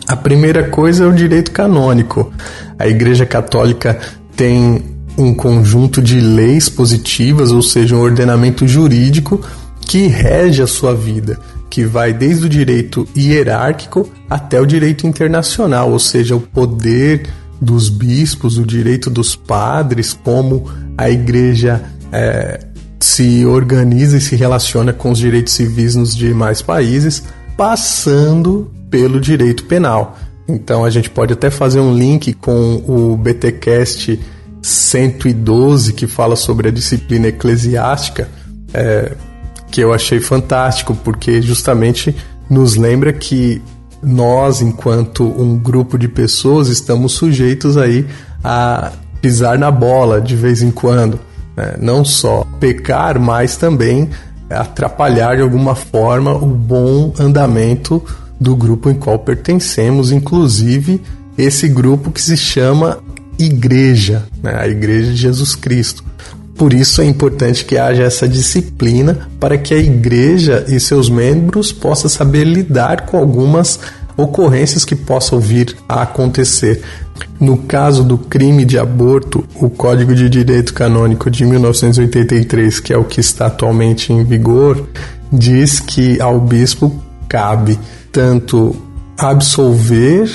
A 0.10 0.16
primeira 0.16 0.64
coisa 0.64 1.04
é 1.04 1.08
o 1.08 1.14
direito 1.14 1.52
canônico. 1.52 2.34
A 2.80 2.88
Igreja 2.88 3.28
Católica 3.28 4.00
tem 4.36 4.84
um 5.16 5.36
conjunto 5.36 6.02
de 6.02 6.20
leis 6.20 6.68
positivas, 6.68 7.52
ou 7.52 7.62
seja, 7.62 7.96
um 7.96 8.00
ordenamento 8.00 8.68
jurídico 8.68 9.40
que 9.80 10.08
rege 10.08 10.64
a 10.64 10.68
sua 10.68 10.96
vida, 10.96 11.40
que 11.70 11.86
vai 11.86 12.12
desde 12.12 12.48
o 12.48 12.50
direito 12.50 13.08
hierárquico 13.16 14.10
até 14.28 14.60
o 14.60 14.66
direito 14.66 15.06
internacional, 15.06 15.92
ou 15.92 16.00
seja, 16.00 16.36
o 16.36 16.42
poder 16.42 17.30
dos 17.62 17.88
bispos, 17.88 18.58
o 18.58 18.66
direito 18.66 19.12
dos 19.12 19.36
padres, 19.36 20.12
como 20.12 20.72
a 20.98 21.08
igreja 21.08 21.84
é, 22.12 22.66
se 23.00 23.46
organiza 23.46 24.18
e 24.18 24.22
se 24.22 24.36
relaciona 24.36 24.92
com 24.92 25.12
os 25.12 25.20
direitos 25.20 25.54
civis 25.54 25.96
nos 25.96 26.16
demais 26.16 26.64
países, 26.64 27.22
passando 27.56 28.72
pelo 28.90 29.20
direito 29.20 29.66
penal. 29.66 30.18
Então 30.48 30.84
a 30.84 30.90
gente 30.90 31.10
pode 31.10 31.34
até 31.34 31.50
fazer 31.50 31.80
um 31.80 31.96
link 31.96 32.34
com 32.34 32.84
o 32.88 33.16
BTcast 33.16 34.20
112 34.62 35.94
que 35.94 36.08
fala 36.08 36.36
sobre 36.36 36.70
a 36.70 36.72
disciplina 36.72 37.28
eclesiástica, 37.28 38.28
é, 38.74 39.14
que 39.70 39.82
eu 39.82 39.94
achei 39.94 40.20
fantástico, 40.20 40.96
porque 40.96 41.42
justamente 41.42 42.16
nos 42.50 42.76
lembra 42.76 43.14
que 43.14 43.62
nós, 44.02 44.62
enquanto 44.62 45.24
um 45.24 45.58
grupo 45.58 45.98
de 45.98 46.08
pessoas, 46.08 46.68
estamos 46.68 47.14
sujeitos 47.14 47.78
aí 47.78 48.06
a 48.44 48.92
pisar 49.22 49.58
na 49.58 49.70
bola 49.70 50.22
de 50.22 50.36
vez 50.36 50.62
em 50.62 50.72
quando. 50.72 51.20
Né? 51.56 51.76
Não 51.80 52.04
só 52.04 52.46
pecar, 52.60 53.20
mas 53.20 53.58
também 53.58 54.10
atrapalhar 54.50 55.36
de 55.36 55.44
alguma 55.44 55.76
forma 55.76 56.34
o 56.34 56.48
bom 56.48 57.14
andamento 57.20 58.04
do 58.40 58.56
grupo 58.56 58.90
em 58.90 58.94
qual 58.94 59.20
pertencemos, 59.20 60.12
inclusive 60.12 61.02
esse 61.38 61.68
grupo 61.68 62.12
que 62.12 62.22
se 62.22 62.38
chama 62.38 63.00
igreja, 63.38 64.26
né? 64.44 64.56
a 64.58 64.68
igreja 64.68 65.12
de 65.12 65.18
Jesus 65.18 65.56
Cristo. 65.56 66.04
Por 66.56 66.74
isso 66.74 67.02
é 67.02 67.06
importante 67.06 67.64
que 67.64 67.78
haja 67.78 68.04
essa 68.04 68.28
disciplina 68.28 69.30
para 69.40 69.58
que 69.58 69.74
a 69.74 69.78
igreja 69.78 70.66
e 70.68 70.78
seus 70.78 71.10
membros 71.10 71.72
possam 71.72 72.10
saber 72.10 72.44
lidar 72.44 73.06
com 73.06 73.18
algumas 73.18 73.80
ocorrências 74.18 74.84
que 74.84 74.96
possam 74.96 75.40
vir 75.40 75.78
a 75.88 76.02
acontecer. 76.02 76.82
No 77.40 77.58
caso 77.60 78.04
do 78.04 78.18
crime 78.18 78.66
de 78.66 78.78
aborto, 78.78 79.46
o 79.56 79.70
Código 79.70 80.14
de 80.14 80.30
Direito 80.30 80.74
Canônico 80.74 81.32
de 81.32 81.46
1983, 81.46 82.82
que 82.82 82.92
é 82.92 82.98
o 82.98 83.06
que 83.06 83.22
está 83.22 83.46
atualmente 83.46 84.12
em 84.12 84.26
vigor, 84.26 84.86
diz 85.32 85.80
que 85.80 86.20
ao 86.20 86.42
bispo 86.42 87.02
cabe 87.30 87.80
tanto 88.12 88.76
absolver 89.18 90.30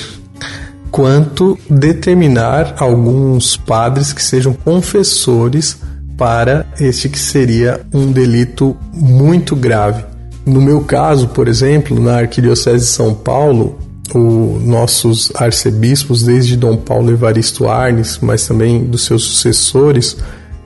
quanto 0.91 1.59
determinar 1.69 2.77
alguns 2.79 3.57
padres 3.57 4.13
que 4.13 4.23
sejam 4.23 4.55
confessores 4.55 5.77
para 6.17 6.67
este 6.79 7.09
que 7.09 7.19
seria 7.19 7.81
um 7.93 8.13
delito 8.13 8.77
muito 8.93 9.57
grave. 9.57 10.05
No 10.47 10.61
meu 10.61 10.83
caso, 10.83 11.29
por 11.29 11.49
exemplo, 11.49 12.01
na 12.01 12.19
Arquidiocese 12.19 12.85
de 12.85 12.91
São 12.91 13.13
Paulo, 13.13 13.77
os 14.15 14.63
nossos 14.65 15.33
arcebispos, 15.35 16.23
desde 16.23 16.57
Dom 16.57 16.77
Paulo 16.77 17.11
Evaristo 17.11 17.69
Arnes, 17.69 18.19
mas 18.23 18.47
também 18.47 18.85
dos 18.85 19.05
seus 19.05 19.25
sucessores, 19.25 20.17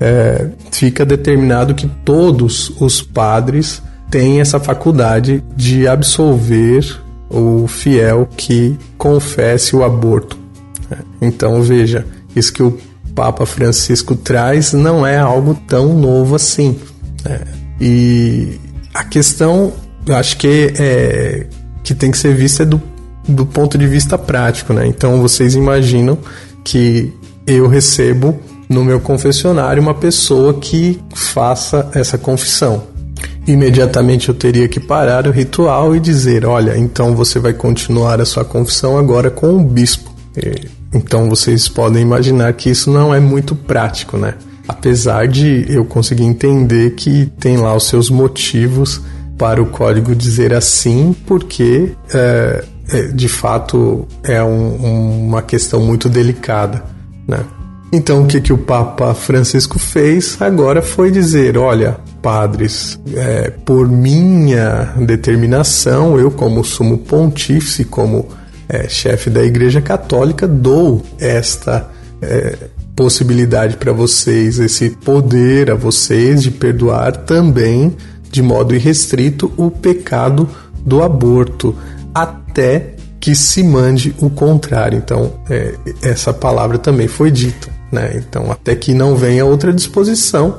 é, 0.01 0.49
fica 0.71 1.07
determinado 1.07 1.75
que 1.75 1.89
todos 2.05 2.71
os 2.81 3.01
padres 3.01 3.81
têm 4.11 4.41
essa 4.41 4.59
faculdade 4.59 5.43
de 5.57 5.87
absolver 5.87 7.01
o 7.31 7.67
fiel 7.67 8.29
que 8.37 8.79
confesse 8.97 9.77
o 9.77 9.85
aborto. 9.85 10.39
Então 11.21 11.63
veja, 11.63 12.07
isso 12.35 12.53
que 12.53 12.63
o 12.63 12.79
Papa 13.15 13.45
Francisco 13.45 14.15
traz 14.15 14.73
não 14.73 15.07
é 15.07 15.19
algo 15.19 15.55
tão 15.67 15.93
novo 15.95 16.37
assim. 16.37 16.79
Né? 17.25 17.41
E 17.81 18.59
a 18.95 19.05
questão, 19.05 19.73
eu 20.07 20.17
acho 20.17 20.37
que 20.37 20.73
é 20.79 21.47
que 21.85 21.95
tem 21.95 22.11
que 22.11 22.19
ser 22.19 22.35
vista 22.35 22.67
do, 22.67 22.81
do 23.27 23.47
ponto 23.47 23.79
de 23.79 23.87
vista 23.87 24.19
prático, 24.19 24.75
né? 24.75 24.87
Então 24.87 25.23
vocês 25.23 25.55
imaginam 25.55 26.19
que 26.63 27.11
eu 27.47 27.67
recebo 27.67 28.39
no 28.69 28.85
meu 28.85 29.01
confessionário 29.01 29.83
uma 29.83 29.95
pessoa 29.95 30.53
que 30.53 31.01
faça 31.15 31.91
essa 31.95 32.19
confissão 32.19 32.83
imediatamente 33.49 34.29
eu 34.29 34.35
teria 34.35 34.69
que 34.69 34.79
parar 34.79 35.27
o 35.27 35.31
ritual 35.31 35.97
e 35.97 36.01
dizer: 36.01 36.45
olha, 36.45 36.77
então 36.77 37.17
você 37.17 37.39
vai 37.39 37.53
continuar 37.53 38.21
a 38.21 38.25
sua 38.25 38.45
confissão 38.45 38.99
agora 38.99 39.31
com 39.31 39.57
o 39.57 39.65
bispo. 39.65 40.11
E, 40.37 40.69
então 40.95 41.29
vocês 41.29 41.69
podem 41.69 42.03
imaginar 42.03 42.53
que 42.53 42.71
isso 42.71 42.91
não 42.91 43.15
é 43.15 43.21
muito 43.21 43.55
prático, 43.55 44.17
né? 44.17 44.35
Apesar 44.67 45.27
de 45.27 45.67
eu 45.69 45.85
conseguir 45.85 46.25
entender 46.25 46.91
que 46.91 47.27
tem 47.41 47.57
lá 47.57 47.75
os 47.75 47.89
seus 47.89 48.11
motivos 48.11 49.01
para 49.39 49.63
o 49.63 49.67
código 49.67 50.15
dizer 50.15 50.53
assim, 50.53 51.15
porque 51.27 51.93
é, 52.13 52.65
é, 52.91 53.03
de 53.07 53.29
fato 53.29 54.07
é 54.23 54.43
um, 54.43 55.27
uma 55.27 55.41
questão 55.41 55.81
muito 55.81 56.09
delicada, 56.09 56.85
né? 57.27 57.41
Então, 57.91 58.23
o 58.23 58.27
que, 58.27 58.41
que 58.41 58.53
o 58.53 58.59
Papa 58.59 59.15
Francisco 59.15 59.79
fez 59.79 60.37
agora 60.41 60.83
foi 60.83 61.11
dizer: 61.11 61.57
olha, 61.57 61.97
padres, 62.29 63.01
é, 63.15 63.51
por 63.65 63.89
minha 63.89 64.93
determinação, 64.99 66.19
eu, 66.19 66.31
como 66.31 66.63
sumo 66.63 66.99
pontífice, 66.99 67.87
como 67.87 68.29
é, 68.69 68.87
chefe 68.87 69.31
da 69.31 69.43
Igreja 69.43 69.81
Católica, 69.81 70.47
dou 70.47 71.03
esta 71.19 71.89
é, 72.21 72.55
possibilidade 72.95 73.79
para 73.79 73.93
vocês, 73.93 74.59
esse 74.59 74.91
poder 74.91 75.71
a 75.71 75.75
vocês 75.75 76.43
de 76.43 76.51
perdoar 76.51 77.17
também 77.17 77.97
de 78.31 78.43
modo 78.43 78.75
irrestrito 78.75 79.51
o 79.57 79.71
pecado 79.71 80.47
do 80.85 81.03
aborto, 81.03 81.75
até 82.15 82.95
que 83.19 83.35
se 83.35 83.63
mande 83.63 84.15
o 84.21 84.29
contrário. 84.29 84.99
Então, 84.99 85.33
é, 85.49 85.75
essa 86.03 86.35
palavra 86.35 86.77
também 86.77 87.09
foi 87.09 87.31
dita. 87.31 87.71
Né? 87.91 88.17
Então, 88.17 88.53
até 88.53 88.77
que 88.77 88.93
não 88.93 89.17
venha 89.17 89.47
outra 89.47 89.73
disposição, 89.73 90.59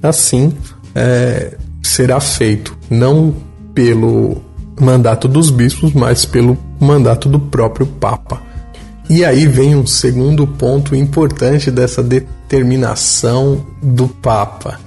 assim 0.00 0.52
é, 0.94 1.56
será 1.82 2.20
feito, 2.20 2.76
não 2.90 3.34
pelo 3.74 4.42
mandato 4.80 5.26
dos 5.28 5.50
bispos, 5.50 5.92
mas 5.92 6.24
pelo 6.24 6.56
mandato 6.80 7.28
do 7.28 7.38
próprio 7.38 7.86
Papa. 7.86 8.40
E 9.10 9.24
aí 9.24 9.46
vem 9.46 9.74
um 9.74 9.86
segundo 9.86 10.46
ponto 10.46 10.94
importante 10.94 11.70
dessa 11.70 12.02
determinação 12.02 13.64
do 13.82 14.06
Papa. 14.06 14.78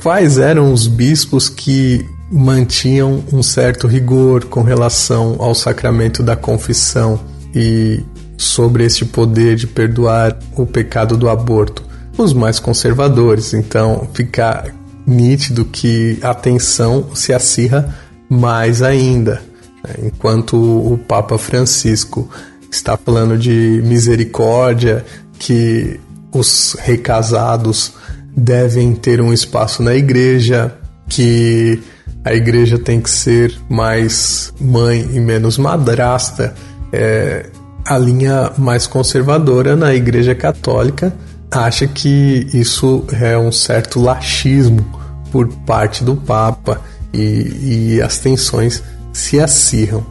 Quais 0.00 0.38
eram 0.38 0.72
os 0.72 0.86
bispos 0.86 1.48
que 1.48 2.06
mantinham 2.30 3.24
um 3.32 3.42
certo 3.42 3.88
rigor 3.88 4.44
com 4.44 4.62
relação 4.62 5.36
ao 5.40 5.54
sacramento 5.54 6.22
da 6.22 6.36
confissão 6.36 7.18
e 7.52 8.04
sobre 8.36 8.84
este 8.84 9.04
poder 9.04 9.56
de 9.56 9.66
perdoar 9.66 10.38
o 10.56 10.64
pecado 10.64 11.16
do 11.16 11.28
aborto? 11.28 11.82
Os 12.16 12.32
mais 12.32 12.58
conservadores. 12.58 13.52
Então, 13.52 14.08
fica 14.14 14.72
nítido 15.06 15.64
que 15.64 16.18
a 16.22 16.34
tensão 16.34 17.14
se 17.14 17.32
acirra 17.32 17.94
mais 18.28 18.82
ainda. 18.82 19.42
Né? 19.82 20.08
Enquanto 20.08 20.56
o 20.56 20.98
Papa 20.98 21.38
Francisco 21.38 22.28
está 22.70 22.96
falando 22.96 23.36
de 23.36 23.82
misericórdia, 23.84 25.04
que 25.38 25.98
os 26.32 26.76
recasados 26.78 27.92
devem 28.36 28.94
ter 28.94 29.20
um 29.20 29.32
espaço 29.32 29.82
na 29.82 29.94
igreja, 29.94 30.76
que 31.08 31.80
a 32.24 32.32
igreja 32.34 32.78
tem 32.78 33.00
que 33.00 33.10
ser 33.10 33.54
mais 33.68 34.52
mãe 34.60 35.08
e 35.12 35.18
menos 35.18 35.58
madrasta. 35.58 36.54
É, 36.92 37.46
a 37.84 37.98
linha 37.98 38.52
mais 38.58 38.86
conservadora 38.86 39.74
na 39.74 39.94
igreja 39.94 40.34
católica 40.34 41.12
acha 41.50 41.86
que 41.86 42.46
isso 42.52 43.04
é 43.12 43.36
um 43.36 43.50
certo 43.50 44.00
laxismo 44.00 44.84
por 45.32 45.48
parte 45.48 46.04
do 46.04 46.16
Papa 46.16 46.80
e, 47.12 47.96
e 47.96 48.02
as 48.02 48.18
tensões 48.18 48.82
se 49.12 49.40
acirram 49.40 50.04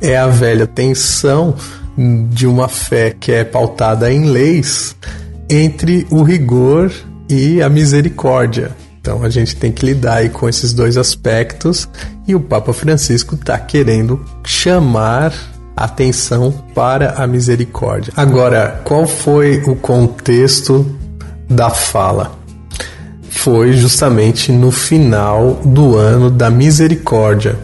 é 0.00 0.16
a 0.16 0.26
velha 0.26 0.66
tensão 0.66 1.54
de 2.30 2.46
uma 2.46 2.68
fé 2.68 3.14
que 3.18 3.30
é 3.32 3.44
pautada 3.44 4.10
em 4.10 4.24
leis 4.24 4.96
entre 5.48 6.06
o 6.10 6.22
rigor 6.22 6.90
e 7.28 7.60
a 7.60 7.68
misericórdia. 7.68 8.70
Então 9.00 9.22
a 9.22 9.28
gente 9.28 9.56
tem 9.56 9.70
que 9.70 9.84
lidar 9.84 10.26
com 10.30 10.48
esses 10.48 10.72
dois 10.72 10.96
aspectos 10.96 11.88
e 12.26 12.34
o 12.34 12.40
Papa 12.40 12.72
Francisco 12.72 13.34
está 13.34 13.58
querendo 13.58 14.24
chamar 14.44 15.32
atenção 15.84 16.52
para 16.74 17.14
a 17.22 17.26
misericórdia. 17.26 18.12
Agora, 18.16 18.80
qual 18.84 19.06
foi 19.06 19.62
o 19.66 19.74
contexto 19.74 20.86
da 21.48 21.70
fala? 21.70 22.38
Foi 23.28 23.72
justamente 23.72 24.52
no 24.52 24.70
final 24.70 25.60
do 25.64 25.96
ano 25.96 26.30
da 26.30 26.50
misericórdia 26.50 27.56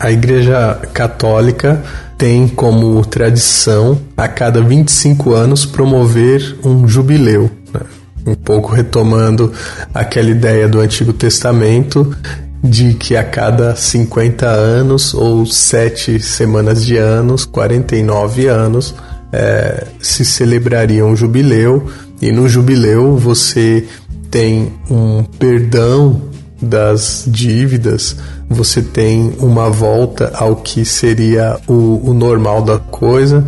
a 0.00 0.10
Igreja 0.10 0.80
Católica 0.92 1.82
tem 2.16 2.48
como 2.48 3.04
tradição 3.04 4.00
a 4.16 4.28
cada 4.28 4.62
25 4.62 5.34
anos 5.34 5.66
promover 5.66 6.56
um 6.64 6.88
jubileu. 6.88 7.50
Né? 7.72 7.80
Um 8.26 8.34
pouco 8.34 8.72
retomando 8.72 9.52
aquela 9.92 10.30
ideia 10.30 10.68
do 10.68 10.80
Antigo 10.80 11.12
Testamento 11.12 12.16
de 12.64 12.94
que 12.94 13.14
a 13.14 13.22
cada 13.22 13.76
50 13.76 14.46
anos 14.46 15.12
ou 15.12 15.44
7 15.44 16.18
semanas 16.18 16.84
de 16.84 16.96
anos, 16.96 17.44
49 17.44 18.46
anos, 18.46 18.94
é, 19.30 19.86
se 20.00 20.24
celebraria 20.24 21.04
um 21.04 21.14
jubileu 21.14 21.86
e 22.22 22.32
no 22.32 22.48
jubileu 22.48 23.18
você 23.18 23.84
tem 24.30 24.72
um 24.90 25.22
perdão 25.38 26.22
das 26.60 27.24
dívidas, 27.26 28.16
você 28.48 28.80
tem 28.80 29.34
uma 29.38 29.68
volta 29.68 30.32
ao 30.34 30.56
que 30.56 30.86
seria 30.86 31.60
o, 31.68 32.00
o 32.02 32.14
normal 32.14 32.62
da 32.62 32.78
coisa, 32.78 33.44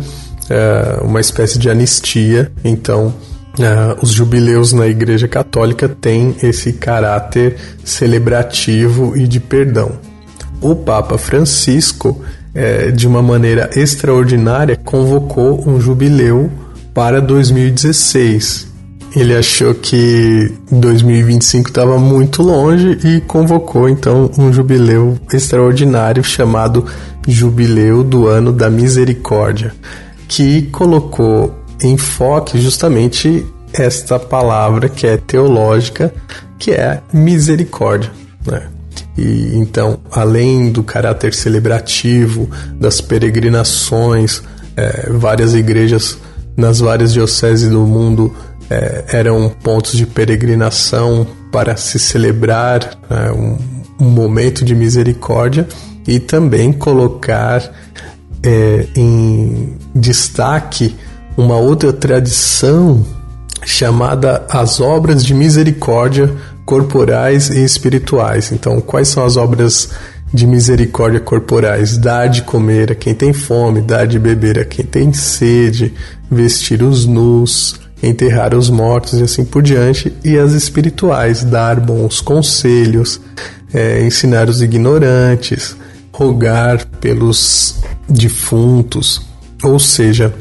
é, 0.47 0.99
uma 1.01 1.19
espécie 1.19 1.57
de 1.57 1.69
anistia. 1.69 2.51
Então, 2.63 3.13
é, 3.59 3.97
os 4.01 4.11
jubileus 4.11 4.73
na 4.73 4.87
Igreja 4.87 5.27
Católica 5.27 5.89
têm 5.89 6.35
esse 6.43 6.73
caráter 6.73 7.55
celebrativo 7.83 9.17
e 9.17 9.27
de 9.27 9.39
perdão. 9.39 9.93
O 10.61 10.75
Papa 10.75 11.17
Francisco, 11.17 12.21
é, 12.53 12.91
de 12.91 13.07
uma 13.07 13.21
maneira 13.21 13.69
extraordinária, 13.75 14.75
convocou 14.75 15.67
um 15.67 15.79
jubileu 15.79 16.51
para 16.93 17.21
2016 17.21 18.67
ele 19.15 19.35
achou 19.35 19.73
que 19.73 20.51
2025 20.71 21.69
estava 21.69 21.97
muito 21.97 22.43
longe 22.43 22.99
e 23.03 23.21
convocou 23.21 23.87
então 23.87 24.29
um 24.37 24.51
jubileu 24.51 25.17
extraordinário 25.33 26.23
chamado 26.23 26.85
Jubileu 27.27 28.03
do 28.03 28.27
Ano 28.27 28.51
da 28.51 28.69
Misericórdia, 28.69 29.73
que 30.27 30.63
colocou 30.63 31.53
em 31.81 31.97
foque 31.97 32.59
justamente 32.59 33.45
esta 33.73 34.17
palavra 34.17 34.89
que 34.89 35.05
é 35.05 35.17
teológica, 35.17 36.13
que 36.57 36.71
é 36.71 37.01
misericórdia. 37.13 38.11
Né? 38.45 38.67
E 39.17 39.55
então, 39.55 39.99
além 40.11 40.71
do 40.71 40.83
caráter 40.83 41.33
celebrativo, 41.33 42.49
das 42.79 43.01
peregrinações, 43.01 44.41
é, 44.75 45.09
várias 45.11 45.53
igrejas 45.53 46.17
nas 46.55 46.79
várias 46.79 47.13
dioceses 47.13 47.69
do 47.69 47.81
mundo 47.81 48.35
é, 48.69 49.05
eram 49.09 49.49
pontos 49.49 49.93
de 49.93 50.05
peregrinação 50.05 51.25
para 51.51 51.77
se 51.77 51.97
celebrar 51.97 52.97
né, 53.09 53.31
um, 53.31 53.57
um, 53.99 54.09
momento 54.09 54.65
de 54.65 54.75
misericórdia 54.75 55.67
e 56.07 56.19
também 56.19 56.73
colocar 56.73 57.71
é, 58.43 58.87
em 58.95 59.75
destaque 59.95 60.95
uma 61.37 61.55
outra 61.55 61.93
tradição 61.93 63.05
chamada 63.63 64.43
as 64.49 64.81
obras 64.81 65.23
de 65.23 65.33
misericórdia 65.33 66.33
corporais 66.65 67.49
e 67.49 67.63
espirituais. 67.63 68.51
Então, 68.51 68.81
quais 68.81 69.07
são 69.07 69.23
as 69.23 69.37
obras 69.37 69.89
de 70.33 70.47
misericórdia 70.47 71.19
corporais? 71.19 71.97
Dar 71.97 72.27
de 72.27 72.41
comer 72.41 72.91
a 72.91 72.95
quem 72.95 73.13
tem 73.13 73.31
fome, 73.31 73.81
dar 73.81 74.05
de 74.07 74.17
beber 74.17 74.59
a 74.59 74.65
quem 74.65 74.83
tem 74.83 75.13
sede, 75.13 75.93
vestir 76.29 76.81
os 76.81 77.05
nus, 77.05 77.79
enterrar 78.01 78.55
os 78.55 78.69
mortos 78.69 79.19
e 79.19 79.23
assim 79.23 79.45
por 79.45 79.61
diante, 79.61 80.13
e 80.23 80.37
as 80.37 80.53
espirituais, 80.53 81.43
dar 81.43 81.79
bons 81.79 82.19
conselhos, 82.19 83.21
é, 83.73 84.03
ensinar 84.03 84.49
os 84.49 84.61
ignorantes, 84.61 85.75
rogar 86.11 86.85
pelos 86.99 87.75
defuntos, 88.09 89.21
ou 89.63 89.79
seja, 89.79 90.33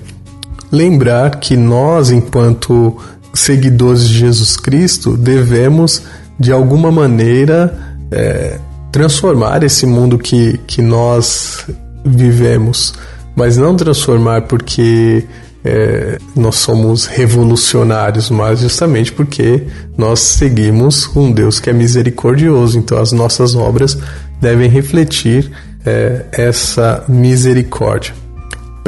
lembrar 0.71 1.39
que 1.39 1.57
nós, 1.57 2.11
enquanto 2.11 2.97
seguidores 3.33 4.09
de 4.09 4.15
Jesus 4.19 4.57
Cristo, 4.57 5.17
devemos 5.17 6.03
de 6.39 6.53
alguma 6.53 6.91
maneira 6.91 7.77
é, 8.11 8.59
transformar 8.91 9.63
esse 9.63 9.87
mundo 9.87 10.19
que, 10.19 10.59
que 10.67 10.81
nós 10.81 11.67
vivemos, 12.05 12.95
mas 13.35 13.57
não 13.57 13.77
transformar 13.77 14.43
porque 14.43 15.25
é, 15.65 16.19
nós 16.35 16.57
somos 16.57 17.07
revolucionários, 17.07 18.31
mas 18.31 18.61
justamente 18.61 19.13
porque 19.13 19.65
nós 19.99 20.21
seguimos 20.21 21.11
um 21.17 21.33
Deus 21.33 21.59
que 21.59 21.69
é 21.69 21.73
misericordioso. 21.73 22.79
Então, 22.79 22.99
as 22.99 23.11
nossas 23.11 23.55
obras 23.57 23.99
devem 24.41 24.71
refletir 24.71 25.51
é, 25.85 26.25
essa 26.33 27.05
misericórdia. 27.09 28.15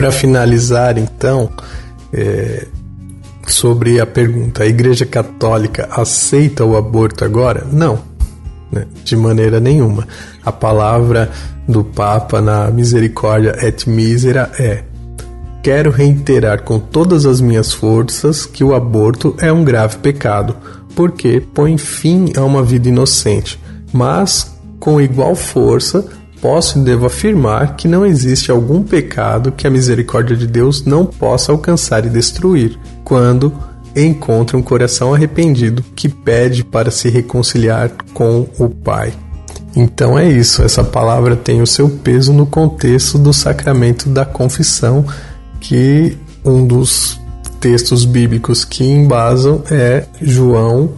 Para 0.00 0.12
finalizar, 0.12 0.96
então, 0.96 1.50
é, 2.12 2.66
sobre 3.46 4.00
a 4.00 4.06
pergunta: 4.06 4.62
a 4.62 4.66
Igreja 4.66 5.04
Católica 5.04 5.88
aceita 5.90 6.64
o 6.64 6.76
aborto 6.76 7.24
agora? 7.24 7.66
Não, 7.72 7.98
né, 8.70 8.86
de 9.02 9.16
maneira 9.16 9.58
nenhuma. 9.58 10.06
A 10.44 10.52
palavra 10.52 11.30
do 11.66 11.82
Papa 11.82 12.40
na 12.40 12.70
misericórdia 12.70 13.56
et 13.60 13.88
misera 13.88 14.50
é 14.58 14.84
Quero 15.62 15.90
reiterar 15.90 16.62
com 16.62 16.78
todas 16.78 17.26
as 17.26 17.40
minhas 17.40 17.72
forças 17.72 18.46
que 18.46 18.62
o 18.62 18.74
aborto 18.74 19.34
é 19.40 19.52
um 19.52 19.64
grave 19.64 19.98
pecado, 19.98 20.56
porque 20.94 21.42
põe 21.52 21.76
fim 21.76 22.32
a 22.36 22.44
uma 22.44 22.62
vida 22.62 22.88
inocente. 22.88 23.60
Mas, 23.92 24.56
com 24.78 25.00
igual 25.00 25.34
força, 25.34 26.06
posso 26.40 26.78
e 26.78 26.82
devo 26.82 27.06
afirmar 27.06 27.76
que 27.76 27.88
não 27.88 28.04
existe 28.04 28.50
algum 28.50 28.82
pecado 28.82 29.52
que 29.52 29.66
a 29.66 29.70
misericórdia 29.70 30.36
de 30.36 30.46
Deus 30.46 30.84
não 30.84 31.04
possa 31.04 31.52
alcançar 31.52 32.04
e 32.06 32.08
destruir, 32.08 32.78
quando 33.04 33.52
encontre 33.94 34.56
um 34.56 34.62
coração 34.62 35.14
arrependido 35.14 35.82
que 35.94 36.08
pede 36.08 36.64
para 36.64 36.90
se 36.90 37.08
reconciliar 37.08 37.90
com 38.12 38.46
o 38.58 38.68
Pai. 38.68 39.12
Então 39.76 40.18
é 40.18 40.28
isso, 40.28 40.62
essa 40.62 40.82
palavra 40.82 41.36
tem 41.36 41.60
o 41.60 41.66
seu 41.66 41.88
peso 41.88 42.32
no 42.32 42.46
contexto 42.46 43.18
do 43.18 43.32
sacramento 43.32 44.08
da 44.08 44.24
confissão, 44.24 45.04
que 45.60 46.16
um 46.44 46.66
dos 46.66 47.20
textos 47.60 48.04
bíblicos 48.04 48.64
que 48.64 48.84
embasam 48.84 49.62
é 49.70 50.04
João 50.20 50.90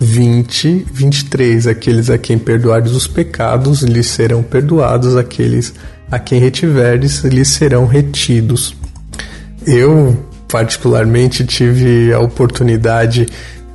20, 0.00 0.86
23. 0.92 1.66
Aqueles 1.66 2.10
a 2.10 2.18
quem 2.18 2.38
perdoares 2.38 2.92
os 2.92 3.06
pecados 3.06 3.82
lhes 3.82 4.06
serão 4.06 4.42
perdoados, 4.42 5.16
aqueles 5.16 5.74
a 6.10 6.18
quem 6.18 6.40
retiveres 6.40 7.24
lhes 7.24 7.48
serão 7.48 7.86
retidos. 7.86 8.74
Eu, 9.66 10.16
particularmente, 10.48 11.44
tive 11.44 12.12
a 12.12 12.20
oportunidade 12.20 13.26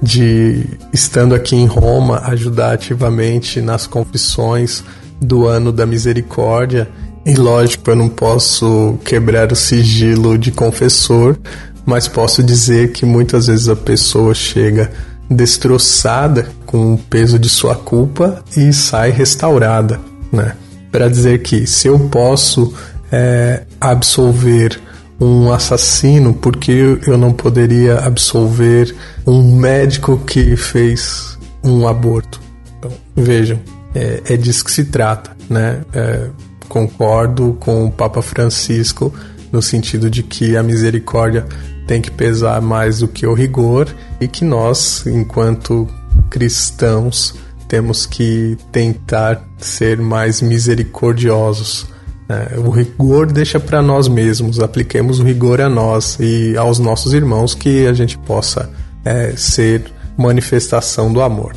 de, 0.02 0.66
estando 0.91 1.36
aqui 1.36 1.56
em 1.56 1.66
Roma, 1.66 2.20
ajudar 2.26 2.74
ativamente 2.74 3.62
nas 3.62 3.88
confissões 3.88 4.84
do 5.22 5.48
ano 5.48 5.72
da 5.72 5.86
misericórdia. 5.86 6.90
E 7.26 7.36
lógico, 7.36 7.90
eu 7.90 7.95
não 7.95 8.10
posso 8.10 8.98
quebrar 9.06 9.52
o 9.52 9.56
sigilo 9.56 10.38
de 10.38 10.52
confessor, 10.52 11.38
mas 11.86 12.08
posso 12.08 12.44
dizer 12.44 12.91
que 12.91 13.06
muitas 13.06 13.48
vezes 13.48 13.70
a 13.70 13.76
pessoa 13.76 14.34
chega 14.34 14.91
destroçada 15.30 16.50
com 16.66 16.94
o 16.94 16.98
peso 16.98 17.40
de 17.40 17.50
sua 17.50 17.76
culpa 17.76 18.44
e 18.56 18.72
sai 18.74 19.12
restaurada, 19.12 20.00
né? 20.32 20.56
Para 20.91 21.08
dizer 21.08 21.41
que 21.41 21.66
se 21.66 21.88
eu 21.88 21.98
posso 22.10 22.74
é, 23.12 23.64
absolver 23.80 24.80
um 25.20 25.52
assassino, 25.52 26.34
porque 26.34 27.00
eu 27.08 27.18
não 27.18 27.32
poderia 27.32 28.00
absolver 28.00 28.94
um 29.26 29.56
médico 29.56 30.18
que 30.18 30.56
fez 30.56 31.38
um 31.64 31.88
aborto? 31.88 32.41
Então, 32.78 32.91
vejam, 33.16 33.60
é, 33.95 34.22
é 34.26 34.38
disso 34.38 34.66
que 34.66 34.72
se 34.72 34.86
trata, 34.86 35.36
né? 35.50 35.82
É, 35.94 36.28
concordo 36.68 37.56
com 37.60 37.86
o 37.86 37.91
Papa 37.91 38.22
Francisco 38.22 39.14
no 39.52 39.62
sentido 39.62 40.10
de 40.10 40.24
que 40.24 40.58
a 40.58 40.64
misericórdia 40.64 41.45
tem 41.88 42.01
que 42.01 42.11
pesar 42.11 42.61
mais 42.61 42.99
do 42.99 43.07
que 43.07 43.26
o 43.26 43.34
rigor 43.34 43.93
e 44.19 44.27
que 44.27 44.45
nós, 44.45 45.05
enquanto 45.05 45.88
cristãos, 46.30 47.35
temos 47.68 48.05
que 48.05 48.57
tentar 48.72 49.43
ser 49.57 49.97
mais 49.99 50.41
misericordiosos. 50.41 51.88
É, 52.30 52.57
o 52.60 52.69
rigor 52.69 53.31
deixa 53.31 53.60
para 53.60 53.81
nós 53.81 54.07
mesmos, 54.07 54.60
apliquemos 54.60 55.19
o 55.19 55.23
rigor 55.23 55.60
a 55.60 55.69
nós 55.69 56.18
e 56.19 56.55
aos 56.57 56.80
nossos 56.80 57.14
irmãos 57.14 57.53
que 57.53 57.85
a 57.85 57.93
gente 57.93 58.18
possa 58.18 58.69
é, 59.03 59.34
ser 59.35 59.84
manifestação 60.18 61.11
do 61.11 61.22
amor. 61.22 61.53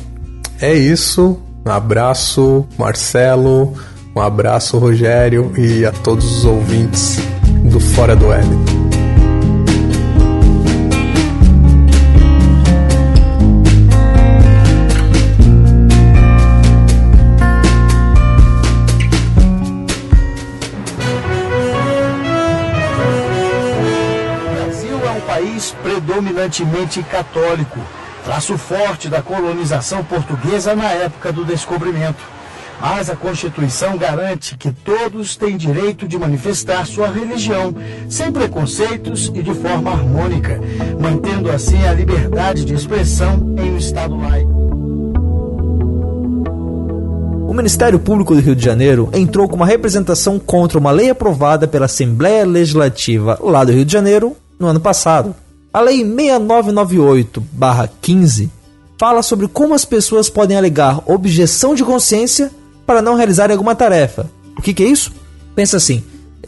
É 0.59 0.73
isso, 0.73 1.39
um 1.65 1.71
abraço, 1.71 2.65
Marcelo, 2.77 3.73
um 4.15 4.21
abraço, 4.21 4.77
Rogério, 4.77 5.53
e 5.55 5.85
a 5.85 5.91
todos 5.91 6.39
os 6.39 6.45
ouvintes 6.45 7.17
do 7.63 7.79
Fora 7.79 8.15
do 8.15 8.31
Éden. 8.33 8.76
Predominantemente 25.87 27.01
católico, 27.01 27.79
traço 28.25 28.57
forte 28.57 29.07
da 29.07 29.21
colonização 29.21 30.03
portuguesa 30.03 30.75
na 30.75 30.91
época 30.91 31.31
do 31.31 31.45
descobrimento. 31.45 32.21
Mas 32.81 33.09
a 33.09 33.15
Constituição 33.15 33.97
garante 33.97 34.57
que 34.57 34.69
todos 34.69 35.37
têm 35.37 35.55
direito 35.55 36.05
de 36.05 36.17
manifestar 36.17 36.85
sua 36.85 37.07
religião, 37.07 37.73
sem 38.09 38.33
preconceitos 38.33 39.31
e 39.33 39.41
de 39.41 39.53
forma 39.53 39.91
harmônica, 39.91 40.59
mantendo 40.99 41.49
assim 41.49 41.81
a 41.87 41.93
liberdade 41.93 42.65
de 42.65 42.73
expressão 42.73 43.55
em 43.57 43.71
um 43.71 43.77
Estado 43.77 44.17
laico. 44.17 44.57
O 47.47 47.53
Ministério 47.53 47.97
Público 47.97 48.35
do 48.35 48.41
Rio 48.41 48.55
de 48.57 48.63
Janeiro 48.63 49.09
entrou 49.13 49.47
com 49.47 49.55
uma 49.55 49.65
representação 49.65 50.37
contra 50.37 50.77
uma 50.77 50.91
lei 50.91 51.09
aprovada 51.09 51.65
pela 51.65 51.85
Assembleia 51.85 52.45
Legislativa 52.45 53.39
lá 53.41 53.63
do 53.63 53.71
Rio 53.71 53.85
de 53.85 53.93
Janeiro 53.93 54.35
no 54.59 54.67
ano 54.67 54.81
passado. 54.81 55.33
A 55.73 55.81
Lei 55.81 56.03
6998-15 56.03 58.49
fala 58.97 59.21
sobre 59.21 59.47
como 59.47 59.73
as 59.73 59.85
pessoas 59.85 60.29
podem 60.29 60.57
alegar 60.57 61.01
objeção 61.05 61.73
de 61.75 61.83
consciência 61.83 62.51
para 62.85 63.01
não 63.01 63.15
realizarem 63.15 63.53
alguma 63.53 63.75
tarefa. 63.75 64.29
O 64.57 64.61
que, 64.61 64.73
que 64.73 64.83
é 64.83 64.87
isso? 64.87 65.11
Pensa 65.55 65.77
assim: 65.77 66.03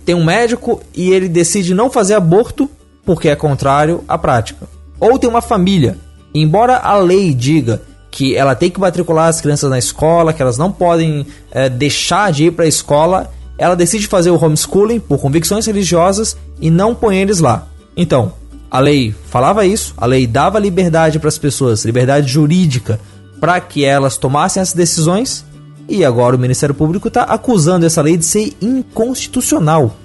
tem 0.06 0.16
um 0.16 0.24
médico 0.24 0.82
e 0.96 1.12
ele 1.12 1.30
decide 1.30 1.76
não 1.76 1.92
fazer 1.92 2.16
aborto 2.16 2.70
porque 3.06 3.30
é 3.30 3.36
contrário 3.36 4.04
à 4.08 4.18
prática. 4.18 4.68
Ou 5.00 5.20
tem 5.20 5.30
uma 5.30 5.42
família, 5.42 5.98
embora 6.34 6.78
a 6.78 6.98
lei 6.98 7.34
diga 7.34 7.82
que 8.12 8.36
ela 8.36 8.56
tem 8.56 8.72
que 8.72 8.80
matricular 8.80 9.28
as 9.28 9.40
crianças 9.40 9.70
na 9.70 9.78
escola, 9.78 10.34
que 10.34 10.42
elas 10.42 10.58
não 10.58 10.72
podem 10.72 11.26
é, 11.52 11.70
deixar 11.70 12.32
de 12.32 12.46
ir 12.46 12.52
para 12.52 12.66
a 12.66 12.68
escola, 12.68 13.32
ela 13.58 13.76
decide 13.76 14.08
fazer 14.08 14.32
o 14.32 14.44
homeschooling 14.44 15.00
por 15.00 15.20
convicções 15.20 15.66
religiosas 15.66 16.36
e 16.60 16.72
não 16.72 16.96
põe 16.96 17.18
eles 17.18 17.40
lá. 17.40 17.68
Então, 17.96 18.34
a 18.72 18.80
lei 18.80 19.16
falava 19.30 19.66
isso, 19.66 19.94
a 19.98 20.06
lei 20.06 20.28
dava 20.28 20.60
liberdade 20.60 21.18
para 21.20 21.28
as 21.28 21.38
pessoas, 21.38 21.86
liberdade 21.86 22.32
jurídica, 22.32 23.00
para 23.40 23.60
que 23.60 23.84
elas 23.84 24.18
tomassem 24.18 24.62
as 24.62 24.74
decisões, 24.74 25.44
e 25.88 26.06
agora 26.06 26.36
o 26.36 26.40
Ministério 26.40 26.76
Público 26.76 27.08
está 27.08 27.24
acusando 27.24 27.86
essa 27.86 28.02
lei 28.02 28.16
de 28.16 28.26
ser 28.26 28.54
inconstitucional. 28.62 29.96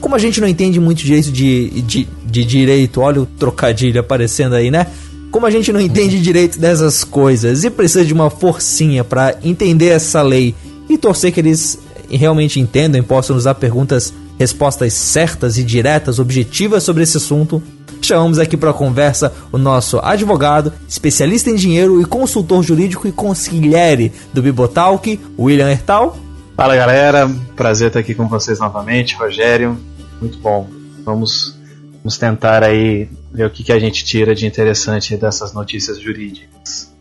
Como 0.00 0.14
a 0.14 0.18
gente 0.18 0.40
não 0.40 0.48
entende 0.48 0.80
muito 0.80 1.04
direito 1.04 1.30
de, 1.30 1.82
de, 1.82 2.08
de 2.24 2.44
direito, 2.44 3.00
olha 3.00 3.20
o 3.20 3.26
trocadilho 3.26 4.00
aparecendo 4.00 4.54
aí, 4.54 4.70
né? 4.70 4.86
Como 5.30 5.44
a 5.44 5.50
gente 5.50 5.70
não 5.72 5.80
entende 5.80 6.20
direito 6.22 6.58
dessas 6.58 7.04
coisas 7.04 7.64
e 7.64 7.68
precisa 7.68 8.04
de 8.04 8.14
uma 8.14 8.30
forcinha 8.30 9.04
para 9.04 9.36
entender 9.42 9.88
essa 9.88 10.22
lei 10.22 10.54
e 10.88 10.96
torcer 10.96 11.32
que 11.32 11.40
eles 11.40 11.78
realmente 12.08 12.58
entendam 12.58 12.98
e 12.98 13.04
possam 13.04 13.36
nos 13.36 13.44
dar 13.44 13.54
perguntas, 13.54 14.14
respostas 14.38 14.94
certas 14.94 15.58
e 15.58 15.64
diretas, 15.64 16.18
objetivas 16.18 16.84
sobre 16.84 17.02
esse 17.02 17.18
assunto, 17.18 17.62
chamamos 18.06 18.38
aqui 18.38 18.56
para 18.56 18.72
conversa 18.72 19.32
o 19.50 19.58
nosso 19.58 19.98
advogado, 19.98 20.72
especialista 20.88 21.50
em 21.50 21.54
dinheiro 21.54 22.00
e 22.00 22.04
consultor 22.04 22.62
jurídico 22.62 23.06
e 23.06 23.12
consigliere 23.12 24.12
do 24.32 24.42
Bibotalk, 24.42 25.18
William 25.38 25.70
Hertal. 25.70 26.16
Fala 26.56 26.74
galera, 26.74 27.30
prazer 27.54 27.88
estar 27.88 28.00
aqui 28.00 28.14
com 28.14 28.26
vocês 28.26 28.58
novamente, 28.58 29.14
Rogério. 29.14 29.78
Muito 30.20 30.38
bom. 30.38 30.68
Vamos, 31.04 31.56
vamos 32.02 32.18
tentar 32.18 32.64
aí 32.64 33.08
ver 33.32 33.46
o 33.46 33.50
que, 33.50 33.62
que 33.62 33.72
a 33.72 33.78
gente 33.78 34.04
tira 34.04 34.34
de 34.34 34.46
interessante 34.46 35.16
dessas 35.16 35.52
notícias 35.52 36.00
jurídicas. 36.00 36.92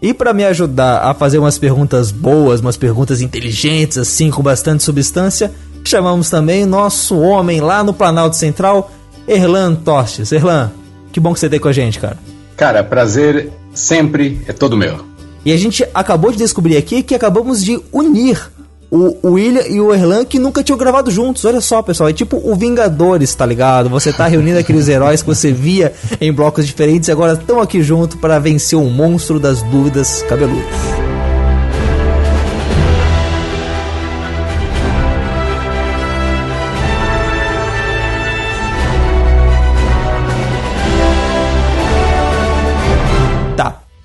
E 0.00 0.12
para 0.12 0.32
me 0.32 0.44
ajudar 0.44 0.98
a 0.98 1.14
fazer 1.14 1.38
umas 1.38 1.58
perguntas 1.58 2.10
boas, 2.10 2.60
umas 2.60 2.76
perguntas 2.76 3.20
inteligentes, 3.20 3.98
assim, 3.98 4.30
com 4.30 4.42
bastante 4.42 4.82
substância, 4.82 5.52
chamamos 5.84 6.28
também 6.28 6.66
nosso 6.66 7.18
homem 7.20 7.60
lá 7.60 7.84
no 7.84 7.94
Planalto 7.94 8.34
Central, 8.34 8.90
Erlan 9.26 9.74
Tostes. 9.74 10.32
Erlan, 10.32 10.70
que 11.12 11.20
bom 11.20 11.32
que 11.32 11.40
você 11.40 11.48
tem 11.48 11.60
com 11.60 11.68
a 11.68 11.72
gente, 11.72 11.98
cara. 11.98 12.16
Cara, 12.56 12.84
prazer 12.84 13.50
sempre 13.74 14.40
é 14.46 14.52
todo 14.52 14.76
meu. 14.76 15.04
E 15.44 15.52
a 15.52 15.56
gente 15.56 15.84
acabou 15.92 16.30
de 16.30 16.38
descobrir 16.38 16.76
aqui 16.76 17.02
que 17.02 17.14
acabamos 17.14 17.64
de 17.64 17.80
unir 17.92 18.50
o 18.90 19.30
William 19.30 19.62
e 19.68 19.80
o 19.80 19.92
Erlan 19.92 20.22
que 20.22 20.38
nunca 20.38 20.62
tinham 20.62 20.76
gravado 20.76 21.10
juntos. 21.10 21.44
Olha 21.46 21.62
só, 21.62 21.80
pessoal, 21.80 22.10
é 22.10 22.12
tipo 22.12 22.36
o 22.36 22.54
Vingadores, 22.54 23.34
tá 23.34 23.46
ligado? 23.46 23.88
Você 23.88 24.12
tá 24.12 24.26
reunindo 24.26 24.58
aqueles 24.58 24.86
heróis 24.86 25.22
que 25.22 25.28
você 25.28 25.50
via 25.50 25.92
em 26.20 26.30
blocos 26.30 26.66
diferentes 26.66 27.08
e 27.08 27.12
agora 27.12 27.32
estão 27.32 27.60
aqui 27.60 27.82
junto 27.82 28.18
para 28.18 28.38
vencer 28.38 28.78
o 28.78 28.84
monstro 28.84 29.40
das 29.40 29.62
dúvidas 29.62 30.22
cabeludas. 30.28 31.01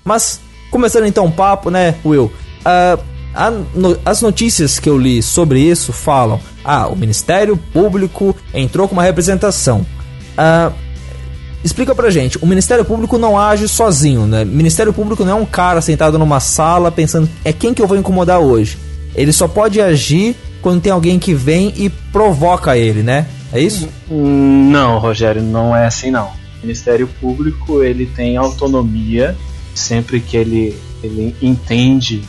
Mas, 0.08 0.40
começando 0.70 1.04
então 1.04 1.26
o 1.26 1.30
papo, 1.30 1.68
né, 1.68 1.94
Will? 2.02 2.32
Uh, 2.60 2.98
a, 3.34 3.50
no, 3.50 3.98
as 4.06 4.22
notícias 4.22 4.80
que 4.80 4.88
eu 4.88 4.96
li 4.96 5.22
sobre 5.22 5.60
isso 5.60 5.92
falam: 5.92 6.40
ah, 6.64 6.88
o 6.88 6.96
Ministério 6.96 7.58
Público 7.58 8.34
entrou 8.54 8.88
com 8.88 8.94
uma 8.94 9.02
representação. 9.02 9.86
Uh, 10.32 10.72
explica 11.62 11.94
pra 11.94 12.08
gente: 12.08 12.38
o 12.38 12.46
Ministério 12.46 12.86
Público 12.86 13.18
não 13.18 13.38
age 13.38 13.68
sozinho, 13.68 14.26
né? 14.26 14.44
O 14.44 14.46
Ministério 14.46 14.94
Público 14.94 15.26
não 15.26 15.32
é 15.32 15.34
um 15.42 15.44
cara 15.44 15.82
sentado 15.82 16.18
numa 16.18 16.40
sala 16.40 16.90
pensando 16.90 17.28
é 17.44 17.52
quem 17.52 17.74
que 17.74 17.82
eu 17.82 17.86
vou 17.86 17.98
incomodar 17.98 18.40
hoje. 18.40 18.78
Ele 19.14 19.32
só 19.32 19.46
pode 19.46 19.78
agir 19.78 20.34
quando 20.62 20.80
tem 20.80 20.90
alguém 20.90 21.18
que 21.18 21.34
vem 21.34 21.74
e 21.76 21.90
provoca 21.90 22.78
ele, 22.78 23.02
né? 23.02 23.26
É 23.52 23.60
isso? 23.60 23.90
Não, 24.10 24.98
Rogério, 24.98 25.42
não 25.42 25.76
é 25.76 25.84
assim 25.84 26.10
não. 26.10 26.28
O 26.28 26.62
Ministério 26.62 27.06
Público 27.20 27.82
ele 27.82 28.06
tem 28.06 28.38
autonomia 28.38 29.36
sempre 29.78 30.20
que 30.20 30.36
ele, 30.36 30.78
ele 31.02 31.34
entende 31.40 32.22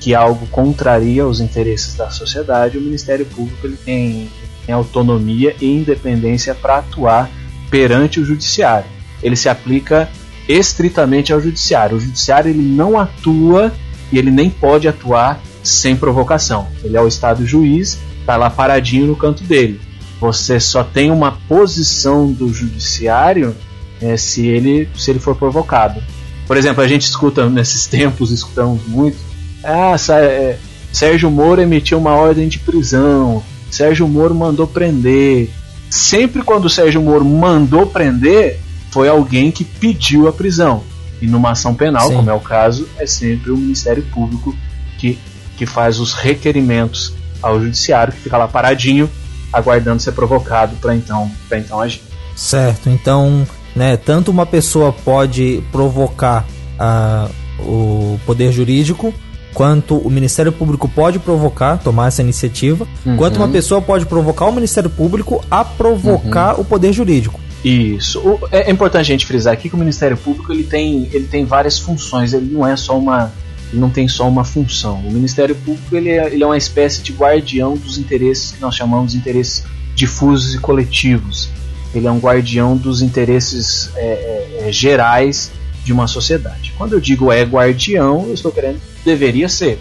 que 0.00 0.14
algo 0.14 0.46
contraria 0.48 1.26
os 1.26 1.40
interesses 1.40 1.94
da 1.94 2.10
sociedade, 2.10 2.78
o 2.78 2.80
Ministério 2.80 3.26
Público 3.26 3.66
ele 3.66 3.76
tem, 3.76 4.30
tem 4.64 4.74
autonomia 4.74 5.56
e 5.60 5.66
independência 5.66 6.54
para 6.54 6.78
atuar 6.78 7.30
perante 7.70 8.20
o 8.20 8.24
judiciário. 8.24 8.88
Ele 9.22 9.36
se 9.36 9.48
aplica 9.48 10.08
estritamente 10.48 11.32
ao 11.32 11.40
judiciário. 11.40 11.96
O 11.96 12.00
judiciário 12.00 12.50
ele 12.50 12.62
não 12.62 12.98
atua 12.98 13.72
e 14.12 14.18
ele 14.18 14.30
nem 14.30 14.48
pode 14.48 14.86
atuar 14.86 15.40
sem 15.62 15.96
provocação. 15.96 16.68
Ele 16.84 16.96
é 16.96 17.00
o 17.00 17.08
Estado 17.08 17.44
juiz, 17.44 17.98
está 18.20 18.36
lá 18.36 18.50
paradinho 18.50 19.06
no 19.06 19.16
canto 19.16 19.42
dele. 19.42 19.80
Você 20.20 20.60
só 20.60 20.84
tem 20.84 21.10
uma 21.10 21.32
posição 21.48 22.30
do 22.30 22.52
judiciário 22.52 23.54
é, 24.00 24.16
se 24.16 24.46
ele 24.46 24.88
se 24.96 25.10
ele 25.10 25.18
for 25.18 25.36
provocado. 25.36 26.02
Por 26.46 26.56
exemplo, 26.56 26.82
a 26.82 26.88
gente 26.88 27.02
escuta 27.02 27.48
nesses 27.48 27.86
tempos, 27.86 28.30
escutamos 28.30 28.86
muito, 28.86 29.16
ah, 29.64 29.96
é, 30.10 30.58
Sérgio 30.92 31.30
Moro 31.30 31.60
emitiu 31.60 31.98
uma 31.98 32.12
ordem 32.12 32.48
de 32.48 32.58
prisão, 32.58 33.42
Sérgio 33.70 34.06
Moro 34.06 34.34
mandou 34.34 34.66
prender. 34.66 35.50
Sempre 35.90 36.42
quando 36.42 36.66
o 36.66 36.70
Sérgio 36.70 37.02
Moro 37.02 37.24
mandou 37.24 37.86
prender, 37.86 38.60
foi 38.90 39.08
alguém 39.08 39.50
que 39.50 39.64
pediu 39.64 40.28
a 40.28 40.32
prisão. 40.32 40.82
E 41.20 41.26
numa 41.26 41.50
ação 41.50 41.74
penal, 41.74 42.08
Sim. 42.08 42.16
como 42.16 42.30
é 42.30 42.32
o 42.32 42.40
caso, 42.40 42.88
é 42.98 43.06
sempre 43.06 43.50
o 43.50 43.56
Ministério 43.56 44.02
Público 44.04 44.54
que, 44.98 45.18
que 45.56 45.66
faz 45.66 45.98
os 45.98 46.12
requerimentos 46.12 47.12
ao 47.42 47.60
judiciário, 47.60 48.12
que 48.12 48.20
fica 48.20 48.36
lá 48.36 48.48
paradinho, 48.48 49.10
aguardando 49.52 50.00
ser 50.00 50.12
provocado 50.12 50.76
para 50.76 50.94
então, 50.94 51.30
então 51.52 51.80
agir. 51.80 52.02
Certo, 52.34 52.88
então, 52.88 53.46
né, 53.76 53.96
tanto 53.96 54.30
uma 54.30 54.46
pessoa 54.46 54.90
pode 54.92 55.62
provocar 55.70 56.46
uh, 56.80 57.30
o 57.62 58.18
poder 58.24 58.50
jurídico, 58.50 59.12
quanto 59.52 59.96
o 59.96 60.10
Ministério 60.10 60.50
Público 60.50 60.88
pode 60.88 61.18
provocar, 61.18 61.76
tomar 61.78 62.08
essa 62.08 62.22
iniciativa, 62.22 62.88
uhum. 63.04 63.16
quanto 63.16 63.36
uma 63.36 63.48
pessoa 63.48 63.82
pode 63.82 64.06
provocar 64.06 64.46
o 64.46 64.52
Ministério 64.52 64.88
Público 64.88 65.44
a 65.50 65.62
provocar 65.62 66.54
uhum. 66.54 66.62
o 66.62 66.64
poder 66.64 66.92
jurídico. 66.92 67.38
Isso. 67.62 68.20
O, 68.20 68.38
é, 68.50 68.68
é, 68.68 68.70
importante 68.70 69.02
a 69.02 69.04
gente 69.04 69.26
frisar 69.26 69.52
aqui 69.52 69.68
que 69.68 69.74
o 69.74 69.78
Ministério 69.78 70.16
Público 70.16 70.52
ele 70.52 70.64
tem, 70.64 71.08
ele 71.12 71.26
tem 71.26 71.44
várias 71.44 71.78
funções, 71.78 72.32
ele 72.32 72.52
não 72.52 72.66
é 72.66 72.76
só 72.76 72.98
uma. 72.98 73.32
Ele 73.72 73.80
não 73.80 73.90
tem 73.90 74.06
só 74.06 74.28
uma 74.28 74.44
função. 74.44 75.00
O 75.00 75.10
Ministério 75.10 75.56
Público 75.56 75.96
ele 75.96 76.10
é, 76.10 76.32
ele 76.32 76.42
é 76.42 76.46
uma 76.46 76.56
espécie 76.56 77.02
de 77.02 77.12
guardião 77.12 77.76
dos 77.76 77.98
interesses 77.98 78.52
que 78.52 78.60
nós 78.60 78.76
chamamos 78.76 79.12
de 79.12 79.18
interesses 79.18 79.64
difusos 79.94 80.54
e 80.54 80.58
coletivos. 80.58 81.50
Ele 81.94 82.06
é 82.06 82.10
um 82.10 82.18
guardião 82.18 82.76
dos 82.76 83.02
interesses 83.02 83.90
é, 83.94 84.58
é, 84.62 84.68
é 84.68 84.72
gerais 84.72 85.50
de 85.84 85.92
uma 85.92 86.06
sociedade. 86.06 86.74
Quando 86.76 86.94
eu 86.94 87.00
digo 87.00 87.30
é 87.30 87.42
guardião, 87.42 88.26
eu 88.26 88.34
estou 88.34 88.50
querendo 88.50 88.80
deveria 89.04 89.48
ser. 89.48 89.78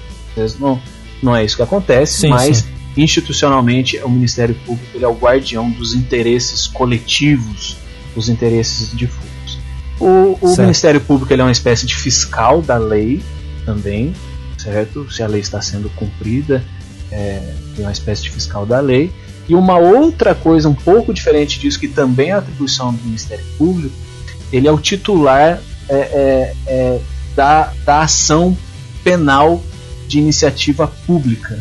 Não, 0.60 0.80
não 1.22 1.36
é 1.36 1.44
isso 1.44 1.56
que 1.56 1.64
acontece, 1.64 2.22
sim, 2.22 2.30
mas 2.30 2.58
sim. 2.58 2.66
institucionalmente 2.96 3.98
o 3.98 4.10
Ministério 4.10 4.54
Público 4.66 4.92
ele 4.94 5.04
é 5.04 5.08
o 5.08 5.16
guardião 5.16 5.72
dos 5.72 5.96
interesses 5.96 6.68
coletivos, 6.68 7.78
dos 8.14 8.30
interesses 8.30 8.96
difusos. 8.96 9.60
O, 10.00 10.38
o 10.42 10.58
Ministério 10.58 11.02
Público 11.02 11.34
ele 11.34 11.42
é 11.42 11.46
uma 11.46 11.52
espécie 11.52 11.86
de 11.86 11.96
fiscal 11.96 12.62
da 12.62 12.78
lei 12.78 13.24
também, 13.66 14.14
certo? 14.58 15.12
Se 15.12 15.24
a 15.24 15.28
lei 15.28 15.42
está 15.42 15.62
sendo 15.62 15.90
cumprida, 15.92 16.64
é, 17.12 17.54
é 17.80 17.82
uma 17.82 17.92
espécie 17.92 18.24
de 18.24 18.30
fiscal 18.30 18.66
da 18.66 18.80
lei. 18.80 19.12
E 19.48 19.56
uma 19.56 19.78
outra 19.78 20.34
coisa 20.34 20.68
um 20.68 20.74
pouco 20.74 21.14
diferente 21.14 21.60
disso, 21.60 21.80
que 21.80 21.88
também 21.88 22.30
é 22.30 22.34
atribuição 22.34 22.94
do 22.94 23.04
Ministério 23.04 23.46
Público, 23.58 23.96
ele 24.52 24.68
é 24.68 24.72
o 24.72 24.80
titular 24.80 25.62
é, 25.88 25.96
é, 25.96 26.54
é, 26.68 27.00
da, 27.36 27.72
da 27.86 28.02
ação 28.02 28.58
penal 29.04 29.62
de 30.08 30.20
iniciativa 30.20 30.88
pública. 31.06 31.60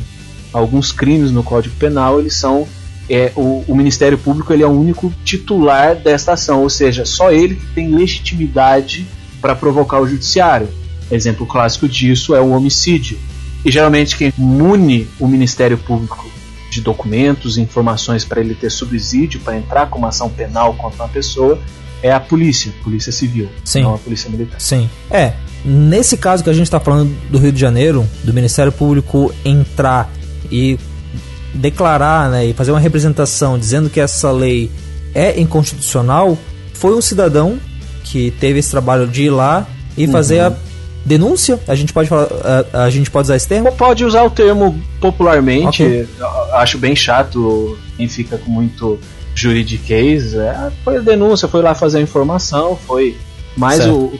Alguns 0.52 0.92
crimes 0.92 1.30
no 1.30 1.42
Código 1.42 1.74
Penal 1.76 2.20
eles 2.20 2.36
são 2.36 2.66
é, 3.08 3.32
o, 3.36 3.64
o, 3.66 3.74
Ministério 3.74 4.16
Público 4.16 4.52
ele 4.52 4.62
é 4.62 4.66
o 4.66 4.70
único 4.70 5.12
titular 5.24 5.94
desta 5.94 6.32
ação, 6.32 6.62
ou 6.62 6.70
seja, 6.70 7.04
só 7.04 7.30
ele 7.30 7.56
que 7.56 7.66
tem 7.74 7.94
legitimidade 7.94 9.06
para 9.40 9.54
provocar 9.54 10.00
o 10.00 10.06
judiciário. 10.06 10.68
Exemplo 11.10 11.46
clássico 11.46 11.86
disso 11.86 12.34
é 12.34 12.40
o 12.40 12.50
homicídio. 12.50 13.18
E 13.64 13.70
geralmente 13.70 14.16
quem 14.16 14.32
mune 14.38 15.06
o 15.18 15.26
Ministério 15.26 15.76
Público 15.76 16.33
de 16.74 16.80
documentos, 16.80 17.56
informações 17.56 18.24
para 18.24 18.40
ele 18.40 18.54
ter 18.54 18.70
subsídio 18.70 19.40
para 19.40 19.56
entrar 19.56 19.86
com 19.86 19.98
uma 19.98 20.08
ação 20.08 20.28
penal 20.28 20.74
contra 20.74 21.02
uma 21.04 21.08
pessoa 21.08 21.58
é 22.02 22.12
a 22.12 22.20
polícia, 22.20 22.70
polícia 22.82 23.10
civil, 23.10 23.48
Sim. 23.64 23.82
não 23.82 23.94
a 23.94 23.98
polícia 23.98 24.28
militar. 24.28 24.60
Sim. 24.60 24.90
É, 25.10 25.32
nesse 25.64 26.18
caso 26.18 26.44
que 26.44 26.50
a 26.50 26.52
gente 26.52 26.66
está 26.66 26.78
falando 26.78 27.16
do 27.30 27.38
Rio 27.38 27.50
de 27.50 27.58
Janeiro, 27.58 28.06
do 28.22 28.34
Ministério 28.34 28.70
Público 28.70 29.34
entrar 29.42 30.12
e 30.50 30.78
declarar 31.54 32.28
né, 32.28 32.44
e 32.44 32.52
fazer 32.52 32.72
uma 32.72 32.80
representação 32.80 33.58
dizendo 33.58 33.88
que 33.88 34.00
essa 34.00 34.30
lei 34.30 34.70
é 35.14 35.40
inconstitucional, 35.40 36.36
foi 36.74 36.94
um 36.94 37.00
cidadão 37.00 37.58
que 38.02 38.30
teve 38.32 38.58
esse 38.58 38.70
trabalho 38.70 39.08
de 39.08 39.22
ir 39.22 39.30
lá 39.30 39.66
e 39.96 40.04
uhum. 40.04 40.12
fazer 40.12 40.40
a 40.40 40.52
denúncia. 41.04 41.60
A 41.68 41.74
gente 41.74 41.92
pode 41.92 42.08
falar, 42.08 42.28
a, 42.72 42.84
a, 42.84 42.90
gente 42.90 43.10
pode 43.10 43.26
usar 43.26 43.36
esse 43.36 43.46
termo? 43.46 43.72
Pode 43.72 44.04
usar 44.04 44.22
o 44.22 44.30
termo 44.30 44.80
popularmente. 45.00 45.82
Okay. 45.82 46.08
Acho 46.52 46.78
bem 46.78 46.96
chato 46.96 47.78
quem 47.96 48.08
fica 48.08 48.38
com 48.38 48.50
muito 48.50 48.98
juridiquês, 49.34 50.34
é, 50.34 50.70
foi 50.84 50.98
a 50.98 51.00
denúncia, 51.00 51.48
foi 51.48 51.60
lá 51.60 51.74
fazer 51.74 51.98
a 51.98 52.00
informação, 52.00 52.78
foi 52.86 53.16
mais 53.56 53.84
o, 53.84 54.12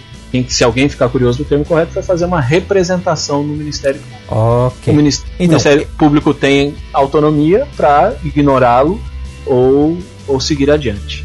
se 0.48 0.65
alguém 0.65 0.89
ficar 0.89 1.09
curioso 1.09 1.39
do 1.39 1.44
termo 1.44 1.65
correto, 1.65 1.93
foi 1.93 2.02
fazer 2.02 2.24
uma 2.24 2.40
representação 2.40 3.43
no 3.43 3.55
Ministério 3.55 4.01
Público. 4.01 4.66
Okay. 4.78 4.93
O, 4.93 4.97
Ministério, 4.97 5.32
então, 5.35 5.44
o 5.44 5.48
Ministério 5.48 5.86
Público 5.97 6.35
tem 6.35 6.74
autonomia 6.93 7.69
para 7.77 8.15
ignorá-lo 8.24 9.01
ou, 9.47 9.98
ou 10.27 10.40
seguir 10.40 10.70
adiante. 10.70 11.24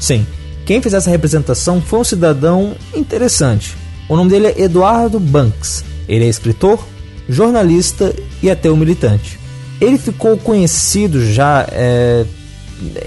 Sim. 0.00 0.26
Quem 0.66 0.82
fez 0.82 0.94
essa 0.94 1.10
representação 1.10 1.80
foi 1.80 2.00
um 2.00 2.04
cidadão 2.04 2.74
interessante. 2.94 3.76
O 4.08 4.16
nome 4.16 4.30
dele 4.30 4.46
é 4.46 4.62
Eduardo 4.62 5.20
Banks. 5.20 5.84
Ele 6.08 6.24
é 6.24 6.28
escritor, 6.28 6.82
jornalista 7.28 8.14
e 8.42 8.50
até 8.50 8.70
um 8.70 8.76
militante. 8.76 9.38
Ele 9.80 9.98
ficou 9.98 10.36
conhecido 10.38 11.24
já 11.30 11.66
é, 11.70 12.24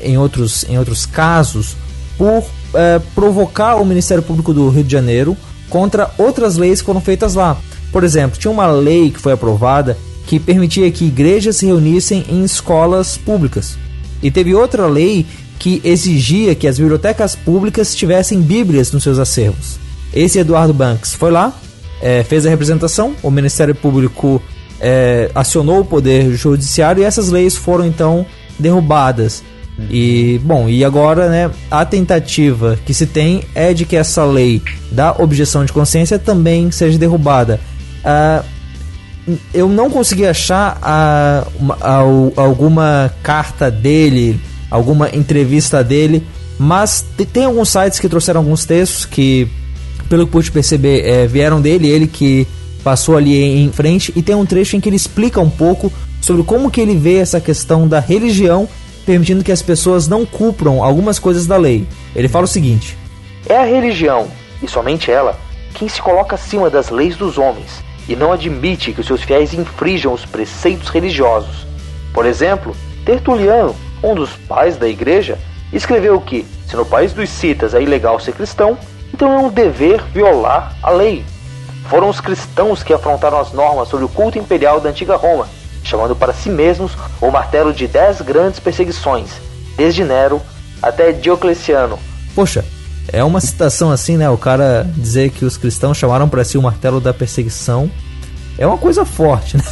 em 0.04 0.18
outros, 0.18 0.64
em 0.70 0.78
outros 0.78 1.06
casos 1.06 1.76
por 2.18 2.44
é, 2.74 3.00
provocar 3.16 3.76
o 3.76 3.86
Ministério 3.86 4.24
Público 4.24 4.54
do 4.54 4.70
Rio 4.70 4.84
de 4.84 4.92
Janeiro 4.92 5.36
contra 5.70 6.12
outras 6.18 6.56
leis 6.56 6.82
que 6.82 6.86
foram 6.86 7.02
feitas 7.02 7.34
lá. 7.34 7.58
Por 7.92 8.04
exemplo, 8.04 8.40
tinha 8.40 8.52
uma 8.52 8.68
lei 8.68 9.10
que 9.10 9.20
foi 9.20 9.34
aprovada 9.34 9.98
que 10.28 10.40
permitia 10.40 10.92
que 10.92 11.06
igrejas 11.06 11.58
se 11.58 11.66
reunissem 11.66 12.24
em 12.30 12.44
escolas 12.44 13.18
públicas. 13.18 13.78
E 14.22 14.30
teve 14.30 14.54
outra 14.54 14.86
lei 14.86 15.26
que 15.58 15.82
exigia 15.84 16.56
que 16.56 16.68
as 16.68 16.78
bibliotecas 16.78 17.36
públicas 17.36 17.96
tivessem 17.96 18.40
bíblias 18.40 18.92
nos 18.92 19.04
seus 19.04 19.20
acervos. 19.20 19.81
Esse 20.14 20.40
Eduardo 20.40 20.74
Banks 20.74 21.14
foi 21.14 21.32
lá, 21.32 21.54
é, 22.02 22.24
fez 22.24 22.46
a 22.46 22.50
representação, 22.50 23.16
o 23.22 23.32
Ministério 23.32 23.74
Público 23.74 24.42
é, 24.80 25.30
acionou 25.34 25.82
o 25.82 25.86
Poder 25.86 26.34
Judiciário 26.36 27.02
e 27.02 27.06
essas 27.06 27.30
leis 27.30 27.56
foram 27.56 27.86
então 27.86 28.26
derrubadas. 28.60 29.44
E, 29.90 30.40
bom, 30.44 30.68
e 30.68 30.84
agora, 30.84 31.30
né, 31.30 31.50
a 31.70 31.86
tentativa 31.86 32.78
que 32.86 32.94
se 32.94 33.08
tem 33.08 33.44
é 33.56 33.74
de 33.74 33.86
que 33.86 33.96
essa 33.96 34.24
lei 34.26 34.62
da 34.92 35.16
objeção 35.18 35.66
de 35.66 35.72
consciência 35.72 36.20
também 36.20 36.70
seja 36.72 36.98
derrubada. 36.98 37.60
Uh, 38.04 38.44
eu 39.54 39.70
não 39.70 39.90
consegui 39.90 40.26
achar 40.26 40.78
a, 40.82 41.46
a, 41.80 42.00
a, 42.00 42.42
alguma 42.42 43.14
carta 43.24 43.70
dele, 43.72 44.40
alguma 44.70 45.10
entrevista 45.16 45.84
dele, 45.84 46.26
mas 46.58 47.06
tem 47.32 47.46
alguns 47.46 47.70
sites 47.70 48.00
que 48.00 48.10
trouxeram 48.10 48.42
alguns 48.42 48.66
textos 48.66 49.06
que, 49.06 49.48
pelo 50.12 50.26
que 50.26 50.34
pude 50.34 50.52
perceber, 50.52 51.08
é, 51.08 51.26
vieram 51.26 51.62
dele, 51.62 51.88
ele 51.88 52.06
que 52.06 52.46
passou 52.84 53.16
ali 53.16 53.64
em 53.64 53.72
frente, 53.72 54.12
e 54.14 54.22
tem 54.22 54.36
um 54.36 54.46
trecho 54.46 54.76
em 54.76 54.82
que 54.82 54.90
ele 54.90 54.98
explica 54.98 55.40
um 55.40 55.50
pouco 55.50 55.92
sobre 56.20 56.44
como 56.44 56.70
que 56.70 56.82
ele 56.82 56.98
vê 56.98 57.16
essa 57.16 57.40
questão 57.40 57.88
da 57.88 58.02
religião 58.02 58.68
permitindo 59.06 59.42
que 59.42 59.54
as 59.54 59.62
pessoas 59.62 60.10
não 60.10 60.26
cumpram 60.26 60.84
algumas 60.84 61.18
coisas 61.18 61.48
da 61.48 61.56
lei. 61.56 61.88
Ele 62.14 62.28
fala 62.28 62.44
o 62.44 62.48
seguinte: 62.48 62.98
É 63.48 63.56
a 63.56 63.64
religião, 63.64 64.28
e 64.62 64.68
somente 64.68 65.10
ela, 65.10 65.40
quem 65.76 65.88
se 65.88 66.02
coloca 66.02 66.36
acima 66.36 66.70
das 66.70 66.90
leis 66.90 67.16
dos 67.16 67.38
homens 67.38 67.82
e 68.10 68.14
não 68.14 68.34
admite 68.34 68.92
que 68.92 69.00
os 69.00 69.08
seus 69.08 69.24
fiéis 69.24 69.54
infrijam 69.54 70.12
os 70.12 70.26
preceitos 70.26 70.90
religiosos. 70.90 71.66
Por 72.14 72.26
exemplo, 72.26 72.76
Tertuliano, 73.06 73.74
um 74.04 74.14
dos 74.14 74.32
pais 74.32 74.76
da 74.76 74.90
igreja, 74.90 75.40
escreveu 75.72 76.20
que, 76.20 76.46
se 76.68 76.76
no 76.76 76.86
país 76.86 77.14
dos 77.14 77.30
citas 77.30 77.74
é 77.74 77.82
ilegal 77.82 78.20
ser 78.20 78.34
cristão, 78.34 78.78
então 79.14 79.32
é 79.32 79.38
um 79.38 79.50
dever 79.50 80.04
violar 80.14 80.76
a 80.82 80.90
lei. 80.90 81.26
Foram 81.90 82.10
os 82.10 82.22
cristãos 82.22 82.84
que 82.84 82.94
afrontaram 82.94 83.40
as 83.40 83.52
normas 83.52 83.88
sobre 83.88 84.06
o 84.06 84.10
culto 84.10 84.38
imperial 84.38 84.80
da 84.80 84.90
antiga 84.90 85.16
Roma 85.16 85.48
chamando 85.84 86.16
para 86.16 86.34
si 86.34 86.50
mesmos 86.50 86.92
o 87.20 87.30
martelo 87.32 87.74
de 87.74 87.88
dez 87.88 88.22
grandes 88.22 88.60
perseguições, 88.60 89.30
desde 89.76 90.04
Nero 90.04 90.42
até 90.82 91.12
Diocleciano. 91.12 92.00
Poxa, 92.36 92.64
É 93.12 93.24
uma 93.24 93.42
citação 93.42 93.92
assim, 93.92 94.16
né? 94.16 94.30
O 94.30 94.38
cara 94.38 94.88
dizer 94.96 95.32
que 95.32 95.44
os 95.44 95.58
cristãos 95.58 95.98
chamaram 95.98 96.30
para 96.30 96.44
si 96.44 96.58
o 96.58 96.62
martelo 96.62 97.02
da 97.02 97.14
perseguição 97.14 97.92
é 98.58 98.66
uma 98.66 98.78
coisa 98.78 99.04
forte, 99.04 99.58
né? 99.58 99.64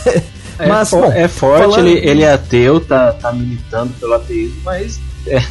É, 0.57 0.67
mas, 0.67 0.89
bom, 0.91 1.05
é 1.05 1.25
forte, 1.29 1.61
falando... 1.61 1.87
ele, 1.87 2.05
ele 2.05 2.23
é 2.23 2.33
ateu, 2.33 2.81
tá, 2.81 3.13
tá 3.13 3.31
militando 3.31 3.93
pelo 3.93 4.13
ateísmo, 4.15 4.59
mas 4.65 4.99
é, 5.25 5.41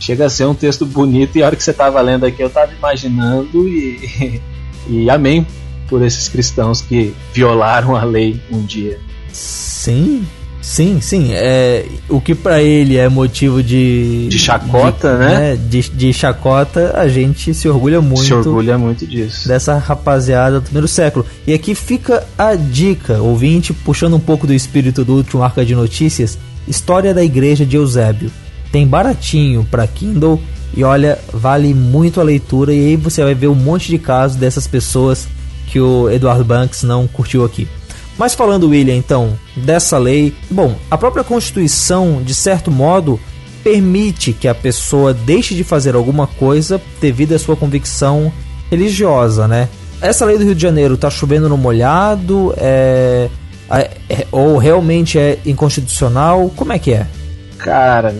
chega 0.00 0.26
a 0.26 0.30
ser 0.30 0.46
um 0.46 0.54
texto 0.54 0.84
bonito 0.84 1.36
e 1.36 1.42
a 1.42 1.46
hora 1.46 1.56
que 1.56 1.62
você 1.62 1.72
tava 1.72 2.00
lendo 2.00 2.26
aqui 2.26 2.42
eu 2.42 2.50
tava 2.50 2.72
imaginando 2.72 3.68
e, 3.68 4.40
e, 4.88 4.90
e 5.04 5.10
amém 5.10 5.46
por 5.88 6.02
esses 6.02 6.28
cristãos 6.28 6.80
que 6.80 7.14
violaram 7.32 7.94
a 7.94 8.02
lei 8.04 8.40
um 8.50 8.62
dia. 8.62 8.98
Sim, 9.32 10.24
Sim, 10.62 11.00
sim. 11.00 11.30
É, 11.32 11.86
o 12.08 12.20
que 12.20 12.34
para 12.34 12.62
ele 12.62 12.96
é 12.96 13.08
motivo 13.08 13.62
de. 13.62 14.28
De 14.28 14.38
chacota, 14.38 15.12
de, 15.12 15.18
né? 15.18 15.38
né? 15.38 15.56
De, 15.56 15.90
de 15.90 16.12
chacota, 16.12 16.92
a 16.96 17.08
gente 17.08 17.54
se 17.54 17.68
orgulha 17.68 18.00
muito. 18.00 18.24
Se 18.24 18.34
orgulha 18.34 18.76
muito 18.76 19.06
disso. 19.06 19.48
Dessa 19.48 19.78
rapaziada 19.78 20.60
do 20.60 20.62
primeiro 20.62 20.86
século. 20.86 21.24
E 21.46 21.54
aqui 21.54 21.74
fica 21.74 22.26
a 22.36 22.54
dica, 22.54 23.22
ouvinte, 23.22 23.72
puxando 23.72 24.16
um 24.16 24.20
pouco 24.20 24.46
do 24.46 24.52
espírito 24.52 25.04
do 25.04 25.14
último 25.14 25.42
arca 25.42 25.64
de 25.64 25.74
notícias: 25.74 26.38
História 26.68 27.14
da 27.14 27.24
Igreja 27.24 27.64
de 27.64 27.76
Eusébio. 27.76 28.30
Tem 28.72 28.86
baratinho 28.86 29.66
para 29.70 29.86
Kindle 29.86 30.40
e 30.74 30.84
olha, 30.84 31.18
vale 31.32 31.74
muito 31.74 32.20
a 32.20 32.24
leitura. 32.24 32.72
E 32.72 32.88
aí 32.88 32.96
você 32.96 33.22
vai 33.22 33.34
ver 33.34 33.48
um 33.48 33.54
monte 33.54 33.88
de 33.88 33.98
casos 33.98 34.36
dessas 34.36 34.66
pessoas 34.66 35.28
que 35.66 35.80
o 35.80 36.10
Eduardo 36.10 36.44
Banks 36.44 36.82
não 36.82 37.06
curtiu 37.06 37.44
aqui. 37.44 37.68
Mas 38.18 38.34
falando, 38.34 38.68
William, 38.68 38.94
então, 38.94 39.38
dessa 39.56 39.96
lei, 39.96 40.34
bom, 40.50 40.76
a 40.90 40.98
própria 40.98 41.24
Constituição, 41.24 42.22
de 42.22 42.34
certo 42.34 42.70
modo, 42.70 43.18
permite 43.64 44.32
que 44.32 44.46
a 44.46 44.54
pessoa 44.54 45.14
deixe 45.14 45.54
de 45.54 45.64
fazer 45.64 45.94
alguma 45.94 46.26
coisa 46.26 46.80
devido 47.00 47.34
à 47.34 47.38
sua 47.38 47.56
convicção 47.56 48.32
religiosa, 48.70 49.48
né? 49.48 49.68
Essa 50.00 50.24
lei 50.24 50.38
do 50.38 50.44
Rio 50.44 50.54
de 50.54 50.62
Janeiro 50.62 50.96
tá 50.96 51.10
chovendo 51.10 51.48
no 51.48 51.56
molhado, 51.56 52.54
é, 52.56 53.28
é, 53.70 54.26
ou 54.32 54.56
realmente 54.56 55.18
é 55.18 55.38
inconstitucional? 55.44 56.50
Como 56.56 56.72
é 56.72 56.78
que 56.78 56.92
é? 56.92 57.06
Cara, 57.58 58.14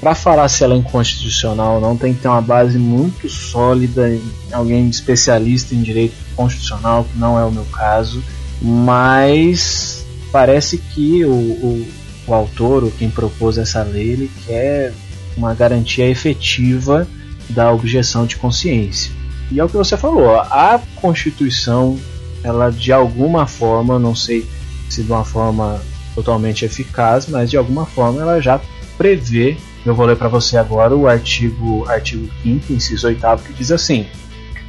para 0.00 0.14
falar 0.14 0.48
se 0.48 0.62
ela 0.62 0.74
é 0.74 0.76
inconstitucional 0.76 1.80
não, 1.80 1.96
tem 1.96 2.14
que 2.14 2.20
ter 2.20 2.28
uma 2.28 2.40
base 2.40 2.78
muito 2.78 3.28
sólida, 3.28 4.08
alguém 4.52 4.88
especialista 4.88 5.74
em 5.74 5.82
direito 5.82 6.14
constitucional, 6.36 7.04
que 7.04 7.18
não 7.18 7.38
é 7.38 7.44
o 7.44 7.50
meu 7.50 7.64
caso 7.66 8.22
mas 8.60 10.04
parece 10.32 10.78
que 10.78 11.24
o, 11.24 11.30
o, 11.30 11.88
o 12.26 12.34
autor, 12.34 12.84
ou 12.84 12.90
quem 12.90 13.10
propôs 13.10 13.58
essa 13.58 13.82
lei, 13.82 14.10
ele 14.10 14.30
quer 14.46 14.92
uma 15.36 15.54
garantia 15.54 16.08
efetiva 16.08 17.06
da 17.48 17.72
objeção 17.72 18.26
de 18.26 18.36
consciência. 18.36 19.12
E 19.50 19.60
é 19.60 19.64
o 19.64 19.68
que 19.68 19.76
você 19.76 19.96
falou, 19.96 20.38
a 20.38 20.80
Constituição, 20.96 21.98
ela 22.42 22.70
de 22.70 22.92
alguma 22.92 23.46
forma, 23.46 23.98
não 23.98 24.14
sei 24.14 24.46
se 24.90 25.02
de 25.02 25.10
uma 25.10 25.24
forma 25.24 25.80
totalmente 26.14 26.64
eficaz, 26.64 27.28
mas 27.28 27.48
de 27.50 27.56
alguma 27.56 27.86
forma 27.86 28.20
ela 28.20 28.40
já 28.40 28.60
prevê, 28.98 29.56
eu 29.86 29.94
vou 29.94 30.06
ler 30.06 30.16
para 30.16 30.28
você 30.28 30.56
agora 30.56 30.94
o 30.94 31.08
artigo, 31.08 31.88
artigo 31.88 32.28
5 32.42 32.72
inciso 32.72 33.06
8 33.06 33.20
que 33.44 33.52
diz 33.52 33.70
assim: 33.70 34.06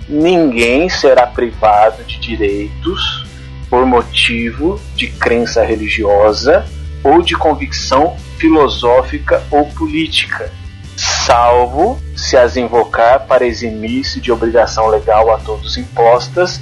Ninguém 0.07 0.90
será 0.90 1.27
privado 1.27 2.03
de 2.03 2.19
direitos 2.19 3.26
por 3.69 3.86
motivo 3.86 4.80
de 4.95 5.07
crença 5.07 5.64
religiosa 5.64 6.65
ou 7.03 7.22
de 7.22 7.36
convicção 7.36 8.15
filosófica 8.38 9.44
ou 9.52 9.65
política, 9.68 10.52
salvo 10.95 11.99
se 12.15 12.36
as 12.36 12.57
invocar 12.57 13.26
para 13.27 13.45
eximir-se 13.45 14.19
de 14.19 14.31
obrigação 14.31 14.88
legal 14.88 15.34
a 15.34 15.38
todos 15.38 15.77
impostas 15.77 16.60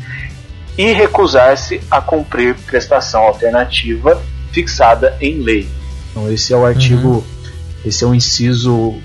e 0.78 0.92
recusar-se 0.92 1.82
a 1.90 2.02
cumprir 2.02 2.56
prestação 2.56 3.24
alternativa 3.24 4.22
fixada 4.52 5.18
em 5.20 5.40
lei. 5.40 5.68
Então 6.12 6.32
esse 6.32 6.54
é 6.54 6.58
o 6.58 6.66
artigo, 6.66 7.08
uhum. 7.08 7.24
Esse 7.88 8.04
é 8.04 8.08
o 8.08 8.14
inciso 8.14 8.96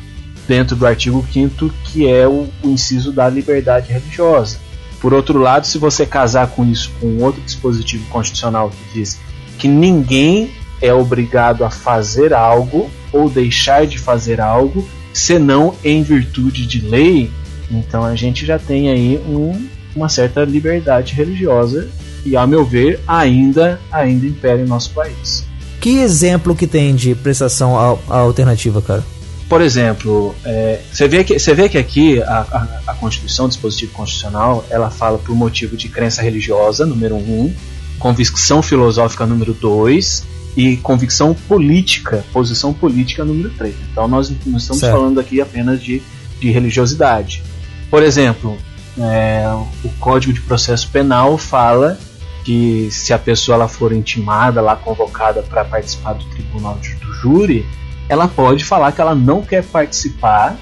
dentro 0.47 0.77
do 0.77 0.87
artigo 0.87 1.25
5 1.33 1.73
que 1.85 2.09
é 2.09 2.27
o, 2.27 2.49
o 2.63 2.69
inciso 2.69 3.13
da 3.13 3.29
liberdade 3.29 3.93
religiosa. 3.93 4.59
Por 5.01 5.13
outro 5.13 5.39
lado, 5.39 5.67
se 5.67 5.79
você 5.79 6.07
casar 6.07 6.49
com 6.49 6.65
isso 6.65 6.91
com 7.01 7.19
outro 7.19 7.41
dispositivo 7.43 8.05
constitucional 8.09 8.71
que 8.71 8.99
diz 8.99 9.19
que 9.59 9.69
ninguém 9.69 10.51
é 10.81 10.93
obrigado 10.93 11.65
a 11.65 11.71
fazer 11.71 12.33
algo 12.33 12.91
ou 13.13 13.29
deixar 13.29 13.87
de 13.87 13.99
fazer 13.99 14.41
algo 14.41 14.87
senão 15.13 15.75
em 15.85 16.03
virtude 16.03 16.67
de 16.67 16.81
lei, 16.81 17.31
então 17.71 18.05
a 18.05 18.15
gente 18.15 18.47
já 18.47 18.59
tem 18.59 18.91
aí 18.91 19.19
um, 19.27 19.69
uma 19.95 20.09
certa 20.09 20.45
liberdade 20.45 21.15
religiosa 21.15 21.89
e, 22.25 22.37
a 22.37 22.47
meu 22.47 22.65
ver, 22.65 23.01
ainda 23.07 23.81
ainda 23.91 24.27
impera 24.27 24.61
em 24.61 24.67
nosso 24.67 24.91
país. 24.91 25.47
Que 25.83 25.99
exemplo 25.99 26.55
que 26.55 26.67
tem 26.67 26.95
de 26.95 27.15
prestação 27.15 27.77
alternativa, 28.09 28.81
cara? 28.81 29.05
por 29.53 29.61
exemplo, 29.61 30.35
é, 30.47 30.81
você, 30.91 31.07
vê 31.07 31.23
que, 31.23 31.39
você 31.39 31.53
vê 31.53 31.69
que 31.69 31.77
aqui 31.77 32.23
a, 32.23 32.39
a, 32.87 32.93
a, 32.93 32.95
Constituição, 32.95 33.45
o 33.45 33.49
dispositivo 33.49 33.93
constitucional, 33.93 34.65
ela 34.71 34.89
fala 34.89 35.19
por 35.19 35.37
motivo 35.37 35.77
de 35.77 35.91
crença 35.91 36.23
religiosa, 36.23 36.87
número 36.87 37.17
um, 37.17 37.55
convicção 37.99 38.63
filosófica, 38.63 39.27
número 39.27 39.53
dois, 39.53 40.25
e 40.57 40.79
convicção 40.79 41.35
política, 41.35 42.25
posição 42.33 42.73
política, 42.73 43.27
número 43.27 43.51
três. 43.51 43.75
Então 43.91 44.09
nós 44.09 44.31
não 44.47 44.57
estamos 44.57 44.81
certo. 44.81 44.97
falando 44.97 45.21
aqui 45.21 45.39
apenas 45.39 45.83
de, 45.83 46.01
de 46.41 46.51
religiosidade. 46.51 47.43
Por 47.91 48.03
exemplo, 48.03 48.57
é, 48.99 49.45
o 49.85 49.89
Código 50.01 50.33
de 50.33 50.41
Processo 50.41 50.89
Penal 50.89 51.37
fala 51.37 51.99
que 52.45 52.89
se 52.91 53.13
a 53.13 53.19
pessoa 53.19 53.57
ela 53.57 53.69
for 53.69 53.93
intimada, 53.93 54.61
lá 54.61 54.77
convocada 54.77 55.43
para 55.43 55.65
participar 55.65 56.15
do 56.15 56.25
tribunal 56.27 56.79
de, 56.79 56.95
do 56.97 57.13
júri, 57.15 57.67
ela 58.09 58.29
pode 58.29 58.65
falar 58.65 58.93
que 58.93 59.01
ela 59.01 59.15
não 59.15 59.43
quer 59.43 59.65
participar 59.65 60.57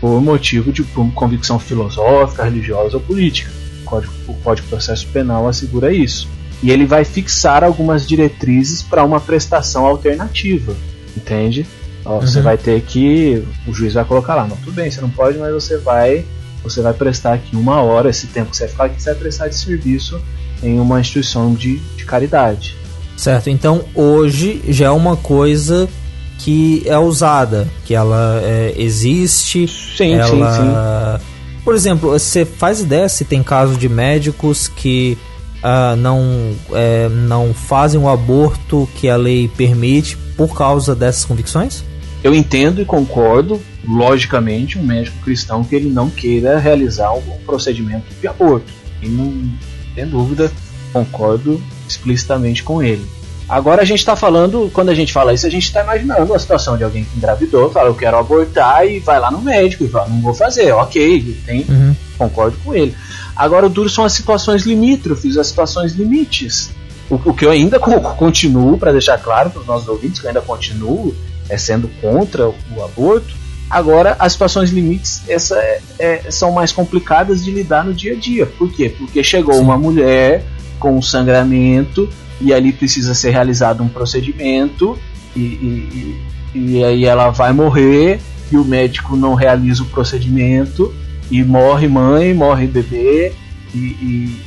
por 0.00 0.20
motivo 0.20 0.72
de 0.72 0.82
convicção 1.14 1.58
filosófica, 1.58 2.44
religiosa 2.44 2.96
ou 2.96 3.02
política. 3.02 3.50
O 3.82 3.84
Código, 3.84 4.12
o 4.28 4.34
Código 4.34 4.66
de 4.66 4.70
Processo 4.70 5.06
Penal 5.08 5.48
assegura 5.48 5.92
isso. 5.92 6.28
E 6.62 6.70
ele 6.70 6.86
vai 6.86 7.04
fixar 7.04 7.62
algumas 7.62 8.06
diretrizes 8.06 8.82
para 8.82 9.04
uma 9.04 9.20
prestação 9.20 9.84
alternativa, 9.86 10.74
entende? 11.16 11.66
Ó, 12.04 12.14
uhum. 12.14 12.20
Você 12.20 12.40
vai 12.40 12.56
ter 12.56 12.80
que. 12.82 13.42
O 13.66 13.72
juiz 13.72 13.94
vai 13.94 14.04
colocar 14.04 14.34
lá, 14.34 14.46
não, 14.46 14.56
tudo 14.56 14.72
bem, 14.72 14.90
você 14.90 15.00
não 15.00 15.10
pode, 15.10 15.38
mas 15.38 15.52
você 15.52 15.78
vai. 15.78 16.24
Você 16.62 16.80
vai 16.80 16.94
prestar 16.94 17.34
aqui 17.34 17.56
uma 17.56 17.82
hora, 17.82 18.08
esse 18.08 18.26
tempo 18.28 18.50
que 18.50 18.56
você 18.56 18.64
vai 18.64 18.70
ficar 18.70 18.84
aqui, 18.84 19.02
você 19.02 19.10
vai 19.10 19.20
prestar 19.20 19.48
de 19.48 19.56
serviço 19.56 20.20
em 20.64 20.80
uma 20.80 21.00
instituição 21.00 21.54
de, 21.54 21.76
de 21.96 22.04
caridade. 22.04 22.76
Certo, 23.16 23.48
então 23.48 23.84
hoje 23.94 24.60
já 24.68 24.86
é 24.86 24.90
uma 24.90 25.16
coisa 25.16 25.88
que 26.38 26.82
é 26.86 26.98
usada, 26.98 27.68
que 27.84 27.94
ela 27.94 28.40
é, 28.42 28.74
existe. 28.76 29.68
Sim, 29.68 30.14
ela... 30.14 30.26
sim, 30.26 30.62
sim. 30.62 31.24
Por 31.64 31.74
exemplo, 31.74 32.10
você 32.10 32.44
faz 32.44 32.80
ideia 32.80 33.08
se 33.08 33.24
tem 33.24 33.42
casos 33.42 33.78
de 33.78 33.88
médicos 33.88 34.68
que 34.68 35.16
uh, 35.62 35.96
não, 35.96 36.52
é, 36.72 37.08
não 37.08 37.54
fazem 37.54 37.98
o 37.98 38.08
aborto 38.08 38.86
que 38.96 39.08
a 39.08 39.16
lei 39.16 39.48
permite 39.48 40.16
por 40.36 40.54
causa 40.54 40.94
dessas 40.94 41.24
convicções? 41.24 41.82
Eu 42.22 42.34
entendo 42.34 42.82
e 42.82 42.84
concordo, 42.84 43.60
logicamente, 43.86 44.78
um 44.78 44.82
médico 44.82 45.18
cristão 45.20 45.64
que 45.64 45.74
ele 45.74 45.88
não 45.88 46.10
queira 46.10 46.58
realizar 46.58 47.12
um 47.12 47.22
procedimento 47.46 48.06
de 48.20 48.26
aborto. 48.26 48.70
E 49.00 49.08
não 49.08 49.50
tem 49.94 50.06
dúvida, 50.06 50.50
concordo 50.92 51.62
explicitamente 51.88 52.62
com 52.62 52.82
ele. 52.82 53.06
Agora 53.48 53.82
a 53.82 53.84
gente 53.84 53.98
está 53.98 54.16
falando, 54.16 54.70
quando 54.72 54.88
a 54.88 54.94
gente 54.94 55.12
fala 55.12 55.34
isso, 55.34 55.46
a 55.46 55.50
gente 55.50 55.64
está 55.64 55.82
imaginando 55.82 56.32
a 56.32 56.38
situação 56.38 56.78
de 56.78 56.84
alguém 56.84 57.04
que 57.04 57.16
engravidou, 57.16 57.70
fala 57.70 57.88
eu 57.88 57.94
quero 57.94 58.16
abortar 58.16 58.86
e 58.86 59.00
vai 59.00 59.20
lá 59.20 59.30
no 59.30 59.42
médico 59.42 59.84
e 59.84 59.88
fala 59.88 60.08
não 60.08 60.22
vou 60.22 60.32
fazer, 60.32 60.72
ok, 60.72 61.42
tem, 61.44 61.66
uhum. 61.68 61.94
concordo 62.16 62.56
com 62.64 62.74
ele. 62.74 62.94
Agora 63.36 63.66
o 63.66 63.68
duro 63.68 63.90
são 63.90 64.04
as 64.04 64.14
situações 64.14 64.62
limítrofes, 64.62 65.36
as 65.36 65.48
situações 65.48 65.92
limites. 65.92 66.70
O, 67.10 67.16
o 67.16 67.34
que 67.34 67.44
eu 67.44 67.50
ainda 67.50 67.78
continuo, 67.78 68.78
para 68.78 68.92
deixar 68.92 69.18
claro 69.18 69.50
para 69.50 69.60
os 69.60 69.66
nossos 69.66 69.88
ouvintes, 69.88 70.20
que 70.20 70.26
eu 70.26 70.30
ainda 70.30 70.40
continuo 70.40 71.14
é, 71.48 71.58
sendo 71.58 71.88
contra 72.00 72.48
o 72.48 72.84
aborto. 72.84 73.43
Agora, 73.74 74.14
as 74.20 74.30
situações 74.30 74.70
limites 74.70 75.22
essa, 75.26 75.56
é, 75.56 75.80
é, 75.98 76.30
são 76.30 76.52
mais 76.52 76.70
complicadas 76.70 77.44
de 77.44 77.50
lidar 77.50 77.84
no 77.84 77.92
dia 77.92 78.12
a 78.12 78.14
dia. 78.14 78.46
Por 78.46 78.72
quê? 78.72 78.88
Porque 78.88 79.20
chegou 79.24 79.54
Sim. 79.54 79.62
uma 79.62 79.76
mulher 79.76 80.44
com 80.78 80.96
um 80.96 81.02
sangramento 81.02 82.08
e 82.40 82.54
ali 82.54 82.72
precisa 82.72 83.14
ser 83.14 83.30
realizado 83.30 83.82
um 83.82 83.88
procedimento 83.88 84.96
e, 85.34 85.40
e, 85.40 86.22
e, 86.54 86.84
aí 86.84 87.04
ela 87.04 87.30
vai 87.30 87.52
morrer 87.52 88.20
e 88.52 88.56
o 88.56 88.64
médico 88.64 89.16
não 89.16 89.34
realiza 89.34 89.82
o 89.82 89.86
procedimento 89.86 90.94
e 91.28 91.42
morre 91.42 91.88
mãe, 91.88 92.32
morre 92.32 92.68
bebê 92.68 93.32
e, 93.74 93.78
e, 93.78 94.40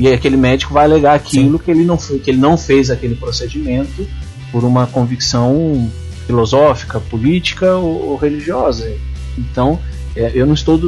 e 0.00 0.08
aquele 0.12 0.36
médico 0.36 0.74
vai 0.74 0.84
alegar 0.84 1.14
aquilo 1.14 1.58
que 1.58 1.70
ele, 1.70 1.82
não, 1.82 1.96
que 1.96 2.30
ele 2.30 2.38
não 2.38 2.58
fez 2.58 2.90
aquele 2.90 3.14
procedimento 3.14 4.06
por 4.52 4.64
uma 4.64 4.86
convicção 4.86 5.90
filosófica, 6.26 7.00
política 7.00 7.76
ou, 7.76 8.10
ou 8.10 8.16
religiosa. 8.16 8.90
Então, 9.38 9.78
é, 10.14 10.32
eu 10.34 10.46
não 10.46 10.54
estou 10.54 10.78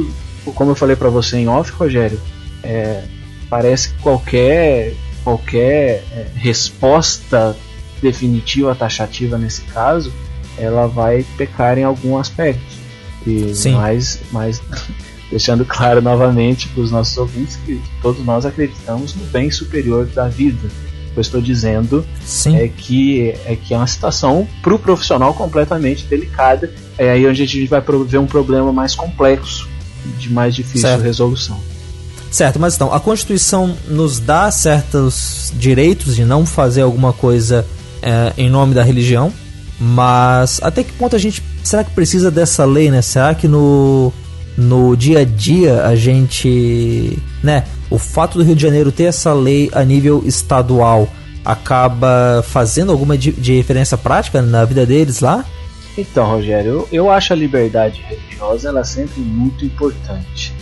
como 0.55 0.71
eu 0.71 0.75
falei 0.75 0.95
para 0.95 1.09
você 1.09 1.37
em 1.37 1.47
off, 1.47 1.71
Rogério, 1.71 2.19
é, 2.63 3.03
parece 3.49 3.89
que 3.89 4.01
qualquer 4.01 4.93
qualquer 5.23 6.03
é, 6.11 6.27
resposta 6.35 7.55
definitiva, 8.01 8.73
taxativa 8.73 9.37
nesse 9.37 9.61
caso, 9.63 10.11
ela 10.57 10.87
vai 10.87 11.25
pecar 11.37 11.77
em 11.77 11.83
algum 11.83 12.17
aspecto. 12.17 12.61
E 13.27 13.53
Sim. 13.53 13.73
mais, 13.73 14.19
mais 14.31 14.61
deixando 15.29 15.65
claro 15.65 16.01
novamente 16.01 16.67
para 16.69 16.81
os 16.81 16.91
nossos 16.91 17.17
ouvintes 17.17 17.57
que 17.57 17.81
todos 18.01 18.25
nós 18.25 18.45
acreditamos 18.45 19.13
no 19.13 19.25
bem 19.25 19.51
superior 19.51 20.05
da 20.07 20.27
vida. 20.27 20.69
O 21.09 21.13
que 21.13 21.19
eu 21.19 21.21
estou 21.21 21.41
dizendo 21.41 22.05
Sim. 22.23 22.55
é 22.55 22.67
que 22.67 23.33
é 23.45 23.55
que 23.55 23.73
é 23.73 23.77
uma 23.77 23.87
situação 23.87 24.47
para 24.61 24.73
o 24.73 24.79
profissional 24.79 25.33
completamente 25.33 26.05
delicada. 26.05 26.71
É 26.97 27.09
aí 27.11 27.27
onde 27.27 27.41
a 27.41 27.45
gente 27.45 27.65
vai 27.67 27.81
ver 28.05 28.17
um 28.17 28.27
problema 28.27 28.71
mais 28.71 28.93
complexo, 28.93 29.67
de 30.17 30.31
mais 30.31 30.55
difícil 30.55 30.81
certo. 30.81 31.01
resolução. 31.01 31.59
Certo, 32.31 32.59
mas 32.59 32.75
então, 32.75 32.93
a 32.93 32.99
Constituição 32.99 33.75
nos 33.87 34.19
dá 34.19 34.51
certos 34.51 35.51
direitos 35.55 36.15
de 36.15 36.23
não 36.23 36.45
fazer 36.45 36.81
alguma 36.81 37.11
coisa 37.11 37.65
é, 38.01 38.33
em 38.37 38.49
nome 38.49 38.75
da 38.75 38.83
religião, 38.83 39.33
mas 39.79 40.59
até 40.61 40.83
que 40.83 40.91
ponto 40.93 41.15
a 41.15 41.19
gente. 41.19 41.41
Será 41.63 41.83
que 41.83 41.91
precisa 41.91 42.29
dessa 42.29 42.65
lei, 42.65 42.91
né? 42.91 43.01
Será 43.01 43.33
que 43.33 43.47
no, 43.47 44.13
no 44.59 44.95
dia 44.95 45.19
a 45.19 45.23
dia 45.23 45.85
a 45.85 45.95
gente. 45.95 47.17
né? 47.41 47.63
O 47.89 47.97
fato 47.97 48.37
do 48.37 48.43
Rio 48.43 48.55
de 48.55 48.61
Janeiro 48.61 48.91
ter 48.91 49.05
essa 49.05 49.33
lei 49.33 49.69
a 49.73 49.83
nível 49.83 50.21
estadual 50.25 51.07
acaba 51.43 52.43
fazendo 52.45 52.91
alguma 52.91 53.17
diferença 53.17 53.97
prática 53.97 54.41
na 54.41 54.65
vida 54.65 54.85
deles 54.85 55.21
lá? 55.21 55.45
Então, 55.97 56.25
Rogério, 56.29 56.71
eu, 56.71 56.87
eu 56.91 57.09
acho 57.09 57.33
a 57.33 57.35
liberdade 57.35 58.01
religiosa 58.07 58.69
ela 58.69 58.83
sempre 58.83 59.21
muito 59.21 59.65
importante. 59.65 60.53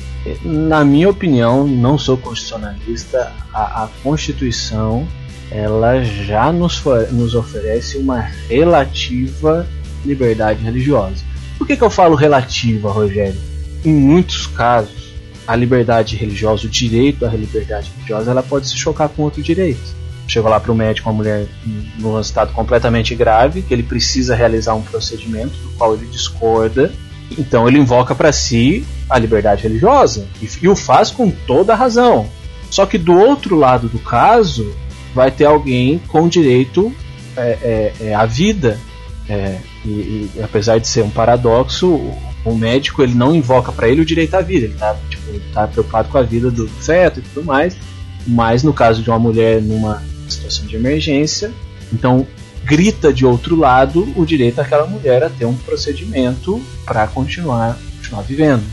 Na 0.44 0.86
minha 0.86 1.10
opinião, 1.10 1.68
não 1.68 1.98
sou 1.98 2.18
constitucionalista, 2.18 3.32
a, 3.54 3.84
a 3.84 3.90
Constituição 4.04 5.08
ela 5.50 6.04
já 6.04 6.52
nos, 6.52 6.84
nos 7.12 7.34
oferece 7.34 7.98
uma 7.98 8.20
relativa 8.50 9.68
liberdade 10.06 10.64
religiosa. 10.64 11.24
Por 11.58 11.66
que, 11.66 11.78
que 11.78 11.84
eu 11.84 11.90
falo 11.90 12.16
relativa, 12.16 12.92
Rogério? 12.92 13.40
Em 13.88 13.94
muitos 13.94 14.46
casos, 14.48 15.14
a 15.48 15.56
liberdade 15.56 16.18
religiosa, 16.18 16.68
o 16.68 16.70
direito 16.70 17.26
à 17.26 17.30
liberdade 17.30 17.90
religiosa, 17.96 18.32
ela 18.32 18.44
pode 18.44 18.68
se 18.68 18.76
chocar 18.76 19.08
com 19.08 19.22
outro 19.22 19.42
direito. 19.42 19.96
Chega 20.28 20.50
lá 20.50 20.60
para 20.60 20.74
o 20.74 20.76
médico, 20.76 21.10
uma 21.10 21.16
mulher 21.16 21.48
num 21.98 22.20
estado 22.20 22.52
completamente 22.52 23.16
grave, 23.16 23.62
que 23.62 23.74
ele 23.74 23.84
precisa 23.84 24.36
realizar 24.36 24.76
um 24.76 24.82
procedimento 24.82 25.56
do 25.60 25.70
qual 25.78 25.94
ele 25.94 26.06
discorda, 26.08 26.92
então 27.40 27.66
ele 27.66 27.80
invoca 27.80 28.14
para 28.14 28.34
si 28.34 28.86
a 29.10 29.18
liberdade 29.18 29.64
religiosa 29.64 30.28
e, 30.42 30.50
e 30.62 30.68
o 30.68 30.76
faz 30.76 31.10
com 31.10 31.32
toda 31.32 31.72
a 31.72 31.76
razão. 31.78 32.28
Só 32.70 32.86
que 32.86 32.98
do 32.98 33.18
outro 33.18 33.56
lado 33.56 33.88
do 33.88 34.00
caso, 34.00 34.76
vai 35.16 35.32
ter 35.32 35.46
alguém 35.46 35.98
com 36.10 36.28
direito 36.28 36.94
é, 37.38 37.94
é, 38.02 38.08
é, 38.08 38.14
à 38.14 38.26
vida. 38.26 38.78
É, 39.30 39.60
e, 39.86 39.90
e, 39.90 40.32
apesar 40.44 40.78
de 40.78 40.90
ser 40.90 41.04
um 41.04 41.10
paradoxo, 41.10 42.12
o, 42.52 42.58
médico 42.58 43.02
ele 43.02 43.14
não 43.14 43.36
invoca 43.36 43.72
para 43.72 43.90
ele 43.90 44.02
o 44.02 44.06
direito 44.06 44.36
à 44.36 44.42
vida. 44.42 44.66
Ele 44.66 44.74
está 44.74 44.96
tipo, 45.10 45.40
tá 45.54 45.68
preocupado 45.68 46.10
com 46.10 46.18
a 46.18 46.24
vida 46.24 46.50
do 46.50 46.68
feto 46.68 47.20
e 47.20 47.24
tudo 47.24 47.46
mais. 47.46 47.76
Mas 48.26 48.64
no 48.64 48.74
caso 48.74 49.02
de 49.02 49.10
uma 49.10 49.20
mulher 49.20 49.62
numa 49.62 50.04
situação 50.28 50.66
de 50.66 50.76
emergência, 50.76 51.52
então 51.92 52.28
grita 52.64 53.14
de 53.14 53.26
outro 53.26 53.56
lado 53.56 54.08
o 54.16 54.26
direito 54.26 54.56
daquela 54.56 54.86
mulher 54.86 55.24
a 55.24 55.30
ter 55.30 55.46
um 55.46 55.56
procedimento 55.56 56.62
para 56.86 57.08
continuar, 57.08 57.78
continuar 57.96 58.24
vivendo. 58.24 58.64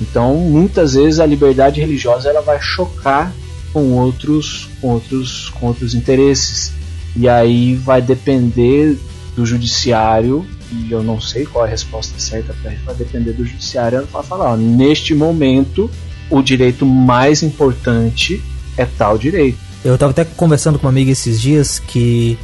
Então, 0.00 0.34
muitas 0.36 0.94
vezes 0.94 1.20
a 1.20 1.26
liberdade 1.26 1.80
religiosa 1.80 2.28
ela 2.28 2.40
vai 2.40 2.60
chocar 2.60 3.32
com 3.72 3.92
outros, 3.92 4.68
com 4.80 4.88
outros, 4.88 5.50
com 5.50 5.66
outros 5.66 5.94
interesses. 5.94 6.72
E 7.16 7.28
aí 7.28 7.76
vai 7.76 8.00
depender 8.00 8.98
do 9.36 9.44
judiciário, 9.44 10.44
e 10.72 10.90
eu 10.90 11.02
não 11.02 11.20
sei 11.20 11.44
qual 11.44 11.64
é 11.64 11.68
a 11.68 11.70
resposta 11.70 12.18
certa 12.18 12.54
para 12.62 12.72
isso, 12.72 12.84
vai 12.84 12.94
depender 12.94 13.32
do 13.32 13.44
judiciário 13.44 14.06
para 14.10 14.22
falar, 14.22 14.52
ó, 14.52 14.56
neste 14.56 15.14
momento 15.14 15.90
o 16.30 16.42
direito 16.42 16.86
mais 16.86 17.42
importante 17.42 18.42
é 18.76 18.84
tal 18.84 19.18
direito. 19.18 19.58
Eu 19.84 19.94
estava 19.94 20.10
até 20.10 20.24
conversando 20.24 20.78
com 20.78 20.86
uma 20.86 20.90
amiga 20.90 21.10
esses 21.10 21.40
dias 21.40 21.78
que 21.78 22.38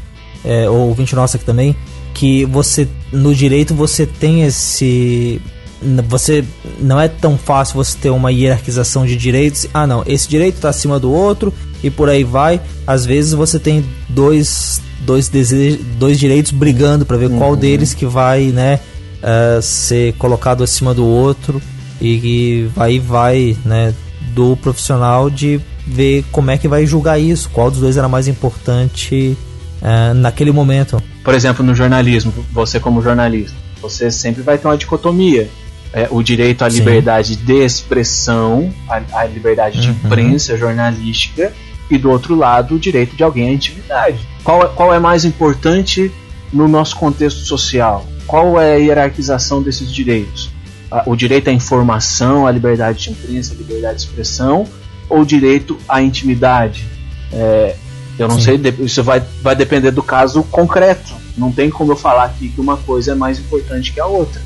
é, 0.45 0.69
ou 0.69 0.89
ouvinte 0.89 1.15
nossa 1.15 1.37
aqui 1.37 1.45
também, 1.45 1.75
que 2.15 2.45
você 2.45 2.87
no 3.13 3.35
direito 3.35 3.75
você 3.75 4.07
tem 4.07 4.43
esse 4.43 5.41
você 6.07 6.45
não 6.79 7.01
é 7.01 7.09
tão 7.09 7.39
fácil 7.39 7.77
você 7.77 7.97
ter 7.97 8.11
uma 8.11 8.31
hierarquização 8.31 9.07
de 9.07 9.17
direitos. 9.17 9.67
Ah, 9.73 9.87
não, 9.87 10.05
esse 10.07 10.29
direito 10.29 10.57
está 10.57 10.69
acima 10.69 11.01
do 11.01 11.11
outro 11.11 11.55
e 11.83 11.91
por 11.91 12.09
aí 12.11 12.23
vai. 12.23 12.61
Às 12.87 13.07
vezes 13.07 13.33
você 13.33 13.59
tem 13.59 13.85
dois 14.09 14.83
dois 15.01 15.31
dois 15.99 16.19
direitos 16.19 16.53
brigando 16.53 17.05
para 17.05 17.17
ver 17.17 17.31
uhum. 17.31 17.39
qual 17.39 17.57
deles 17.57 17.95
que 17.95 18.07
vai, 18.07 18.47
né, 18.47 18.81
uh, 19.23 19.63
ser 19.63 20.13
colocado 20.15 20.63
acima 20.63 20.95
do 20.95 21.07
outro 21.07 21.61
e, 22.01 22.09
e 22.09 22.65
vai 22.75 22.99
vai, 22.99 23.57
né, 23.65 23.95
do 24.35 24.57
profissional 24.57 25.29
de 25.31 25.61
ver 25.87 26.25
como 26.31 26.51
é 26.51 26.59
que 26.59 26.69
vai 26.69 26.87
julgar 26.87 27.19
isso, 27.19 27.51
qual 27.51 27.71
dos 27.71 27.81
dois 27.81 27.97
era 27.97 28.09
mais 28.09 28.29
importante 28.29 29.37
uh, 29.83 30.15
naquele 30.15 30.53
momento. 30.53 31.03
Por 31.25 31.35
exemplo, 31.35 31.65
no 31.65 31.75
jornalismo, 31.75 32.33
você 32.53 32.79
como 32.79 33.03
jornalista, 33.03 33.57
você 33.81 34.11
sempre 34.11 34.43
vai 34.43 34.59
ter 34.59 34.69
uma 34.69 34.77
dicotomia 34.77 35.49
é, 35.93 36.09
o 36.11 36.23
direito 36.23 36.65
à 36.65 36.71
Sim. 36.71 36.79
liberdade 36.79 37.37
de 37.37 37.65
expressão, 37.65 38.73
à, 38.89 39.03
à 39.13 39.25
liberdade 39.25 39.81
de 39.81 39.89
uhum. 39.89 39.97
imprensa 40.05 40.57
jornalística, 40.57 41.53
e 41.91 41.99
do 41.99 42.11
outro 42.11 42.37
lado, 42.37 42.77
o 42.77 42.79
direito 42.79 43.17
de 43.17 43.25
alguém 43.25 43.49
à 43.49 43.53
intimidade. 43.53 44.19
Qual, 44.45 44.63
é, 44.63 44.69
qual 44.69 44.95
é 44.95 44.99
mais 44.99 45.25
importante 45.25 46.13
no 46.53 46.69
nosso 46.69 46.97
contexto 46.97 47.41
social? 47.41 48.07
Qual 48.27 48.61
é 48.61 48.75
a 48.75 48.77
hierarquização 48.77 49.63
desses 49.63 49.93
direitos? 49.93 50.51
O 51.07 51.15
direito 51.15 51.49
à 51.49 51.53
informação, 51.53 52.47
à 52.47 52.51
liberdade 52.51 53.05
de 53.05 53.11
imprensa, 53.11 53.55
à 53.55 53.57
liberdade 53.57 53.99
de 53.99 54.03
expressão, 54.03 54.67
ou 55.09 55.21
o 55.21 55.27
direito 55.27 55.79
à 55.89 56.03
intimidade? 56.03 56.85
É, 57.33 57.77
eu 58.19 58.27
não 58.27 58.41
Sim. 58.41 58.61
sei, 58.61 58.75
isso 58.81 59.03
vai, 59.05 59.23
vai 59.41 59.55
depender 59.55 59.93
do 59.93 60.03
caso 60.03 60.43
concreto. 60.45 61.15
Não 61.39 61.53
tem 61.53 61.71
como 61.71 61.93
eu 61.93 61.97
falar 61.97 62.25
aqui 62.25 62.49
que 62.49 62.61
uma 62.61 62.77
coisa 62.77 63.13
é 63.13 63.15
mais 63.15 63.39
importante 63.39 63.93
que 63.93 64.01
a 64.01 64.07
outra 64.07 64.43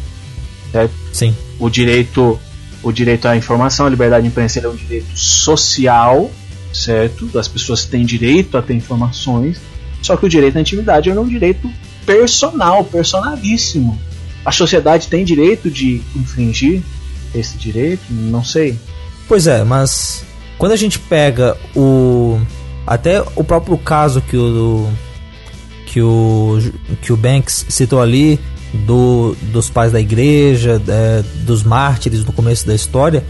certo? 0.75 0.95
Sim. 1.13 1.35
O 1.61 1.71
direito, 1.71 2.39
o 2.83 2.93
direito 2.93 3.29
à 3.29 3.37
informação, 3.37 3.87
a 3.87 3.89
liberdade 3.89 4.23
de 4.23 4.29
imprensa 4.29 4.59
é 4.59 4.69
um 4.69 4.75
direito 4.75 5.17
social, 5.17 6.31
certo? 6.73 7.39
As 7.39 7.47
pessoas 7.47 7.85
têm 7.85 8.05
direito 8.05 8.59
a 8.59 8.63
ter 8.63 8.75
informações, 8.75 9.61
só 10.05 10.17
que 10.17 10.27
o 10.27 10.29
direito 10.29 10.59
à 10.59 10.61
intimidade 10.61 11.09
é 11.09 11.19
um 11.19 11.27
direito 11.27 11.71
personal, 12.05 12.85
personalíssimo. 12.85 13.99
A 14.45 14.53
sociedade 14.53 15.09
tem 15.09 15.25
direito 15.25 15.71
de 15.71 16.03
infringir 16.15 16.83
esse 17.35 17.57
direito? 17.57 18.03
Não 18.11 18.45
sei. 18.45 18.79
Pois 19.27 19.47
é, 19.47 19.65
mas 19.65 20.23
quando 20.59 20.73
a 20.73 20.77
gente 20.77 20.99
pega 20.99 21.57
o 21.75 22.39
até 22.87 23.25
o 23.35 23.43
próprio 23.43 23.79
caso 23.79 24.21
que 24.21 24.37
o 24.37 24.87
que 25.87 26.03
o 26.03 26.59
que 27.01 27.11
o 27.11 27.17
Banks 27.17 27.65
citou 27.71 28.03
ali 28.03 28.39
do, 28.87 29.35
dos 29.41 29.71
pais 29.71 29.93
da 29.93 30.01
igreja, 30.01 30.83
é, 30.87 31.23
dos 31.47 31.63
mártires 31.63 32.25
no 32.27 32.33
começo 32.33 32.67
da 32.67 32.75
história, 32.75 33.25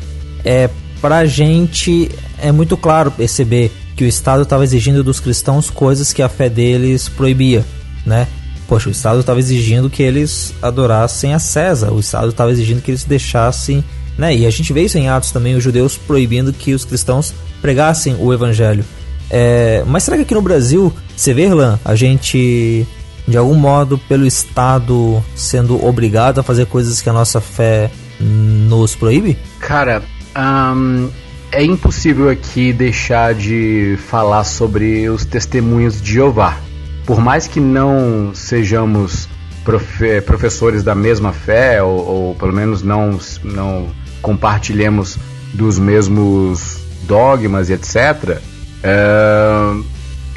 é 0.45 0.69
pra 1.01 1.25
gente 1.25 2.11
é 2.39 2.51
muito 2.51 2.77
claro 2.77 3.13
perceber 3.13 3.71
que 3.97 4.05
o 4.05 4.07
Estado 4.07 4.43
estava 4.43 4.65
exigindo 4.65 5.05
dos 5.05 5.21
cristãos 5.21 5.71
coisas 5.71 6.13
que 6.13 6.23
a 6.23 6.29
fé 6.29 6.49
deles 6.49 7.09
proibia, 7.09 7.65
né? 8.05 8.27
Poxa, 8.67 8.89
o 8.89 8.93
Estado 8.93 9.21
estava 9.21 9.39
exigindo 9.39 9.91
que 9.91 10.03
eles 10.03 10.55
adorassem 10.63 11.35
a 11.35 11.39
César, 11.39 11.93
o 11.93 12.01
Estado 12.01 12.29
estava 12.29 12.51
exigindo 12.51 12.81
que 12.81 12.91
eles 12.91 13.05
deixassem, 13.05 13.85
né? 14.17 14.35
E 14.35 14.47
a 14.47 14.51
gente 14.51 14.73
vê 14.73 14.83
isso 14.83 14.99
em 14.99 15.09
Atos 15.09 15.31
também, 15.31 15.55
os 15.55 15.63
judeus 15.63 15.97
proibindo 15.97 16.53
que 16.53 16.73
os 16.73 16.85
cristãos 16.85 17.35
pregassem 17.61 18.17
o 18.19 18.33
Evangelho. 18.33 18.85
É, 19.31 19.83
mas 19.87 20.03
será 20.03 20.17
que 20.17 20.23
aqui 20.23 20.35
no 20.35 20.43
Brasil, 20.43 20.93
você 21.17 21.33
vê, 21.33 21.45
Irlan, 21.45 21.79
a 21.85 21.95
gente 21.95 22.87
de 23.27 23.39
algum 23.39 23.55
modo 23.55 23.97
pelo 23.99 24.27
Estado 24.27 25.23
sendo 25.35 25.83
obrigado 25.85 26.39
a 26.39 26.43
fazer 26.43 26.67
coisas 26.67 27.01
que 27.01 27.09
a 27.09 27.13
nossa 27.13 27.41
fé 27.41 27.91
nos 28.21 28.95
proíbe? 28.95 29.39
Cara, 29.61 30.03
um, 30.37 31.09
é 31.55 31.63
impossível 31.63 32.29
aqui 32.29 32.73
deixar 32.73 33.33
de 33.33 33.97
falar 34.09 34.43
sobre 34.43 35.09
os 35.09 35.25
testemunhos 35.25 36.03
de 36.03 36.15
Jeová. 36.15 36.59
Por 37.07 37.21
mais 37.21 37.47
que 37.47 37.61
não 37.61 38.33
sejamos 38.35 39.29
profe 39.65 40.21
professores 40.23 40.83
da 40.83 40.97
mesma 40.97 41.33
fé, 41.33 41.81
ou, 41.81 41.97
ou, 41.97 42.35
pelo 42.35 42.53
menos 42.53 42.83
não, 42.83 43.19
não 43.45 43.89
compartilhemos 44.21 45.17
dos 45.53 45.79
mesmos 45.79 46.79
dogmas 47.05 47.71
e 47.71 47.75
etc., 47.75 48.41
uh, 48.83 49.85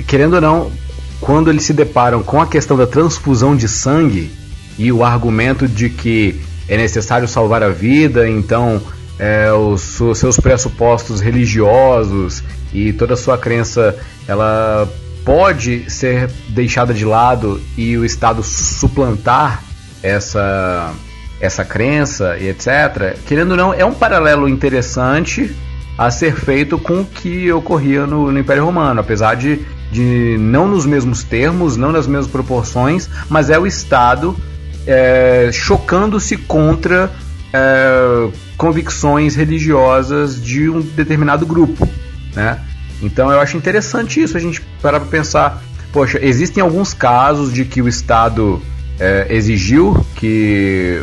querendo 0.06 0.36
ou 0.36 0.42
não, 0.42 0.72
quando 1.20 1.50
eles 1.50 1.64
se 1.64 1.74
deparam 1.74 2.22
com 2.22 2.40
a 2.40 2.46
questão 2.46 2.78
da 2.78 2.86
transfusão 2.86 3.56
de 3.56 3.68
sangue 3.68 4.32
e 4.78 4.92
o 4.92 5.04
argumento 5.04 5.68
de 5.68 5.90
que 5.90 6.40
é 6.70 6.78
necessário 6.78 7.28
salvar 7.28 7.64
a 7.64 7.70
vida, 7.70 8.30
então 8.30 8.80
é, 9.20 9.52
os, 9.52 10.00
seus 10.16 10.40
pressupostos 10.40 11.22
religiosos 11.22 12.44
e 12.74 12.94
toda 12.94 13.14
a 13.14 13.18
sua 13.18 13.38
crença, 13.38 13.96
ela 14.28 14.88
pode 15.26 15.90
ser 15.90 16.30
deixada 16.50 16.94
de 16.94 17.04
lado 17.04 17.60
e 17.78 17.98
o 17.98 18.06
Estado 18.06 18.44
suplantar 18.44 19.64
essa 20.02 20.94
essa 21.40 21.64
crença 21.64 22.36
e 22.40 22.48
etc. 22.50 23.16
Querendo 23.28 23.52
ou 23.52 23.58
não, 23.58 23.74
é 23.74 23.86
um 23.86 23.94
paralelo 23.94 24.50
interessante 24.50 25.56
a 25.98 26.10
ser 26.10 26.36
feito 26.36 26.78
com 26.78 27.02
o 27.02 27.06
que 27.06 27.52
ocorria 27.52 28.06
no, 28.06 28.32
no 28.32 28.40
Império 28.40 28.66
Romano, 28.66 29.00
apesar 29.00 29.36
de, 29.36 29.60
de 29.92 30.36
não 30.40 30.68
nos 30.68 30.86
mesmos 30.86 31.24
termos, 31.24 31.78
não 31.78 31.92
nas 31.92 32.08
mesmas 32.08 32.32
proporções, 32.32 33.10
mas 33.30 33.50
é 33.50 33.60
o 33.60 33.68
Estado 33.68 34.36
é, 34.86 35.50
chocando-se 35.52 36.38
contra 36.38 37.12
é, 37.58 38.30
convicções 38.56 39.36
religiosas 39.36 40.42
de 40.42 40.70
um 40.70 40.82
determinado 40.82 41.46
grupo, 41.46 41.88
né? 42.36 42.60
Então 43.02 43.32
eu 43.32 43.40
acho 43.40 43.58
interessante 43.58 44.22
isso, 44.22 44.38
a 44.38 44.40
gente 44.40 44.62
parar 44.82 45.00
para 45.00 45.10
pensar, 45.10 45.62
poxa, 45.92 46.20
existem 46.22 46.62
alguns 46.62 46.94
casos 46.94 47.54
de 47.54 47.66
que 47.66 47.82
o 47.82 47.88
Estado 47.88 48.62
é, 49.00 49.28
exigiu 49.30 50.06
que 50.16 51.02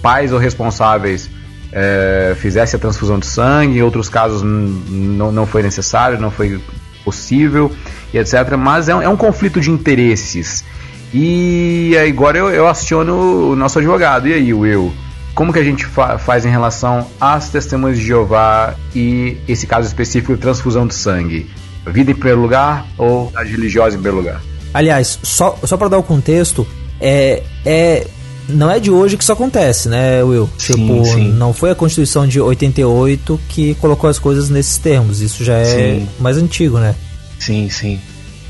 pais 0.00 0.32
ou 0.32 0.38
responsáveis 0.38 1.28
é, 1.72 2.36
fizessem 2.38 2.78
a 2.78 2.80
transfusão 2.80 3.18
de 3.18 3.26
sangue, 3.26 3.78
em 3.78 3.82
outros 3.82 4.08
casos 4.08 4.42
não 4.42 5.46
foi 5.46 5.62
necessário, 5.62 6.18
não 6.20 6.30
foi 6.30 6.60
possível, 7.04 7.70
e 8.12 8.18
etc. 8.18 8.56
Mas 8.56 8.88
é 8.88 8.94
um, 8.94 9.02
é 9.02 9.08
um 9.08 9.16
conflito 9.16 9.60
de 9.60 9.70
interesses. 9.70 10.64
E 11.12 11.96
agora 11.96 12.38
eu, 12.38 12.48
eu 12.48 12.66
aciono 12.66 13.50
o 13.50 13.56
nosso 13.56 13.78
advogado. 13.78 14.28
E 14.28 14.32
aí, 14.32 14.52
Will? 14.52 14.92
Como 15.36 15.52
que 15.52 15.58
a 15.58 15.62
gente 15.62 15.84
fa 15.84 16.16
faz 16.16 16.46
em 16.46 16.48
relação 16.48 17.06
às 17.20 17.50
testemunhas 17.50 17.98
de 17.98 18.06
Jeová 18.06 18.74
e 18.94 19.36
esse 19.46 19.66
caso 19.66 19.86
específico 19.86 20.34
de 20.34 20.40
transfusão 20.40 20.86
de 20.86 20.94
sangue? 20.94 21.46
Vida 21.86 22.10
em 22.10 22.14
primeiro 22.14 22.40
lugar 22.40 22.86
ou 22.96 23.30
a 23.36 23.42
religiosa 23.42 23.96
em 23.96 24.00
primeiro 24.00 24.16
lugar? 24.16 24.40
Aliás, 24.72 25.18
só, 25.22 25.58
só 25.62 25.76
para 25.76 25.88
dar 25.88 25.98
o 25.98 26.02
contexto, 26.02 26.66
é, 26.98 27.42
é 27.66 28.06
não 28.48 28.70
é 28.70 28.80
de 28.80 28.90
hoje 28.90 29.18
que 29.18 29.22
isso 29.22 29.32
acontece, 29.32 29.90
né, 29.90 30.22
Will? 30.22 30.48
Sim, 30.56 30.72
tipo, 30.72 31.04
sim. 31.04 31.32
não 31.32 31.52
foi 31.52 31.70
a 31.70 31.74
Constituição 31.74 32.26
de 32.26 32.40
88 32.40 33.38
que 33.46 33.74
colocou 33.74 34.08
as 34.08 34.18
coisas 34.18 34.48
nesses 34.48 34.78
termos. 34.78 35.20
Isso 35.20 35.44
já 35.44 35.58
é 35.58 35.64
sim. 35.66 36.08
mais 36.18 36.38
antigo, 36.38 36.78
né? 36.78 36.94
Sim, 37.38 37.68
sim. 37.68 38.00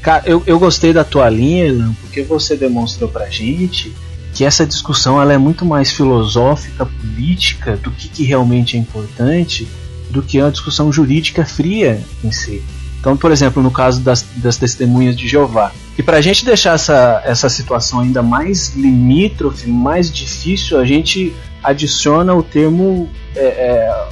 Cara, 0.00 0.22
eu, 0.24 0.40
eu 0.46 0.56
gostei 0.56 0.92
da 0.92 1.02
tua 1.02 1.28
linha, 1.28 1.92
porque 2.00 2.22
você 2.22 2.54
demonstrou 2.56 3.10
pra 3.10 3.28
gente 3.28 3.92
que 4.36 4.44
essa 4.44 4.66
discussão 4.66 5.20
ela 5.20 5.32
é 5.32 5.38
muito 5.38 5.64
mais 5.64 5.90
filosófica, 5.90 6.84
política, 6.84 7.74
do 7.78 7.90
que, 7.90 8.06
que 8.06 8.22
realmente 8.22 8.76
é 8.76 8.78
importante, 8.78 9.66
do 10.10 10.20
que 10.20 10.38
uma 10.38 10.50
discussão 10.50 10.92
jurídica 10.92 11.42
fria 11.46 11.98
em 12.22 12.30
si. 12.30 12.62
Então, 13.00 13.16
por 13.16 13.32
exemplo, 13.32 13.62
no 13.62 13.70
caso 13.70 14.02
das, 14.02 14.26
das 14.36 14.58
testemunhas 14.58 15.16
de 15.16 15.26
Jeová. 15.26 15.72
E 15.96 16.02
para 16.02 16.18
a 16.18 16.20
gente 16.20 16.44
deixar 16.44 16.74
essa, 16.74 17.22
essa 17.24 17.48
situação 17.48 18.00
ainda 18.00 18.22
mais 18.22 18.74
limítrofe, 18.76 19.70
mais 19.70 20.12
difícil, 20.12 20.78
a 20.78 20.84
gente 20.84 21.34
adiciona 21.62 22.34
o 22.34 22.42
termo. 22.42 23.08
É, 23.34 23.40
é, 23.40 24.08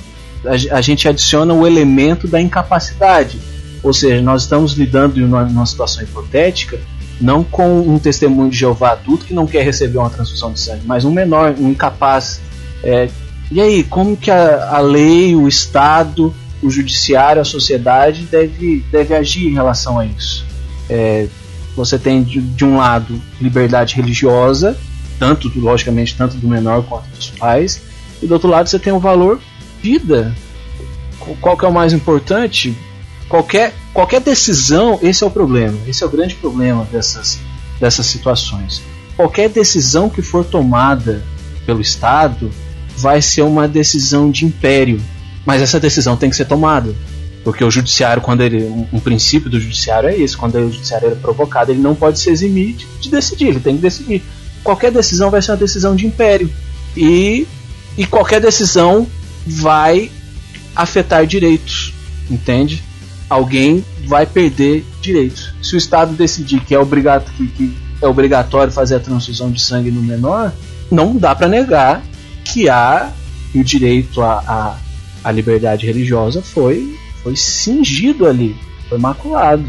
a, 0.47 0.79
a, 0.79 0.81
gente 0.81 1.07
adiciona 1.07 1.53
o 1.53 1.67
elemento 1.67 2.27
da 2.27 2.41
incapacidade. 2.41 3.39
Ou 3.83 3.93
seja, 3.93 4.23
nós 4.23 4.45
estamos 4.45 4.73
lidando 4.73 5.21
numa, 5.21 5.45
numa 5.45 5.67
situação 5.67 6.03
hipotética 6.03 6.81
não 7.21 7.45
com 7.45 7.81
um 7.81 7.99
testemunho 7.99 8.51
de 8.51 8.57
Jeová 8.57 8.93
adulto 8.93 9.25
que 9.25 9.35
não 9.35 9.47
quer 9.47 9.65
receber 9.65 9.99
uma 9.99 10.11
transfusão 10.11 10.53
de 10.53 10.61
sangue, 10.61 10.83
mas 10.85 11.05
um 11.05 11.13
menor, 11.13 11.55
um 11.59 11.71
incapaz. 11.71 12.41
É, 12.83 13.09
e 13.51 13.61
aí, 13.61 13.85
como 13.85 14.17
que 14.17 14.31
a, 14.31 14.77
a 14.77 14.79
lei, 14.81 15.37
o 15.37 15.47
Estado, 15.47 16.35
o 16.63 16.71
judiciário, 16.71 17.41
a 17.41 17.45
sociedade 17.45 18.25
deve, 18.25 18.85
deve 18.91 19.15
agir 19.15 19.47
em 19.47 19.53
relação 19.53 19.99
a 19.99 20.07
isso. 20.07 20.45
É, 20.89 21.27
você 21.77 21.99
tem 21.99 22.23
de, 22.23 22.41
de, 22.41 22.65
um 22.65 22.77
lado 22.77 23.21
liberdade 23.41 23.97
religiosa, 23.97 24.77
tanto 25.19 25.51
logicamente 25.59 26.17
tanto 26.17 26.37
do 26.37 26.49
menor 26.49 26.85
quanto 26.85 27.09
dos 27.09 27.31
pais, 27.31 27.81
e 28.23 28.27
do 28.27 28.35
outro 28.35 28.49
lado 28.49 28.69
você 28.69 28.79
tem 28.79 28.93
o 28.93 28.99
valor 28.99 29.41
vida. 29.83 30.35
Qual 31.41 31.57
que 31.57 31.65
é 31.65 31.69
o 31.69 31.73
mais 31.73 31.93
importante? 31.93 32.77
Qualquer, 33.29 33.73
qualquer 33.93 34.21
decisão, 34.21 34.99
esse 35.03 35.25
é 35.25 35.27
o 35.27 35.31
problema, 35.31 35.79
esse 35.87 36.03
é 36.03 36.07
o 36.07 36.11
grande 36.11 36.35
problema 36.35 36.87
dessas, 36.91 37.39
dessas 37.81 38.07
situações. 38.07 38.83
Qualquer 39.17 39.49
decisão 39.49 40.09
que 40.09 40.23
for 40.23 40.45
tomada 40.45 41.25
pelo 41.65 41.81
Estado 41.81 42.51
vai 42.97 43.23
ser 43.23 43.43
uma 43.43 43.67
decisão 43.67 44.31
de 44.31 44.45
império, 44.45 45.01
mas 45.45 45.63
essa 45.63 45.81
decisão 45.81 46.17
tem 46.17 46.31
que 46.31 46.37
ser 46.37 46.45
tomada. 46.45 46.95
Porque 47.45 47.63
o 47.63 47.71
judiciário, 47.71 48.23
quando 48.23 48.41
ele. 48.41 48.65
Um, 48.91 48.99
princípio 48.99 49.51
do 49.51 49.61
judiciário 49.61 50.09
é 50.09 50.17
esse, 50.17 50.35
quando 50.35 50.55
o 50.55 50.73
judiciário 50.73 51.09
é 51.09 51.15
provocado, 51.15 51.71
ele 51.71 51.81
não 51.81 51.95
pode 51.95 52.19
se 52.19 52.31
eximir 52.31 52.75
de, 52.75 52.87
de, 53.01 53.11
decidir, 53.11 53.49
ele 53.49 53.61
tem 53.61 53.77
que 53.77 53.83
decidir. 53.83 54.23
Qualquer 54.63 54.91
decisão 54.91 55.31
vai 55.31 55.43
ser 55.43 55.51
uma 55.51 55.59
decisão 55.59 55.95
de 55.95 56.07
império. 56.07 56.51
E, 56.97 57.47
e 57.99 58.07
qualquer 58.07 58.41
decisão 58.41 59.07
vai 59.47 60.11
afetar 60.75 61.27
direitos, 61.27 61.93
entende? 62.31 62.83
Alguém 63.29 63.85
vai 64.07 64.27
perder 64.27 64.85
direitos. 65.01 65.55
Se 65.63 65.75
o 65.75 65.79
Estado 65.79 66.15
decidir 66.15 66.61
que 66.61 66.75
é, 66.75 66.79
obrigado, 66.79 67.31
que, 67.33 67.47
que 67.49 67.77
é 68.01 68.07
obrigatório 68.07 68.73
fazer 68.73 68.97
a 68.97 69.01
transfusão 69.01 69.51
de 69.51 69.61
sangue 69.61 69.91
no 69.91 70.03
menor, 70.03 70.53
não 70.91 71.17
dá 71.17 71.35
para 71.35 71.49
negar 71.49 72.03
que 72.45 72.69
há 72.69 73.11
o 73.55 73.65
direito 73.65 74.21
a, 74.21 74.43
a 74.47 74.79
a 75.25 75.33
liberdade 75.33 75.87
religiosa 75.87 76.43
foi, 76.43 76.95
foi 77.23 77.35
cingido 77.35 78.27
ali, 78.27 78.55
foi 78.89 78.99
maculado. 78.99 79.65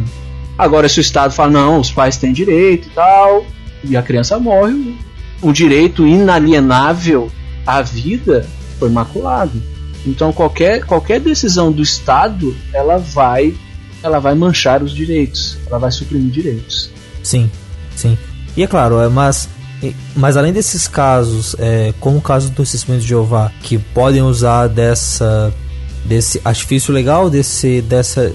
Agora, 0.57 0.89
se 0.89 0.99
o 0.99 1.01
Estado 1.01 1.31
fala, 1.31 1.51
não, 1.51 1.79
os 1.79 1.91
pais 1.91 2.17
têm 2.17 2.33
direito 2.33 2.87
e 2.87 2.91
tal, 2.91 3.45
e 3.83 3.95
a 3.95 4.03
criança 4.03 4.37
morre, 4.37 4.95
o 5.41 5.53
direito 5.53 6.05
inalienável 6.05 7.31
à 7.65 7.81
vida 7.81 8.45
foi 8.77 8.89
maculado. 8.89 9.61
Então, 10.05 10.31
qualquer, 10.31 10.85
qualquer 10.85 11.19
decisão 11.19 11.71
do 11.71 11.81
Estado, 11.81 12.55
ela 12.73 12.97
vai, 12.97 13.55
ela 14.03 14.19
vai 14.19 14.35
manchar 14.35 14.83
os 14.83 14.93
direitos, 14.93 15.57
ela 15.67 15.79
vai 15.79 15.91
suprimir 15.91 16.31
direitos. 16.31 16.91
Sim, 17.23 17.49
sim. 17.95 18.17
E 18.55 18.63
é 18.63 18.67
claro, 18.67 18.99
é, 18.99 19.09
mas 19.09 19.49
mas 20.15 20.37
além 20.37 20.53
desses 20.53 20.87
casos, 20.87 21.55
é, 21.59 21.93
como 21.99 22.17
o 22.17 22.21
caso 22.21 22.49
do 22.49 22.63
Testemunho 22.63 23.01
de 23.01 23.07
Jeová, 23.07 23.51
que 23.61 23.77
podem 23.77 24.21
usar 24.21 24.67
dessa 24.67 25.53
desse 26.03 26.39
artifício 26.45 26.93
legal, 26.93 27.29
desse 27.29 27.81
dessa 27.81 28.31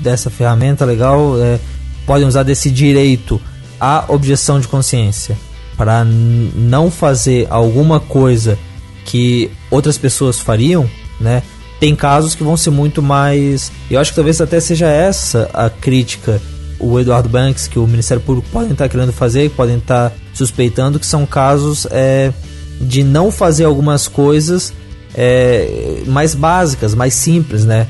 dessa 0.00 0.30
ferramenta 0.30 0.84
legal, 0.84 1.40
é, 1.40 1.58
podem 2.06 2.26
usar 2.26 2.44
desse 2.44 2.70
direito 2.70 3.40
à 3.80 4.04
objeção 4.08 4.60
de 4.60 4.68
consciência 4.68 5.36
para 5.76 6.04
não 6.04 6.90
fazer 6.90 7.46
alguma 7.50 8.00
coisa 8.00 8.58
que 9.04 9.50
outras 9.70 9.98
pessoas 9.98 10.38
fariam, 10.38 10.88
né? 11.20 11.42
Tem 11.78 11.94
casos 11.94 12.34
que 12.34 12.42
vão 12.42 12.56
ser 12.56 12.70
muito 12.70 13.02
mais. 13.02 13.70
Eu 13.90 14.00
acho 14.00 14.10
que 14.10 14.16
talvez 14.16 14.40
até 14.40 14.58
seja 14.60 14.86
essa 14.88 15.50
a 15.52 15.68
crítica 15.68 16.40
o 16.78 16.98
Eduardo 17.00 17.28
Banks, 17.28 17.66
que 17.66 17.78
o 17.78 17.86
Ministério 17.86 18.22
Público 18.22 18.48
podem 18.52 18.72
estar 18.72 18.88
querendo 18.88 19.12
fazer, 19.12 19.50
podem 19.50 19.78
estar 19.78 20.12
suspeitando 20.34 20.98
que 20.98 21.06
são 21.06 21.24
casos 21.24 21.86
é, 21.90 22.32
de 22.80 23.02
não 23.02 23.30
fazer 23.30 23.64
algumas 23.64 24.06
coisas 24.06 24.72
é, 25.14 26.02
mais 26.06 26.34
básicas, 26.34 26.94
mais 26.94 27.14
simples, 27.14 27.64
né? 27.64 27.86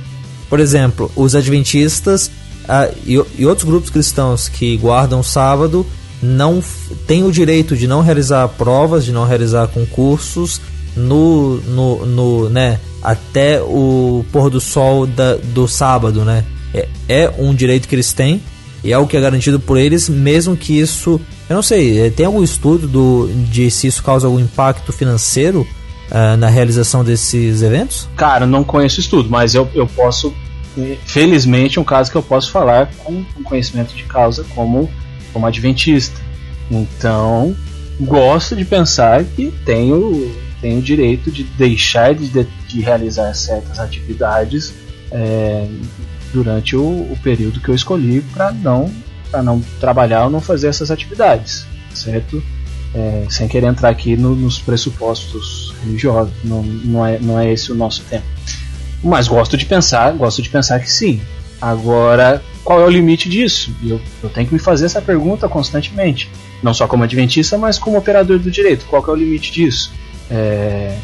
Por 0.48 0.60
exemplo, 0.60 1.10
os 1.16 1.34
adventistas 1.34 2.30
ah, 2.68 2.88
e, 3.04 3.20
e, 3.36 3.46
outros 3.46 3.66
grupos 3.66 3.90
cristãos 3.90 4.48
que 4.48 4.76
guardam 4.76 5.22
sábado 5.22 5.84
não 6.22 6.62
têm 7.06 7.24
o 7.24 7.32
direito 7.32 7.76
de 7.76 7.86
não 7.86 8.00
realizar 8.00 8.46
provas, 8.48 9.04
de 9.04 9.12
não 9.12 9.26
realizar 9.26 9.68
concursos 9.68 10.60
no, 10.96 11.56
no, 11.62 12.06
no 12.06 12.48
né, 12.48 12.80
até 13.06 13.62
o 13.62 14.24
pôr 14.32 14.50
do 14.50 14.60
sol 14.60 15.06
da, 15.06 15.36
do 15.36 15.68
sábado, 15.68 16.24
né? 16.24 16.44
É, 16.74 16.88
é 17.08 17.34
um 17.38 17.54
direito 17.54 17.86
que 17.86 17.94
eles 17.94 18.12
têm 18.12 18.42
e 18.82 18.92
é 18.92 18.98
o 18.98 19.06
que 19.06 19.16
é 19.16 19.20
garantido 19.20 19.60
por 19.60 19.78
eles, 19.78 20.08
mesmo 20.08 20.56
que 20.56 20.76
isso. 20.76 21.20
Eu 21.48 21.54
não 21.54 21.62
sei, 21.62 22.00
é, 22.00 22.10
tem 22.10 22.26
algum 22.26 22.42
estudo 22.42 22.88
do, 22.88 23.30
de 23.48 23.70
se 23.70 23.86
isso 23.86 24.02
causa 24.02 24.26
algum 24.26 24.40
impacto 24.40 24.92
financeiro 24.92 25.64
uh, 26.10 26.36
na 26.36 26.48
realização 26.48 27.04
desses 27.04 27.62
eventos? 27.62 28.08
Cara, 28.16 28.44
não 28.44 28.64
conheço 28.64 28.98
estudo, 28.98 29.30
mas 29.30 29.54
eu, 29.54 29.68
eu 29.72 29.86
posso. 29.86 30.34
Felizmente, 31.06 31.80
um 31.80 31.84
caso 31.84 32.10
que 32.10 32.16
eu 32.16 32.22
posso 32.22 32.50
falar 32.50 32.90
com, 32.98 33.24
com 33.24 33.42
conhecimento 33.44 33.94
de 33.94 34.02
causa 34.02 34.44
como, 34.54 34.90
como 35.32 35.46
adventista. 35.46 36.20
Então, 36.70 37.56
gosto 38.00 38.54
de 38.54 38.64
pensar 38.64 39.24
que 39.24 39.54
tenho, 39.64 40.30
tenho 40.60 40.78
o 40.78 40.82
direito 40.82 41.30
de 41.30 41.44
deixar 41.44 42.14
de, 42.14 42.28
de 42.28 42.80
realizar 42.80 43.32
certas 43.34 43.78
atividades 43.78 44.74
é, 45.10 45.68
durante 46.32 46.76
o, 46.76 46.82
o 46.82 47.18
período 47.22 47.60
que 47.60 47.68
eu 47.68 47.74
escolhi 47.74 48.20
para 48.20 48.52
não 48.52 48.90
não 49.42 49.60
trabalhar 49.80 50.24
ou 50.24 50.30
não 50.30 50.40
fazer 50.40 50.68
essas 50.68 50.90
atividades, 50.90 51.66
certo? 51.92 52.42
é, 52.96 53.26
sem 53.28 53.46
querer 53.46 53.66
entrar 53.66 53.90
aqui 53.90 54.16
no, 54.16 54.34
nos 54.34 54.58
pressupostos 54.58 55.74
religiosos, 55.84 56.32
não, 56.42 56.62
não, 56.62 57.06
é, 57.06 57.18
não 57.18 57.38
é 57.38 57.52
esse 57.52 57.70
o 57.70 57.74
nosso 57.74 58.02
tema. 58.08 58.24
Mas 59.04 59.28
gosto 59.28 59.56
de 59.56 59.66
pensar, 59.66 60.12
gosto 60.12 60.40
de 60.40 60.48
pensar 60.48 60.80
que 60.80 60.90
sim. 60.90 61.20
Agora, 61.60 62.42
qual 62.64 62.80
é 62.80 62.84
o 62.84 62.90
limite 62.90 63.28
disso? 63.28 63.70
Eu, 63.84 64.00
eu 64.22 64.30
tenho 64.30 64.46
que 64.46 64.54
me 64.54 64.58
fazer 64.58 64.86
essa 64.86 65.02
pergunta 65.02 65.48
constantemente, 65.48 66.30
não 66.62 66.72
só 66.72 66.86
como 66.86 67.04
adventista, 67.04 67.58
mas 67.58 67.78
como 67.78 67.98
operador 67.98 68.38
do 68.38 68.50
direito. 68.50 68.86
Qual 68.86 69.04
é 69.06 69.10
o 69.10 69.14
limite 69.14 69.52
disso? 69.52 69.92
É, 70.30 70.98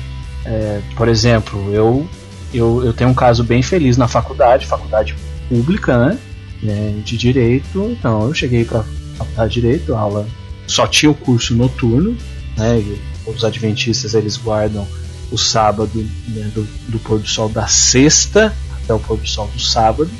é, 0.45 0.81
por 0.97 1.09
exemplo, 1.09 1.73
eu, 1.73 2.09
eu, 2.53 2.85
eu 2.85 2.93
tenho 2.93 3.11
um 3.11 3.15
caso 3.15 3.45
bem 3.45 3.63
feliz 3.63 3.97
na 3.97 4.09
faculdade, 4.09 4.67
faculdade 4.67 5.15
pública, 5.49 5.99
né? 5.99 6.19
É, 6.65 6.95
de 7.05 7.17
direito. 7.17 7.91
Então, 7.91 8.27
eu 8.27 8.35
cheguei 8.35 8.65
para 8.65 8.85
faculdade 9.17 9.55
de 9.55 9.61
direito, 9.61 9.95
aula 9.95 10.27
só 10.67 10.87
tinha 10.87 11.11
o 11.11 11.15
curso 11.15 11.55
noturno, 11.55 12.17
né? 12.57 12.83
Os 13.27 13.45
adventistas 13.45 14.15
eles 14.15 14.37
guardam 14.37 14.87
o 15.31 15.39
sábado 15.39 15.99
né, 16.29 16.51
do, 16.55 16.67
do 16.89 16.99
pôr 16.99 17.19
do 17.19 17.29
sol 17.29 17.49
da 17.49 17.67
sexta 17.67 18.55
até 18.83 18.93
o 18.93 18.99
pôr 18.99 19.17
do 19.17 19.27
sol 19.27 19.49
do 19.49 19.61
sábado. 19.61 20.11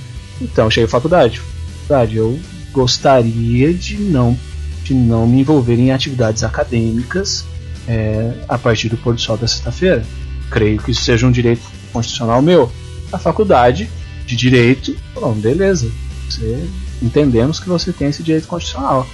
Então, 0.41 0.71
cheguei 0.71 0.87
à 0.87 0.89
faculdade. 0.89 1.41
faculdade. 1.83 2.17
Eu 2.17 2.39
gostaria 2.73 3.73
de 3.73 3.97
não 3.97 4.39
de 4.83 4.95
não 4.95 5.29
me 5.29 5.41
envolver 5.41 5.79
em 5.79 5.93
atividades 5.93 6.43
acadêmicas 6.43 7.45
é, 7.89 8.33
a 8.49 8.59
partir 8.59 8.89
do 8.89 8.97
pôr 8.97 9.15
do 9.15 9.21
sol 9.21 9.37
da 9.37 9.47
sexta-feira. 9.47 10.05
Creio 10.51 10.81
que 10.81 10.91
isso 10.91 11.03
seja 11.03 11.27
um 11.27 11.33
direito 11.33 11.63
constitucional 11.93 12.43
meu. 12.43 12.71
A 13.13 13.19
faculdade 13.19 13.89
de 14.27 14.37
direito, 14.37 14.97
bom, 15.15 15.33
beleza. 15.33 15.91
Você, 16.29 16.69
entendemos 17.03 17.59
que 17.59 17.69
você 17.69 17.93
tem 17.93 18.09
esse 18.09 18.23
direito 18.23 18.47
constitucional. 18.47 19.07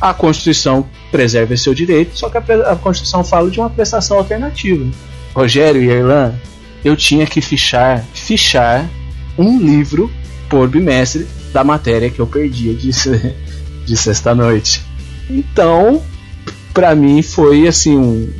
A 0.00 0.12
Constituição 0.12 0.86
preserva 1.10 1.54
esse 1.54 1.64
seu 1.64 1.74
direito, 1.74 2.18
só 2.18 2.28
que 2.28 2.36
a, 2.36 2.72
a 2.72 2.76
Constituição 2.76 3.24
fala 3.24 3.50
de 3.50 3.58
uma 3.58 3.70
prestação 3.70 4.18
alternativa. 4.18 4.86
Rogério 5.34 5.82
e 5.82 5.88
Erlan, 5.88 6.34
eu 6.84 6.96
tinha 6.96 7.26
que 7.26 7.40
fichar, 7.40 8.04
fichar 8.12 8.88
um 9.38 9.58
livro 9.58 10.10
por 10.48 10.68
bimestre 10.68 11.26
da 11.52 11.64
matéria 11.64 12.10
que 12.10 12.20
eu 12.20 12.26
perdia 12.26 12.74
de, 12.74 12.90
de 13.86 13.96
sexta-noite. 13.96 14.82
Então, 15.28 16.02
para 16.76 16.94
mim 16.94 17.22
foi 17.22 17.66
assim 17.66 17.96
um, 17.96 18.30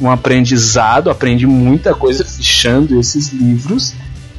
um 0.00 0.10
aprendizado, 0.10 1.10
aprendi 1.10 1.46
muita 1.46 1.94
coisa 1.94 2.24
fichando 2.24 2.98
esses 2.98 3.28
livros. 3.28 3.92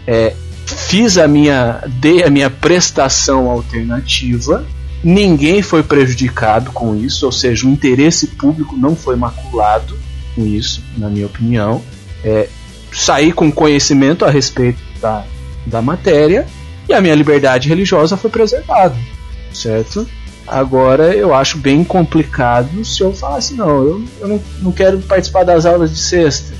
É, 0.07 0.34
fiz 0.65 1.19
a 1.19 1.27
minha, 1.27 1.84
dei 1.88 2.23
a 2.23 2.31
minha 2.31 2.49
prestação 2.49 3.47
alternativa. 3.47 4.65
Ninguém 5.03 5.61
foi 5.61 5.84
prejudicado 5.84 6.72
com 6.72 6.95
isso, 6.95 7.27
ou 7.27 7.31
seja, 7.31 7.68
o 7.68 7.69
interesse 7.69 8.26
público 8.26 8.76
não 8.76 8.95
foi 8.95 9.15
maculado 9.15 9.95
com 10.34 10.43
isso, 10.43 10.84
na 10.97 11.07
minha 11.07 11.27
opinião. 11.27 11.84
É, 12.23 12.49
saí 12.91 13.31
com 13.31 13.51
conhecimento 13.51 14.26
a 14.26 14.31
respeito 14.31 14.80
da, 14.99 15.23
da 15.64 15.80
matéria 15.80 16.47
e 16.89 16.93
a 16.93 16.99
minha 16.99 17.14
liberdade 17.14 17.69
religiosa 17.69 18.18
foi 18.18 18.31
preservada, 18.31 18.97
certo? 19.53 20.07
Agora 20.48 21.14
eu 21.14 21.34
acho 21.34 21.57
bem 21.57 21.84
complicado 21.84 22.86
se 22.86 23.02
eu 23.02 23.11
falasse, 23.11 23.53
não, 23.53 23.84
eu, 23.84 24.06
eu 24.22 24.28
não, 24.30 24.41
não 24.61 24.72
quero 24.72 24.98
participar 24.99 25.44
das 25.44 25.65
aulas 25.65 25.91
de 25.91 25.98
sexta. 25.98 26.53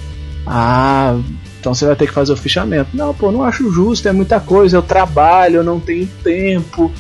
Ah, 0.45 1.18
então 1.59 1.73
você 1.73 1.85
vai 1.85 1.95
ter 1.95 2.07
que 2.07 2.14
fazer 2.14 2.34
o 2.34 2.38
fichamento. 2.38 2.89
Não, 2.93 3.14
pô, 3.14 3.31
não 3.31 3.43
acho 3.43 3.72
justo, 3.72 4.07
é 4.07 4.11
muita 4.11 4.41
coisa, 4.41 4.76
eu 4.76 4.81
trabalho, 4.81 5.57
eu 5.57 5.64
não 5.64 5.80
tenho 5.80 6.05
tempo. 6.22 6.91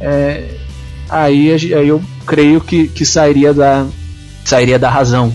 É, 0.00 0.48
aí, 1.08 1.52
aí 1.52 1.88
eu 1.88 2.00
creio 2.24 2.60
que, 2.60 2.86
que 2.88 3.04
sairia, 3.04 3.52
da, 3.52 3.84
sairia 4.44 4.78
da 4.78 4.88
razão, 4.88 5.34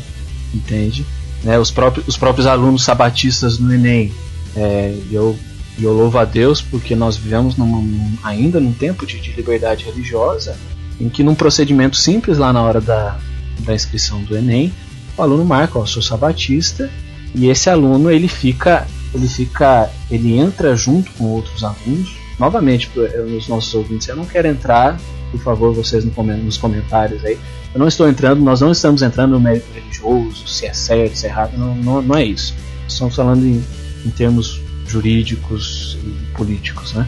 entende? 0.53 1.05
Né, 1.43 1.59
os, 1.59 1.71
próprios, 1.71 2.07
os 2.07 2.17
próprios 2.17 2.47
alunos 2.47 2.83
sabatistas 2.83 3.59
no 3.59 3.73
Enem, 3.73 4.13
é, 4.55 4.95
eu, 5.11 5.38
eu 5.81 5.91
louvo 5.91 6.17
a 6.17 6.25
Deus 6.25 6.61
porque 6.61 6.95
nós 6.95 7.17
vivemos 7.17 7.57
num, 7.57 8.13
ainda 8.23 8.61
num 8.61 8.71
tempo 8.71 9.05
de, 9.05 9.19
de 9.19 9.31
liberdade 9.33 9.83
religiosa 9.83 10.55
em 11.01 11.09
que 11.09 11.23
num 11.23 11.35
procedimento 11.35 11.97
simples 11.97 12.37
lá 12.37 12.53
na 12.53 12.61
hora 12.61 12.79
da, 12.79 13.17
da 13.59 13.73
inscrição 13.73 14.21
do 14.23 14.37
Enem, 14.37 14.71
o 15.17 15.21
aluno 15.21 15.43
marca, 15.43 15.79
ó, 15.79 15.85
sou 15.85 16.01
sabatista, 16.01 16.89
e 17.33 17.47
esse 17.49 17.69
aluno 17.69 18.11
ele 18.11 18.27
fica, 18.27 18.87
ele 19.13 19.27
fica, 19.27 19.89
ele 20.09 20.37
entra 20.37 20.75
junto 20.75 21.11
com 21.13 21.25
outros 21.25 21.63
alunos. 21.63 22.15
Novamente, 22.39 22.89
os 23.37 23.47
nossos 23.47 23.73
ouvintes, 23.73 24.07
eu 24.07 24.15
não 24.15 24.25
quero 24.25 24.47
entrar, 24.47 24.99
por 25.31 25.39
favor, 25.41 25.73
vocês 25.73 26.05
nos 26.05 26.57
comentários 26.57 27.23
aí. 27.23 27.37
Eu 27.73 27.79
não 27.79 27.87
estou 27.87 28.07
entrando, 28.07 28.41
nós 28.41 28.61
não 28.61 28.71
estamos 28.71 29.01
entrando 29.01 29.31
no 29.31 29.39
mérito 29.39 29.67
religioso, 29.73 30.47
se 30.47 30.65
é 30.65 30.73
certo, 30.73 31.17
se 31.17 31.25
é 31.25 31.29
errado, 31.29 31.57
não, 31.57 31.75
não, 31.75 32.01
não 32.01 32.17
é 32.17 32.25
isso. 32.25 32.53
Estamos 32.87 33.15
falando 33.15 33.45
em, 33.45 33.63
em 34.05 34.09
termos 34.09 34.61
jurídicos 34.87 35.97
e 36.03 36.35
políticos, 36.35 36.93
né? 36.93 37.07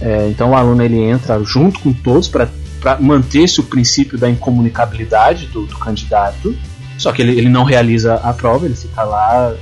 É, 0.00 0.28
então 0.28 0.50
o 0.50 0.56
aluno 0.56 0.82
ele 0.82 0.98
entra 0.98 1.42
junto 1.44 1.78
com 1.80 1.92
todos 1.92 2.26
para 2.26 2.48
para 2.80 2.98
manter-se 2.98 3.60
o 3.60 3.64
princípio 3.64 4.18
da 4.18 4.28
incomunicabilidade 4.28 5.46
do, 5.46 5.66
do 5.66 5.76
candidato, 5.76 6.56
só 6.96 7.12
que 7.12 7.22
ele, 7.22 7.38
ele 7.38 7.48
não 7.48 7.64
realiza 7.64 8.14
a 8.14 8.32
prova, 8.32 8.66
ele 8.66 8.74
fica 8.74 9.02
lá 9.02 9.54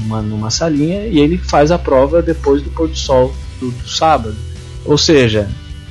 numa, 0.00 0.20
numa 0.20 0.50
salinha 0.50 1.06
e 1.06 1.18
ele 1.18 1.38
faz 1.38 1.70
a 1.70 1.78
prova 1.78 2.20
depois 2.20 2.62
do 2.62 2.70
pôr 2.70 2.88
do 2.88 2.96
sol 2.96 3.34
do, 3.60 3.70
do 3.70 3.88
sábado. 3.88 4.36
Ou 4.84 4.98
seja, 4.98 5.48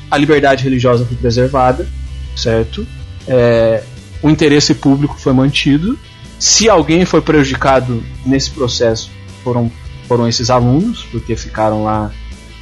a 0.10 0.18
liberdade 0.18 0.64
religiosa 0.64 1.06
foi 1.06 1.18
preservada, 1.18 1.88
certo? 2.36 2.86
É, 3.28 3.84
o 4.22 4.30
interesse 4.30 4.74
público 4.74 5.20
foi 5.20 5.34
mantido. 5.34 5.98
Se 6.38 6.70
alguém 6.70 7.06
foi 7.06 7.22
prejudicado 7.22 8.04
nesse 8.26 8.52
processo, 8.52 9.10
foram, 9.44 9.72
foram 10.08 10.28
esses 10.28 10.50
alunos, 10.50 11.04
porque 11.12 11.36
ficaram 11.36 11.84
lá 11.84 12.12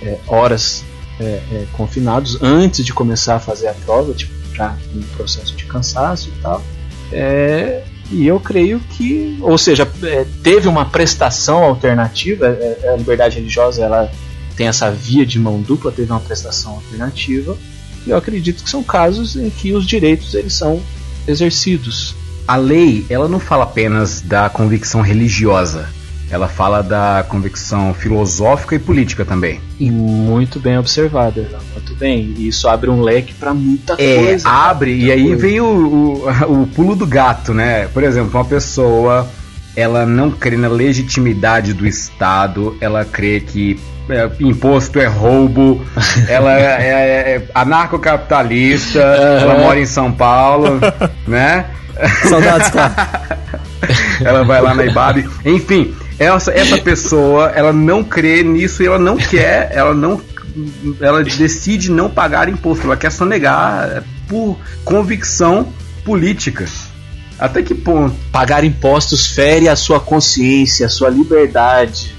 é, 0.02 0.18
horas 0.28 0.84
é, 1.22 1.42
é, 1.52 1.68
confinados 1.74 2.42
antes 2.42 2.84
de 2.84 2.94
começar 2.94 3.36
a 3.36 3.40
fazer 3.40 3.68
a 3.68 3.74
prova, 3.74 4.14
tipo, 4.14 4.34
já 4.54 4.76
em 4.94 5.02
processo 5.16 5.56
de 5.56 5.66
cansaço 5.66 6.30
e 6.30 6.42
tal. 6.42 6.64
É, 7.12 7.84
e 8.12 8.28
eu 8.28 8.40
creio 8.40 8.80
que, 8.80 9.38
ou 9.42 9.58
seja, 9.58 9.88
é, 10.04 10.26
teve 10.44 10.68
uma 10.68 10.86
prestação 10.86 11.64
alternativa, 11.64 12.48
é, 12.48 12.80
é, 12.84 12.90
a 12.94 12.98
liberdade 12.98 13.38
religiosa 13.38 13.84
ela 13.84 14.12
tem 14.56 14.68
essa 14.68 14.92
via 14.92 15.26
de 15.26 15.40
mão 15.40 15.62
dupla, 15.62 15.92
teve 15.92 16.12
uma 16.12 16.20
prestação 16.20 16.74
alternativa, 16.74 17.58
e 18.06 18.10
eu 18.10 18.18
acredito 18.18 18.64
que 18.64 18.70
são 18.70 18.84
casos 18.84 19.36
em 19.36 19.50
que 19.50 19.74
os 19.74 19.86
direitos 19.86 20.34
eles 20.34 20.54
são 20.54 20.82
exercidos. 21.28 22.16
A 22.48 22.58
lei, 22.58 23.06
ela 23.10 23.30
não 23.30 23.40
fala 23.40 23.64
apenas 23.64 24.20
da 24.20 24.50
convicção 24.50 25.02
religiosa, 25.02 25.88
ela 26.32 26.48
fala 26.48 26.82
da 26.82 27.26
convicção 27.28 27.94
filosófica 27.94 28.76
e 28.76 28.80
política 28.80 29.26
também. 29.26 29.60
E 29.78 29.92
muito 29.92 30.62
bem 30.62 30.78
observada, 30.78 31.46
muito 31.74 31.94
bem. 31.96 32.34
E 32.38 32.48
isso 32.48 32.70
abre 32.70 32.90
um 32.90 33.02
leque 33.02 33.34
para 33.34 33.54
muita 33.54 33.96
é, 33.98 34.24
coisa. 34.24 34.48
Abre, 34.48 34.96
e 34.96 35.12
aí 35.12 35.28
coisa. 35.28 35.42
vem 35.42 35.60
o, 35.60 35.66
o, 35.66 36.62
o 36.64 36.68
pulo 36.68 36.96
do 36.96 37.06
gato, 37.06 37.54
né? 37.54 37.88
Por 37.90 38.02
exemplo, 38.02 38.32
uma 38.40 38.46
pessoa 38.46 39.28
ela 39.76 40.06
não 40.06 40.32
crê 40.32 40.56
na 40.56 40.70
legitimidade 40.70 41.74
do 41.74 41.86
Estado, 41.86 42.78
ela 42.80 43.04
crê 43.04 43.42
que 43.42 43.78
é, 44.10 44.30
imposto 44.40 45.00
é 45.00 45.08
roubo, 45.08 45.86
ela 46.28 46.58
é, 46.58 46.64
é, 46.64 47.36
é 47.36 47.44
anarcocapitalista, 47.54 49.00
uhum. 49.00 49.38
ela 49.38 49.60
mora 49.60 49.80
em 49.80 49.86
São 49.86 50.12
Paulo, 50.12 50.80
né? 51.28 51.66
Saudades, 52.28 52.70
cara. 52.70 53.40
ela 54.24 54.44
vai 54.44 54.62
lá 54.62 54.74
na 54.74 54.86
Ibabe. 54.86 55.30
Enfim, 55.46 55.94
essa, 56.26 56.52
essa 56.52 56.78
pessoa, 56.78 57.52
ela 57.56 57.74
não 57.74 58.04
crê 58.04 58.44
nisso 58.44 58.84
e 58.84 58.86
ela 58.86 59.00
não 59.00 59.18
quer, 59.18 59.72
ela 59.74 59.94
não 59.94 60.22
ela 61.00 61.24
decide 61.24 61.90
não 61.90 62.10
pagar 62.10 62.50
imposto, 62.50 62.86
ela 62.86 62.98
quer 62.98 63.12
sonegar 63.12 64.04
por 64.28 64.58
convicção 64.84 65.72
política. 66.04 66.66
Até 67.40 67.64
que 67.64 67.74
ponto? 67.74 68.16
Pagar 68.32 68.64
impostos 68.64 69.26
fere 69.26 69.68
a 69.68 69.76
sua 69.76 70.00
consciência, 70.00 70.86
a 70.86 70.90
sua 70.90 71.10
liberdade. 71.10 72.14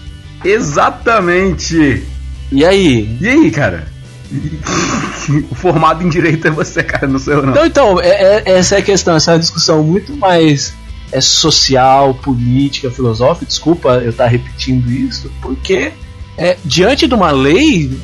Exatamente. 0.44 2.04
E 2.50 2.64
aí? 2.64 3.16
E 3.20 3.28
aí, 3.28 3.50
cara? 3.50 3.86
o 5.50 5.54
formado 5.54 6.02
em 6.02 6.08
direito 6.08 6.48
é 6.48 6.50
você, 6.50 6.82
cara, 6.82 7.06
não 7.06 7.18
sou 7.18 7.34
eu 7.34 7.42
não. 7.42 7.50
Então, 7.50 7.66
então 7.66 8.00
é, 8.00 8.08
é, 8.08 8.42
essa 8.46 8.76
é 8.76 8.78
a 8.78 8.82
questão, 8.82 9.14
essa 9.14 9.30
é 9.30 9.34
uma 9.34 9.40
discussão 9.40 9.82
muito 9.82 10.16
mais 10.16 10.74
é 11.12 11.20
social, 11.20 12.14
política, 12.14 12.90
filosófica. 12.90 13.47
Desculpa 13.47 14.01
eu 14.02 14.10
estar 14.10 14.24
tá 14.24 14.30
repetindo 14.30 14.90
isso, 14.90 15.30
porque 15.40 15.93
é, 16.36 16.56
diante 16.64 17.06
de 17.06 17.14
uma 17.14 17.30
lei 17.30 17.97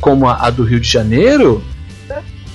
como 0.00 0.26
a, 0.26 0.46
a 0.46 0.50
do 0.50 0.64
Rio 0.64 0.80
de 0.80 0.88
Janeiro, 0.88 1.62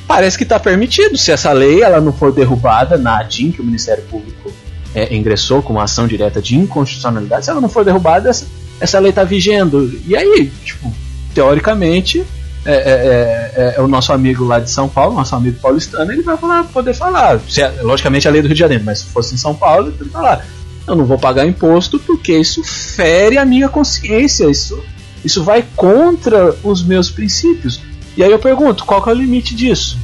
parece 0.07 0.37
que 0.37 0.43
está 0.43 0.59
permitido. 0.59 1.17
Se 1.17 1.31
essa 1.31 1.51
lei 1.51 1.81
ela 1.81 2.01
não 2.01 2.11
for 2.11 2.31
derrubada 2.31 2.97
na 2.97 3.19
ADIM, 3.19 3.51
que 3.51 3.61
o 3.61 3.63
Ministério 3.63 4.03
Público 4.03 4.51
é, 4.93 5.15
ingressou 5.15 5.61
com 5.61 5.73
uma 5.73 5.83
ação 5.83 6.07
direta 6.07 6.41
de 6.41 6.55
inconstitucionalidade, 6.55 7.45
se 7.45 7.51
ela 7.51 7.61
não 7.61 7.69
for 7.69 7.85
derrubada, 7.85 8.29
essa, 8.29 8.47
essa 8.79 8.99
lei 8.99 9.11
está 9.11 9.23
vigendo. 9.23 9.99
E 10.07 10.15
aí, 10.15 10.51
tipo, 10.63 10.91
teoricamente, 11.33 12.23
é, 12.65 12.73
é, 12.73 13.53
é, 13.55 13.75
é, 13.77 13.81
o 13.81 13.87
nosso 13.87 14.11
amigo 14.11 14.43
lá 14.43 14.59
de 14.59 14.69
São 14.69 14.89
Paulo, 14.89 15.15
nosso 15.15 15.35
amigo 15.35 15.59
paulistano, 15.59 16.11
ele 16.11 16.21
vai 16.21 16.37
falar, 16.37 16.63
poder 16.65 16.93
falar. 16.93 17.39
Se, 17.47 17.61
é, 17.61 17.81
logicamente 17.81 18.27
a 18.27 18.31
lei 18.31 18.41
do 18.41 18.47
Rio 18.47 18.55
de 18.55 18.59
Janeiro, 18.59 18.83
mas 18.85 18.99
se 18.99 19.05
fosse 19.05 19.33
em 19.33 19.37
São 19.37 19.55
Paulo, 19.55 19.93
ele 19.99 20.09
falar. 20.09 20.45
Eu 20.87 20.95
não 20.95 21.05
vou 21.05 21.17
pagar 21.17 21.45
imposto 21.45 21.99
porque 21.99 22.37
isso 22.37 22.63
fere 22.63 23.37
a 23.37 23.45
minha 23.45 23.69
consciência, 23.69 24.49
isso, 24.49 24.81
isso 25.23 25.43
vai 25.43 25.63
contra 25.75 26.55
os 26.63 26.83
meus 26.83 27.09
princípios. 27.09 27.81
E 28.17 28.23
aí 28.23 28.31
eu 28.31 28.39
pergunto, 28.39 28.85
qual 28.85 29.07
é 29.07 29.11
o 29.11 29.13
limite 29.13 29.55
disso? 29.55 29.97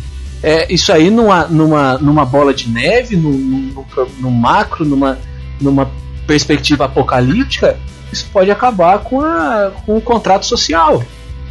É, 0.44 0.72
isso 0.72 0.94
aí 0.94 1.10
numa, 1.10 1.48
numa, 1.48 1.98
numa 1.98 2.24
bola 2.24 2.54
de 2.54 2.70
neve, 2.70 3.16
no, 3.16 3.32
no, 3.32 3.86
no 4.20 4.32
macro, 4.32 4.86
numa, 4.86 5.18
numa 5.60 5.90
perspectiva 6.28 6.86
apocalíptica, 6.86 7.78
isso 8.12 8.28
pode 8.32 8.52
acabar 8.52 9.00
com, 9.00 9.22
a, 9.22 9.72
com 9.86 9.98
o 9.98 10.02
contrato 10.02 10.46
social. 10.46 11.04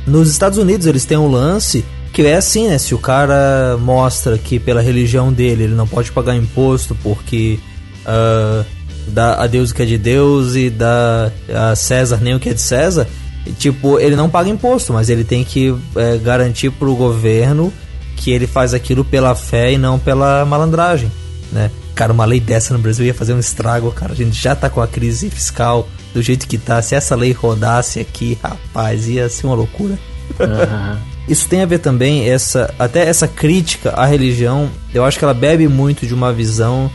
Nos 0.06 0.30
Estados 0.30 0.58
Unidos 0.58 0.86
eles 0.86 1.04
têm 1.04 1.16
um 1.16 1.30
lance 1.30 1.84
que 2.12 2.22
é 2.22 2.36
assim, 2.36 2.68
né? 2.68 2.78
Se 2.78 2.94
o 2.94 2.98
cara 2.98 3.76
mostra 3.80 4.38
que 4.38 4.58
pela 4.58 4.80
religião 4.80 5.32
dele 5.32 5.64
ele 5.64 5.74
não 5.74 5.86
pode 5.86 6.12
pagar 6.12 6.36
imposto 6.36 6.94
porque 7.02 7.58
uh, 8.06 8.64
dá 9.08 9.42
a 9.42 9.46
Deus 9.46 9.70
o 9.70 9.74
que 9.74 9.82
é 9.82 9.86
de 9.86 9.98
Deus 9.98 10.54
e 10.54 10.70
dá 10.70 11.32
a 11.52 11.74
César 11.74 12.18
nem 12.22 12.34
o 12.34 12.40
que 12.40 12.50
é 12.50 12.54
de 12.54 12.60
César, 12.60 13.06
tipo, 13.58 13.98
ele 13.98 14.16
não 14.16 14.30
paga 14.30 14.48
imposto, 14.48 14.92
mas 14.92 15.08
ele 15.08 15.24
tem 15.24 15.44
que 15.44 15.74
é, 15.96 16.16
garantir 16.18 16.70
pro 16.70 16.94
governo 16.94 17.72
que 18.16 18.30
ele 18.30 18.46
faz 18.46 18.72
aquilo 18.72 19.04
pela 19.04 19.34
fé 19.34 19.72
e 19.72 19.78
não 19.78 19.98
pela 19.98 20.44
malandragem, 20.44 21.10
né? 21.52 21.70
Cara, 21.94 22.12
uma 22.12 22.24
lei 22.24 22.40
dessa 22.40 22.72
no 22.74 22.80
Brasil 22.80 23.04
ia 23.04 23.14
fazer 23.14 23.34
um 23.34 23.38
estrago, 23.38 23.90
cara. 23.92 24.12
A 24.12 24.16
gente 24.16 24.40
já 24.40 24.56
tá 24.56 24.68
com 24.68 24.80
a 24.80 24.86
crise 24.86 25.30
fiscal 25.30 25.88
do 26.14 26.22
jeito 26.22 26.46
que 26.48 26.56
tá. 26.56 26.80
Se 26.80 26.94
essa 26.94 27.14
lei 27.14 27.32
rodasse 27.32 28.00
aqui, 28.00 28.38
rapaz, 28.42 29.08
ia 29.08 29.28
ser 29.28 29.46
uma 29.46 29.54
loucura. 29.54 29.98
Uhum. 30.40 30.98
Isso 31.28 31.48
tem 31.48 31.62
a 31.62 31.66
ver 31.66 31.78
também, 31.78 32.28
essa 32.28 32.72
até 32.78 33.08
essa 33.08 33.26
crítica 33.26 33.90
à 33.90 34.04
religião, 34.04 34.68
eu 34.92 35.04
acho 35.04 35.18
que 35.18 35.24
ela 35.24 35.32
bebe 35.32 35.66
muito 35.68 36.06
de 36.06 36.12
uma 36.12 36.32
visão 36.32 36.90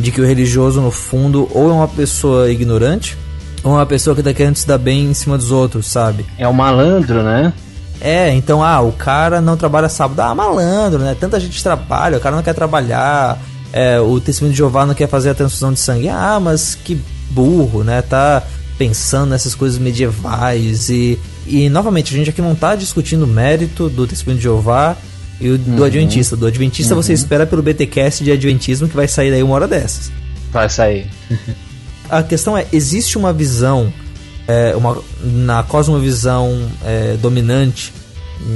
de 0.00 0.10
que 0.10 0.20
o 0.20 0.26
religioso, 0.26 0.80
no 0.80 0.90
fundo, 0.90 1.48
ou 1.52 1.70
é 1.70 1.72
uma 1.72 1.88
pessoa 1.88 2.50
ignorante, 2.50 3.16
ou 3.62 3.72
é 3.72 3.76
uma 3.76 3.86
pessoa 3.86 4.16
que 4.16 4.22
tá 4.22 4.32
querendo 4.32 4.56
se 4.56 4.66
dar 4.66 4.78
bem 4.78 5.04
em 5.04 5.14
cima 5.14 5.36
dos 5.36 5.50
outros, 5.50 5.86
sabe? 5.86 6.24
É 6.38 6.48
um 6.48 6.52
malandro, 6.52 7.22
né? 7.22 7.52
É, 8.00 8.30
então, 8.30 8.62
ah, 8.62 8.80
o 8.80 8.90
cara 8.90 9.40
não 9.40 9.56
trabalha 9.56 9.88
sábado. 9.88 10.18
Ah, 10.20 10.34
malandro, 10.34 11.00
né? 11.00 11.14
Tanta 11.18 11.38
gente 11.38 11.62
trabalha, 11.62 12.16
o 12.16 12.20
cara 12.20 12.34
não 12.34 12.42
quer 12.42 12.54
trabalhar 12.54 13.38
é, 13.76 13.98
o 13.98 14.20
testemunho 14.20 14.52
de 14.52 14.58
Jeová 14.58 14.86
não 14.86 14.94
quer 14.94 15.08
fazer 15.08 15.30
a 15.30 15.34
transfusão 15.34 15.72
de 15.72 15.80
sangue. 15.80 16.08
Ah, 16.08 16.38
mas 16.40 16.76
que 16.76 16.96
burro, 17.30 17.82
né? 17.82 18.02
Tá 18.02 18.40
pensando 18.78 19.30
nessas 19.30 19.54
coisas 19.54 19.78
medievais 19.78 20.88
e, 20.88 21.18
e 21.46 21.68
novamente, 21.68 22.14
a 22.14 22.18
gente 22.18 22.30
aqui 22.30 22.42
não 22.42 22.54
tá 22.54 22.74
discutindo 22.74 23.24
o 23.24 23.26
mérito 23.26 23.88
do 23.88 24.06
testemunho 24.06 24.38
de 24.38 24.42
Jeová 24.44 24.96
e 25.40 25.50
o, 25.50 25.58
do 25.58 25.78
uhum. 25.78 25.84
Adventista. 25.84 26.36
Do 26.36 26.46
Adventista 26.46 26.94
uhum. 26.94 27.02
você 27.02 27.12
espera 27.12 27.46
pelo 27.46 27.62
BTcast 27.62 28.24
de 28.24 28.32
Adventismo 28.32 28.88
que 28.88 28.96
vai 28.96 29.08
sair 29.08 29.30
daí 29.30 29.42
uma 29.42 29.54
hora 29.54 29.68
dessas. 29.68 30.10
Vai 30.52 30.68
sair. 30.68 31.06
a 32.08 32.22
questão 32.22 32.56
é, 32.56 32.66
existe 32.72 33.18
uma 33.18 33.32
visão, 33.32 33.92
é, 34.46 34.74
uma, 34.76 35.02
na 35.22 35.62
cosmovisão 35.62 36.68
é, 36.84 37.16
dominante 37.20 37.92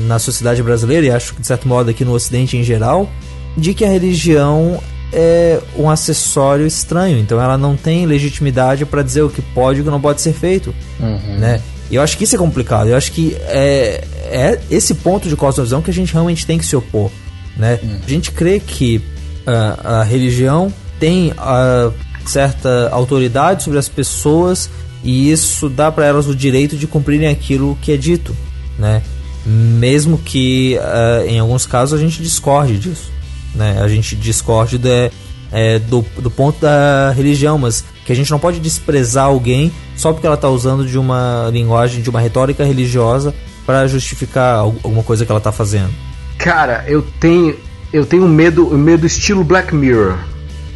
na 0.07 0.19
sociedade 0.19 0.63
brasileira, 0.63 1.07
e 1.07 1.11
acho 1.11 1.35
que 1.35 1.41
de 1.41 1.47
certo 1.47 1.67
modo 1.67 1.91
aqui 1.91 2.05
no 2.05 2.13
Ocidente 2.13 2.57
em 2.57 2.63
geral, 2.63 3.09
de 3.57 3.73
que 3.73 3.85
a 3.85 3.89
religião 3.89 4.83
é 5.13 5.61
um 5.77 5.89
acessório 5.89 6.67
estranho, 6.67 7.19
então 7.19 7.41
ela 7.41 7.57
não 7.57 7.77
tem 7.77 8.07
legitimidade 8.07 8.85
para 8.85 9.03
dizer 9.03 9.23
o 9.23 9.31
que 9.31 9.41
pode 9.41 9.79
e 9.79 9.83
o 9.83 9.85
que 9.85 9.91
não 9.91 10.01
pode 10.01 10.21
ser 10.21 10.33
feito, 10.33 10.75
uhum. 11.01 11.39
né? 11.39 11.61
E 11.91 11.95
eu 11.95 12.03
acho 12.03 12.19
que 12.19 12.25
isso 12.25 12.35
é 12.35 12.39
complicado. 12.39 12.89
Eu 12.89 12.97
acho 12.97 13.11
que 13.13 13.35
é, 13.47 14.05
é 14.31 14.61
esse 14.71 14.95
ponto 14.95 15.29
de 15.29 15.35
cosmovisão 15.35 15.81
que 15.81 15.91
a 15.91 15.95
gente 15.95 16.13
realmente 16.13 16.47
tem 16.47 16.59
que 16.59 16.67
se 16.67 16.77
opor, 16.77 17.11
né? 17.57 17.79
Uhum. 17.83 17.99
A 18.07 18.11
gente 18.11 18.31
crê 18.33 18.61
que 18.61 18.99
uh, 18.99 19.87
a 19.87 20.03
religião 20.03 20.73
tem 21.01 21.33
uh, 21.33 21.93
certa 22.27 22.91
autoridade 22.91 23.63
sobre 23.63 23.79
as 23.79 23.89
pessoas 23.89 24.69
e 25.03 25.31
isso 25.31 25.69
dá 25.69 25.91
para 25.91 26.05
elas 26.05 26.27
o 26.27 26.35
direito 26.35 26.77
de 26.77 26.87
cumprirem 26.87 27.29
aquilo 27.29 27.79
que 27.81 27.93
é 27.93 27.97
dito, 27.97 28.37
né? 28.79 29.03
Mesmo 29.47 30.19
que 30.19 30.77
uh, 30.79 31.27
em 31.27 31.39
alguns 31.39 31.65
casos 31.65 31.99
a 31.99 32.03
gente 32.03 32.23
discorde 32.23 32.79
disso 32.79 33.18
né? 33.59 33.81
A 33.83 33.89
gente 33.89 34.17
discorde 34.17 34.79
de, 34.79 35.11
é, 35.53 35.79
do, 35.79 36.05
do 36.19 36.31
ponto 36.31 36.61
da 36.61 37.13
religião, 37.15 37.59
mas 37.59 37.85
que 38.07 38.13
a 38.13 38.15
gente 38.15 38.31
não 38.31 38.39
pode 38.39 38.61
desprezar 38.61 39.27
alguém 39.27 39.73
só 39.97 40.13
porque 40.13 40.27
ela 40.27 40.37
está 40.37 40.49
usando 40.49 40.87
de 40.87 40.97
uma 40.97 41.51
linguagem, 41.53 42.01
de 42.01 42.09
uma 42.09 42.21
retórica 42.21 42.65
religiosa 42.65 43.35
para 43.67 43.87
justificar 43.87 44.61
alguma 44.61 45.03
coisa 45.03 45.27
que 45.27 45.33
ela 45.33 45.39
está 45.39 45.53
fazendo. 45.53 45.91
Cara, 46.39 46.85
eu 46.87 47.03
tenho 47.21 47.57
eu 47.93 48.05
tenho 48.05 48.29
medo, 48.29 48.67
medo 48.77 49.07
estilo 49.07 49.43
Black 49.43 49.75
Mirror. 49.75 50.19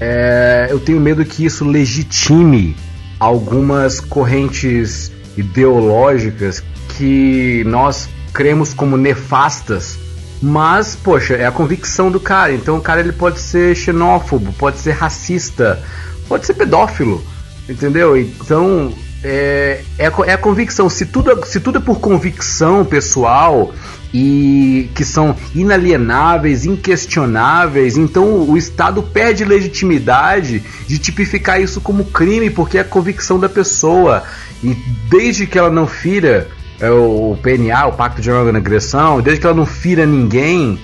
É, 0.00 0.68
eu 0.70 0.80
tenho 0.80 0.98
medo 0.98 1.24
que 1.24 1.44
isso 1.44 1.64
legitime 1.64 2.74
algumas 3.20 4.00
correntes 4.00 5.12
ideológicas 5.36 6.62
que 6.96 7.62
nós 7.66 8.08
cremos 8.32 8.74
como 8.74 8.96
nefastas 8.96 9.98
mas, 10.42 10.96
poxa, 10.96 11.34
é 11.34 11.46
a 11.46 11.52
convicção 11.52 12.10
do 12.10 12.18
cara. 12.18 12.52
Então 12.52 12.76
o 12.76 12.80
cara 12.80 13.00
ele 13.00 13.12
pode 13.12 13.40
ser 13.40 13.76
xenófobo, 13.76 14.52
pode 14.54 14.78
ser 14.78 14.90
racista, 14.90 15.80
pode 16.28 16.44
ser 16.44 16.54
pedófilo, 16.54 17.22
entendeu? 17.68 18.16
Então 18.16 18.92
é, 19.22 19.82
é, 19.96 20.06
é 20.26 20.32
a 20.32 20.38
convicção. 20.38 20.90
Se 20.90 21.06
tudo, 21.06 21.46
se 21.46 21.60
tudo 21.60 21.78
é 21.78 21.80
por 21.80 22.00
convicção 22.00 22.84
pessoal 22.84 23.72
e 24.12 24.90
que 24.94 25.04
são 25.04 25.36
inalienáveis, 25.54 26.66
inquestionáveis, 26.66 27.96
então 27.96 28.42
o 28.42 28.56
Estado 28.56 29.00
perde 29.00 29.44
legitimidade 29.44 30.62
de 30.88 30.98
tipificar 30.98 31.60
isso 31.60 31.80
como 31.80 32.06
crime, 32.06 32.50
porque 32.50 32.78
é 32.78 32.80
a 32.80 32.84
convicção 32.84 33.38
da 33.38 33.48
pessoa. 33.48 34.24
E 34.62 34.76
desde 35.08 35.46
que 35.46 35.56
ela 35.56 35.70
não 35.70 35.86
fira 35.86 36.48
é 36.80 36.90
o 36.90 37.36
PNA, 37.42 37.86
o 37.86 37.92
Pacto 37.92 38.20
de 38.20 38.30
Não 38.30 38.48
Agressão, 38.48 39.20
desde 39.20 39.40
que 39.40 39.46
ela 39.46 39.56
não 39.56 39.66
fira 39.66 40.04
ninguém, 40.04 40.78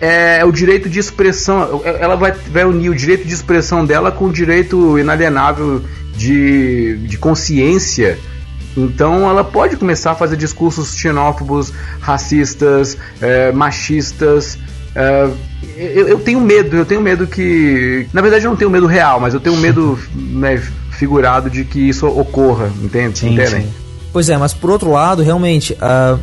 é, 0.00 0.38
é, 0.40 0.44
o 0.44 0.52
direito 0.52 0.88
de 0.88 0.98
expressão. 0.98 1.80
É, 1.84 2.02
ela 2.02 2.16
vai, 2.16 2.32
vai 2.32 2.64
unir 2.64 2.90
o 2.90 2.94
direito 2.94 3.26
de 3.26 3.32
expressão 3.32 3.84
dela 3.86 4.10
com 4.12 4.26
o 4.26 4.32
direito 4.32 4.98
inalienável 4.98 5.82
de, 6.16 6.96
de 6.98 7.16
consciência. 7.16 8.18
Então 8.76 9.28
ela 9.28 9.44
pode 9.44 9.76
começar 9.76 10.12
a 10.12 10.14
fazer 10.14 10.36
discursos 10.36 10.96
xenófobos, 10.96 11.72
racistas, 12.00 12.98
é, 13.20 13.52
machistas. 13.52 14.58
É, 14.94 15.28
eu, 15.76 16.08
eu, 16.08 16.18
tenho 16.18 16.40
medo, 16.40 16.76
eu 16.76 16.84
tenho 16.84 17.00
medo 17.00 17.26
que. 17.26 18.06
Na 18.12 18.20
verdade, 18.20 18.44
eu 18.44 18.50
não 18.50 18.56
tenho 18.56 18.70
medo 18.70 18.86
real, 18.86 19.20
mas 19.20 19.32
eu 19.32 19.40
tenho 19.40 19.56
medo 19.56 19.98
né, 20.14 20.60
figurado 20.90 21.48
de 21.48 21.64
que 21.64 21.88
isso 21.88 22.06
ocorra, 22.06 22.70
entende? 22.82 23.20
Sim, 23.20 23.34
Entendem? 23.34 23.62
Sim. 23.62 23.83
Pois 24.14 24.28
é, 24.28 24.36
mas 24.38 24.54
por 24.54 24.70
outro 24.70 24.92
lado, 24.92 25.24
realmente, 25.24 25.76
a, 25.80 26.16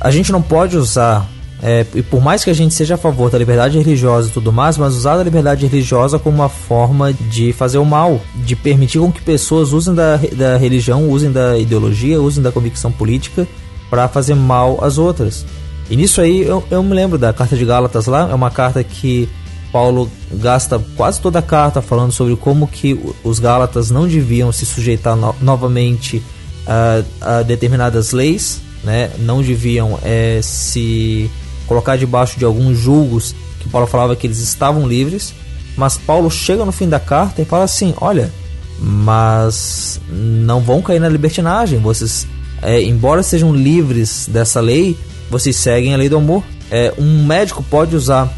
a 0.00 0.08
gente 0.12 0.30
não 0.30 0.40
pode 0.40 0.76
usar, 0.76 1.28
é, 1.60 1.84
e 1.96 2.00
por 2.00 2.22
mais 2.22 2.44
que 2.44 2.50
a 2.50 2.54
gente 2.54 2.74
seja 2.74 2.94
a 2.94 2.96
favor 2.96 3.28
da 3.28 3.36
liberdade 3.36 3.76
religiosa 3.76 4.28
e 4.28 4.30
tudo 4.30 4.52
mais, 4.52 4.78
mas 4.78 4.94
usar 4.94 5.18
a 5.18 5.22
liberdade 5.24 5.66
religiosa 5.66 6.16
como 6.20 6.36
uma 6.36 6.48
forma 6.48 7.12
de 7.12 7.52
fazer 7.52 7.78
o 7.78 7.84
mal, 7.84 8.20
de 8.44 8.54
permitir 8.54 9.00
com 9.00 9.10
que 9.10 9.20
pessoas 9.20 9.72
usem 9.72 9.92
da, 9.92 10.16
da 10.16 10.56
religião, 10.56 11.10
usem 11.10 11.32
da 11.32 11.58
ideologia, 11.58 12.22
usem 12.22 12.40
da 12.40 12.52
convicção 12.52 12.92
política 12.92 13.48
para 13.90 14.06
fazer 14.06 14.36
mal 14.36 14.78
às 14.80 14.96
outras. 14.96 15.44
E 15.90 15.96
nisso 15.96 16.20
aí 16.20 16.42
eu, 16.42 16.62
eu 16.70 16.84
me 16.84 16.94
lembro 16.94 17.18
da 17.18 17.32
carta 17.32 17.56
de 17.56 17.64
Gálatas 17.64 18.06
lá, 18.06 18.30
é 18.30 18.34
uma 18.34 18.48
carta 18.48 18.84
que 18.84 19.28
Paulo 19.72 20.08
gasta 20.30 20.78
quase 20.96 21.20
toda 21.20 21.40
a 21.40 21.42
carta 21.42 21.82
falando 21.82 22.12
sobre 22.12 22.36
como 22.36 22.68
que 22.68 22.96
os 23.24 23.40
Gálatas 23.40 23.90
não 23.90 24.06
deviam 24.06 24.52
se 24.52 24.64
sujeitar 24.64 25.16
no 25.16 25.34
novamente 25.40 26.22
a, 26.66 27.02
a 27.20 27.42
determinadas 27.42 28.12
leis, 28.12 28.60
né? 28.84 29.10
não 29.18 29.42
deviam 29.42 29.98
é, 30.02 30.40
se 30.42 31.30
colocar 31.66 31.96
debaixo 31.96 32.38
de 32.38 32.44
alguns 32.44 32.78
julgos 32.78 33.34
que 33.60 33.68
Paulo 33.68 33.86
falava 33.86 34.16
que 34.16 34.26
eles 34.26 34.38
estavam 34.38 34.86
livres, 34.86 35.32
mas 35.76 35.96
Paulo 35.96 36.30
chega 36.30 36.64
no 36.64 36.72
fim 36.72 36.88
da 36.88 37.00
carta 37.00 37.40
e 37.40 37.44
fala 37.44 37.64
assim: 37.64 37.94
olha, 38.00 38.32
mas 38.78 40.00
não 40.10 40.60
vão 40.60 40.82
cair 40.82 41.00
na 41.00 41.08
libertinagem, 41.08 41.78
vocês, 41.78 42.26
é, 42.60 42.82
embora 42.82 43.22
sejam 43.22 43.54
livres 43.54 44.28
dessa 44.30 44.60
lei, 44.60 44.96
vocês 45.30 45.56
seguem 45.56 45.94
a 45.94 45.96
lei 45.96 46.08
do 46.08 46.16
amor. 46.16 46.42
É, 46.70 46.92
um 46.98 47.24
médico 47.24 47.62
pode 47.62 47.94
usar 47.94 48.32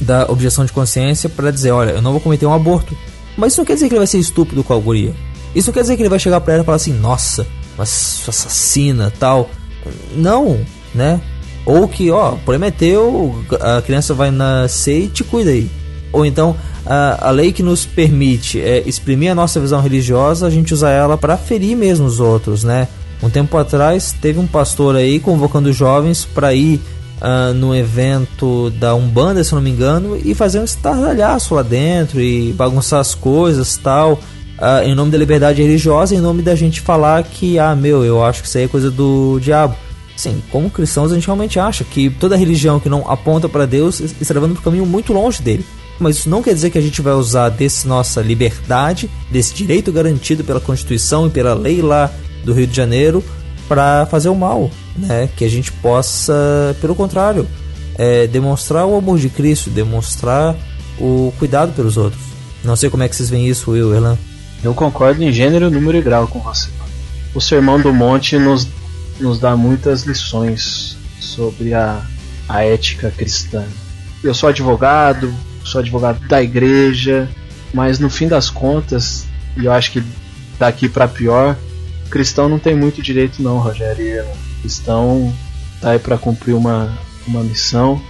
da 0.00 0.26
objeção 0.28 0.64
de 0.64 0.72
consciência 0.72 1.28
para 1.28 1.50
dizer: 1.50 1.70
olha, 1.70 1.92
eu 1.92 2.02
não 2.02 2.12
vou 2.12 2.20
cometer 2.20 2.46
um 2.46 2.52
aborto, 2.52 2.96
mas 3.36 3.52
isso 3.52 3.60
não 3.60 3.66
quer 3.66 3.74
dizer 3.74 3.88
que 3.88 3.94
ele 3.94 4.00
vai 4.00 4.06
ser 4.06 4.18
estúpido 4.18 4.64
com 4.64 4.74
a 4.74 4.78
guria. 4.78 5.14
Isso 5.54 5.68
não 5.68 5.74
quer 5.74 5.82
dizer 5.82 5.96
que 5.96 6.02
ele 6.02 6.08
vai 6.08 6.18
chegar 6.18 6.40
para 6.40 6.54
ela 6.54 6.62
e 6.62 6.66
falar 6.66 6.76
assim: 6.76 6.92
nossa, 6.92 7.46
assassina 7.82 9.12
tal. 9.18 9.50
Não, 10.14 10.58
né? 10.94 11.20
Ou 11.66 11.88
que, 11.88 12.10
ó, 12.10 12.34
o 12.34 12.38
problema 12.38 12.66
é 12.66 12.70
teu, 12.70 13.42
a 13.60 13.80
criança 13.82 14.12
vai 14.12 14.30
nascer 14.30 15.04
e 15.04 15.08
te 15.08 15.24
cuida 15.24 15.50
aí. 15.50 15.70
Ou 16.12 16.24
então, 16.24 16.54
a, 16.86 17.28
a 17.28 17.30
lei 17.30 17.52
que 17.52 17.62
nos 17.62 17.86
permite 17.86 18.60
é, 18.60 18.82
exprimir 18.86 19.30
a 19.30 19.34
nossa 19.34 19.58
visão 19.58 19.80
religiosa, 19.80 20.46
a 20.46 20.50
gente 20.50 20.74
usa 20.74 20.90
ela 20.90 21.16
para 21.16 21.36
ferir 21.36 21.76
mesmo 21.76 22.06
os 22.06 22.20
outros, 22.20 22.62
né? 22.62 22.88
Um 23.22 23.30
tempo 23.30 23.56
atrás 23.56 24.14
teve 24.20 24.38
um 24.38 24.46
pastor 24.46 24.96
aí 24.96 25.18
convocando 25.18 25.72
jovens 25.72 26.26
para 26.26 26.52
ir 26.52 26.80
uh, 27.20 27.54
no 27.54 27.74
evento 27.74 28.70
da 28.78 28.94
Umbanda, 28.94 29.42
se 29.42 29.54
não 29.54 29.62
me 29.62 29.70
engano, 29.70 30.18
e 30.22 30.34
fazer 30.34 30.60
um 30.60 30.64
estardalhaço 30.64 31.54
lá 31.54 31.62
dentro 31.62 32.20
e 32.20 32.52
bagunçar 32.52 33.00
as 33.00 33.14
coisas 33.14 33.76
tal. 33.78 34.20
Uh, 34.64 34.88
em 34.88 34.94
nome 34.94 35.10
da 35.10 35.18
liberdade 35.18 35.60
religiosa, 35.60 36.14
em 36.14 36.20
nome 36.20 36.40
da 36.40 36.54
gente 36.54 36.80
falar 36.80 37.22
que, 37.22 37.58
ah, 37.58 37.76
meu, 37.76 38.02
eu 38.02 38.24
acho 38.24 38.40
que 38.40 38.48
isso 38.48 38.56
aí 38.56 38.64
é 38.64 38.68
coisa 38.68 38.90
do 38.90 39.38
diabo. 39.38 39.76
Sim, 40.16 40.42
como 40.50 40.70
cristãos 40.70 41.12
a 41.12 41.14
gente 41.16 41.26
realmente 41.26 41.60
acha 41.60 41.84
que 41.84 42.08
toda 42.08 42.34
religião 42.34 42.80
que 42.80 42.88
não 42.88 43.10
aponta 43.10 43.46
para 43.46 43.66
Deus 43.66 44.00
está 44.00 44.32
levando 44.32 44.52
para 44.52 44.60
um 44.60 44.64
caminho 44.64 44.86
muito 44.86 45.12
longe 45.12 45.42
dele. 45.42 45.66
Mas 46.00 46.16
isso 46.16 46.30
não 46.30 46.42
quer 46.42 46.54
dizer 46.54 46.70
que 46.70 46.78
a 46.78 46.80
gente 46.80 47.02
vai 47.02 47.12
usar 47.12 47.50
desse 47.50 47.86
nossa 47.86 48.22
liberdade, 48.22 49.10
desse 49.30 49.52
direito 49.52 49.92
garantido 49.92 50.42
pela 50.42 50.60
Constituição 50.60 51.26
e 51.26 51.30
pela 51.30 51.52
lei 51.52 51.82
lá 51.82 52.10
do 52.42 52.54
Rio 52.54 52.66
de 52.66 52.74
Janeiro, 52.74 53.22
para 53.68 54.06
fazer 54.06 54.30
o 54.30 54.34
mal, 54.34 54.70
né? 54.96 55.28
Que 55.36 55.44
a 55.44 55.50
gente 55.50 55.70
possa, 55.72 56.74
pelo 56.80 56.94
contrário, 56.94 57.46
é, 57.98 58.26
demonstrar 58.26 58.86
o 58.86 58.96
amor 58.96 59.18
de 59.18 59.28
Cristo, 59.28 59.68
demonstrar 59.68 60.56
o 60.98 61.34
cuidado 61.38 61.74
pelos 61.74 61.98
outros. 61.98 62.22
Não 62.64 62.76
sei 62.76 62.88
como 62.88 63.02
é 63.02 63.08
que 63.10 63.14
vocês 63.14 63.28
veem 63.28 63.46
isso, 63.46 63.70
Will, 63.70 63.94
Erlan. 63.94 64.16
Eu 64.64 64.72
concordo 64.72 65.22
em 65.22 65.30
gênero, 65.30 65.70
número 65.70 65.98
e 65.98 66.00
grau 66.00 66.26
com 66.26 66.40
você. 66.40 66.70
O 67.34 67.40
Sermão 67.40 67.78
do 67.78 67.92
Monte 67.92 68.38
nos, 68.38 68.66
nos 69.20 69.38
dá 69.38 69.54
muitas 69.54 70.04
lições 70.04 70.96
sobre 71.20 71.74
a, 71.74 72.00
a 72.48 72.64
ética 72.64 73.10
cristã. 73.10 73.62
Eu 74.22 74.32
sou 74.32 74.48
advogado, 74.48 75.34
sou 75.62 75.82
advogado 75.82 76.26
da 76.26 76.42
igreja, 76.42 77.28
mas 77.74 77.98
no 77.98 78.08
fim 78.08 78.26
das 78.26 78.48
contas, 78.48 79.26
e 79.54 79.66
eu 79.66 79.72
acho 79.72 79.92
que 79.92 80.02
daqui 80.58 80.88
para 80.88 81.06
pior, 81.06 81.58
cristão 82.08 82.48
não 82.48 82.58
tem 82.58 82.74
muito 82.74 83.02
direito 83.02 83.42
não, 83.42 83.58
Rogério. 83.58 84.24
Cristão 84.62 85.30
tá 85.78 85.90
aí 85.90 85.98
para 85.98 86.16
cumprir 86.16 86.54
uma, 86.54 86.90
uma 87.26 87.42
missão. 87.42 88.00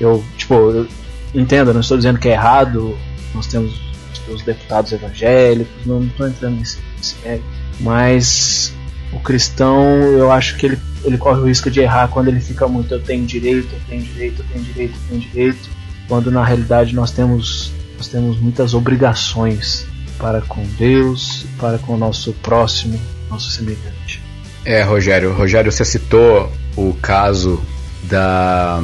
Eu, 0.00 0.24
tipo, 0.36 0.54
eu 0.54 0.88
entendo, 1.32 1.72
não 1.72 1.80
estou 1.80 1.96
dizendo 1.96 2.18
que 2.18 2.28
é 2.28 2.32
errado. 2.32 2.98
Nós 3.32 3.46
temos 3.46 3.85
os 4.30 4.42
deputados 4.42 4.92
evangélicos, 4.92 5.74
não 5.84 6.02
estou 6.04 6.28
entrando 6.28 6.56
nesse, 6.56 6.78
nesse 6.96 7.16
mérito. 7.24 7.46
Mas 7.80 8.72
o 9.12 9.20
cristão, 9.20 9.84
eu 10.12 10.30
acho 10.30 10.56
que 10.56 10.66
ele, 10.66 10.78
ele 11.04 11.18
corre 11.18 11.40
o 11.40 11.46
risco 11.46 11.70
de 11.70 11.80
errar 11.80 12.08
quando 12.08 12.28
ele 12.28 12.40
fica 12.40 12.66
muito 12.66 12.92
eu 12.94 13.02
tenho 13.02 13.24
direito, 13.24 13.68
eu 13.72 13.80
tenho 13.88 14.02
direito, 14.02 14.40
eu 14.42 14.46
tenho 14.52 14.64
direito, 14.64 14.94
eu 14.94 15.08
tenho 15.08 15.20
direito, 15.20 15.70
quando 16.08 16.30
na 16.30 16.44
realidade 16.44 16.94
nós 16.94 17.10
temos 17.10 17.72
nós 17.96 18.08
temos 18.08 18.38
muitas 18.38 18.74
obrigações 18.74 19.86
para 20.18 20.42
com 20.42 20.62
Deus, 20.78 21.46
para 21.58 21.78
com 21.78 21.94
o 21.94 21.96
nosso 21.96 22.32
próximo, 22.34 23.00
nosso 23.30 23.50
semelhante. 23.50 24.22
É, 24.64 24.82
Rogério, 24.82 25.32
Rogério, 25.32 25.70
você 25.70 25.84
citou 25.84 26.52
o 26.76 26.92
caso 26.94 27.62
da 28.04 28.82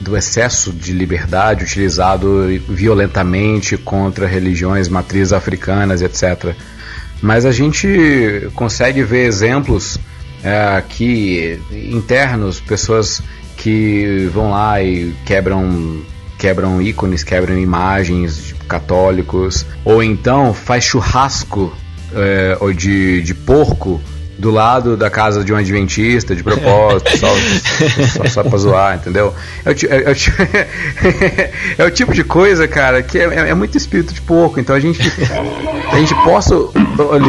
do 0.00 0.16
excesso 0.16 0.72
de 0.72 0.92
liberdade 0.92 1.64
utilizado 1.64 2.46
violentamente 2.68 3.76
contra 3.76 4.26
religiões 4.26 4.88
matrizes 4.88 5.32
africanas, 5.32 6.02
etc. 6.02 6.54
Mas 7.20 7.44
a 7.44 7.52
gente 7.52 8.48
consegue 8.54 9.02
ver 9.02 9.26
exemplos 9.26 9.98
é, 10.42 10.76
aqui 10.76 11.58
internos, 11.72 12.60
pessoas 12.60 13.22
que 13.56 14.28
vão 14.32 14.50
lá 14.50 14.82
e 14.82 15.14
quebram 15.24 16.02
quebram 16.38 16.82
ícones, 16.82 17.24
quebram 17.24 17.58
imagens 17.58 18.54
católicos, 18.68 19.64
ou 19.82 20.02
então 20.02 20.52
faz 20.52 20.84
churrasco 20.84 21.74
é, 22.12 22.58
ou 22.60 22.74
de, 22.74 23.22
de 23.22 23.34
porco 23.34 24.00
do 24.38 24.50
lado 24.50 24.96
da 24.96 25.08
casa 25.08 25.42
de 25.42 25.52
um 25.52 25.56
adventista, 25.56 26.36
de 26.36 26.42
propósito, 26.42 27.16
só, 27.16 27.26
só, 28.06 28.24
só 28.28 28.44
pra 28.44 28.58
zoar, 28.58 28.96
entendeu? 28.96 29.34
É 29.64 29.70
o, 29.70 29.72
é, 29.72 30.12
é, 30.12 31.50
é 31.78 31.84
o, 31.84 31.90
tipo 31.90 32.12
de 32.12 32.22
coisa, 32.22 32.68
cara, 32.68 33.02
que 33.02 33.18
é, 33.18 33.24
é, 33.24 33.54
muito 33.54 33.78
espírito 33.78 34.12
de 34.12 34.20
porco, 34.20 34.60
então 34.60 34.76
a 34.76 34.80
gente, 34.80 35.00
a 35.90 35.98
gente 35.98 36.14
possa, 36.16 36.54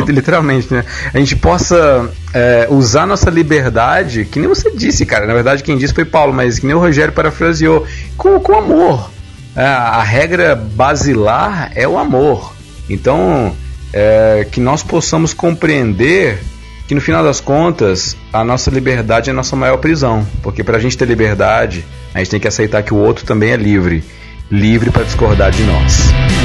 literalmente, 0.08 0.74
né? 0.74 0.84
A 1.14 1.18
gente 1.18 1.36
possa 1.36 2.10
é, 2.34 2.68
usar 2.70 3.06
nossa 3.06 3.30
liberdade, 3.30 4.26
que 4.26 4.40
nem 4.40 4.50
você 4.50 4.70
disse, 4.72 5.06
cara, 5.06 5.26
na 5.26 5.34
verdade 5.34 5.64
quem 5.64 5.78
disse 5.78 5.94
foi 5.94 6.06
Paulo, 6.06 6.34
mas 6.34 6.60
que 6.60 6.66
nem 6.66 6.76
o 6.76 6.80
Rogério 6.80 7.14
parafraseou, 7.14 7.86
com, 8.18 8.40
com 8.40 8.54
amor. 8.58 9.10
É, 9.56 9.64
a 9.64 10.04
regra 10.04 10.56
basilar 10.56 11.72
é 11.74 11.88
o 11.88 11.98
amor. 11.98 12.54
Então, 12.90 13.56
é, 13.94 14.46
que 14.52 14.60
nós 14.60 14.84
possamos 14.84 15.34
compreender 15.34 16.40
que 16.88 16.96
no 16.96 17.02
final 17.02 17.24
das 17.24 17.42
contas 17.42 18.16
a 18.32 18.44
nossa 18.44 18.72
liberdade 18.72 19.30
é 19.30 19.34
a 19.34 19.36
nossa 19.36 19.56
maior 19.56 19.78
prisão, 19.78 20.26
porque 20.42 20.64
para 20.64 20.78
a 20.78 20.80
gente 20.80 20.98
ter 20.98 21.06
liberdade 21.06 21.86
a 22.14 22.20
gente 22.20 22.32
tem 22.32 22.40
que 22.40 22.48
aceitar 22.48 22.82
que 22.82 22.94
o 22.94 22.98
outro 22.98 23.26
também 23.26 23.52
é 23.52 23.58
livre, 23.58 24.04
livre 24.50 24.90
para 24.90 25.04
discordar 25.04 25.52
de 25.52 25.64
nós. 25.64 26.37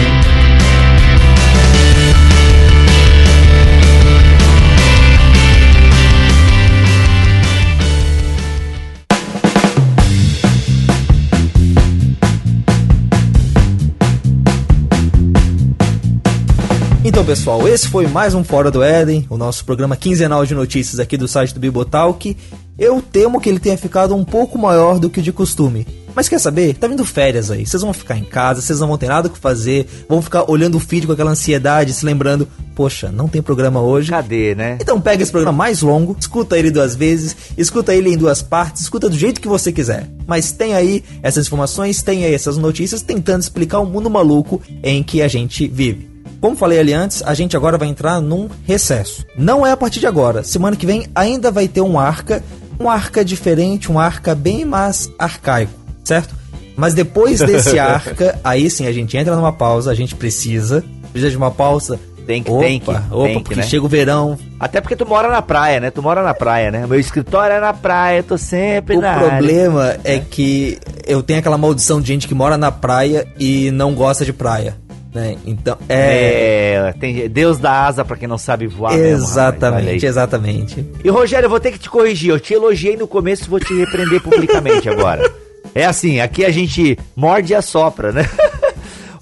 Então, 17.23 17.37
pessoal, 17.37 17.69
esse 17.69 17.87
foi 17.87 18.09
mais 18.09 18.35
um 18.35 18.43
Fora 18.43 18.69
do 18.69 18.83
Éden, 18.83 19.25
o 19.31 19.37
nosso 19.37 19.65
programa 19.65 19.95
quinzenal 19.95 20.45
de 20.45 20.57
notícias 20.57 20.99
aqui 20.99 21.17
do 21.17 21.29
site 21.29 21.55
do 21.55 21.61
Bibotalk. 21.61 22.37
Eu 22.77 23.01
temo 23.01 23.41
que 23.41 23.49
ele 23.49 23.61
tenha 23.61 23.79
ficado 23.79 24.13
um 24.13 24.25
pouco 24.25 24.59
maior 24.59 24.99
do 24.99 25.09
que 25.09 25.23
de 25.23 25.31
costume. 25.31 25.87
Mas 26.17 26.29
quer 26.29 26.41
saber? 26.41 26.75
Tá 26.75 26.89
vindo 26.89 27.05
férias 27.05 27.49
aí. 27.49 27.65
Vocês 27.65 27.81
vão 27.81 27.93
ficar 27.93 28.19
em 28.19 28.25
casa, 28.25 28.61
vocês 28.61 28.81
não 28.81 28.89
vão 28.89 28.99
ter 28.99 29.07
nada 29.07 29.29
o 29.29 29.31
que 29.31 29.39
fazer, 29.39 29.87
vão 30.09 30.21
ficar 30.21 30.51
olhando 30.51 30.75
o 30.75 30.81
feed 30.81 31.07
com 31.07 31.13
aquela 31.13 31.31
ansiedade, 31.31 31.93
se 31.93 32.05
lembrando, 32.05 32.49
poxa, 32.75 33.13
não 33.13 33.29
tem 33.29 33.41
programa 33.41 33.81
hoje. 33.81 34.11
Cadê, 34.11 34.57
né? 34.57 34.79
Então 34.81 35.01
pega 35.01 35.23
esse 35.23 35.31
programa 35.31 35.57
mais 35.57 35.81
longo, 35.81 36.17
escuta 36.19 36.59
ele 36.59 36.73
duas 36.73 36.97
vezes, 36.97 37.37
escuta 37.57 37.95
ele 37.95 38.11
em 38.11 38.17
duas 38.17 38.43
partes, 38.43 38.83
escuta 38.83 39.09
do 39.09 39.17
jeito 39.17 39.41
que 39.41 39.47
você 39.47 39.71
quiser. 39.71 40.11
Mas 40.27 40.51
tem 40.51 40.75
aí 40.75 41.05
essas 41.23 41.47
informações, 41.47 42.03
tem 42.03 42.25
aí 42.25 42.35
essas 42.35 42.57
notícias 42.59 43.01
tentando 43.01 43.43
explicar 43.43 43.79
o 43.79 43.87
mundo 43.87 44.11
maluco 44.11 44.61
em 44.83 45.05
que 45.05 45.23
a 45.23 45.29
gente 45.29 45.69
vive. 45.69 46.12
Como 46.43 46.57
falei 46.57 46.81
ali 46.81 46.93
antes, 46.93 47.23
a 47.25 47.35
gente 47.35 47.57
agora 47.57 47.79
vai 47.79 47.87
entrar 47.87 48.21
num 48.21 48.49
recesso. 48.67 49.25
Não 49.39 49.65
é 49.65 49.71
a 49.71 49.77
partir 49.77 50.01
de 50.01 50.09
agora. 50.09 50.43
Semana 50.43 50.75
que 50.75 50.85
vem 50.85 51.07
ainda 51.15 51.53
vai 51.53 51.69
ter 51.69 51.81
um 51.81 52.01
arca, 52.01 52.43
um 52.81 52.91
arca 52.91 53.25
diferente, 53.25 53.93
um 53.93 53.97
arca 53.97 54.35
bem 54.35 54.65
mais 54.65 55.09
arcaico, 55.17 55.73
certo? 56.03 56.35
Mas 56.77 56.95
depois 56.95 57.39
desse 57.39 57.79
arca, 57.81 58.41
aí 58.43 58.69
sim 58.69 58.89
a 58.89 58.93
gente 58.93 59.17
entra 59.17 59.37
numa 59.37 59.53
pausa, 59.53 59.93
a 59.93 59.95
gente 59.95 60.17
precisa, 60.17 60.85
precisa 61.13 61.31
de 61.31 61.37
uma 61.37 61.53
pausa 61.53 62.01
tem 62.27 62.43
que, 62.43 62.51
opa, 62.51 62.63
tem 62.63 62.81
que. 62.81 62.91
Opa, 62.91 63.25
tem 63.25 63.43
porque 63.43 63.61
né? 63.61 63.63
chega 63.63 63.85
o 63.85 63.89
verão. 63.89 64.39
Até 64.59 64.81
porque 64.81 64.97
tu 64.97 65.07
mora 65.07 65.29
na 65.29 65.43
praia, 65.43 65.81
né? 65.81 65.91
Tu 65.91 66.03
mora 66.03 66.23
na 66.23 66.35
praia, 66.35 66.71
né? 66.71 66.87
Meu 66.87 66.99
escritório 66.99 67.55
é 67.55 67.61
na 67.61 67.73
praia, 67.73 68.19
eu 68.19 68.25
tô 68.25 68.39
sempre 68.39 68.97
o 68.97 69.01
na 69.01 69.17
O 69.17 69.29
problema 69.29 69.85
área. 69.85 70.01
é 70.05 70.19
que 70.19 70.79
eu 71.07 71.23
tenho 71.23 71.39
aquela 71.39 71.59
maldição 71.59 72.01
de 72.01 72.09
gente 72.09 72.29
que 72.29 72.35
mora 72.35 72.57
na 72.57 72.71
praia 72.71 73.27
e 73.39 73.71
não 73.71 73.95
gosta 73.95 74.25
de 74.25 74.33
praia. 74.33 74.77
Né? 75.15 75.37
Então, 75.45 75.77
é... 75.89 76.89
é... 76.89 76.95
tem 76.99 77.29
Deus 77.29 77.59
dá 77.59 77.87
asa 77.87 78.05
para 78.05 78.17
quem 78.17 78.27
não 78.27 78.39
sabe 78.39 78.67
voar. 78.67 78.99
Exatamente, 78.99 79.85
mesmo, 79.85 80.09
exatamente. 80.09 80.87
E 81.05 81.11
Rogério, 81.11 81.47
eu 81.47 81.51
vou 81.51 81.61
ter 81.61 81.73
que 81.73 81.79
te 81.79 81.91
corrigir. 81.91 82.31
Eu 82.31 82.41
te 82.41 82.55
elogiei 82.55 82.97
no 82.97 83.07
começo, 83.07 83.51
vou 83.51 83.61
te 83.61 83.75
repreender 83.75 84.23
publicamente 84.23 84.89
agora. 84.89 85.31
É 85.75 85.87
assim, 85.87 86.21
aqui 86.21 86.45
a 86.45 86.51
gente 86.51 86.99
morde 87.17 87.53
e 87.53 87.57
assopra, 87.57 88.13
né? 88.13 88.29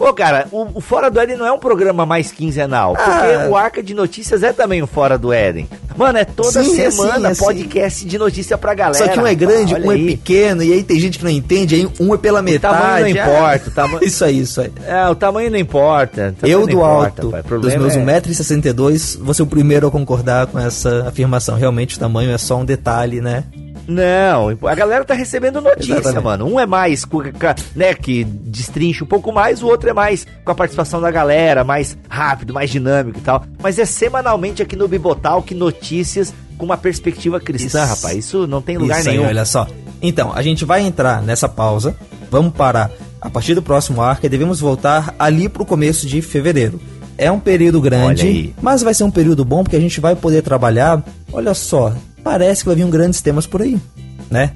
Ô, 0.01 0.15
cara, 0.15 0.49
o, 0.51 0.79
o, 0.79 0.81
Fora 0.81 1.11
do 1.11 1.21
Éden 1.21 1.37
não 1.37 1.47
é 1.47 1.53
um 1.53 1.59
programa 1.59 2.07
mais 2.07 2.33
quinzenal, 2.33 2.97
ah. 2.99 3.03
porque 3.05 3.51
o 3.51 3.55
Arca 3.55 3.83
de 3.83 3.93
Notícias 3.93 4.43
é 4.43 4.51
também 4.51 4.83
o 4.83 4.87
Fora 4.87 5.19
do 5.19 5.31
Éden. 5.31 5.69
Mano, 5.95 6.17
é 6.17 6.25
toda 6.25 6.65
sim, 6.65 6.81
é 6.81 6.91
semana 6.91 7.29
é 7.29 7.35
sim, 7.35 7.43
é 7.43 7.45
podcast 7.45 8.01
sim. 8.01 8.07
de 8.07 8.19
notícia 8.19 8.57
pra 8.57 8.73
galera. 8.73 9.05
Só 9.05 9.11
que 9.11 9.21
um 9.21 9.27
é 9.27 9.35
grande, 9.35 9.75
um 9.75 9.91
é 9.91 9.95
aí. 9.95 10.05
é 10.05 10.07
pequeno, 10.13 10.63
e 10.63 10.73
aí 10.73 10.83
tem 10.83 10.99
gente 10.99 11.19
que 11.19 11.25
não 11.25 11.31
entende, 11.31 11.75
aí 11.75 11.91
um 12.01 12.15
é 12.15 12.17
pela 12.17 12.41
metade. 12.41 12.75
O 12.75 12.79
tamanho 12.79 13.03
não 13.03 13.23
importa. 13.23 13.69
O 13.69 13.73
tama... 13.73 13.99
isso 14.03 14.25
aí, 14.25 14.41
isso 14.41 14.61
aí. 14.63 14.73
É, 14.87 15.07
o 15.07 15.15
tamanho 15.15 15.51
não 15.51 15.59
importa. 15.59 16.35
Tamanho 16.41 16.61
Eu, 16.61 16.67
do 16.67 16.73
importa, 16.73 17.23
alto, 17.23 17.59
dos 17.59 17.75
meus 17.77 17.95
é... 17.95 18.03
1,62m, 18.03 19.19
vou 19.21 19.35
ser 19.35 19.43
o 19.43 19.47
primeiro 19.47 19.87
a 19.87 19.91
concordar 19.91 20.47
com 20.47 20.59
essa 20.59 21.09
afirmação. 21.09 21.57
Realmente 21.57 21.97
o 21.97 22.01
tamanho 22.01 22.31
é 22.31 22.39
só 22.39 22.57
um 22.57 22.65
detalhe, 22.65 23.21
né? 23.21 23.45
Não, 23.91 24.57
a 24.69 24.75
galera 24.75 25.05
tá 25.05 25.15
recebendo 25.15 25.61
notícia, 25.61 25.95
Exatamente. 25.95 26.23
mano. 26.23 26.47
Um 26.47 26.61
é 26.61 26.67
mais, 26.67 27.05
né, 27.75 27.93
que 27.93 28.23
destrincha 28.25 29.03
um 29.03 29.07
pouco 29.07 29.33
mais, 29.33 29.63
o 29.63 29.67
outro 29.67 29.91
é 29.91 29.93
mais 29.93 30.27
com 30.45 30.53
a 30.53 30.55
participação 30.55 31.01
da 31.01 31.11
galera, 31.11 31.65
mais 31.65 31.99
rápido, 32.09 32.55
mais 32.55 32.71
dinâmico 32.71 33.19
e 33.19 33.23
tal. 33.23 33.45
Mas 33.61 33.79
é 33.79 33.85
semanalmente 33.85 34.63
aqui 34.63 34.77
no 34.77 34.87
Bibotal 34.87 35.43
que 35.43 35.55
notícias 35.55 36.33
com 36.57 36.65
uma 36.65 36.77
perspectiva 36.77 37.41
cristã, 37.41 37.85
rapaz. 37.85 38.17
Isso 38.17 38.47
não 38.47 38.63
tem 38.63 38.79
lugar 38.79 39.01
Isso 39.01 39.09
nenhum. 39.09 39.23
Aí, 39.25 39.29
olha 39.29 39.45
só. 39.45 39.67
Então, 40.01 40.33
a 40.33 40.41
gente 40.43 40.65
vai 40.65 40.83
entrar 40.83 41.21
nessa 41.23 41.49
pausa, 41.49 41.97
vamos 42.31 42.53
parar 42.53 42.91
a 43.21 43.29
partir 43.29 43.55
do 43.55 43.63
próximo 43.63 44.01
arca, 44.01 44.29
devemos 44.29 44.61
voltar 44.61 45.15
ali 45.19 45.49
para 45.49 45.63
o 45.63 45.67
começo 45.67 46.07
de 46.07 46.23
fevereiro. 46.23 46.81
É 47.19 47.31
um 47.31 47.39
período 47.39 47.83
grande, 47.83 48.55
mas 48.63 48.83
vai 48.83 48.95
ser 48.95 49.05
um 49.05 49.11
período 49.11 49.45
bom 49.45 49.63
porque 49.63 49.77
a 49.77 49.81
gente 49.81 50.01
vai 50.01 50.17
poder 50.17 50.41
trabalhar. 50.43 51.05
Olha 51.31 51.53
só, 51.53 51.93
parece 52.23 52.63
que 52.63 52.69
vai 52.69 52.77
vir 52.77 52.85
um 52.85 52.91
grandes 52.91 53.21
temas 53.21 53.47
por 53.47 53.63
aí, 53.63 53.79
né? 54.31 54.53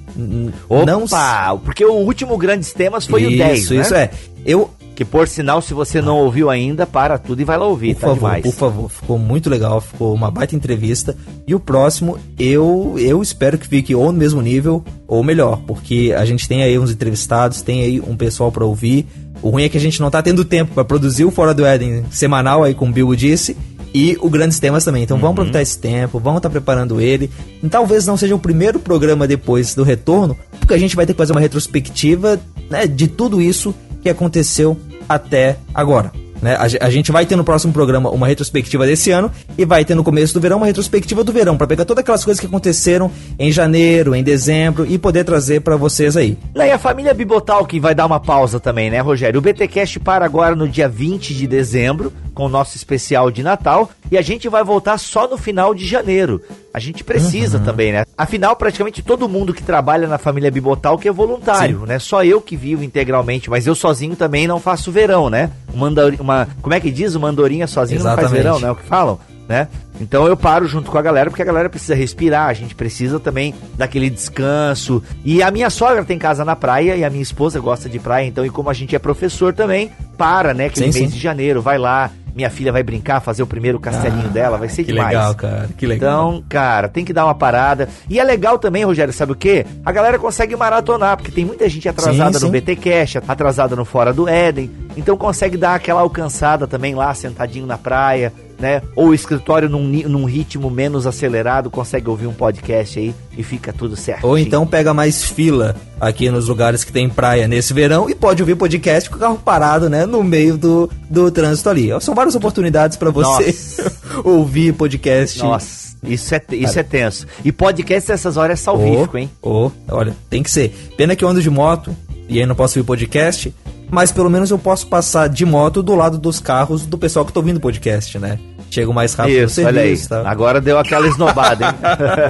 Opa, 0.68 0.86
Não... 0.86 1.58
porque 1.58 1.84
o 1.84 1.94
último 1.94 2.36
grandes 2.38 2.72
temas 2.72 3.06
foi 3.06 3.22
isso, 3.22 3.34
o 3.34 3.38
10, 3.38 3.58
Isso, 3.58 3.74
né? 3.74 3.80
isso 3.80 3.94
é. 3.94 4.10
Eu 4.44 4.70
que 4.94 5.04
por 5.04 5.26
sinal, 5.26 5.60
se 5.60 5.74
você 5.74 6.00
não 6.00 6.18
ouviu 6.18 6.48
ainda, 6.48 6.86
para 6.86 7.18
tudo 7.18 7.42
e 7.42 7.44
vai 7.44 7.58
lá 7.58 7.66
ouvir, 7.66 7.94
por 7.94 8.00
tá 8.00 8.06
favor, 8.06 8.16
demais. 8.16 8.42
Por 8.42 8.52
favor, 8.52 8.88
ficou 8.88 9.18
muito 9.18 9.50
legal, 9.50 9.80
ficou 9.80 10.14
uma 10.14 10.30
baita 10.30 10.54
entrevista. 10.54 11.16
E 11.46 11.54
o 11.54 11.60
próximo, 11.60 12.16
eu 12.38 12.94
eu 12.98 13.20
espero 13.20 13.58
que 13.58 13.66
fique 13.66 13.94
ou 13.94 14.12
no 14.12 14.18
mesmo 14.18 14.40
nível 14.40 14.84
ou 15.06 15.22
melhor, 15.22 15.60
porque 15.66 16.14
a 16.16 16.24
gente 16.24 16.46
tem 16.46 16.62
aí 16.62 16.78
uns 16.78 16.92
entrevistados, 16.92 17.60
tem 17.60 17.82
aí 17.82 18.00
um 18.00 18.16
pessoal 18.16 18.52
para 18.52 18.64
ouvir. 18.64 19.06
O 19.42 19.50
ruim 19.50 19.64
é 19.64 19.68
que 19.68 19.76
a 19.76 19.80
gente 19.80 20.00
não 20.00 20.10
tá 20.10 20.22
tendo 20.22 20.44
tempo 20.44 20.72
para 20.72 20.84
produzir 20.84 21.24
o 21.24 21.30
Fora 21.30 21.52
do 21.52 21.66
Éden 21.66 22.04
semanal 22.10 22.62
aí 22.62 22.72
com 22.72 22.88
o 22.88 22.92
Bill 22.92 23.14
disse 23.14 23.56
e 23.94 24.18
o 24.20 24.28
Grandes 24.28 24.58
Temas 24.58 24.84
também. 24.84 25.04
Então 25.04 25.16
uhum. 25.16 25.20
vamos 25.20 25.34
aproveitar 25.34 25.62
esse 25.62 25.78
tempo, 25.78 26.18
vamos 26.18 26.38
estar 26.38 26.48
tá 26.48 26.52
preparando 26.52 27.00
ele. 27.00 27.30
E 27.62 27.68
talvez 27.68 28.04
não 28.06 28.16
seja 28.16 28.34
o 28.34 28.38
primeiro 28.38 28.80
programa 28.80 29.26
depois 29.26 29.74
do 29.74 29.84
retorno, 29.84 30.36
porque 30.58 30.74
a 30.74 30.78
gente 30.78 30.96
vai 30.96 31.06
ter 31.06 31.12
que 31.12 31.18
fazer 31.18 31.32
uma 31.32 31.40
retrospectiva 31.40 32.40
né, 32.68 32.86
de 32.86 33.06
tudo 33.06 33.40
isso 33.40 33.72
que 34.02 34.08
aconteceu 34.08 34.76
até 35.08 35.56
agora. 35.72 36.10
Né? 36.42 36.56
A, 36.56 36.86
a, 36.86 36.90
gente 36.90 37.10
vai 37.10 37.24
ter 37.24 37.36
no 37.36 37.44
próximo 37.44 37.72
programa 37.72 38.10
uma 38.10 38.26
retrospectiva 38.26 38.84
desse 38.84 39.10
ano 39.10 39.30
e 39.56 39.64
vai 39.64 39.82
ter 39.82 39.94
no 39.94 40.04
começo 40.04 40.34
do 40.34 40.40
verão 40.40 40.58
uma 40.58 40.66
retrospectiva 40.66 41.24
do 41.24 41.32
verão 41.32 41.56
para 41.56 41.66
pegar 41.66 41.86
todas 41.86 42.02
aquelas 42.02 42.22
coisas 42.22 42.38
que 42.38 42.46
aconteceram 42.46 43.10
em 43.38 43.50
janeiro, 43.50 44.14
em 44.14 44.22
dezembro 44.22 44.84
e 44.86 44.98
poder 44.98 45.24
trazer 45.24 45.60
para 45.60 45.76
vocês 45.76 46.18
aí. 46.18 46.36
E 46.54 46.60
a 46.60 46.78
família 46.78 47.14
Bibotal 47.14 47.64
que 47.64 47.80
vai 47.80 47.94
dar 47.94 48.04
uma 48.04 48.20
pausa 48.20 48.60
também, 48.60 48.90
né, 48.90 49.00
Rogério? 49.00 49.38
O 49.38 49.42
BTcast 49.42 50.00
para 50.00 50.26
agora 50.26 50.54
no 50.54 50.68
dia 50.68 50.86
20 50.86 51.34
de 51.34 51.46
dezembro 51.46 52.12
com 52.34 52.46
o 52.46 52.48
nosso 52.48 52.76
especial 52.76 53.30
de 53.30 53.42
Natal 53.42 53.90
e 54.10 54.18
a 54.18 54.22
gente 54.22 54.48
vai 54.48 54.64
voltar 54.64 54.98
só 54.98 55.28
no 55.28 55.38
final 55.38 55.74
de 55.74 55.86
janeiro. 55.86 56.42
A 56.72 56.80
gente 56.80 57.04
precisa 57.04 57.58
uhum. 57.58 57.64
também, 57.64 57.92
né? 57.92 58.04
Afinal, 58.18 58.56
praticamente 58.56 59.02
todo 59.02 59.28
mundo 59.28 59.54
que 59.54 59.62
trabalha 59.62 60.08
na 60.08 60.18
família 60.18 60.50
Bibotal 60.50 60.98
que 60.98 61.08
é 61.08 61.12
voluntário, 61.12 61.80
Sim. 61.80 61.86
né? 61.86 61.98
Só 61.98 62.24
eu 62.24 62.40
que 62.40 62.56
vivo 62.56 62.82
integralmente, 62.82 63.48
mas 63.48 63.66
eu 63.66 63.74
sozinho 63.74 64.16
também 64.16 64.46
não 64.48 64.58
faço 64.58 64.90
verão, 64.90 65.30
né? 65.30 65.50
Uma, 65.72 65.88
uma 66.18 66.48
como 66.60 66.74
é 66.74 66.80
que 66.80 66.90
diz? 66.90 67.14
Uma 67.14 67.28
andorinha 67.28 67.66
sozinho 67.66 68.00
Exatamente. 68.00 68.22
não 68.22 68.30
faz 68.30 68.42
verão, 68.42 68.58
né? 68.58 68.68
É 68.68 68.70
o 68.72 68.76
que 68.76 68.82
falam, 68.82 69.20
né? 69.48 69.68
Então 70.00 70.26
eu 70.26 70.36
paro 70.36 70.66
junto 70.66 70.90
com 70.90 70.98
a 70.98 71.02
galera 71.02 71.30
porque 71.30 71.42
a 71.42 71.44
galera 71.44 71.70
precisa 71.70 71.94
respirar, 71.94 72.48
a 72.48 72.52
gente 72.52 72.74
precisa 72.74 73.20
também 73.20 73.54
daquele 73.76 74.10
descanso. 74.10 75.02
E 75.24 75.42
a 75.42 75.50
minha 75.50 75.70
sogra 75.70 76.04
tem 76.04 76.18
casa 76.18 76.44
na 76.44 76.56
praia 76.56 76.96
e 76.96 77.04
a 77.04 77.10
minha 77.10 77.22
esposa 77.22 77.60
gosta 77.60 77.88
de 77.88 77.98
praia, 78.00 78.26
então 78.26 78.44
e 78.44 78.50
como 78.50 78.68
a 78.68 78.74
gente 78.74 78.96
é 78.96 78.98
professor 78.98 79.54
também, 79.54 79.92
para, 80.18 80.52
né, 80.52 80.66
aquele 80.66 80.92
sim, 80.92 80.98
mês 80.98 81.10
sim. 81.10 81.16
de 81.16 81.22
janeiro, 81.22 81.62
vai 81.62 81.78
lá, 81.78 82.10
minha 82.34 82.50
filha 82.50 82.72
vai 82.72 82.82
brincar, 82.82 83.20
fazer 83.20 83.42
o 83.42 83.46
primeiro 83.46 83.78
castelinho 83.78 84.26
ah, 84.26 84.32
dela, 84.32 84.58
vai 84.58 84.68
ser 84.68 84.84
que 84.84 84.92
demais. 84.92 85.08
Que 85.08 85.14
legal, 85.14 85.34
cara, 85.34 85.68
que 85.76 85.86
legal. 85.86 86.28
Então, 86.28 86.44
cara, 86.48 86.88
tem 86.88 87.04
que 87.04 87.12
dar 87.12 87.24
uma 87.24 87.34
parada. 87.34 87.88
E 88.08 88.18
é 88.18 88.24
legal 88.24 88.58
também, 88.58 88.84
Rogério, 88.84 89.12
sabe 89.12 89.32
o 89.32 89.36
quê? 89.36 89.64
A 89.84 89.92
galera 89.92 90.18
consegue 90.18 90.56
maratonar, 90.56 91.16
porque 91.16 91.30
tem 91.30 91.44
muita 91.44 91.68
gente 91.68 91.88
atrasada 91.88 92.38
sim, 92.38 92.44
no 92.44 92.50
BT 92.50 92.76
Cash, 92.76 93.16
atrasada 93.28 93.76
no 93.76 93.84
Fora 93.84 94.12
do 94.12 94.28
Éden, 94.28 94.70
então 94.96 95.16
consegue 95.16 95.56
dar 95.56 95.74
aquela 95.74 96.00
alcançada 96.00 96.66
também 96.66 96.94
lá, 96.94 97.14
sentadinho 97.14 97.66
na 97.66 97.78
praia, 97.78 98.32
né? 98.64 98.80
Ou 98.96 99.08
o 99.08 99.14
escritório 99.14 99.68
num, 99.68 99.82
num 99.82 100.24
ritmo 100.24 100.70
menos 100.70 101.06
acelerado, 101.06 101.70
consegue 101.70 102.08
ouvir 102.08 102.26
um 102.26 102.32
podcast 102.32 102.98
aí 102.98 103.14
e 103.36 103.42
fica 103.42 103.74
tudo 103.74 103.94
certo. 103.94 104.26
Ou 104.26 104.38
então 104.38 104.66
pega 104.66 104.94
mais 104.94 105.22
fila 105.22 105.76
aqui 106.00 106.30
nos 106.30 106.48
lugares 106.48 106.82
que 106.82 106.90
tem 106.90 107.10
praia 107.10 107.46
nesse 107.46 107.74
verão 107.74 108.08
e 108.08 108.14
pode 108.14 108.42
ouvir 108.42 108.56
podcast 108.56 109.10
com 109.10 109.16
o 109.16 109.18
carro 109.18 109.36
parado, 109.36 109.90
né? 109.90 110.06
No 110.06 110.24
meio 110.24 110.56
do, 110.56 110.90
do 111.10 111.30
trânsito 111.30 111.68
ali. 111.68 111.90
São 112.00 112.14
várias 112.14 112.34
oportunidades 112.34 112.96
para 112.96 113.10
você 113.10 113.54
ouvir 114.24 114.72
podcast. 114.72 115.38
Nossa. 115.40 115.84
Isso 116.02 116.34
é, 116.34 116.42
isso 116.52 116.78
é 116.78 116.82
tenso. 116.82 117.26
E 117.44 117.52
podcast 117.52 118.10
nessas 118.10 118.38
horas 118.38 118.60
é 118.60 118.62
salvífico, 118.62 119.16
oh, 119.16 119.18
hein? 119.18 119.30
Oh, 119.42 119.70
olha, 119.90 120.16
tem 120.30 120.42
que 120.42 120.50
ser. 120.50 120.74
Pena 120.96 121.14
que 121.14 121.22
eu 121.22 121.28
ando 121.28 121.42
de 121.42 121.50
moto 121.50 121.94
e 122.28 122.40
aí 122.40 122.46
não 122.46 122.54
posso 122.54 122.78
ouvir 122.78 122.86
podcast, 122.86 123.54
mas 123.90 124.10
pelo 124.10 124.30
menos 124.30 124.50
eu 124.50 124.58
posso 124.58 124.86
passar 124.86 125.28
de 125.28 125.44
moto 125.44 125.82
do 125.82 125.94
lado 125.94 126.16
dos 126.16 126.40
carros 126.40 126.86
do 126.86 126.96
pessoal 126.96 127.26
que 127.26 127.32
tá 127.32 127.40
ouvindo 127.40 127.60
podcast, 127.60 128.18
né? 128.18 128.38
Chego 128.74 128.92
mais 128.92 129.14
rápido 129.14 129.44
Isso, 129.44 129.54
serviço, 129.54 129.68
olha 129.68 129.82
aí. 129.82 130.24
Tá? 130.24 130.28
Agora 130.28 130.60
deu 130.60 130.76
aquela 130.76 131.06
esnobada, 131.06 131.64
hein? 131.64 131.74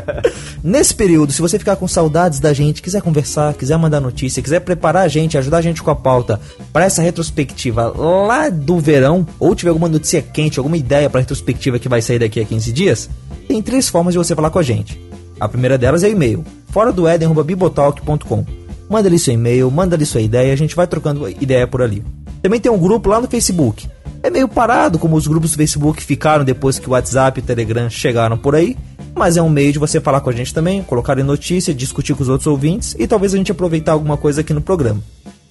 Nesse 0.63 0.95
período, 0.95 1.33
se 1.33 1.41
você 1.41 1.59
ficar 1.59 1.75
com 1.77 1.89
saudades 1.89 2.39
da 2.39 2.53
gente, 2.53 2.83
quiser 2.83 3.01
conversar, 3.01 3.55
quiser 3.55 3.79
mandar 3.79 3.99
notícia, 3.99 4.43
quiser 4.43 4.61
preparar 4.61 5.05
a 5.05 5.09
gente, 5.09 5.39
ajudar 5.39 5.57
a 5.57 5.63
gente 5.63 5.83
com 5.83 5.91
a 5.91 5.97
pauta 5.97 6.39
para 6.71 6.85
essa 6.85 7.01
retrospectiva 7.01 7.89
lá 7.97 8.51
do 8.51 8.79
verão, 8.79 9.27
ou 9.41 9.55
tiver 9.55 9.71
alguma 9.71 9.89
notícia 9.89 10.21
quente, 10.21 10.59
alguma 10.59 10.77
ideia 10.77 11.09
para 11.09 11.21
retrospectiva 11.21 11.79
que 11.79 11.89
vai 11.89 12.03
sair 12.03 12.19
daqui 12.19 12.39
a 12.39 12.45
15 12.45 12.73
dias, 12.73 13.09
tem 13.49 13.63
três 13.63 13.89
formas 13.89 14.13
de 14.13 14.19
você 14.19 14.35
falar 14.35 14.51
com 14.51 14.59
a 14.59 14.63
gente. 14.63 15.01
A 15.41 15.49
primeira 15.49 15.79
delas 15.79 16.05
é 16.05 16.11
e-mail, 16.11 16.45
fora 16.69 16.93
do 16.93 17.09
eden@bibotalk.com. 17.09 18.45
Manda 18.91 19.09
ali 19.09 19.19
seu 19.19 19.33
e-mail, 19.33 19.71
manda 19.71 19.97
ali 19.97 20.05
sua 20.05 20.21
ideia, 20.21 20.53
a 20.53 20.57
gente 20.57 20.77
vai 20.77 20.87
trocando 20.87 21.27
ideia 21.27 21.67
por 21.67 21.81
ali. 21.81 22.05
Também 22.43 22.61
tem 22.61 22.71
um 22.71 22.79
grupo 22.79 23.09
lá 23.09 23.19
no 23.19 23.29
Facebook. 23.29 23.89
É 24.25 24.31
meio 24.31 24.49
parado 24.49 24.99
como 24.99 25.17
os 25.17 25.27
grupos 25.27 25.51
do 25.51 25.59
Facebook 25.59 26.03
ficaram 26.03 26.47
depois 26.47 26.79
que 26.79 26.89
o 26.89 26.93
WhatsApp 26.93 27.39
e 27.39 27.43
o 27.43 27.47
Telegram 27.47 27.91
chegaram 27.91 28.39
por 28.39 28.55
aí, 28.55 28.75
mas 29.15 29.37
é 29.37 29.43
um 29.43 29.51
meio 29.51 29.71
de 29.71 29.79
você 29.79 30.01
falar 30.01 30.23
com 30.23 30.31
a 30.31 30.33
gente 30.33 30.55
também, 30.55 30.83
colocar 30.83 31.19
em 31.19 31.23
notícia, 31.23 31.75
discutir 31.75 32.15
com 32.15 32.23
os 32.23 32.31
outros 32.31 32.47
ouvintes 32.47 32.97
e 32.99 33.07
talvez 33.07 33.35
a 33.35 33.37
gente 33.37 33.53
aproveitar 33.53 33.93
alguma 33.93 34.17
coisa 34.17 34.41
aqui 34.41 34.55
no 34.55 34.63
programa. 34.63 35.03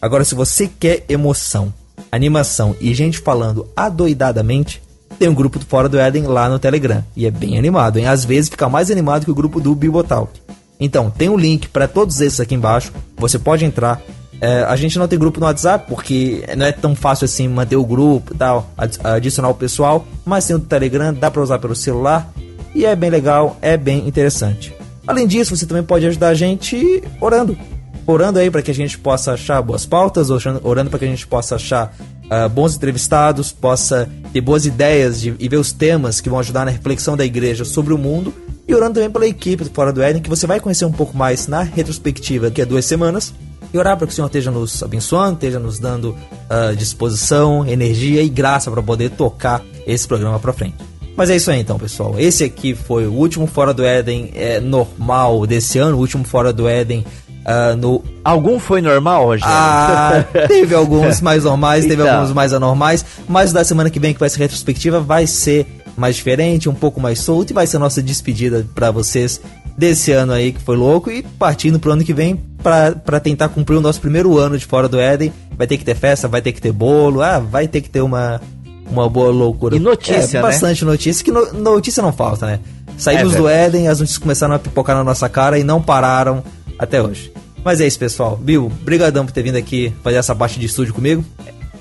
Agora, 0.01 0.25
se 0.25 0.33
você 0.33 0.67
quer 0.67 1.05
emoção, 1.07 1.71
animação 2.11 2.75
e 2.81 2.95
gente 2.95 3.19
falando 3.19 3.67
adoidadamente, 3.75 4.81
tem 5.19 5.29
um 5.29 5.35
grupo 5.35 5.59
do 5.59 5.67
Fora 5.67 5.87
do 5.87 5.99
Éden 5.99 6.23
lá 6.23 6.49
no 6.49 6.57
Telegram. 6.57 7.05
E 7.15 7.27
é 7.27 7.31
bem 7.31 7.59
animado, 7.59 7.99
hein? 7.99 8.07
Às 8.07 8.25
vezes 8.25 8.49
fica 8.49 8.67
mais 8.67 8.89
animado 8.89 9.23
que 9.23 9.31
o 9.31 9.35
grupo 9.35 9.61
do 9.61 9.75
Bibotalk. 9.75 10.31
Então, 10.79 11.11
tem 11.11 11.29
um 11.29 11.37
link 11.37 11.67
para 11.67 11.87
todos 11.87 12.19
esses 12.21 12.39
aqui 12.39 12.55
embaixo. 12.55 12.91
Você 13.17 13.37
pode 13.37 13.65
entrar. 13.65 14.01
É, 14.41 14.63
a 14.63 14.75
gente 14.75 14.99
não 14.99 15.07
tem 15.07 15.17
grupo 15.17 15.39
no 15.39 15.45
WhatsApp 15.45 15.85
porque 15.87 16.43
não 16.57 16.65
é 16.65 16.71
tão 16.71 16.95
fácil 16.95 17.25
assim 17.25 17.47
manter 17.47 17.77
o 17.77 17.85
grupo 17.85 18.33
e 18.33 18.37
tal, 18.37 18.69
adicionar 19.03 19.49
o 19.49 19.53
pessoal, 19.53 20.05
mas 20.25 20.45
tem 20.45 20.55
o 20.55 20.59
Telegram, 20.59 21.13
dá 21.13 21.31
para 21.31 21.41
usar 21.41 21.59
pelo 21.59 21.75
celular 21.75 22.29
e 22.75 22.85
é 22.85 22.95
bem 22.95 23.09
legal, 23.09 23.57
é 23.61 23.77
bem 23.77 24.07
interessante. 24.07 24.75
Além 25.05 25.27
disso, 25.27 25.55
você 25.55 25.65
também 25.65 25.83
pode 25.83 26.05
ajudar 26.05 26.29
a 26.29 26.33
gente 26.33 27.03
orando. 27.21 27.57
Orando 28.05 28.39
aí 28.39 28.51
para 28.51 28.61
que 28.61 28.71
a 28.71 28.73
gente 28.73 28.97
possa 28.97 29.33
achar 29.33 29.61
boas 29.61 29.85
pautas, 29.85 30.29
orando 30.29 30.89
para 30.89 30.99
que 30.99 31.05
a 31.05 31.09
gente 31.09 31.25
possa 31.25 31.55
achar 31.55 31.95
uh, 32.25 32.49
bons 32.49 32.75
entrevistados, 32.75 33.51
possa 33.51 34.09
ter 34.33 34.41
boas 34.41 34.65
ideias 34.65 35.21
de, 35.21 35.33
e 35.39 35.47
ver 35.47 35.57
os 35.57 35.71
temas 35.71 36.19
que 36.19 36.29
vão 36.29 36.39
ajudar 36.39 36.65
na 36.65 36.71
reflexão 36.71 37.15
da 37.15 37.23
igreja 37.23 37.63
sobre 37.63 37.93
o 37.93 37.97
mundo 37.97 38.33
e 38.67 38.73
orando 38.73 38.95
também 38.95 39.09
pela 39.09 39.27
equipe 39.27 39.63
do 39.63 39.69
Fora 39.69 39.91
do 39.91 40.01
Éden, 40.01 40.21
que 40.21 40.29
você 40.29 40.47
vai 40.47 40.59
conhecer 40.59 40.85
um 40.85 40.91
pouco 40.91 41.15
mais 41.17 41.47
na 41.47 41.61
retrospectiva 41.61 42.47
daqui 42.47 42.61
a 42.61 42.65
duas 42.65 42.85
semanas. 42.85 43.33
E 43.73 43.77
orar 43.77 43.97
para 43.97 44.05
que 44.05 44.13
o 44.13 44.15
Senhor 44.15 44.27
esteja 44.27 44.51
nos 44.51 44.83
abençoando, 44.83 45.33
esteja 45.33 45.59
nos 45.59 45.79
dando 45.79 46.09
uh, 46.09 46.75
disposição, 46.75 47.65
energia 47.65 48.21
e 48.21 48.29
graça 48.29 48.69
para 48.69 48.83
poder 48.83 49.11
tocar 49.11 49.61
esse 49.87 50.07
programa 50.07 50.39
para 50.39 50.53
frente. 50.53 50.75
Mas 51.15 51.29
é 51.29 51.35
isso 51.35 51.51
aí 51.51 51.59
então, 51.59 51.77
pessoal. 51.77 52.15
Esse 52.17 52.43
aqui 52.43 52.73
foi 52.73 53.07
o 53.07 53.13
último 53.13 53.45
Fora 53.45 53.73
do 53.73 53.83
Éden 53.83 54.31
é, 54.35 54.59
normal 54.59 55.45
desse 55.45 55.77
ano, 55.77 55.97
o 55.97 55.99
último 55.99 56.23
Fora 56.23 56.51
do 56.53 56.67
Éden 56.67 57.05
Uh, 57.43 57.75
no... 57.75 58.03
Algum 58.23 58.57
foi 58.57 58.81
normal, 58.81 59.25
Rogério? 59.25 59.53
Ah, 59.53 60.25
teve 60.47 60.73
alguns 60.73 61.19
mais 61.19 61.43
normais, 61.43 61.83
teve 61.83 62.01
então. 62.01 62.15
alguns 62.15 62.31
mais 62.31 62.53
anormais, 62.53 63.05
mas 63.27 63.51
da 63.51 63.65
semana 63.65 63.89
que 63.89 63.99
vem, 63.99 64.13
que 64.13 64.19
vai 64.19 64.29
ser 64.29 64.39
retrospectiva, 64.39 65.01
vai 65.01 65.27
ser 65.27 65.82
mais 65.95 66.15
diferente, 66.15 66.69
um 66.69 66.73
pouco 66.73 66.99
mais 66.99 67.19
solto 67.19 67.51
e 67.51 67.53
vai 67.53 67.67
ser 67.67 67.77
a 67.77 67.79
nossa 67.79 68.01
despedida 68.01 68.65
para 68.73 68.91
vocês 68.91 69.39
desse 69.77 70.11
ano 70.11 70.33
aí 70.33 70.51
que 70.51 70.61
foi 70.61 70.75
louco 70.75 71.09
e 71.11 71.23
partindo 71.23 71.79
pro 71.79 71.91
ano 71.91 72.03
que 72.03 72.13
vem 72.13 72.39
para 72.61 73.19
tentar 73.19 73.49
cumprir 73.49 73.75
o 73.75 73.81
nosso 73.81 73.99
primeiro 73.99 74.37
ano 74.37 74.57
de 74.57 74.65
Fora 74.65 74.87
do 74.87 74.99
Éden. 74.99 75.33
Vai 75.57 75.67
ter 75.67 75.77
que 75.77 75.85
ter 75.85 75.95
festa, 75.95 76.27
vai 76.27 76.41
ter 76.41 76.51
que 76.51 76.61
ter 76.61 76.71
bolo, 76.71 77.21
ah, 77.21 77.39
vai 77.39 77.67
ter 77.67 77.81
que 77.81 77.89
ter 77.89 78.01
uma, 78.01 78.41
uma 78.89 79.09
boa 79.09 79.31
loucura. 79.31 79.75
E 79.75 79.79
notícia, 79.79 80.37
é, 80.37 80.41
né? 80.41 80.41
Bastante 80.41 80.85
notícia, 80.85 81.23
que 81.23 81.31
no, 81.31 81.53
notícia 81.53 82.01
não 82.01 82.13
falta, 82.13 82.45
né? 82.45 82.59
Saímos 82.97 83.35
é 83.35 83.37
do 83.37 83.47
Éden, 83.47 83.87
as 83.87 83.99
notícias 83.99 84.17
começaram 84.17 84.55
a 84.55 84.59
pipocar 84.59 84.95
na 84.95 85.03
nossa 85.03 85.27
cara 85.27 85.59
e 85.59 85.63
não 85.63 85.81
pararam 85.81 86.43
até 86.77 87.01
hoje. 87.01 87.31
Mas 87.63 87.79
é 87.79 87.87
isso, 87.87 87.97
pessoal. 87.97 88.35
Bill, 88.35 88.71
brigadão 88.81 89.25
por 89.25 89.31
ter 89.31 89.41
vindo 89.41 89.55
aqui 89.55 89.93
fazer 90.03 90.17
essa 90.17 90.35
parte 90.35 90.59
de 90.59 90.65
estúdio 90.65 90.93
comigo. 90.93 91.23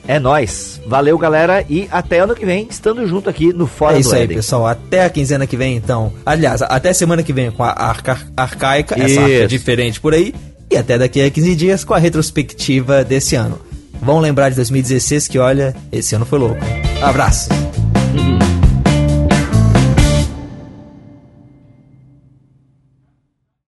É 0.07 0.19
nós. 0.19 0.81
Valeu, 0.87 1.17
galera. 1.17 1.65
E 1.69 1.89
até 1.91 2.21
ano 2.21 2.35
que 2.35 2.45
vem, 2.45 2.67
estando 2.69 3.07
junto 3.07 3.31
aqui 3.31 3.53
no 3.53 3.67
Fora 3.67 3.97
é 3.97 4.01
isso 4.01 4.15
aí, 4.15 4.27
pessoal. 4.27 4.67
Até 4.67 5.05
a 5.05 5.11
quinzena 5.11 5.47
que 5.47 5.57
vem, 5.57 5.77
então. 5.77 6.13
Aliás, 6.27 6.63
até 6.63 6.93
semana 6.93 7.23
que 7.23 7.33
vem 7.33 7.51
com 7.51 7.63
a 7.63 7.71
arca 7.71 8.19
arcaica, 8.37 8.97
isso. 8.99 9.19
essa 9.19 9.21
arca 9.21 9.49
diferente 9.49 10.01
por 10.01 10.15
aí. 10.15 10.35
E 10.71 10.77
até 10.77 10.99
daqui 10.99 11.23
a 11.23 11.31
15 11.31 11.55
dias 11.55 11.85
com 11.85 11.95
a 11.95 11.99
retrospectiva 11.99 13.05
desse 13.05 13.37
ano. 13.37 13.59
Vão 14.01 14.19
lembrar 14.19 14.49
de 14.49 14.57
2016 14.57 15.29
que, 15.29 15.39
olha, 15.39 15.77
esse 15.93 16.15
ano 16.15 16.27
foi 16.27 16.39
louco. 16.39 16.61
Abraço. 17.01 17.49